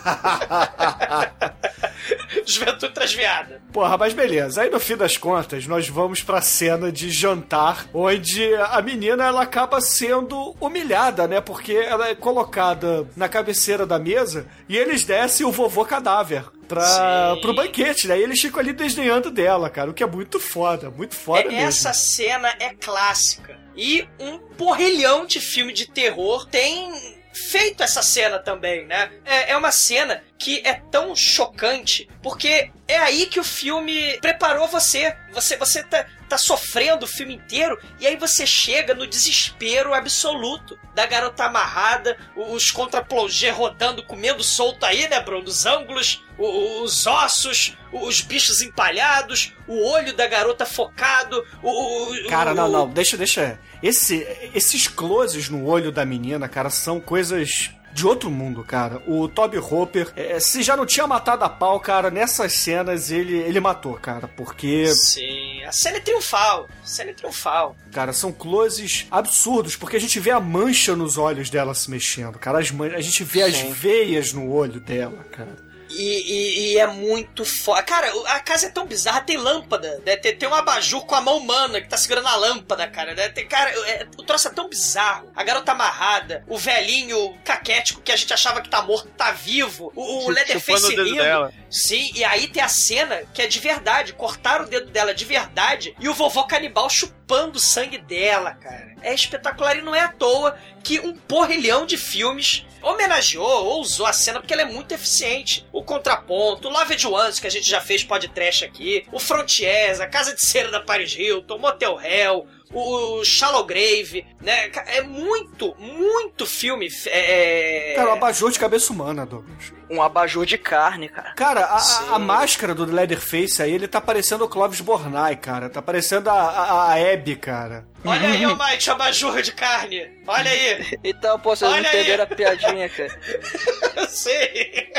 Juventude 2.47 2.93
transviada. 2.93 3.61
Porra, 3.73 3.97
mas 3.99 4.13
beleza. 4.13 4.63
Aí 4.63 4.71
no 4.71 4.81
fim 4.81 4.97
das 4.97 5.17
contas, 5.17 5.67
nós 5.67 5.89
vamos 5.89 6.23
pra 6.23 6.41
cena 6.41 6.91
de 6.91 7.11
jantar, 7.11 7.87
onde 7.93 8.55
a 8.55 8.81
menina 8.81 9.27
ela 9.27 9.43
acaba 9.43 9.81
sendo 9.81 10.57
humilhada, 10.61 11.27
né? 11.27 11.41
Porque 11.41 11.73
ela 11.73 12.09
é 12.09 12.15
colocada 12.15 13.07
na 13.17 13.29
cabeceira 13.29 13.87
da 13.87 13.99
mesa 13.99 14.47
e 14.69 14.77
eles 14.77 15.05
descem 15.05 15.47
o 15.47 15.53
vovô 15.53 15.85
cadáver 15.85 16.45
pra, 16.69 17.37
pro 17.41 17.55
banquete, 17.55 18.07
né? 18.07 18.19
E 18.19 18.23
eles 18.23 18.41
ficam 18.41 18.61
ali 18.61 18.73
desdenhando 18.73 19.31
dela, 19.31 19.71
cara. 19.71 19.91
O 19.91 19.95
que 19.95 20.03
é 20.03 20.07
muito 20.07 20.39
foda, 20.39 20.91
muito 20.91 21.15
foda 21.15 21.41
é, 21.41 21.49
mesmo. 21.49 21.69
Essa 21.69 21.93
cena 21.93 22.49
é 22.61 22.75
clássica. 22.75 23.59
E 23.77 24.07
um 24.19 24.39
porrilhão 24.39 25.25
de 25.25 25.41
filme 25.41 25.73
de 25.73 25.89
terror 25.89 26.47
tem 26.47 27.18
feito 27.39 27.83
essa 27.83 28.03
cena 28.03 28.39
também, 28.39 28.87
né? 28.87 29.11
É, 29.25 29.53
é 29.53 29.57
uma 29.57 29.73
cena 29.73 30.23
que 30.39 30.63
é 30.65 30.75
tão 30.75 31.15
chocante, 31.17 32.09
porque 32.23 32.71
é 32.87 32.99
aí 32.99 33.27
que 33.27 33.41
o 33.41 33.45
filme 33.45 34.19
preparou 34.21 34.69
você. 34.69 35.15
Você, 35.33 35.57
você 35.57 35.83
tá, 35.83 36.07
tá 36.29 36.39
sofrendo 36.39 37.05
o 37.05 37.09
filme 37.09 37.35
inteiro 37.35 37.79
e 38.01 38.07
aí 38.07 38.17
você 38.17 38.47
chega 38.47 38.95
no 38.95 39.07
desespero 39.07 39.95
absoluto 39.95 40.79
da 40.95 41.07
garota 41.07 41.45
amarrada, 41.45 42.17
os 42.37 42.71
contraplongé 42.71 43.51
rodando, 43.51 44.03
comendo 44.05 44.43
solto 44.43 44.85
aí, 44.85 45.09
né, 45.09 45.21
Bruno? 45.21 45.47
Os 45.47 45.67
ângulos, 45.67 46.25
os 46.39 47.07
ossos, 47.07 47.77
os 47.93 48.21
bichos 48.21 48.61
empalhados, 48.61 49.53
o 49.67 49.87
olho 49.89 50.13
da 50.15 50.27
garota 50.27 50.65
focado, 50.65 51.45
o. 51.63 52.29
Cara, 52.29 52.55
não, 52.55 52.69
não, 52.69 52.89
deixa, 52.89 53.17
deixa. 53.17 53.59
Esse, 53.83 54.27
esses 54.55 54.89
closes 54.89 55.49
no 55.49 55.65
olho 55.65 55.93
da 55.93 56.05
menina, 56.05 56.49
cara, 56.49 56.71
são 56.71 57.01
coisas 57.01 57.71
de 57.93 58.07
outro 58.07 58.31
mundo, 58.31 58.63
cara. 58.63 59.03
O 59.07 59.29
Toby 59.29 59.59
Hopper, 59.59 60.13
é, 60.15 60.39
se 60.39 60.63
já 60.63 60.77
não 60.77 60.87
tinha 60.87 61.07
matado 61.07 61.45
a 61.45 61.49
pau, 61.49 61.81
cara, 61.81 62.11
nessas 62.11 62.53
cenas 62.53 63.11
ele, 63.11 63.37
ele 63.37 63.61
matou, 63.61 63.95
cara, 63.95 64.29
porque. 64.29 64.87
Sim, 64.95 65.63
a 65.65 65.73
cena 65.73 65.97
é 65.97 66.01
triunfal. 66.01 66.69
A 66.83 66.87
cena 66.87 67.11
é 67.11 67.15
triunfal. 67.15 67.77
Cara, 67.93 68.13
são 68.13 68.33
closes 68.33 69.07
absurdos, 69.11 69.77
porque 69.77 69.97
a 69.97 70.01
gente 70.01 70.21
vê 70.21 70.31
a 70.31 70.41
mancha 70.41 70.95
nos 70.95 71.19
olhos 71.19 71.51
dela 71.51 71.75
se 71.75 71.91
mexendo, 71.91 72.39
cara. 72.39 72.59
As 72.61 72.71
man... 72.71 72.95
A 72.95 73.01
gente 73.01 73.25
vê 73.25 73.51
Sim. 73.51 73.69
as 73.69 73.77
veias 73.77 74.33
no 74.33 74.51
olho 74.53 74.81
dela, 74.81 75.25
cara. 75.25 75.68
E, 75.91 76.03
e- 76.03 76.73
e 76.75 76.79
é 76.79 76.87
muito 76.87 77.45
foda. 77.45 77.83
Cara, 77.83 78.13
a 78.27 78.41
casa 78.41 78.67
é 78.67 78.71
tão 78.71 78.87
bizarra, 78.87 79.21
tem 79.23 79.37
lâmpada, 79.37 80.01
né? 80.05 80.17
Tem, 80.17 80.37
tem 80.37 80.49
um 80.49 80.55
abajur 80.55 81.05
com 81.07 81.15
a 81.15 81.21
mão 81.21 81.39
humana 81.39 81.81
que 81.81 81.89
tá 81.89 81.97
segurando 81.97 82.29
a 82.29 82.37
lâmpada, 82.37 82.87
cara. 82.89 83.15
Né? 83.15 83.29
Tem, 83.31 83.47
cara, 83.47 83.71
é- 83.89 84.07
o 84.17 84.23
troço 84.23 84.49
é 84.49 84.51
tão 84.51 84.69
bizarro. 84.69 85.31
A 85.35 85.43
garota 85.43 85.73
amarrada, 85.73 86.45
o 86.47 86.59
velhinho 86.59 87.37
caquético 87.45 88.01
que 88.03 88.13
a 88.13 88.17
gente 88.17 88.33
achava 88.33 88.61
que 88.61 88.69
tá 88.69 88.83
morto, 88.83 89.09
tá 89.17 89.31
vivo. 89.33 89.93
O, 89.97 90.27
o 90.27 90.31
Leatherface 90.31 90.85
o 90.85 90.89
dedo 90.91 91.05
rindo. 91.05 91.17
dela. 91.23 91.53
Sim, 91.71 92.11
e 92.15 92.23
aí 92.25 92.49
tem 92.49 92.63
a 92.63 92.69
cena 92.69 93.23
que 93.33 93.43
é 93.43 93.47
de 93.47 93.59
verdade. 93.59 94.13
Cortaram 94.13 94.65
o 94.65 94.69
dedo 94.69 94.91
dela 94.91 95.15
de 95.15 95.25
verdade 95.25 95.95
e 95.99 96.09
o 96.09 96.15
vovô 96.15 96.45
canibal 96.45 96.89
chupando 96.91 97.59
o 97.59 97.61
sangue 97.61 97.99
dela, 97.99 98.53
cara. 98.55 98.95
É 99.03 99.15
espetacular 99.15 99.77
e 99.77 99.83
não 99.83 99.95
é 99.95 100.01
à 100.01 100.09
toa 100.09 100.59
que 100.83 101.01
um 101.01 101.15
porrilhão 101.15 101.85
de 101.87 101.97
filmes 101.97 102.65
homenageou 102.83 103.67
ou 103.67 103.81
usou 103.81 104.07
a 104.07 104.13
cena 104.13 104.41
porque 104.41 104.53
ela 104.53 104.63
é 104.63 104.67
muito 104.67 104.93
eficiente. 104.93 105.67
O 105.73 105.83
Contraponto, 105.83 106.69
o 106.69 106.71
Loved 106.71 107.07
Ones, 107.07 107.41
que 107.41 107.47
a 107.47 107.51
gente 107.51 107.69
já 107.69 107.81
fez 107.81 108.03
podcast 108.03 108.65
aqui, 108.65 109.05
o 109.13 109.19
Frontiers, 109.19 110.01
a 110.01 110.07
Casa 110.07 110.35
de 110.35 110.47
Cera 110.47 110.71
da 110.71 110.81
Paris 110.81 111.15
Hilton, 111.17 111.57
o 111.57 111.59
Motel 111.59 112.01
Hell, 112.01 112.47
o 112.73 113.25
Shallow 113.25 113.65
Grave, 113.65 114.27
né? 114.41 114.71
É 114.87 115.03
muito, 115.03 115.75
muito 115.79 116.47
filme. 116.47 116.89
É... 117.07 117.95
Cara, 117.97 118.11
o 118.11 118.13
abajur 118.13 118.51
de 118.51 118.59
cabeça 118.59 118.93
humana, 118.93 119.25
Douglas. 119.25 119.78
Um 119.91 120.03
abajur 120.03 120.45
de 120.45 120.59
carne, 120.59 121.09
cara. 121.09 121.33
Cara, 121.35 121.61
a- 121.65 121.77
a, 121.77 122.15
a 122.17 122.19
máscara 122.19 122.75
do 122.75 122.85
Leatherface 122.85 123.63
aí, 123.63 123.73
ele 123.73 123.89
tá 123.89 124.01
parecendo 124.01 124.45
o 124.45 124.49
Clovis 124.49 124.81
Bornai, 124.81 125.37
cara. 125.37 125.71
Tá 125.71 125.81
parecendo 125.81 126.29
a, 126.29 126.35
a, 126.35 126.93
a 126.93 127.13
Abby, 127.13 127.37
cara. 127.37 127.87
Olha 128.05 128.29
aí, 128.29 128.45
Almighty, 128.45 128.91
abajur 128.91 129.41
de 129.43 129.53
carne. 129.53 130.07
Olha 130.27 130.51
aí. 130.51 130.99
Então, 131.03 131.39
pô, 131.41 131.57
vocês 131.57 131.71
não 131.71 131.79
Olha 131.79 131.89
aí. 131.89 131.97
entenderam 131.97 132.25
a 132.25 132.27
piadinha, 132.27 132.89
cara. 132.89 133.19
Eu 133.97 134.07
sei. 134.09 134.93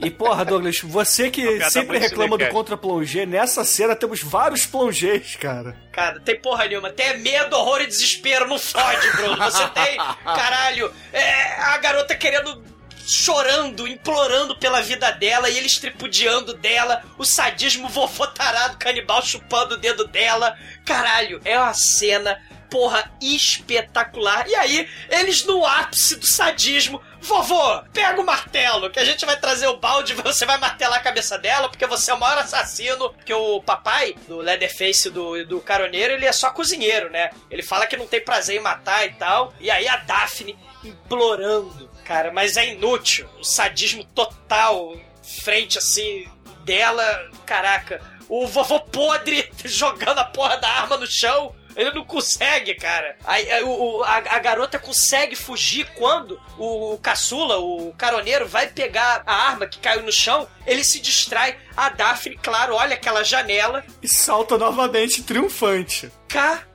E 0.00 0.10
porra, 0.10 0.44
Douglas, 0.44 0.80
você 0.80 1.30
que 1.30 1.60
sempre 1.70 1.96
reclama 1.98 2.30
do 2.30 2.40
cinequete. 2.42 2.52
contra 2.52 2.76
plongé, 2.76 3.24
nessa 3.24 3.64
cena 3.64 3.94
temos 3.94 4.20
vários 4.22 4.66
plongés, 4.66 5.36
cara. 5.36 5.76
Cara, 5.92 6.18
tem 6.20 6.40
porra 6.40 6.66
nenhuma. 6.66 6.90
Tem 6.90 7.18
medo, 7.18 7.54
horror 7.56 7.82
e 7.82 7.86
desespero. 7.86 8.48
Não 8.48 8.58
fode, 8.58 9.10
Bruno. 9.12 9.36
Você 9.36 9.68
tem, 9.68 9.96
caralho, 10.24 10.92
é, 11.12 11.52
a 11.60 11.78
garota 11.78 12.16
querendo. 12.16 12.71
Chorando, 13.06 13.86
implorando 13.86 14.56
pela 14.56 14.80
vida 14.80 15.10
dela 15.10 15.50
e 15.50 15.58
eles 15.58 15.78
tripudiando 15.78 16.54
dela, 16.54 17.02
o 17.18 17.24
sadismo 17.24 17.88
vovô 17.88 18.26
tarado 18.26 18.78
canibal 18.78 19.22
chupando 19.22 19.74
o 19.74 19.78
dedo 19.78 20.06
dela. 20.06 20.56
Caralho, 20.84 21.40
é 21.44 21.58
uma 21.58 21.74
cena, 21.74 22.40
porra, 22.70 23.12
espetacular. 23.20 24.48
E 24.48 24.54
aí, 24.54 24.88
eles 25.10 25.44
no 25.44 25.66
ápice 25.66 26.16
do 26.16 26.26
sadismo, 26.26 27.02
vovô, 27.20 27.82
pega 27.92 28.20
o 28.20 28.24
martelo, 28.24 28.90
que 28.90 28.98
a 28.98 29.04
gente 29.04 29.26
vai 29.26 29.38
trazer 29.38 29.66
o 29.66 29.76
balde, 29.76 30.14
você 30.22 30.46
vai 30.46 30.56
martelar 30.58 30.98
a 30.98 31.02
cabeça 31.02 31.38
dela, 31.38 31.68
porque 31.68 31.86
você 31.86 32.10
é 32.10 32.14
o 32.14 32.20
maior 32.20 32.38
assassino. 32.38 33.12
Porque 33.12 33.34
o 33.34 33.60
papai 33.60 34.14
do 34.26 34.38
Leatherface 34.38 35.10
do, 35.10 35.44
do 35.46 35.60
caroneiro, 35.60 36.14
ele 36.14 36.26
é 36.26 36.32
só 36.32 36.50
cozinheiro, 36.50 37.10
né? 37.10 37.30
Ele 37.50 37.62
fala 37.62 37.86
que 37.86 37.96
não 37.96 38.06
tem 38.06 38.20
prazer 38.20 38.56
em 38.56 38.62
matar 38.62 39.06
e 39.06 39.12
tal. 39.14 39.52
E 39.60 39.70
aí 39.70 39.86
a 39.86 39.96
Daphne 39.96 40.58
implorando, 40.84 41.88
cara, 42.12 42.30
mas 42.30 42.56
é 42.58 42.68
inútil. 42.74 43.26
O 43.40 43.44
sadismo 43.44 44.04
total, 44.04 44.94
frente 45.42 45.78
assim 45.78 46.26
dela, 46.64 47.30
caraca. 47.46 48.00
O 48.28 48.46
vovô 48.46 48.80
podre 48.80 49.50
jogando 49.64 50.18
a 50.18 50.24
porra 50.24 50.56
da 50.58 50.68
arma 50.68 50.96
no 50.98 51.06
chão. 51.06 51.54
Ele 51.74 51.90
não 51.92 52.04
consegue, 52.04 52.74
cara. 52.74 53.16
O- 53.64 54.00
o- 54.00 54.04
a, 54.04 54.16
a 54.16 54.38
garota 54.40 54.78
consegue 54.78 55.34
fugir 55.34 55.86
quando 55.94 56.38
o, 56.58 56.98
caçula, 57.02 57.58
o 57.58 57.94
caroneiro, 57.96 58.46
vai 58.46 58.66
pegar 58.68 59.22
a 59.26 59.34
arma 59.34 59.66
que 59.66 59.78
caiu 59.78 60.02
no 60.02 60.12
chão. 60.12 60.46
Ele 60.66 60.84
se 60.84 61.00
distrai. 61.00 61.56
A 61.74 61.88
Daphne, 61.88 62.36
claro, 62.36 62.74
olha 62.74 62.92
aquela 62.94 63.24
janela. 63.24 63.82
E 64.02 64.06
salta 64.08 64.58
novamente 64.58 65.22
triunfante. 65.22 66.12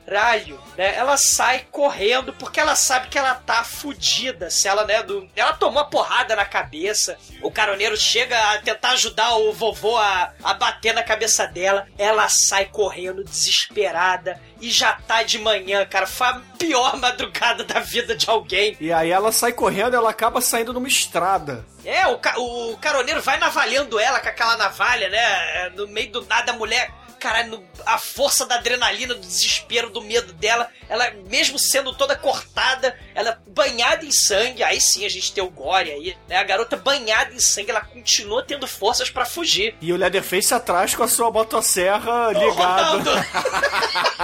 Caralho, 0.08 0.58
né? 0.78 0.96
Ela 0.96 1.18
sai 1.18 1.66
correndo 1.70 2.32
porque 2.34 2.60
ela 2.62 2.76
sabe 2.76 3.10
que 3.10 3.18
ela 3.18 3.36
tá 3.36 3.64
fudida. 3.66 4.50
Se 4.50 4.66
ela, 4.68 4.86
né, 4.86 5.04
do... 5.04 5.28
ela 5.36 5.52
tomou 5.54 5.82
a 5.82 5.86
porrada 5.86 6.34
na 6.36 6.46
cabeça. 6.46 7.18
O 7.42 7.52
caroneiro 7.52 7.98
chega 7.98 8.40
a 8.54 8.58
tentar 8.60 8.92
ajudar 8.92 9.36
o 9.36 9.52
vovô 9.52 9.98
a, 9.98 10.32
a 10.44 10.54
bater 10.54 10.94
na 10.94 11.04
cabeça 11.04 11.46
dela. 11.46 11.86
Ela 11.98 12.30
sai 12.30 12.66
correndo 12.66 13.24
desesperada 13.24 14.40
e 14.62 14.72
já 14.72 14.94
tá 14.94 15.24
de 15.24 15.40
manhã, 15.40 15.86
cara. 15.86 16.08
Foi 16.08 16.28
a 16.28 16.42
pior 16.58 16.96
madrugada 16.98 17.64
da 17.66 17.80
vida 17.82 18.16
de 18.16 18.30
alguém. 18.30 18.78
E 18.80 18.94
aí 18.94 19.12
ela 19.12 19.32
sai 19.34 19.52
correndo 19.52 19.96
ela 19.96 20.10
acaba 20.10 20.40
saindo 20.40 20.72
numa 20.74 20.88
estrada. 20.88 21.66
É, 21.84 22.08
o, 22.08 22.18
ca- 22.18 22.38
o 22.38 22.78
caroneiro 22.78 23.22
vai 23.22 23.38
navalhando 23.38 24.00
ela 24.00 24.20
com 24.20 24.28
aquela 24.30 24.56
navalha, 24.58 25.10
né? 25.10 25.18
É, 25.66 25.70
No 25.72 25.88
meio 25.88 26.12
do 26.12 26.26
nada, 26.26 26.52
a 26.52 26.56
mulher. 26.56 26.92
Caralho, 27.20 27.64
a 27.86 27.98
força 27.98 28.46
da 28.46 28.56
adrenalina, 28.56 29.14
do 29.14 29.20
desespero, 29.20 29.90
do 29.90 30.02
medo 30.02 30.34
dela, 30.34 30.70
ela, 30.88 31.10
mesmo 31.30 31.58
sendo 31.58 31.94
toda 31.94 32.16
cortada, 32.16 32.98
ela 33.16 33.42
banhada 33.48 34.06
em 34.06 34.12
sangue, 34.12 34.64
aí 34.64 34.80
sim 34.80 35.06
a 35.06 35.10
gente 35.10 35.34
tem 35.34 35.44
o 35.44 35.50
gore 35.50 35.92
aí, 35.92 36.18
né? 36.28 36.38
A 36.38 36.44
garota 36.44 36.78
banhada 36.78 37.34
em 37.34 37.40
sangue, 37.40 37.72
ela 37.72 37.82
continua 37.82 38.44
tendo 38.44 38.68
forças 38.68 39.10
pra 39.10 39.26
fugir. 39.26 39.76
E 39.82 39.92
o 39.92 39.98
Leatherface 39.98 40.54
atrás 40.54 40.96
com 40.96 41.04
a 41.04 41.08
sua 41.08 41.32
motosserra 41.32 42.32
ligada. 42.32 43.28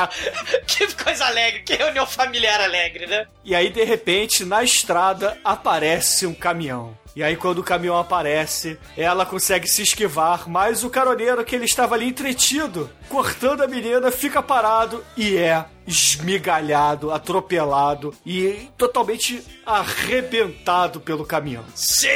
Que 0.65 0.93
coisa 0.95 1.25
alegre, 1.25 1.63
que 1.63 1.75
reunião 1.75 2.05
familiar 2.05 2.59
alegre, 2.59 3.05
né? 3.05 3.27
E 3.43 3.55
aí, 3.55 3.69
de 3.69 3.83
repente, 3.83 4.43
na 4.43 4.63
estrada 4.63 5.37
aparece 5.43 6.25
um 6.25 6.33
caminhão. 6.33 6.97
E 7.15 7.23
aí, 7.23 7.35
quando 7.35 7.59
o 7.59 7.63
caminhão 7.63 7.97
aparece, 7.97 8.79
ela 8.97 9.25
consegue 9.25 9.67
se 9.67 9.83
esquivar, 9.83 10.49
mas 10.49 10.83
o 10.83 10.89
caroneiro 10.89 11.45
que 11.45 11.55
ele 11.55 11.65
estava 11.65 11.93
ali 11.93 12.07
entretido, 12.07 12.89
cortando 13.07 13.61
a 13.61 13.67
menina, 13.67 14.11
fica 14.11 14.41
parado 14.41 15.03
e 15.15 15.37
é 15.37 15.65
esmigalhado, 15.87 17.11
atropelado 17.11 18.15
e 18.25 18.69
totalmente 18.77 19.43
arrebentado 19.65 20.99
pelo 20.99 21.25
caminhão. 21.25 21.65
Sim! 21.75 22.07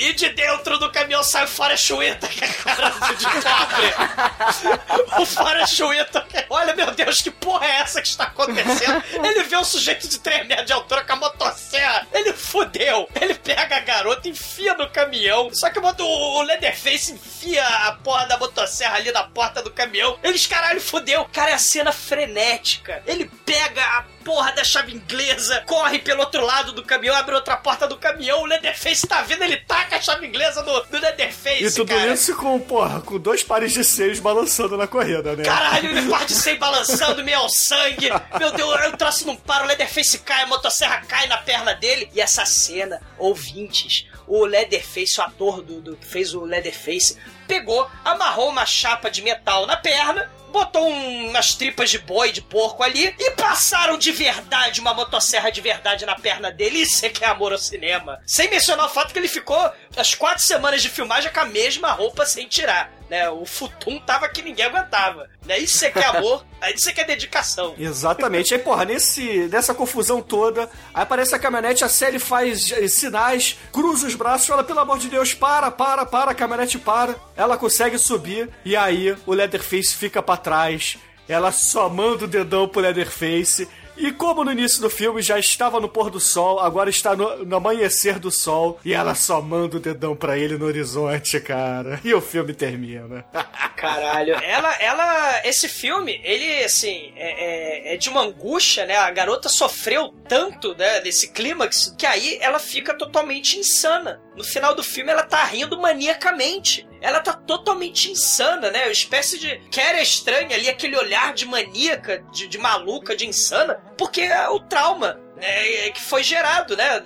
E 0.00 0.12
de 0.12 0.28
dentro 0.30 0.78
do 0.78 0.90
caminhão 0.92 1.22
sai 1.22 1.44
o 1.44 1.48
Forrest 1.48 1.90
Whitaker, 1.90 2.28
que 2.28 2.44
é 2.44 2.48
cara 2.48 2.90
de 2.90 3.24
pobre. 3.24 5.22
o 5.22 5.26
Forrest 5.26 5.80
Whitaker, 5.80 6.46
olha 6.50 6.74
meu 6.74 6.90
Deus, 6.92 7.22
que 7.22 7.30
porra 7.30 7.66
é 7.66 7.80
essa 7.80 8.02
que 8.02 8.08
está 8.08 8.24
acontecendo? 8.24 9.02
Ele 9.24 9.42
vê 9.44 9.56
um 9.56 9.64
sujeito 9.64 10.08
de 10.08 10.18
3 10.18 10.46
metros 10.46 10.66
de 10.66 10.72
altura 10.72 11.04
com 11.04 11.12
a 11.14 11.16
motosserra, 11.16 12.06
ele 12.12 12.32
fudeu. 12.32 13.08
Ele 13.20 13.34
pega 13.34 13.76
a 13.76 13.80
garota, 13.80 14.28
enfia 14.28 14.74
no 14.74 14.88
caminhão, 14.90 15.50
só 15.52 15.70
que 15.70 15.78
o, 15.78 16.04
o 16.04 16.42
Leatherface 16.42 17.12
enfia 17.12 17.66
a 17.66 17.92
porra 17.92 18.26
da 18.26 18.38
motosserra 18.38 18.96
ali 18.96 19.10
na 19.12 19.24
porta 19.24 19.62
do 19.62 19.70
caminhão. 19.70 20.18
Eles, 20.22 20.46
caralho, 20.46 20.80
fudeu. 20.80 21.24
Cara, 21.32 21.50
é 21.50 21.54
a 21.54 21.58
cena 21.58 21.92
frenética. 21.92 22.85
Ele 23.06 23.30
pega 23.44 23.82
a 23.82 24.04
porra 24.24 24.52
da 24.52 24.64
chave 24.64 24.92
inglesa, 24.94 25.62
corre 25.66 25.98
pelo 26.00 26.20
outro 26.20 26.44
lado 26.44 26.72
do 26.72 26.82
caminhão, 26.84 27.14
abre 27.14 27.34
outra 27.34 27.56
porta 27.56 27.86
do 27.86 27.96
caminhão, 27.96 28.42
o 28.42 28.46
Leatherface 28.46 29.06
tá 29.06 29.22
vindo, 29.22 29.42
ele 29.44 29.56
taca 29.58 29.96
a 29.96 30.00
chave 30.00 30.26
inglesa 30.26 30.62
no, 30.62 30.72
no 30.90 30.98
Leatherface, 30.98 31.64
E 31.64 31.70
tudo 31.70 31.88
cara. 31.94 32.12
isso 32.12 32.34
com, 32.36 32.58
porra, 32.58 33.00
com 33.00 33.18
dois 33.18 33.42
pares 33.44 33.72
de 33.72 33.84
seios 33.84 34.18
balançando 34.18 34.76
na 34.76 34.86
corrida, 34.88 35.36
né? 35.36 35.44
Caralho, 35.44 35.90
ele 35.96 36.08
parte 36.10 36.32
sem 36.34 36.56
balançando, 36.56 37.22
meio 37.22 37.38
ao 37.38 37.48
sangue. 37.48 38.08
Meu 38.38 38.50
Deus, 38.52 38.86
o 38.92 38.96
troço 38.96 39.26
não 39.26 39.36
para, 39.36 39.64
o 39.64 39.66
Leatherface 39.66 40.18
cai, 40.18 40.42
a 40.42 40.46
motosserra 40.46 41.02
cai 41.06 41.26
na 41.28 41.36
perna 41.38 41.74
dele. 41.74 42.10
E 42.12 42.20
essa 42.20 42.44
cena, 42.44 43.00
ouvintes, 43.18 44.06
o 44.26 44.44
Leatherface, 44.44 45.20
o 45.20 45.22
ator 45.22 45.62
do, 45.62 45.80
do 45.80 45.96
que 45.96 46.06
fez 46.06 46.34
o 46.34 46.44
Leatherface, 46.44 47.16
pegou, 47.46 47.88
amarrou 48.04 48.48
uma 48.48 48.66
chapa 48.66 49.08
de 49.10 49.22
metal 49.22 49.66
na 49.66 49.76
perna, 49.76 50.30
botou 50.56 50.88
um- 50.88 51.28
umas 51.28 51.54
tripas 51.54 51.90
de 51.90 51.98
boi, 51.98 52.32
de 52.32 52.40
porco 52.40 52.82
ali, 52.82 53.14
e 53.18 53.30
passaram 53.32 53.98
de 53.98 54.10
verdade 54.10 54.80
uma 54.80 54.94
motosserra 54.94 55.50
de 55.52 55.60
verdade 55.60 56.06
na 56.06 56.14
perna 56.14 56.50
dele. 56.50 56.80
Isso 56.80 57.04
é 57.04 57.08
que 57.10 57.22
é 57.24 57.28
amor 57.28 57.52
ao 57.52 57.58
cinema. 57.58 58.20
Sem 58.26 58.48
mencionar 58.48 58.86
o 58.86 58.88
fato 58.88 59.12
que 59.12 59.18
ele 59.18 59.28
ficou 59.28 59.70
as 59.96 60.14
quatro 60.14 60.42
semanas 60.46 60.80
de 60.82 60.88
filmagem 60.88 61.30
com 61.32 61.40
a 61.40 61.44
mesma 61.44 61.92
roupa 61.92 62.24
sem 62.24 62.48
tirar. 62.48 62.90
Né, 63.08 63.30
o 63.30 63.46
futum 63.46 64.00
tava 64.00 64.28
que 64.28 64.42
ninguém 64.42 64.64
aguentava. 64.64 65.28
Né? 65.44 65.58
Isso 65.60 65.84
é 65.84 65.90
que 65.90 65.98
é 66.00 66.06
amor, 66.06 66.44
isso 66.74 66.88
é 66.88 66.92
que 66.92 67.00
é 67.00 67.04
dedicação. 67.04 67.74
Exatamente. 67.78 68.52
Aí, 68.52 68.60
porra, 68.60 68.84
nesse, 68.84 69.48
nessa 69.48 69.72
confusão 69.72 70.20
toda, 70.20 70.68
aí 70.92 71.02
aparece 71.02 71.34
a 71.34 71.38
caminhonete, 71.38 71.84
a 71.84 71.88
Sally 71.88 72.18
faz 72.18 72.72
eh, 72.72 72.88
sinais, 72.88 73.58
cruza 73.72 74.08
os 74.08 74.16
braços, 74.16 74.48
fala, 74.48 74.64
pelo 74.64 74.80
amor 74.80 74.98
de 74.98 75.08
Deus, 75.08 75.32
para, 75.32 75.70
para, 75.70 76.04
para, 76.04 76.32
a 76.32 76.34
caminhonete 76.34 76.78
para. 76.78 77.14
Ela 77.36 77.56
consegue 77.56 77.96
subir, 77.96 78.50
e 78.64 78.74
aí 78.74 79.16
o 79.24 79.32
Leatherface 79.32 79.94
fica 79.94 80.20
pra 80.20 80.36
trás, 80.36 80.98
ela 81.28 81.52
só 81.52 81.88
manda 81.88 82.24
o 82.24 82.28
dedão 82.28 82.68
pro 82.68 82.80
Leatherface. 82.80 83.68
E 83.96 84.12
como 84.12 84.44
no 84.44 84.52
início 84.52 84.80
do 84.80 84.90
filme 84.90 85.22
já 85.22 85.38
estava 85.38 85.80
no 85.80 85.88
pôr 85.88 86.10
do 86.10 86.20
sol, 86.20 86.60
agora 86.60 86.90
está 86.90 87.16
no, 87.16 87.44
no 87.44 87.56
amanhecer 87.56 88.18
do 88.18 88.30
sol, 88.30 88.78
e 88.84 88.92
ela 88.92 89.14
só 89.14 89.40
manda 89.40 89.76
o 89.78 89.80
dedão 89.80 90.14
pra 90.14 90.38
ele 90.38 90.58
no 90.58 90.66
horizonte, 90.66 91.40
cara. 91.40 92.00
E 92.04 92.12
o 92.12 92.20
filme 92.20 92.52
termina. 92.52 93.24
Caralho. 93.76 94.34
Ela, 94.42 94.72
ela, 94.76 95.40
esse 95.46 95.68
filme, 95.68 96.20
ele, 96.24 96.64
assim, 96.64 97.12
é, 97.16 97.90
é- 97.90 97.94
é 97.94 97.96
de 97.96 98.08
uma 98.08 98.22
angústia, 98.22 98.84
né? 98.86 98.96
A 98.96 99.10
garota 99.10 99.48
sofreu 99.48 100.08
tanto, 100.28 100.74
né, 100.74 101.00
desse 101.00 101.28
clímax, 101.32 101.94
que 101.98 102.06
aí 102.06 102.38
ela 102.40 102.58
fica 102.58 102.94
totalmente 102.96 103.58
insana. 103.58 104.20
No 104.36 104.44
final 104.44 104.74
do 104.74 104.82
filme, 104.82 105.10
ela 105.10 105.22
tá 105.22 105.42
rindo 105.44 105.80
maniacamente. 105.80 106.86
Ela 107.00 107.20
tá 107.20 107.32
totalmente 107.32 108.10
insana, 108.10 108.70
né? 108.70 108.84
Uma 108.84 108.92
espécie 108.92 109.38
de. 109.38 109.60
Era 109.76 110.02
estranha 110.02 110.54
ali, 110.54 110.68
aquele 110.68 110.96
olhar 110.96 111.32
de 111.32 111.46
maníaca, 111.46 112.22
de, 112.32 112.46
de 112.46 112.58
maluca, 112.58 113.16
de 113.16 113.26
insana, 113.26 113.74
porque 113.96 114.20
é 114.20 114.48
o 114.48 114.60
trauma 114.60 115.20
né, 115.36 115.90
que 115.90 116.00
foi 116.00 116.22
gerado, 116.22 116.76
né, 116.76 117.02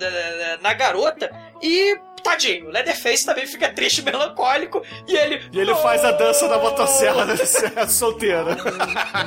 na 0.61 0.73
garota. 0.73 1.29
E 1.61 1.97
tadinho, 2.21 2.67
o 2.67 2.71
Leatherface 2.71 3.25
também 3.25 3.45
fica 3.45 3.69
triste 3.69 3.99
e 3.99 4.03
melancólico 4.03 4.81
e 5.07 5.15
ele. 5.15 5.41
E 5.51 5.59
ele 5.59 5.75
faz 5.75 6.03
a 6.03 6.11
dança 6.11 6.47
da 6.47 6.57
motosserra 6.57 7.25
né, 7.25 7.35
solteira. 7.87 8.57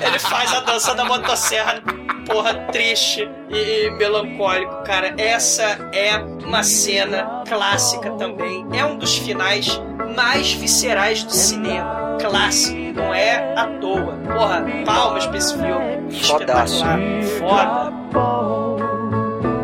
ele 0.06 0.18
faz 0.18 0.52
a 0.52 0.60
dança 0.60 0.94
da 0.94 1.04
motosserra, 1.04 1.82
porra, 2.26 2.54
triste 2.72 3.28
e, 3.50 3.86
e 3.86 3.90
melancólico, 3.92 4.82
cara. 4.84 5.14
Essa 5.18 5.90
é 5.92 6.16
uma 6.44 6.62
cena 6.62 7.42
clássica 7.48 8.10
também. 8.12 8.66
É 8.72 8.84
um 8.84 8.96
dos 8.98 9.16
finais 9.18 9.80
mais 10.14 10.52
viscerais 10.52 11.24
do 11.24 11.32
cinema. 11.32 12.16
Clássico, 12.20 12.76
não 12.94 13.12
é 13.12 13.54
à 13.54 13.66
toa. 13.80 14.16
Porra, 14.32 14.64
palmas 14.84 15.26
pra 15.26 15.38
esse 15.38 15.52
filme. 15.54 16.12
Fodaço. 16.22 16.84
Foda. 17.38 17.92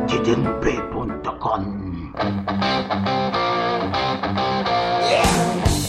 Tidemp.com 0.08 1.79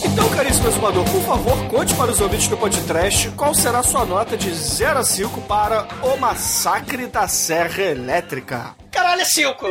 Então, 0.05 0.29
caríssimo 0.29 0.67
exumador, 0.67 1.05
por 1.05 1.21
favor, 1.23 1.67
conte 1.69 1.93
para 1.95 2.11
os 2.11 2.19
ouvintes 2.19 2.47
do 2.47 2.57
podcast 2.57 3.29
qual 3.31 3.53
será 3.53 3.79
a 3.79 3.83
sua 3.83 4.05
nota 4.05 4.35
de 4.37 4.53
0 4.53 4.99
a 4.99 5.03
5 5.03 5.41
para 5.41 5.87
o 6.01 6.17
Massacre 6.17 7.07
da 7.07 7.27
Serra 7.27 7.83
Elétrica. 7.83 8.75
Caralho, 8.91 9.21
é 9.21 9.25
5! 9.25 9.65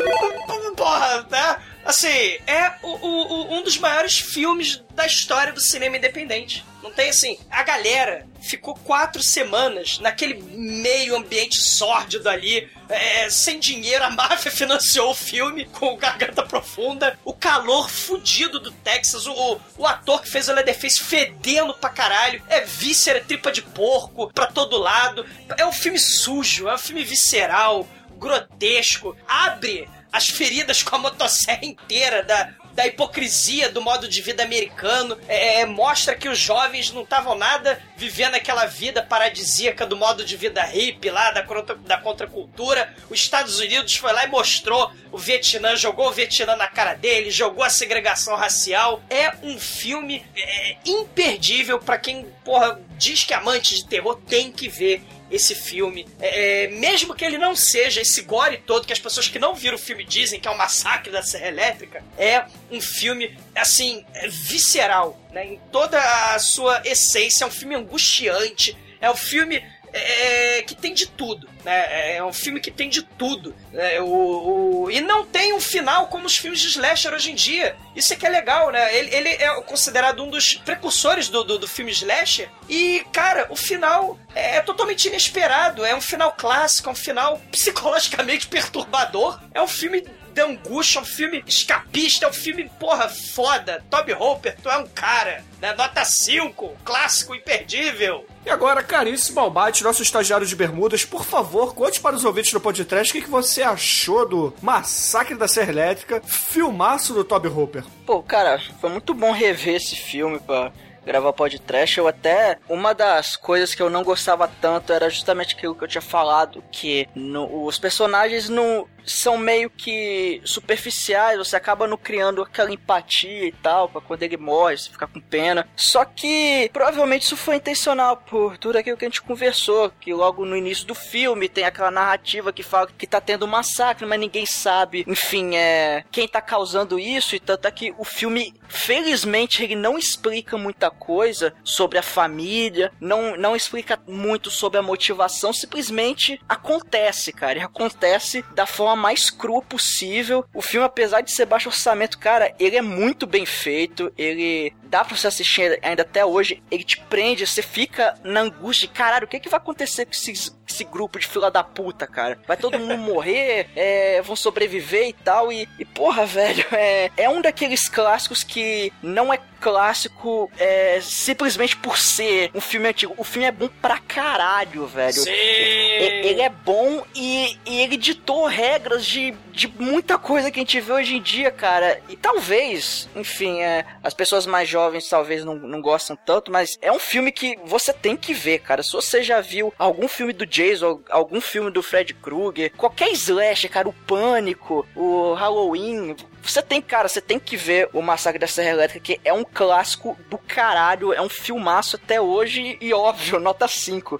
Porra, 0.76 1.26
né? 1.30 1.56
Assim, 1.90 2.38
é 2.46 2.72
o, 2.84 2.86
o, 2.86 3.54
um 3.58 3.64
dos 3.64 3.76
maiores 3.76 4.16
filmes 4.16 4.80
da 4.94 5.04
história 5.04 5.52
do 5.52 5.60
cinema 5.60 5.96
independente. 5.96 6.64
Não 6.84 6.92
tem 6.92 7.10
assim. 7.10 7.36
A 7.50 7.64
galera 7.64 8.28
ficou 8.40 8.76
quatro 8.76 9.20
semanas 9.24 9.98
naquele 9.98 10.40
meio 10.40 11.16
ambiente 11.16 11.56
sórdido 11.56 12.28
ali, 12.28 12.70
é, 12.88 13.28
sem 13.28 13.58
dinheiro. 13.58 14.04
A 14.04 14.10
máfia 14.10 14.52
financiou 14.54 15.10
o 15.10 15.16
filme 15.16 15.64
com 15.64 15.96
Garganta 15.96 16.44
Profunda. 16.44 17.18
O 17.24 17.34
calor 17.34 17.90
fudido 17.90 18.60
do 18.60 18.70
Texas. 18.70 19.26
O, 19.26 19.60
o 19.76 19.84
ator 19.84 20.22
que 20.22 20.30
fez 20.30 20.48
o 20.48 20.52
Leatherface 20.52 21.02
fedendo 21.02 21.74
pra 21.74 21.90
caralho. 21.90 22.40
É 22.48 22.60
víscera, 22.60 23.20
tripa 23.20 23.50
de 23.50 23.62
porco 23.62 24.32
pra 24.32 24.46
todo 24.46 24.78
lado. 24.78 25.26
É 25.58 25.66
um 25.66 25.72
filme 25.72 25.98
sujo, 25.98 26.68
é 26.68 26.74
um 26.76 26.78
filme 26.78 27.02
visceral, 27.02 27.84
grotesco. 28.16 29.16
Abre 29.26 29.88
as 30.12 30.28
feridas 30.28 30.82
com 30.82 30.96
a 30.96 30.98
motosserra 30.98 31.64
inteira 31.64 32.22
da, 32.22 32.50
da 32.72 32.86
hipocrisia 32.86 33.68
do 33.68 33.82
modo 33.82 34.08
de 34.08 34.20
vida 34.22 34.42
americano. 34.42 35.18
É, 35.28 35.60
é 35.60 35.66
mostra 35.66 36.14
que 36.14 36.28
os 36.28 36.38
jovens 36.38 36.92
não 36.92 37.02
estavam 37.02 37.36
nada 37.36 37.80
vivendo 37.96 38.34
aquela 38.34 38.66
vida 38.66 39.02
paradisíaca 39.02 39.86
do 39.86 39.96
modo 39.96 40.24
de 40.24 40.36
vida 40.36 40.62
hippie 40.62 41.10
lá, 41.10 41.30
da, 41.30 41.42
contra, 41.42 41.74
da 41.76 41.98
contracultura. 41.98 42.94
Os 43.08 43.20
Estados 43.20 43.58
Unidos 43.58 43.96
foi 43.96 44.12
lá 44.12 44.24
e 44.24 44.28
mostrou 44.28 44.90
o 45.12 45.18
Vietnã, 45.18 45.76
jogou 45.76 46.08
o 46.08 46.12
Vietnã 46.12 46.56
na 46.56 46.68
cara 46.68 46.94
dele, 46.94 47.30
jogou 47.30 47.64
a 47.64 47.70
segregação 47.70 48.36
racial. 48.36 49.02
É 49.10 49.34
um 49.42 49.58
filme 49.58 50.24
é, 50.36 50.76
imperdível 50.84 51.78
para 51.78 51.98
quem, 51.98 52.26
porra, 52.44 52.80
diz 52.96 53.24
que 53.24 53.34
é 53.34 53.36
amante 53.36 53.74
de 53.74 53.86
terror 53.86 54.20
tem 54.28 54.52
que 54.52 54.68
ver 54.68 55.02
esse 55.30 55.54
filme. 55.54 56.06
É, 56.20 56.64
é, 56.64 56.68
mesmo 56.68 57.14
que 57.14 57.24
ele 57.24 57.38
não 57.38 57.54
seja 57.54 58.00
esse 58.00 58.22
gore 58.22 58.58
todo 58.58 58.86
que 58.86 58.92
as 58.92 58.98
pessoas 58.98 59.28
que 59.28 59.38
não 59.38 59.54
viram 59.54 59.76
o 59.76 59.78
filme 59.78 60.04
dizem 60.04 60.40
que 60.40 60.48
é 60.48 60.50
um 60.50 60.56
massacre 60.56 61.12
da 61.12 61.22
Serra 61.22 61.48
Elétrica, 61.48 62.04
é 62.18 62.44
um 62.70 62.80
filme, 62.80 63.36
assim, 63.54 64.04
visceral, 64.28 65.18
né? 65.32 65.46
Em 65.46 65.60
toda 65.70 66.00
a 66.34 66.38
sua 66.38 66.82
essência, 66.84 67.44
é 67.44 67.46
um 67.46 67.50
filme 67.50 67.74
angustiante, 67.74 68.76
é 69.00 69.10
um 69.10 69.16
filme 69.16 69.62
é, 69.92 70.62
que 70.62 70.74
tem 70.74 70.94
de 70.94 71.06
tudo. 71.06 71.48
Né? 71.64 72.16
É 72.16 72.24
um 72.24 72.32
filme 72.32 72.60
que 72.60 72.70
tem 72.70 72.88
de 72.88 73.02
tudo. 73.02 73.54
Né? 73.72 74.00
O, 74.00 74.84
o, 74.84 74.90
e 74.90 75.00
não 75.00 75.24
tem 75.24 75.52
um 75.52 75.60
final 75.60 76.06
como 76.08 76.26
os 76.26 76.36
filmes 76.36 76.60
de 76.60 76.68
slasher 76.68 77.12
hoje 77.12 77.30
em 77.30 77.34
dia. 77.34 77.76
Isso 77.94 78.12
é 78.12 78.16
que 78.16 78.26
é 78.26 78.28
legal, 78.28 78.70
né? 78.70 78.96
Ele, 78.96 79.14
ele 79.14 79.28
é 79.28 79.60
considerado 79.62 80.22
um 80.22 80.30
dos 80.30 80.54
precursores 80.54 81.28
do, 81.28 81.42
do, 81.44 81.58
do 81.58 81.68
filme 81.68 81.90
slasher. 81.90 82.48
E, 82.68 83.04
cara, 83.12 83.46
o 83.50 83.56
final 83.56 84.18
é, 84.34 84.56
é 84.56 84.60
totalmente 84.60 85.08
inesperado. 85.08 85.84
É 85.84 85.94
um 85.94 86.00
final 86.00 86.32
clássico, 86.32 86.88
é 86.88 86.92
um 86.92 86.96
final 86.96 87.40
psicologicamente 87.50 88.46
perturbador. 88.48 89.40
É 89.52 89.60
um 89.60 89.68
filme 89.68 90.04
de 90.30 90.40
angústia, 90.40 90.98
é 90.98 91.02
um 91.02 91.04
filme 91.04 91.44
escapista, 91.46 92.26
é 92.26 92.28
um 92.28 92.32
filme, 92.32 92.70
porra, 92.78 93.08
foda. 93.08 93.82
Toby 93.90 94.12
Hopper, 94.12 94.56
tu 94.62 94.68
é 94.68 94.78
um 94.78 94.86
cara, 94.86 95.44
né? 95.60 95.74
Nota 95.74 96.04
5, 96.04 96.76
clássico, 96.84 97.34
imperdível. 97.34 98.26
E 98.44 98.50
agora, 98.50 98.82
caríssimo 98.82 99.40
Albate, 99.40 99.84
nosso 99.84 100.02
estagiário 100.02 100.46
de 100.46 100.56
bermudas, 100.56 101.04
por 101.04 101.24
favor, 101.24 101.74
conte 101.74 102.00
para 102.00 102.16
os 102.16 102.24
ouvintes 102.24 102.52
do 102.52 102.60
podcast 102.60 103.10
o 103.10 103.14
que, 103.14 103.24
que 103.24 103.30
você 103.30 103.62
achou 103.62 104.26
do 104.26 104.54
Massacre 104.62 105.36
da 105.36 105.46
Serra 105.46 105.70
Elétrica, 105.70 106.22
filmaço 106.24 107.12
do 107.12 107.22
Toby 107.22 107.48
Hooper. 107.48 107.84
Pô, 108.06 108.22
cara, 108.22 108.58
foi 108.80 108.90
muito 108.90 109.12
bom 109.12 109.32
rever 109.32 109.76
esse 109.76 109.94
filme 109.94 110.38
pra 110.40 110.72
gravar 111.04 111.32
podcast, 111.32 111.98
eu 111.98 112.06
até. 112.06 112.58
Uma 112.68 112.94
das 112.94 113.36
coisas 113.36 113.74
que 113.74 113.82
eu 113.82 113.90
não 113.90 114.02
gostava 114.02 114.48
tanto 114.60 114.92
era 114.92 115.10
justamente 115.10 115.54
aquilo 115.54 115.74
que 115.74 115.84
eu 115.84 115.88
tinha 115.88 116.02
falado, 116.02 116.62
que 116.70 117.08
no, 117.14 117.66
os 117.66 117.78
personagens 117.78 118.48
não 118.48 118.86
são 119.04 119.36
meio 119.36 119.70
que 119.70 120.40
superficiais, 120.44 121.38
você 121.38 121.56
acaba 121.56 121.86
não 121.86 121.96
criando 121.96 122.42
aquela 122.42 122.72
empatia 122.72 123.46
e 123.46 123.52
tal, 123.52 123.88
pra 123.88 124.00
quando 124.00 124.22
ele 124.22 124.36
morre, 124.36 124.76
você 124.76 124.90
fica 124.90 125.06
com 125.06 125.20
pena. 125.20 125.68
Só 125.76 126.04
que 126.04 126.70
provavelmente 126.72 127.22
isso 127.22 127.36
foi 127.36 127.56
intencional 127.56 128.16
por 128.16 128.58
tudo 128.58 128.76
aquilo 128.76 128.96
que 128.96 129.04
a 129.04 129.08
gente 129.08 129.22
conversou, 129.22 129.92
que 130.00 130.12
logo 130.12 130.44
no 130.44 130.56
início 130.56 130.86
do 130.86 130.94
filme 130.94 131.48
tem 131.48 131.64
aquela 131.64 131.90
narrativa 131.90 132.52
que 132.52 132.62
fala 132.62 132.88
que 132.96 133.06
tá 133.06 133.20
tendo 133.20 133.44
um 133.44 133.48
massacre, 133.48 134.06
mas 134.06 134.20
ninguém 134.20 134.46
sabe, 134.46 135.04
enfim, 135.06 135.56
é 135.56 136.04
quem 136.10 136.28
tá 136.28 136.40
causando 136.40 136.98
isso, 136.98 137.34
e 137.34 137.40
tanto 137.40 137.66
é 137.66 137.70
que 137.70 137.94
o 137.98 138.04
filme, 138.04 138.54
felizmente, 138.68 139.62
ele 139.62 139.76
não 139.76 139.98
explica 139.98 140.56
muita 140.56 140.90
coisa 140.90 141.54
sobre 141.64 141.98
a 141.98 142.02
família, 142.02 142.92
não, 143.00 143.36
não 143.36 143.56
explica 143.56 143.98
muito 144.06 144.50
sobre 144.50 144.78
a 144.78 144.82
motivação, 144.82 145.52
simplesmente 145.52 146.40
acontece, 146.48 147.32
cara, 147.32 147.58
e 147.58 147.62
acontece 147.62 148.44
da 148.54 148.66
forma 148.66 148.89
mais 148.96 149.30
crua 149.30 149.62
possível. 149.62 150.44
O 150.54 150.62
filme, 150.62 150.86
apesar 150.86 151.20
de 151.20 151.32
ser 151.32 151.46
baixo 151.46 151.68
orçamento, 151.68 152.18
cara, 152.18 152.54
ele 152.58 152.76
é 152.76 152.82
muito 152.82 153.26
bem 153.26 153.46
feito. 153.46 154.12
Ele 154.16 154.72
dá 154.84 155.04
pra 155.04 155.16
você 155.16 155.28
assistir 155.28 155.78
ainda 155.82 156.02
até 156.02 156.24
hoje. 156.24 156.62
Ele 156.70 156.84
te 156.84 156.98
prende, 157.00 157.46
você 157.46 157.62
fica 157.62 158.14
na 158.22 158.40
angústia 158.40 158.88
de 158.88 158.94
caralho, 158.94 159.24
o 159.24 159.28
que, 159.28 159.36
é 159.36 159.40
que 159.40 159.48
vai 159.48 159.58
acontecer 159.58 160.04
com 160.04 160.12
esses, 160.12 160.56
esse 160.68 160.84
grupo 160.84 161.18
de 161.18 161.26
fila 161.26 161.50
da 161.50 161.62
puta, 161.62 162.06
cara? 162.06 162.38
Vai 162.46 162.56
todo 162.56 162.78
mundo 162.78 162.98
morrer, 162.98 163.68
é, 163.76 164.20
vão 164.22 164.36
sobreviver 164.36 165.08
e 165.08 165.12
tal. 165.12 165.52
E, 165.52 165.68
e 165.78 165.84
porra, 165.84 166.26
velho, 166.26 166.64
é, 166.72 167.10
é 167.16 167.28
um 167.28 167.40
daqueles 167.40 167.88
clássicos 167.88 168.42
que 168.42 168.92
não 169.02 169.32
é 169.32 169.38
clássico 169.60 170.50
é, 170.58 171.00
simplesmente 171.02 171.76
por 171.76 171.98
ser 171.98 172.50
um 172.54 172.60
filme 172.60 172.88
antigo. 172.88 173.14
O 173.16 173.24
filme 173.24 173.46
é 173.46 173.52
bom 173.52 173.68
pra 173.80 173.98
caralho, 173.98 174.86
velho. 174.86 175.12
Sim. 175.12 175.30
Ele 175.30 176.40
é 176.40 176.48
bom 176.48 177.04
e, 177.14 177.58
e 177.66 177.80
ele 177.80 177.96
ditou 177.96 178.46
regras 178.46 179.04
de, 179.04 179.34
de 179.52 179.68
muita 179.68 180.18
coisa 180.18 180.50
que 180.50 180.58
a 180.58 180.62
gente 180.62 180.80
vê 180.80 180.92
hoje 180.92 181.16
em 181.16 181.22
dia, 181.22 181.50
cara. 181.50 182.00
E 182.08 182.16
talvez, 182.16 183.08
enfim, 183.14 183.60
é, 183.60 183.84
as 184.02 184.14
pessoas 184.14 184.46
mais 184.46 184.68
jovens 184.68 185.08
talvez 185.08 185.44
não, 185.44 185.54
não 185.54 185.80
gostam 185.80 186.16
tanto, 186.16 186.50
mas 186.50 186.78
é 186.80 186.90
um 186.90 186.98
filme 186.98 187.30
que 187.30 187.58
você 187.64 187.92
tem 187.92 188.16
que 188.16 188.32
ver, 188.32 188.60
cara. 188.60 188.82
Se 188.82 188.92
você 188.92 189.22
já 189.22 189.40
viu 189.40 189.72
algum 189.78 190.08
filme 190.08 190.32
do 190.32 190.46
Jason, 190.46 191.00
algum 191.10 191.40
filme 191.40 191.70
do 191.70 191.82
Fred 191.82 192.14
Krueger, 192.14 192.72
qualquer 192.76 193.10
slash, 193.12 193.68
cara, 193.68 193.88
o 193.88 193.92
Pânico, 193.92 194.86
o 194.94 195.34
Halloween, 195.34 196.16
você 196.42 196.62
tem, 196.62 196.80
cara, 196.80 197.08
você 197.08 197.20
tem 197.20 197.38
que 197.38 197.56
ver 197.56 197.88
o 197.92 198.02
Massacre 198.02 198.38
da 198.38 198.46
Serra 198.46 198.70
Elétrica, 198.70 199.00
que 199.00 199.20
é 199.24 199.32
um 199.32 199.44
clássico 199.44 200.16
do 200.28 200.38
caralho, 200.38 201.12
é 201.12 201.20
um 201.20 201.28
filmaço 201.28 201.96
até 201.96 202.20
hoje 202.20 202.78
e 202.80 202.92
óbvio, 202.92 203.38
nota 203.38 203.68
5. 203.68 204.16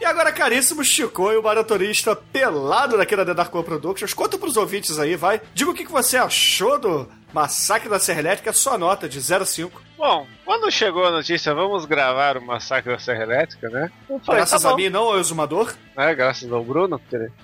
E 0.00 0.04
agora, 0.04 0.30
caríssimo 0.30 0.84
Chico 0.84 1.32
e 1.32 1.36
o 1.36 1.42
maratonista 1.42 2.14
pelado 2.14 2.96
daqui 2.96 3.16
da 3.16 3.24
Dark 3.24 3.54
One 3.54 3.64
Productions, 3.64 4.12
conta 4.12 4.36
pros 4.36 4.56
ouvintes 4.56 4.98
aí, 4.98 5.16
vai. 5.16 5.40
Diga 5.54 5.70
o 5.70 5.74
que 5.74 5.86
você 5.86 6.16
achou 6.16 6.78
do 6.78 7.08
Massacre 7.32 7.88
da 7.88 7.98
Serra 7.98 8.20
Elétrica, 8.20 8.52
sua 8.52 8.76
nota 8.76 9.08
de 9.08 9.18
0 9.18 9.42
a 9.42 9.46
5. 9.46 9.85
Bom, 9.98 10.26
quando 10.44 10.70
chegou 10.70 11.06
a 11.06 11.10
notícia, 11.10 11.54
vamos 11.54 11.86
gravar 11.86 12.36
o 12.36 12.42
Massacre 12.44 12.92
da 12.92 12.98
Serra 12.98 13.22
Elétrica, 13.22 13.68
né? 13.70 13.90
Falei, 14.06 14.40
Graças 14.40 14.62
tá 14.62 14.70
a 14.70 14.76
mim, 14.76 14.90
não, 14.90 15.04
ao 15.04 15.18
exumador. 15.18 15.74
né? 15.96 16.14
Graças 16.14 16.52
ao 16.52 16.62
Bruno. 16.62 17.00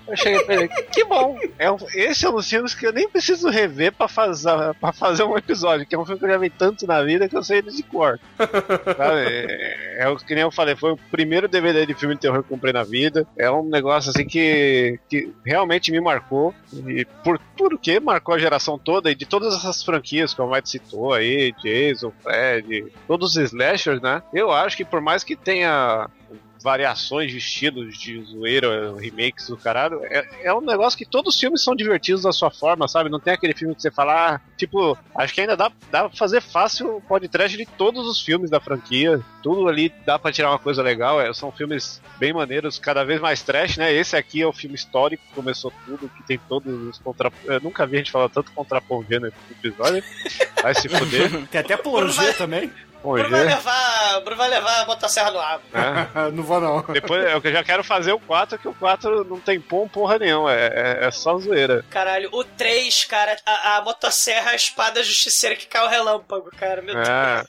Eu 0.07 0.15
cheguei 0.15 0.43
pra 0.43 0.55
ele, 0.55 0.67
que 0.67 1.03
bom. 1.03 1.37
É 1.57 1.71
um, 1.71 1.77
esse 1.95 2.25
é 2.25 2.29
um 2.29 2.35
dos 2.35 2.47
filmes 2.47 2.75
que 2.75 2.85
eu 2.85 2.93
nem 2.93 3.09
preciso 3.09 3.49
rever 3.49 3.91
pra 3.91 4.07
fazer, 4.07 4.51
pra 4.79 4.93
fazer 4.93 5.23
um 5.23 5.35
episódio, 5.35 5.85
que 5.85 5.95
é 5.95 5.97
um 5.99 6.05
filme 6.05 6.19
que 6.19 6.25
eu 6.25 6.29
já 6.29 6.37
vi 6.37 6.49
tanto 6.51 6.85
na 6.85 7.01
vida 7.01 7.27
que 7.27 7.35
eu 7.35 7.43
sei 7.43 7.57
ele 7.57 7.71
de 7.71 7.81
cor. 7.83 8.19
Sabe? 8.37 9.21
É, 9.25 10.03
é 10.03 10.07
o 10.09 10.15
que 10.15 10.35
nem 10.35 10.43
eu 10.43 10.51
falei, 10.51 10.75
foi 10.75 10.91
o 10.91 10.97
primeiro 11.11 11.47
DVD 11.47 11.85
de 11.87 11.95
filme 11.95 12.13
de 12.15 12.21
terror 12.21 12.43
que 12.43 12.45
eu 12.45 12.55
comprei 12.55 12.71
na 12.71 12.83
vida. 12.83 13.25
É 13.35 13.49
um 13.49 13.63
negócio 13.67 14.11
assim 14.11 14.25
que, 14.25 14.99
que 15.09 15.33
realmente 15.43 15.91
me 15.91 15.99
marcou. 15.99 16.53
E 16.87 17.03
por, 17.23 17.39
por 17.57 17.79
que 17.79 17.99
marcou 17.99 18.35
a 18.35 18.39
geração 18.39 18.77
toda 18.77 19.09
e 19.11 19.15
de 19.15 19.25
todas 19.25 19.55
essas 19.55 19.83
franquias 19.83 20.33
que 20.33 20.41
o 20.41 20.49
Mike 20.49 20.69
citou 20.69 21.13
aí, 21.13 21.51
Jason, 21.63 22.11
Fred, 22.21 22.42
todos 23.07 23.35
os 23.35 23.51
slashers, 23.51 24.01
né? 24.01 24.21
Eu 24.33 24.51
acho 24.51 24.77
que 24.77 24.85
por 24.85 25.01
mais 25.01 25.23
que 25.23 25.35
tenha 25.35 26.09
variações 26.63 27.31
de 27.31 27.37
estilos 27.37 27.97
de 27.97 28.21
zoeira, 28.23 28.95
remakes 28.95 29.47
do 29.47 29.57
caralho, 29.57 29.99
é, 30.05 30.25
é 30.43 30.53
um 30.53 30.61
negócio 30.61 30.97
que 30.97 31.05
todos 31.05 31.35
os 31.35 31.39
filmes 31.39 31.61
são 31.61 31.75
divertidos 31.75 32.23
da 32.23 32.31
sua 32.31 32.49
forma, 32.49 32.87
sabe? 32.87 33.09
Não 33.09 33.19
tem 33.19 33.33
aquele 33.33 33.53
filme 33.53 33.75
que 33.75 33.81
você 33.81 33.91
fala, 33.91 34.35
ah, 34.35 34.41
tipo, 34.57 34.97
acho 35.15 35.33
que 35.33 35.41
ainda 35.41 35.57
dá, 35.57 35.71
dá 35.91 36.07
pra 36.07 36.17
fazer 36.17 36.41
fácil 36.41 36.97
o 36.97 37.01
podcast 37.01 37.57
de 37.57 37.65
todos 37.65 38.07
os 38.07 38.21
filmes 38.21 38.49
da 38.49 38.61
franquia, 38.61 39.19
tudo 39.41 39.67
ali 39.67 39.93
dá 40.05 40.17
pra 40.17 40.31
tirar 40.31 40.51
uma 40.51 40.59
coisa 40.59 40.81
legal, 40.81 41.19
é, 41.19 41.33
são 41.33 41.51
filmes 41.51 42.01
bem 42.17 42.31
maneiros, 42.31 42.79
cada 42.79 43.03
vez 43.03 43.19
mais 43.19 43.41
trash, 43.41 43.77
né? 43.77 43.93
Esse 43.93 44.15
aqui 44.15 44.41
é 44.41 44.47
o 44.47 44.53
filme 44.53 44.75
histórico 44.75 45.23
que 45.27 45.33
começou 45.33 45.71
tudo, 45.85 46.09
que 46.09 46.23
tem 46.23 46.39
todos 46.47 46.73
os 46.87 46.97
contra... 46.99 47.31
Eu 47.43 47.59
nunca 47.59 47.85
vi 47.85 47.95
a 47.95 47.99
gente 47.99 48.11
falar 48.11 48.29
tanto 48.29 48.51
contrapão 48.51 49.03
gênero 49.03 49.33
no 49.49 49.55
episódio, 49.55 50.03
vai 50.61 50.73
se 50.73 50.87
fuder. 50.89 51.47
Tem 51.47 51.59
até 51.61 51.75
plongé 51.75 52.31
também. 52.33 52.71
Bom, 53.03 53.15
Bruno 53.15 53.29
vai 53.29 53.43
levar, 53.43 54.21
Bruno 54.21 54.37
vai 54.37 54.49
levar 54.49 54.81
a 54.81 54.85
motosserra 54.85 55.29
no 55.31 55.39
ar. 55.39 55.59
né? 55.73 56.31
não 56.31 56.41
vou, 56.41 56.61
não. 56.61 56.81
Depois 56.83 57.21
eu 57.25 57.51
já 57.51 57.61
quero 57.61 57.83
fazer 57.83 58.13
o 58.13 58.19
4, 58.19 58.57
que 58.57 58.67
o 58.67 58.73
4 58.73 59.25
não 59.25 59.41
tem 59.41 59.59
pom 59.59 59.89
porra 59.89 60.17
nenhuma, 60.17 60.53
é, 60.53 60.99
é, 61.01 61.05
é 61.07 61.11
só 61.11 61.37
zoeira. 61.37 61.83
Caralho, 61.89 62.29
o 62.31 62.45
3, 62.45 63.03
cara, 63.03 63.35
a, 63.45 63.77
a 63.77 63.81
motosserra, 63.81 64.51
a 64.51 64.55
espada 64.55 65.03
justiceira 65.03 65.55
que 65.55 65.67
cai 65.67 65.85
o 65.85 65.89
relâmpago, 65.89 66.49
cara. 66.57 66.81
Meu 66.81 66.97
É, 66.97 67.43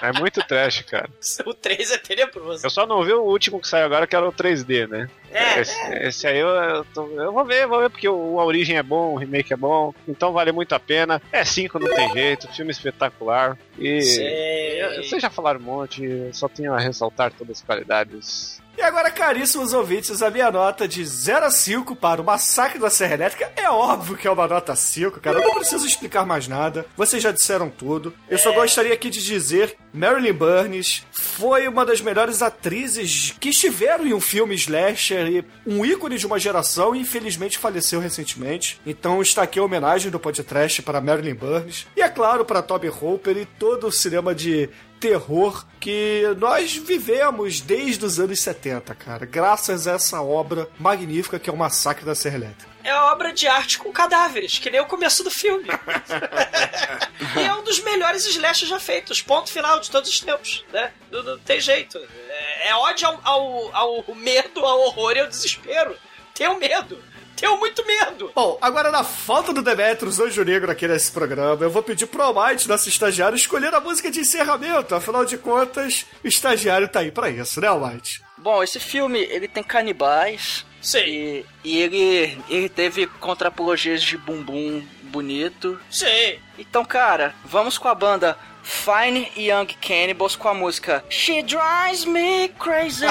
é 0.00 0.12
muito 0.18 0.42
trash, 0.42 0.80
cara. 0.82 1.08
Deus, 1.08 1.38
o 1.44 1.52
3 1.52 1.90
é 1.90 1.98
tenebroso. 1.98 2.64
Eu 2.64 2.70
só 2.70 2.86
não 2.86 3.04
vi 3.04 3.12
o 3.12 3.22
último 3.22 3.60
que 3.60 3.68
saiu 3.68 3.84
agora, 3.84 4.06
que 4.06 4.16
era 4.16 4.26
o 4.26 4.32
3D, 4.32 4.88
né? 4.88 5.10
É, 5.32 5.60
esse, 5.60 5.94
esse 5.94 6.26
aí 6.26 6.38
eu, 6.38 6.48
eu, 6.48 6.84
tô- 6.92 7.08
eu 7.20 7.32
vou 7.32 7.44
ver, 7.44 7.66
vou 7.66 7.80
ver, 7.80 7.90
porque 7.90 8.08
o, 8.08 8.40
a 8.40 8.44
origem 8.44 8.76
é 8.76 8.82
bom, 8.82 9.14
o 9.14 9.16
remake 9.16 9.52
é 9.52 9.56
bom, 9.56 9.94
então 10.08 10.32
vale 10.32 10.52
muito 10.52 10.74
a 10.74 10.80
pena. 10.80 11.20
É 11.32 11.44
5, 11.44 11.78
não 11.78 11.94
tem 11.94 12.12
jeito, 12.12 12.48
filme 12.52 12.70
espetacular. 12.72 13.56
E 13.78 14.02
Sei. 14.02 15.02
vocês 15.02 15.22
já 15.22 15.30
falaram 15.30 15.60
um 15.60 15.64
monte, 15.64 16.02
só 16.32 16.48
tenho 16.48 16.74
a 16.74 16.78
ressaltar 16.80 17.32
todas 17.32 17.58
as 17.58 17.62
qualidades. 17.64 18.60
E 18.78 18.82
agora, 18.82 19.10
caríssimos 19.10 19.74
ouvintes, 19.74 20.22
a 20.22 20.30
minha 20.30 20.50
nota 20.50 20.88
de 20.88 21.04
0 21.04 21.44
a 21.46 21.50
5 21.50 21.94
para 21.96 22.22
o 22.22 22.24
Massacre 22.24 22.78
da 22.78 22.88
Serra 22.88 23.12
Elétrica 23.14 23.52
é 23.54 23.68
óbvio 23.68 24.16
que 24.16 24.26
é 24.26 24.30
uma 24.30 24.46
nota 24.46 24.74
5, 24.74 25.20
cara. 25.20 25.38
Eu 25.38 25.42
não 25.48 25.54
preciso 25.56 25.86
explicar 25.86 26.24
mais 26.24 26.48
nada. 26.48 26.86
Vocês 26.96 27.22
já 27.22 27.30
disseram 27.30 27.68
tudo. 27.68 28.14
Eu 28.28 28.38
só 28.38 28.52
gostaria 28.52 28.94
aqui 28.94 29.10
de 29.10 29.22
dizer: 29.22 29.76
Marilyn 29.92 30.32
Burns 30.32 31.04
foi 31.12 31.68
uma 31.68 31.84
das 31.84 32.00
melhores 32.00 32.40
atrizes 32.40 33.34
que 33.38 33.50
estiveram 33.50 34.06
em 34.06 34.14
um 34.14 34.20
filme 34.20 34.54
slasher 34.54 35.19
um 35.66 35.84
ícone 35.84 36.18
de 36.18 36.26
uma 36.26 36.38
geração 36.38 36.94
e 36.94 37.00
infelizmente 37.00 37.58
faleceu 37.58 38.00
recentemente. 38.00 38.80
Então 38.86 39.20
está 39.20 39.42
aqui 39.42 39.58
a 39.58 39.62
homenagem 39.62 40.10
do 40.10 40.18
podcast 40.18 40.82
para 40.82 41.00
Marilyn 41.00 41.34
Burns. 41.34 41.86
E 41.96 42.02
é 42.02 42.08
claro, 42.08 42.44
para 42.44 42.62
Toby 42.62 42.88
Hooper 42.88 43.36
e 43.36 43.46
todo 43.46 43.86
o 43.86 43.92
cinema 43.92 44.34
de 44.34 44.68
terror 45.00 45.64
que 45.80 46.22
nós 46.38 46.76
vivemos 46.76 47.60
desde 47.60 48.04
os 48.04 48.20
anos 48.20 48.40
70, 48.40 48.94
cara. 48.94 49.24
Graças 49.24 49.86
a 49.86 49.92
essa 49.92 50.20
obra 50.20 50.68
magnífica 50.78 51.38
que 51.38 51.48
é 51.48 51.52
o 51.52 51.56
Massacre 51.56 52.04
da 52.04 52.14
Serra 52.14 52.36
Elétrica. 52.36 52.69
É 52.90 52.94
obra 52.94 53.32
de 53.32 53.46
arte 53.46 53.78
com 53.78 53.92
cadáveres, 53.92 54.58
que 54.58 54.68
nem 54.68 54.80
o 54.80 54.86
começo 54.86 55.22
do 55.22 55.30
filme. 55.30 55.68
e 57.38 57.40
é 57.40 57.54
um 57.54 57.62
dos 57.62 57.78
melhores 57.78 58.26
slashers 58.26 58.68
já 58.68 58.80
feitos. 58.80 59.22
Ponto 59.22 59.48
final 59.48 59.78
de 59.78 59.88
todos 59.88 60.10
os 60.10 60.18
tempos, 60.18 60.64
né? 60.72 60.92
Não, 61.08 61.22
não 61.22 61.38
tem 61.38 61.60
jeito. 61.60 61.98
É, 62.28 62.70
é 62.70 62.74
ódio 62.74 63.06
ao, 63.06 63.20
ao, 63.22 63.76
ao 63.76 64.14
medo, 64.16 64.66
ao 64.66 64.80
horror 64.80 65.12
e 65.12 65.20
ao 65.20 65.28
desespero. 65.28 65.96
Tenho 66.34 66.58
medo. 66.58 67.00
Tenho 67.36 67.56
muito 67.58 67.86
medo. 67.86 68.32
Bom, 68.34 68.58
agora 68.60 68.90
na 68.90 69.04
falta 69.04 69.52
do 69.52 69.62
Demetrius 69.62 70.18
Anjo 70.18 70.44
Negro 70.44 70.72
aqui 70.72 70.88
nesse 70.88 71.12
programa, 71.12 71.64
eu 71.64 71.70
vou 71.70 71.84
pedir 71.84 72.06
pro 72.06 72.22
Almighty, 72.22 72.68
nosso 72.68 72.88
estagiário, 72.88 73.36
escolher 73.36 73.72
a 73.72 73.80
música 73.80 74.10
de 74.10 74.18
encerramento. 74.18 74.96
Afinal 74.96 75.24
de 75.24 75.38
contas, 75.38 76.06
o 76.24 76.26
estagiário 76.26 76.88
tá 76.88 77.00
aí 77.00 77.12
pra 77.12 77.30
isso, 77.30 77.60
né, 77.60 77.68
Almighty? 77.68 78.20
Bom, 78.36 78.64
esse 78.64 78.80
filme, 78.80 79.20
ele 79.20 79.46
tem 79.46 79.62
canibais. 79.62 80.66
Sim. 80.80 80.98
E, 80.98 81.46
e 81.64 81.78
ele, 81.78 82.38
ele 82.48 82.68
teve 82.68 83.06
contrapologias 83.06 84.02
de 84.02 84.16
bumbum 84.16 84.82
bonito. 85.04 85.78
Sim. 85.90 86.38
Então, 86.58 86.84
cara, 86.84 87.34
vamos 87.44 87.76
com 87.78 87.88
a 87.88 87.94
banda 87.94 88.36
Fine 88.62 89.30
Young 89.36 89.66
Cannibals 89.80 90.36
com 90.36 90.48
a 90.48 90.54
música 90.54 91.02
She 91.08 91.42
Drives 91.42 92.04
Me 92.04 92.48
Crazy. 92.58 93.06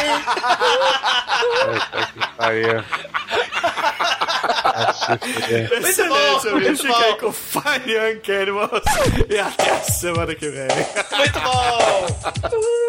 Excelente, 5.72 6.44
bom, 6.46 6.52
muito 6.52 6.82
Fica 6.82 6.98
aí 6.98 7.12
bom. 7.12 7.18
com 7.18 7.32
Fire 7.34 7.92
Young 7.92 8.20
Cannibals. 8.22 8.84
E 9.30 9.38
até 9.40 9.72
a 9.72 9.80
semana 9.84 10.34
que 10.36 10.50
vem. 10.50 10.68
Muito 11.18 11.40
bom. 11.40 12.88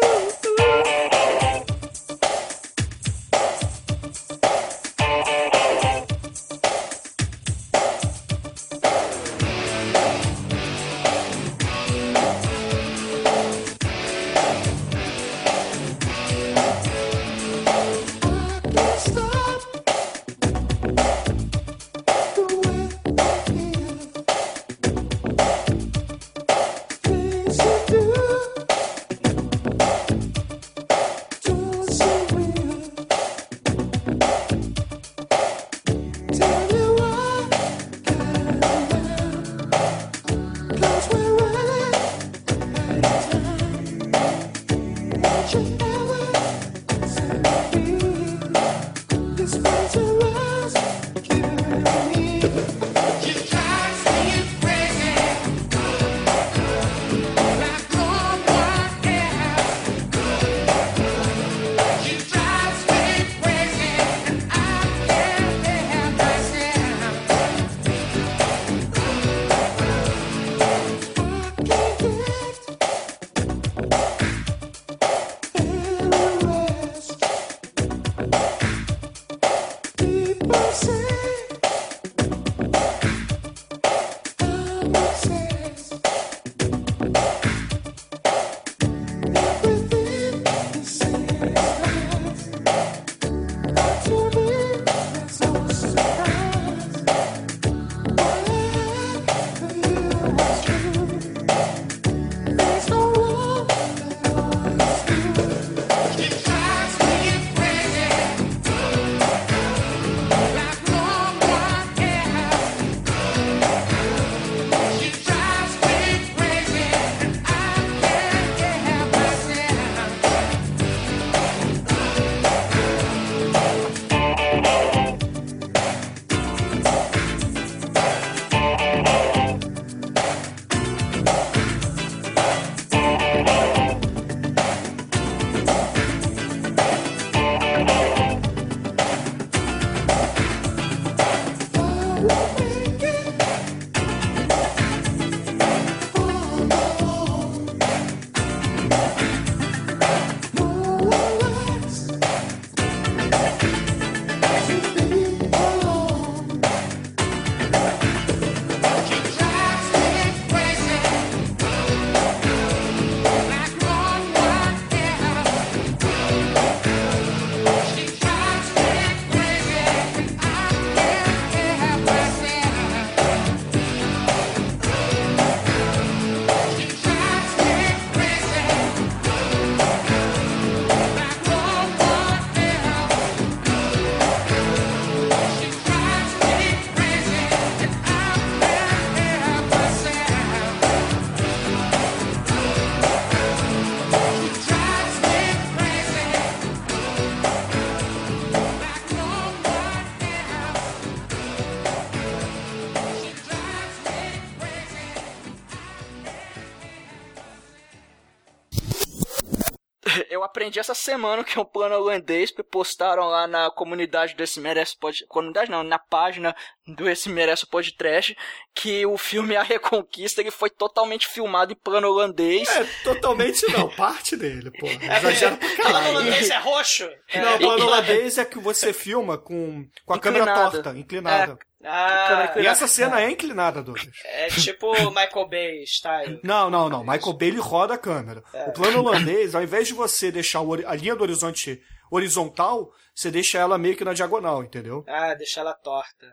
aprendi 210.61 210.79
essa 210.79 210.93
semana 210.93 211.43
que 211.43 211.57
é 211.57 211.61
um 211.61 211.65
plano 211.65 211.95
holandês 211.95 212.51
que 212.51 212.61
postaram 212.61 213.23
lá 213.27 213.47
na 213.47 213.71
comunidade 213.71 214.35
do 214.35 214.43
Esse 214.43 214.59
Merece 214.59 214.95
Pod... 214.97 215.25
Comunidade 215.27 215.71
não, 215.71 215.83
na 215.83 215.97
página 215.97 216.55
do 216.87 217.09
Esse 217.09 217.29
Merece 217.29 217.65
Podcast 217.65 218.37
que 218.75 219.03
o 219.05 219.17
filme 219.17 219.55
A 219.55 219.63
Reconquista 219.63 220.39
ele 220.39 220.51
foi 220.51 220.69
totalmente 220.69 221.27
filmado 221.27 221.73
em 221.73 221.75
plano 221.75 222.07
holandês. 222.09 222.69
É, 222.69 222.83
totalmente 223.03 223.67
não, 223.71 223.89
parte 223.89 224.37
dele, 224.37 224.69
pô. 224.71 224.87
É, 225.01 225.17
Exagero 225.17 225.57
pra 225.57 225.67
Plano 225.67 225.93
caralho. 225.93 226.09
holandês 226.17 226.49
é 226.49 226.57
roxo? 226.59 227.09
Não, 227.33 227.51
o 227.51 227.55
É, 227.55 227.57
plano 227.57 227.85
holandês 227.85 228.37
é 228.37 228.45
que 228.45 228.59
você 228.59 228.93
filma 228.93 229.37
com, 229.37 229.87
com 230.05 230.13
a 230.13 230.19
câmera 230.19 230.43
Inclinada. 230.43 230.71
torta, 230.83 230.99
inclinada. 230.99 231.57
Ah, 231.83 232.53
E 232.57 232.67
essa 232.67 232.87
cena 232.87 233.21
é 233.21 233.31
inclinada, 233.31 233.81
Douglas. 233.81 234.07
é 234.25 234.47
tipo 234.49 234.91
Michael 235.09 235.47
Bay 235.49 235.83
style. 235.85 236.39
Não, 236.43 236.69
não, 236.69 236.87
não. 236.89 237.03
Michael 237.03 237.33
Bay 237.33 237.47
ele 237.49 237.59
roda 237.59 237.95
a 237.95 237.97
câmera. 237.97 238.43
O 238.67 238.71
plano 238.71 238.99
holandês, 238.99 239.55
ao 239.55 239.63
invés 239.63 239.87
de 239.87 239.93
você 239.93 240.31
deixar 240.31 240.59
a 240.59 240.95
linha 240.95 241.15
do 241.15 241.23
horizonte 241.23 241.81
horizontal, 242.11 242.91
você 243.15 243.31
deixa 243.31 243.57
ela 243.57 243.77
meio 243.77 243.95
que 243.95 244.03
na 244.05 244.13
diagonal, 244.13 244.63
entendeu? 244.63 245.03
Ah, 245.07 245.33
deixar 245.33 245.61
ela 245.61 245.73
torta. 245.73 246.27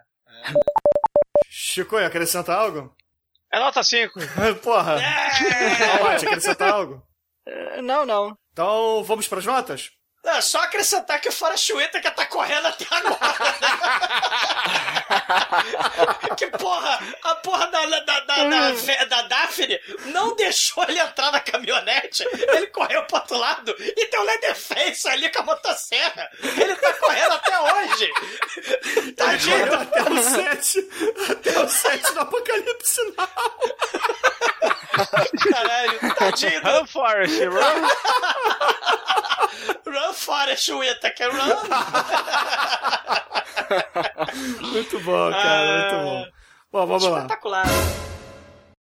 Chico, 1.49 1.97
acrescenta 1.97 2.53
algo? 2.53 2.95
É 3.53 3.59
nota 3.59 3.83
5. 3.83 4.13
Porra. 4.63 4.97
É! 5.01 5.99
Pode 5.99 6.27
acrescentar 6.27 6.71
algo? 6.73 7.03
É, 7.47 7.81
Não, 7.81 8.05
não. 8.05 8.37
Então, 8.53 9.03
vamos 9.05 9.27
pras 9.27 9.47
notas? 9.47 9.91
Não, 10.25 10.43
só 10.43 10.59
acrescentar 10.63 11.21
que 11.21 11.29
o 11.29 11.33
Forrest 11.33 11.71
Whitaker 11.71 12.13
tá 12.15 12.27
correndo 12.27 12.67
até 12.67 12.85
agora. 12.91 13.19
que 16.37 16.47
porra, 16.49 16.99
a 17.23 17.35
porra 17.37 17.67
da, 17.69 17.87
da, 17.87 18.01
da, 18.01 18.21
da, 18.21 18.73
ve- 18.73 19.07
da 19.07 19.23
Daphne 19.23 19.81
não 20.07 20.35
deixou 20.35 20.85
ele 20.89 20.99
entrar 20.99 21.31
na 21.33 21.41
caminhonete. 21.41 22.25
Ele 22.33 22.67
correu 22.67 23.05
pro 23.05 23.17
outro 23.19 23.37
lado 23.39 23.75
e 23.79 24.07
tem 24.07 24.21
o 24.21 24.25
Leatherface 24.25 25.09
ali 25.09 25.31
com 25.31 25.41
a 25.41 25.45
motosserra. 25.45 26.29
Ele 26.43 26.75
tá 26.77 26.93
correndo 26.95 27.33
até 27.33 27.61
hoje. 27.61 28.13
Tadinho. 29.17 29.75
Até 29.75 30.03
o 30.03 30.23
7. 30.23 30.89
Até 31.31 31.61
o 31.61 31.69
7 31.69 32.13
do 32.13 32.21
Apocalipse 32.21 33.15
Now. 33.17 33.29
Caralho, 35.53 35.99
tadinho 36.17 36.61
do 36.63 36.69
Run, 36.71 36.87
Forrest, 36.87 37.41
run! 37.45 37.89
Run 39.87 40.13
Forrest 40.15 40.69
Whitaker, 40.69 41.31
run. 41.31 41.57
Muito 44.73 45.01
bom, 45.01 45.31
cara, 45.31 45.79
muito 45.79 46.05
bom. 46.05 46.27
Bom, 46.73 46.87
vamos 46.87 47.05
lá. 47.05 47.19
Espetacular. 47.19 47.67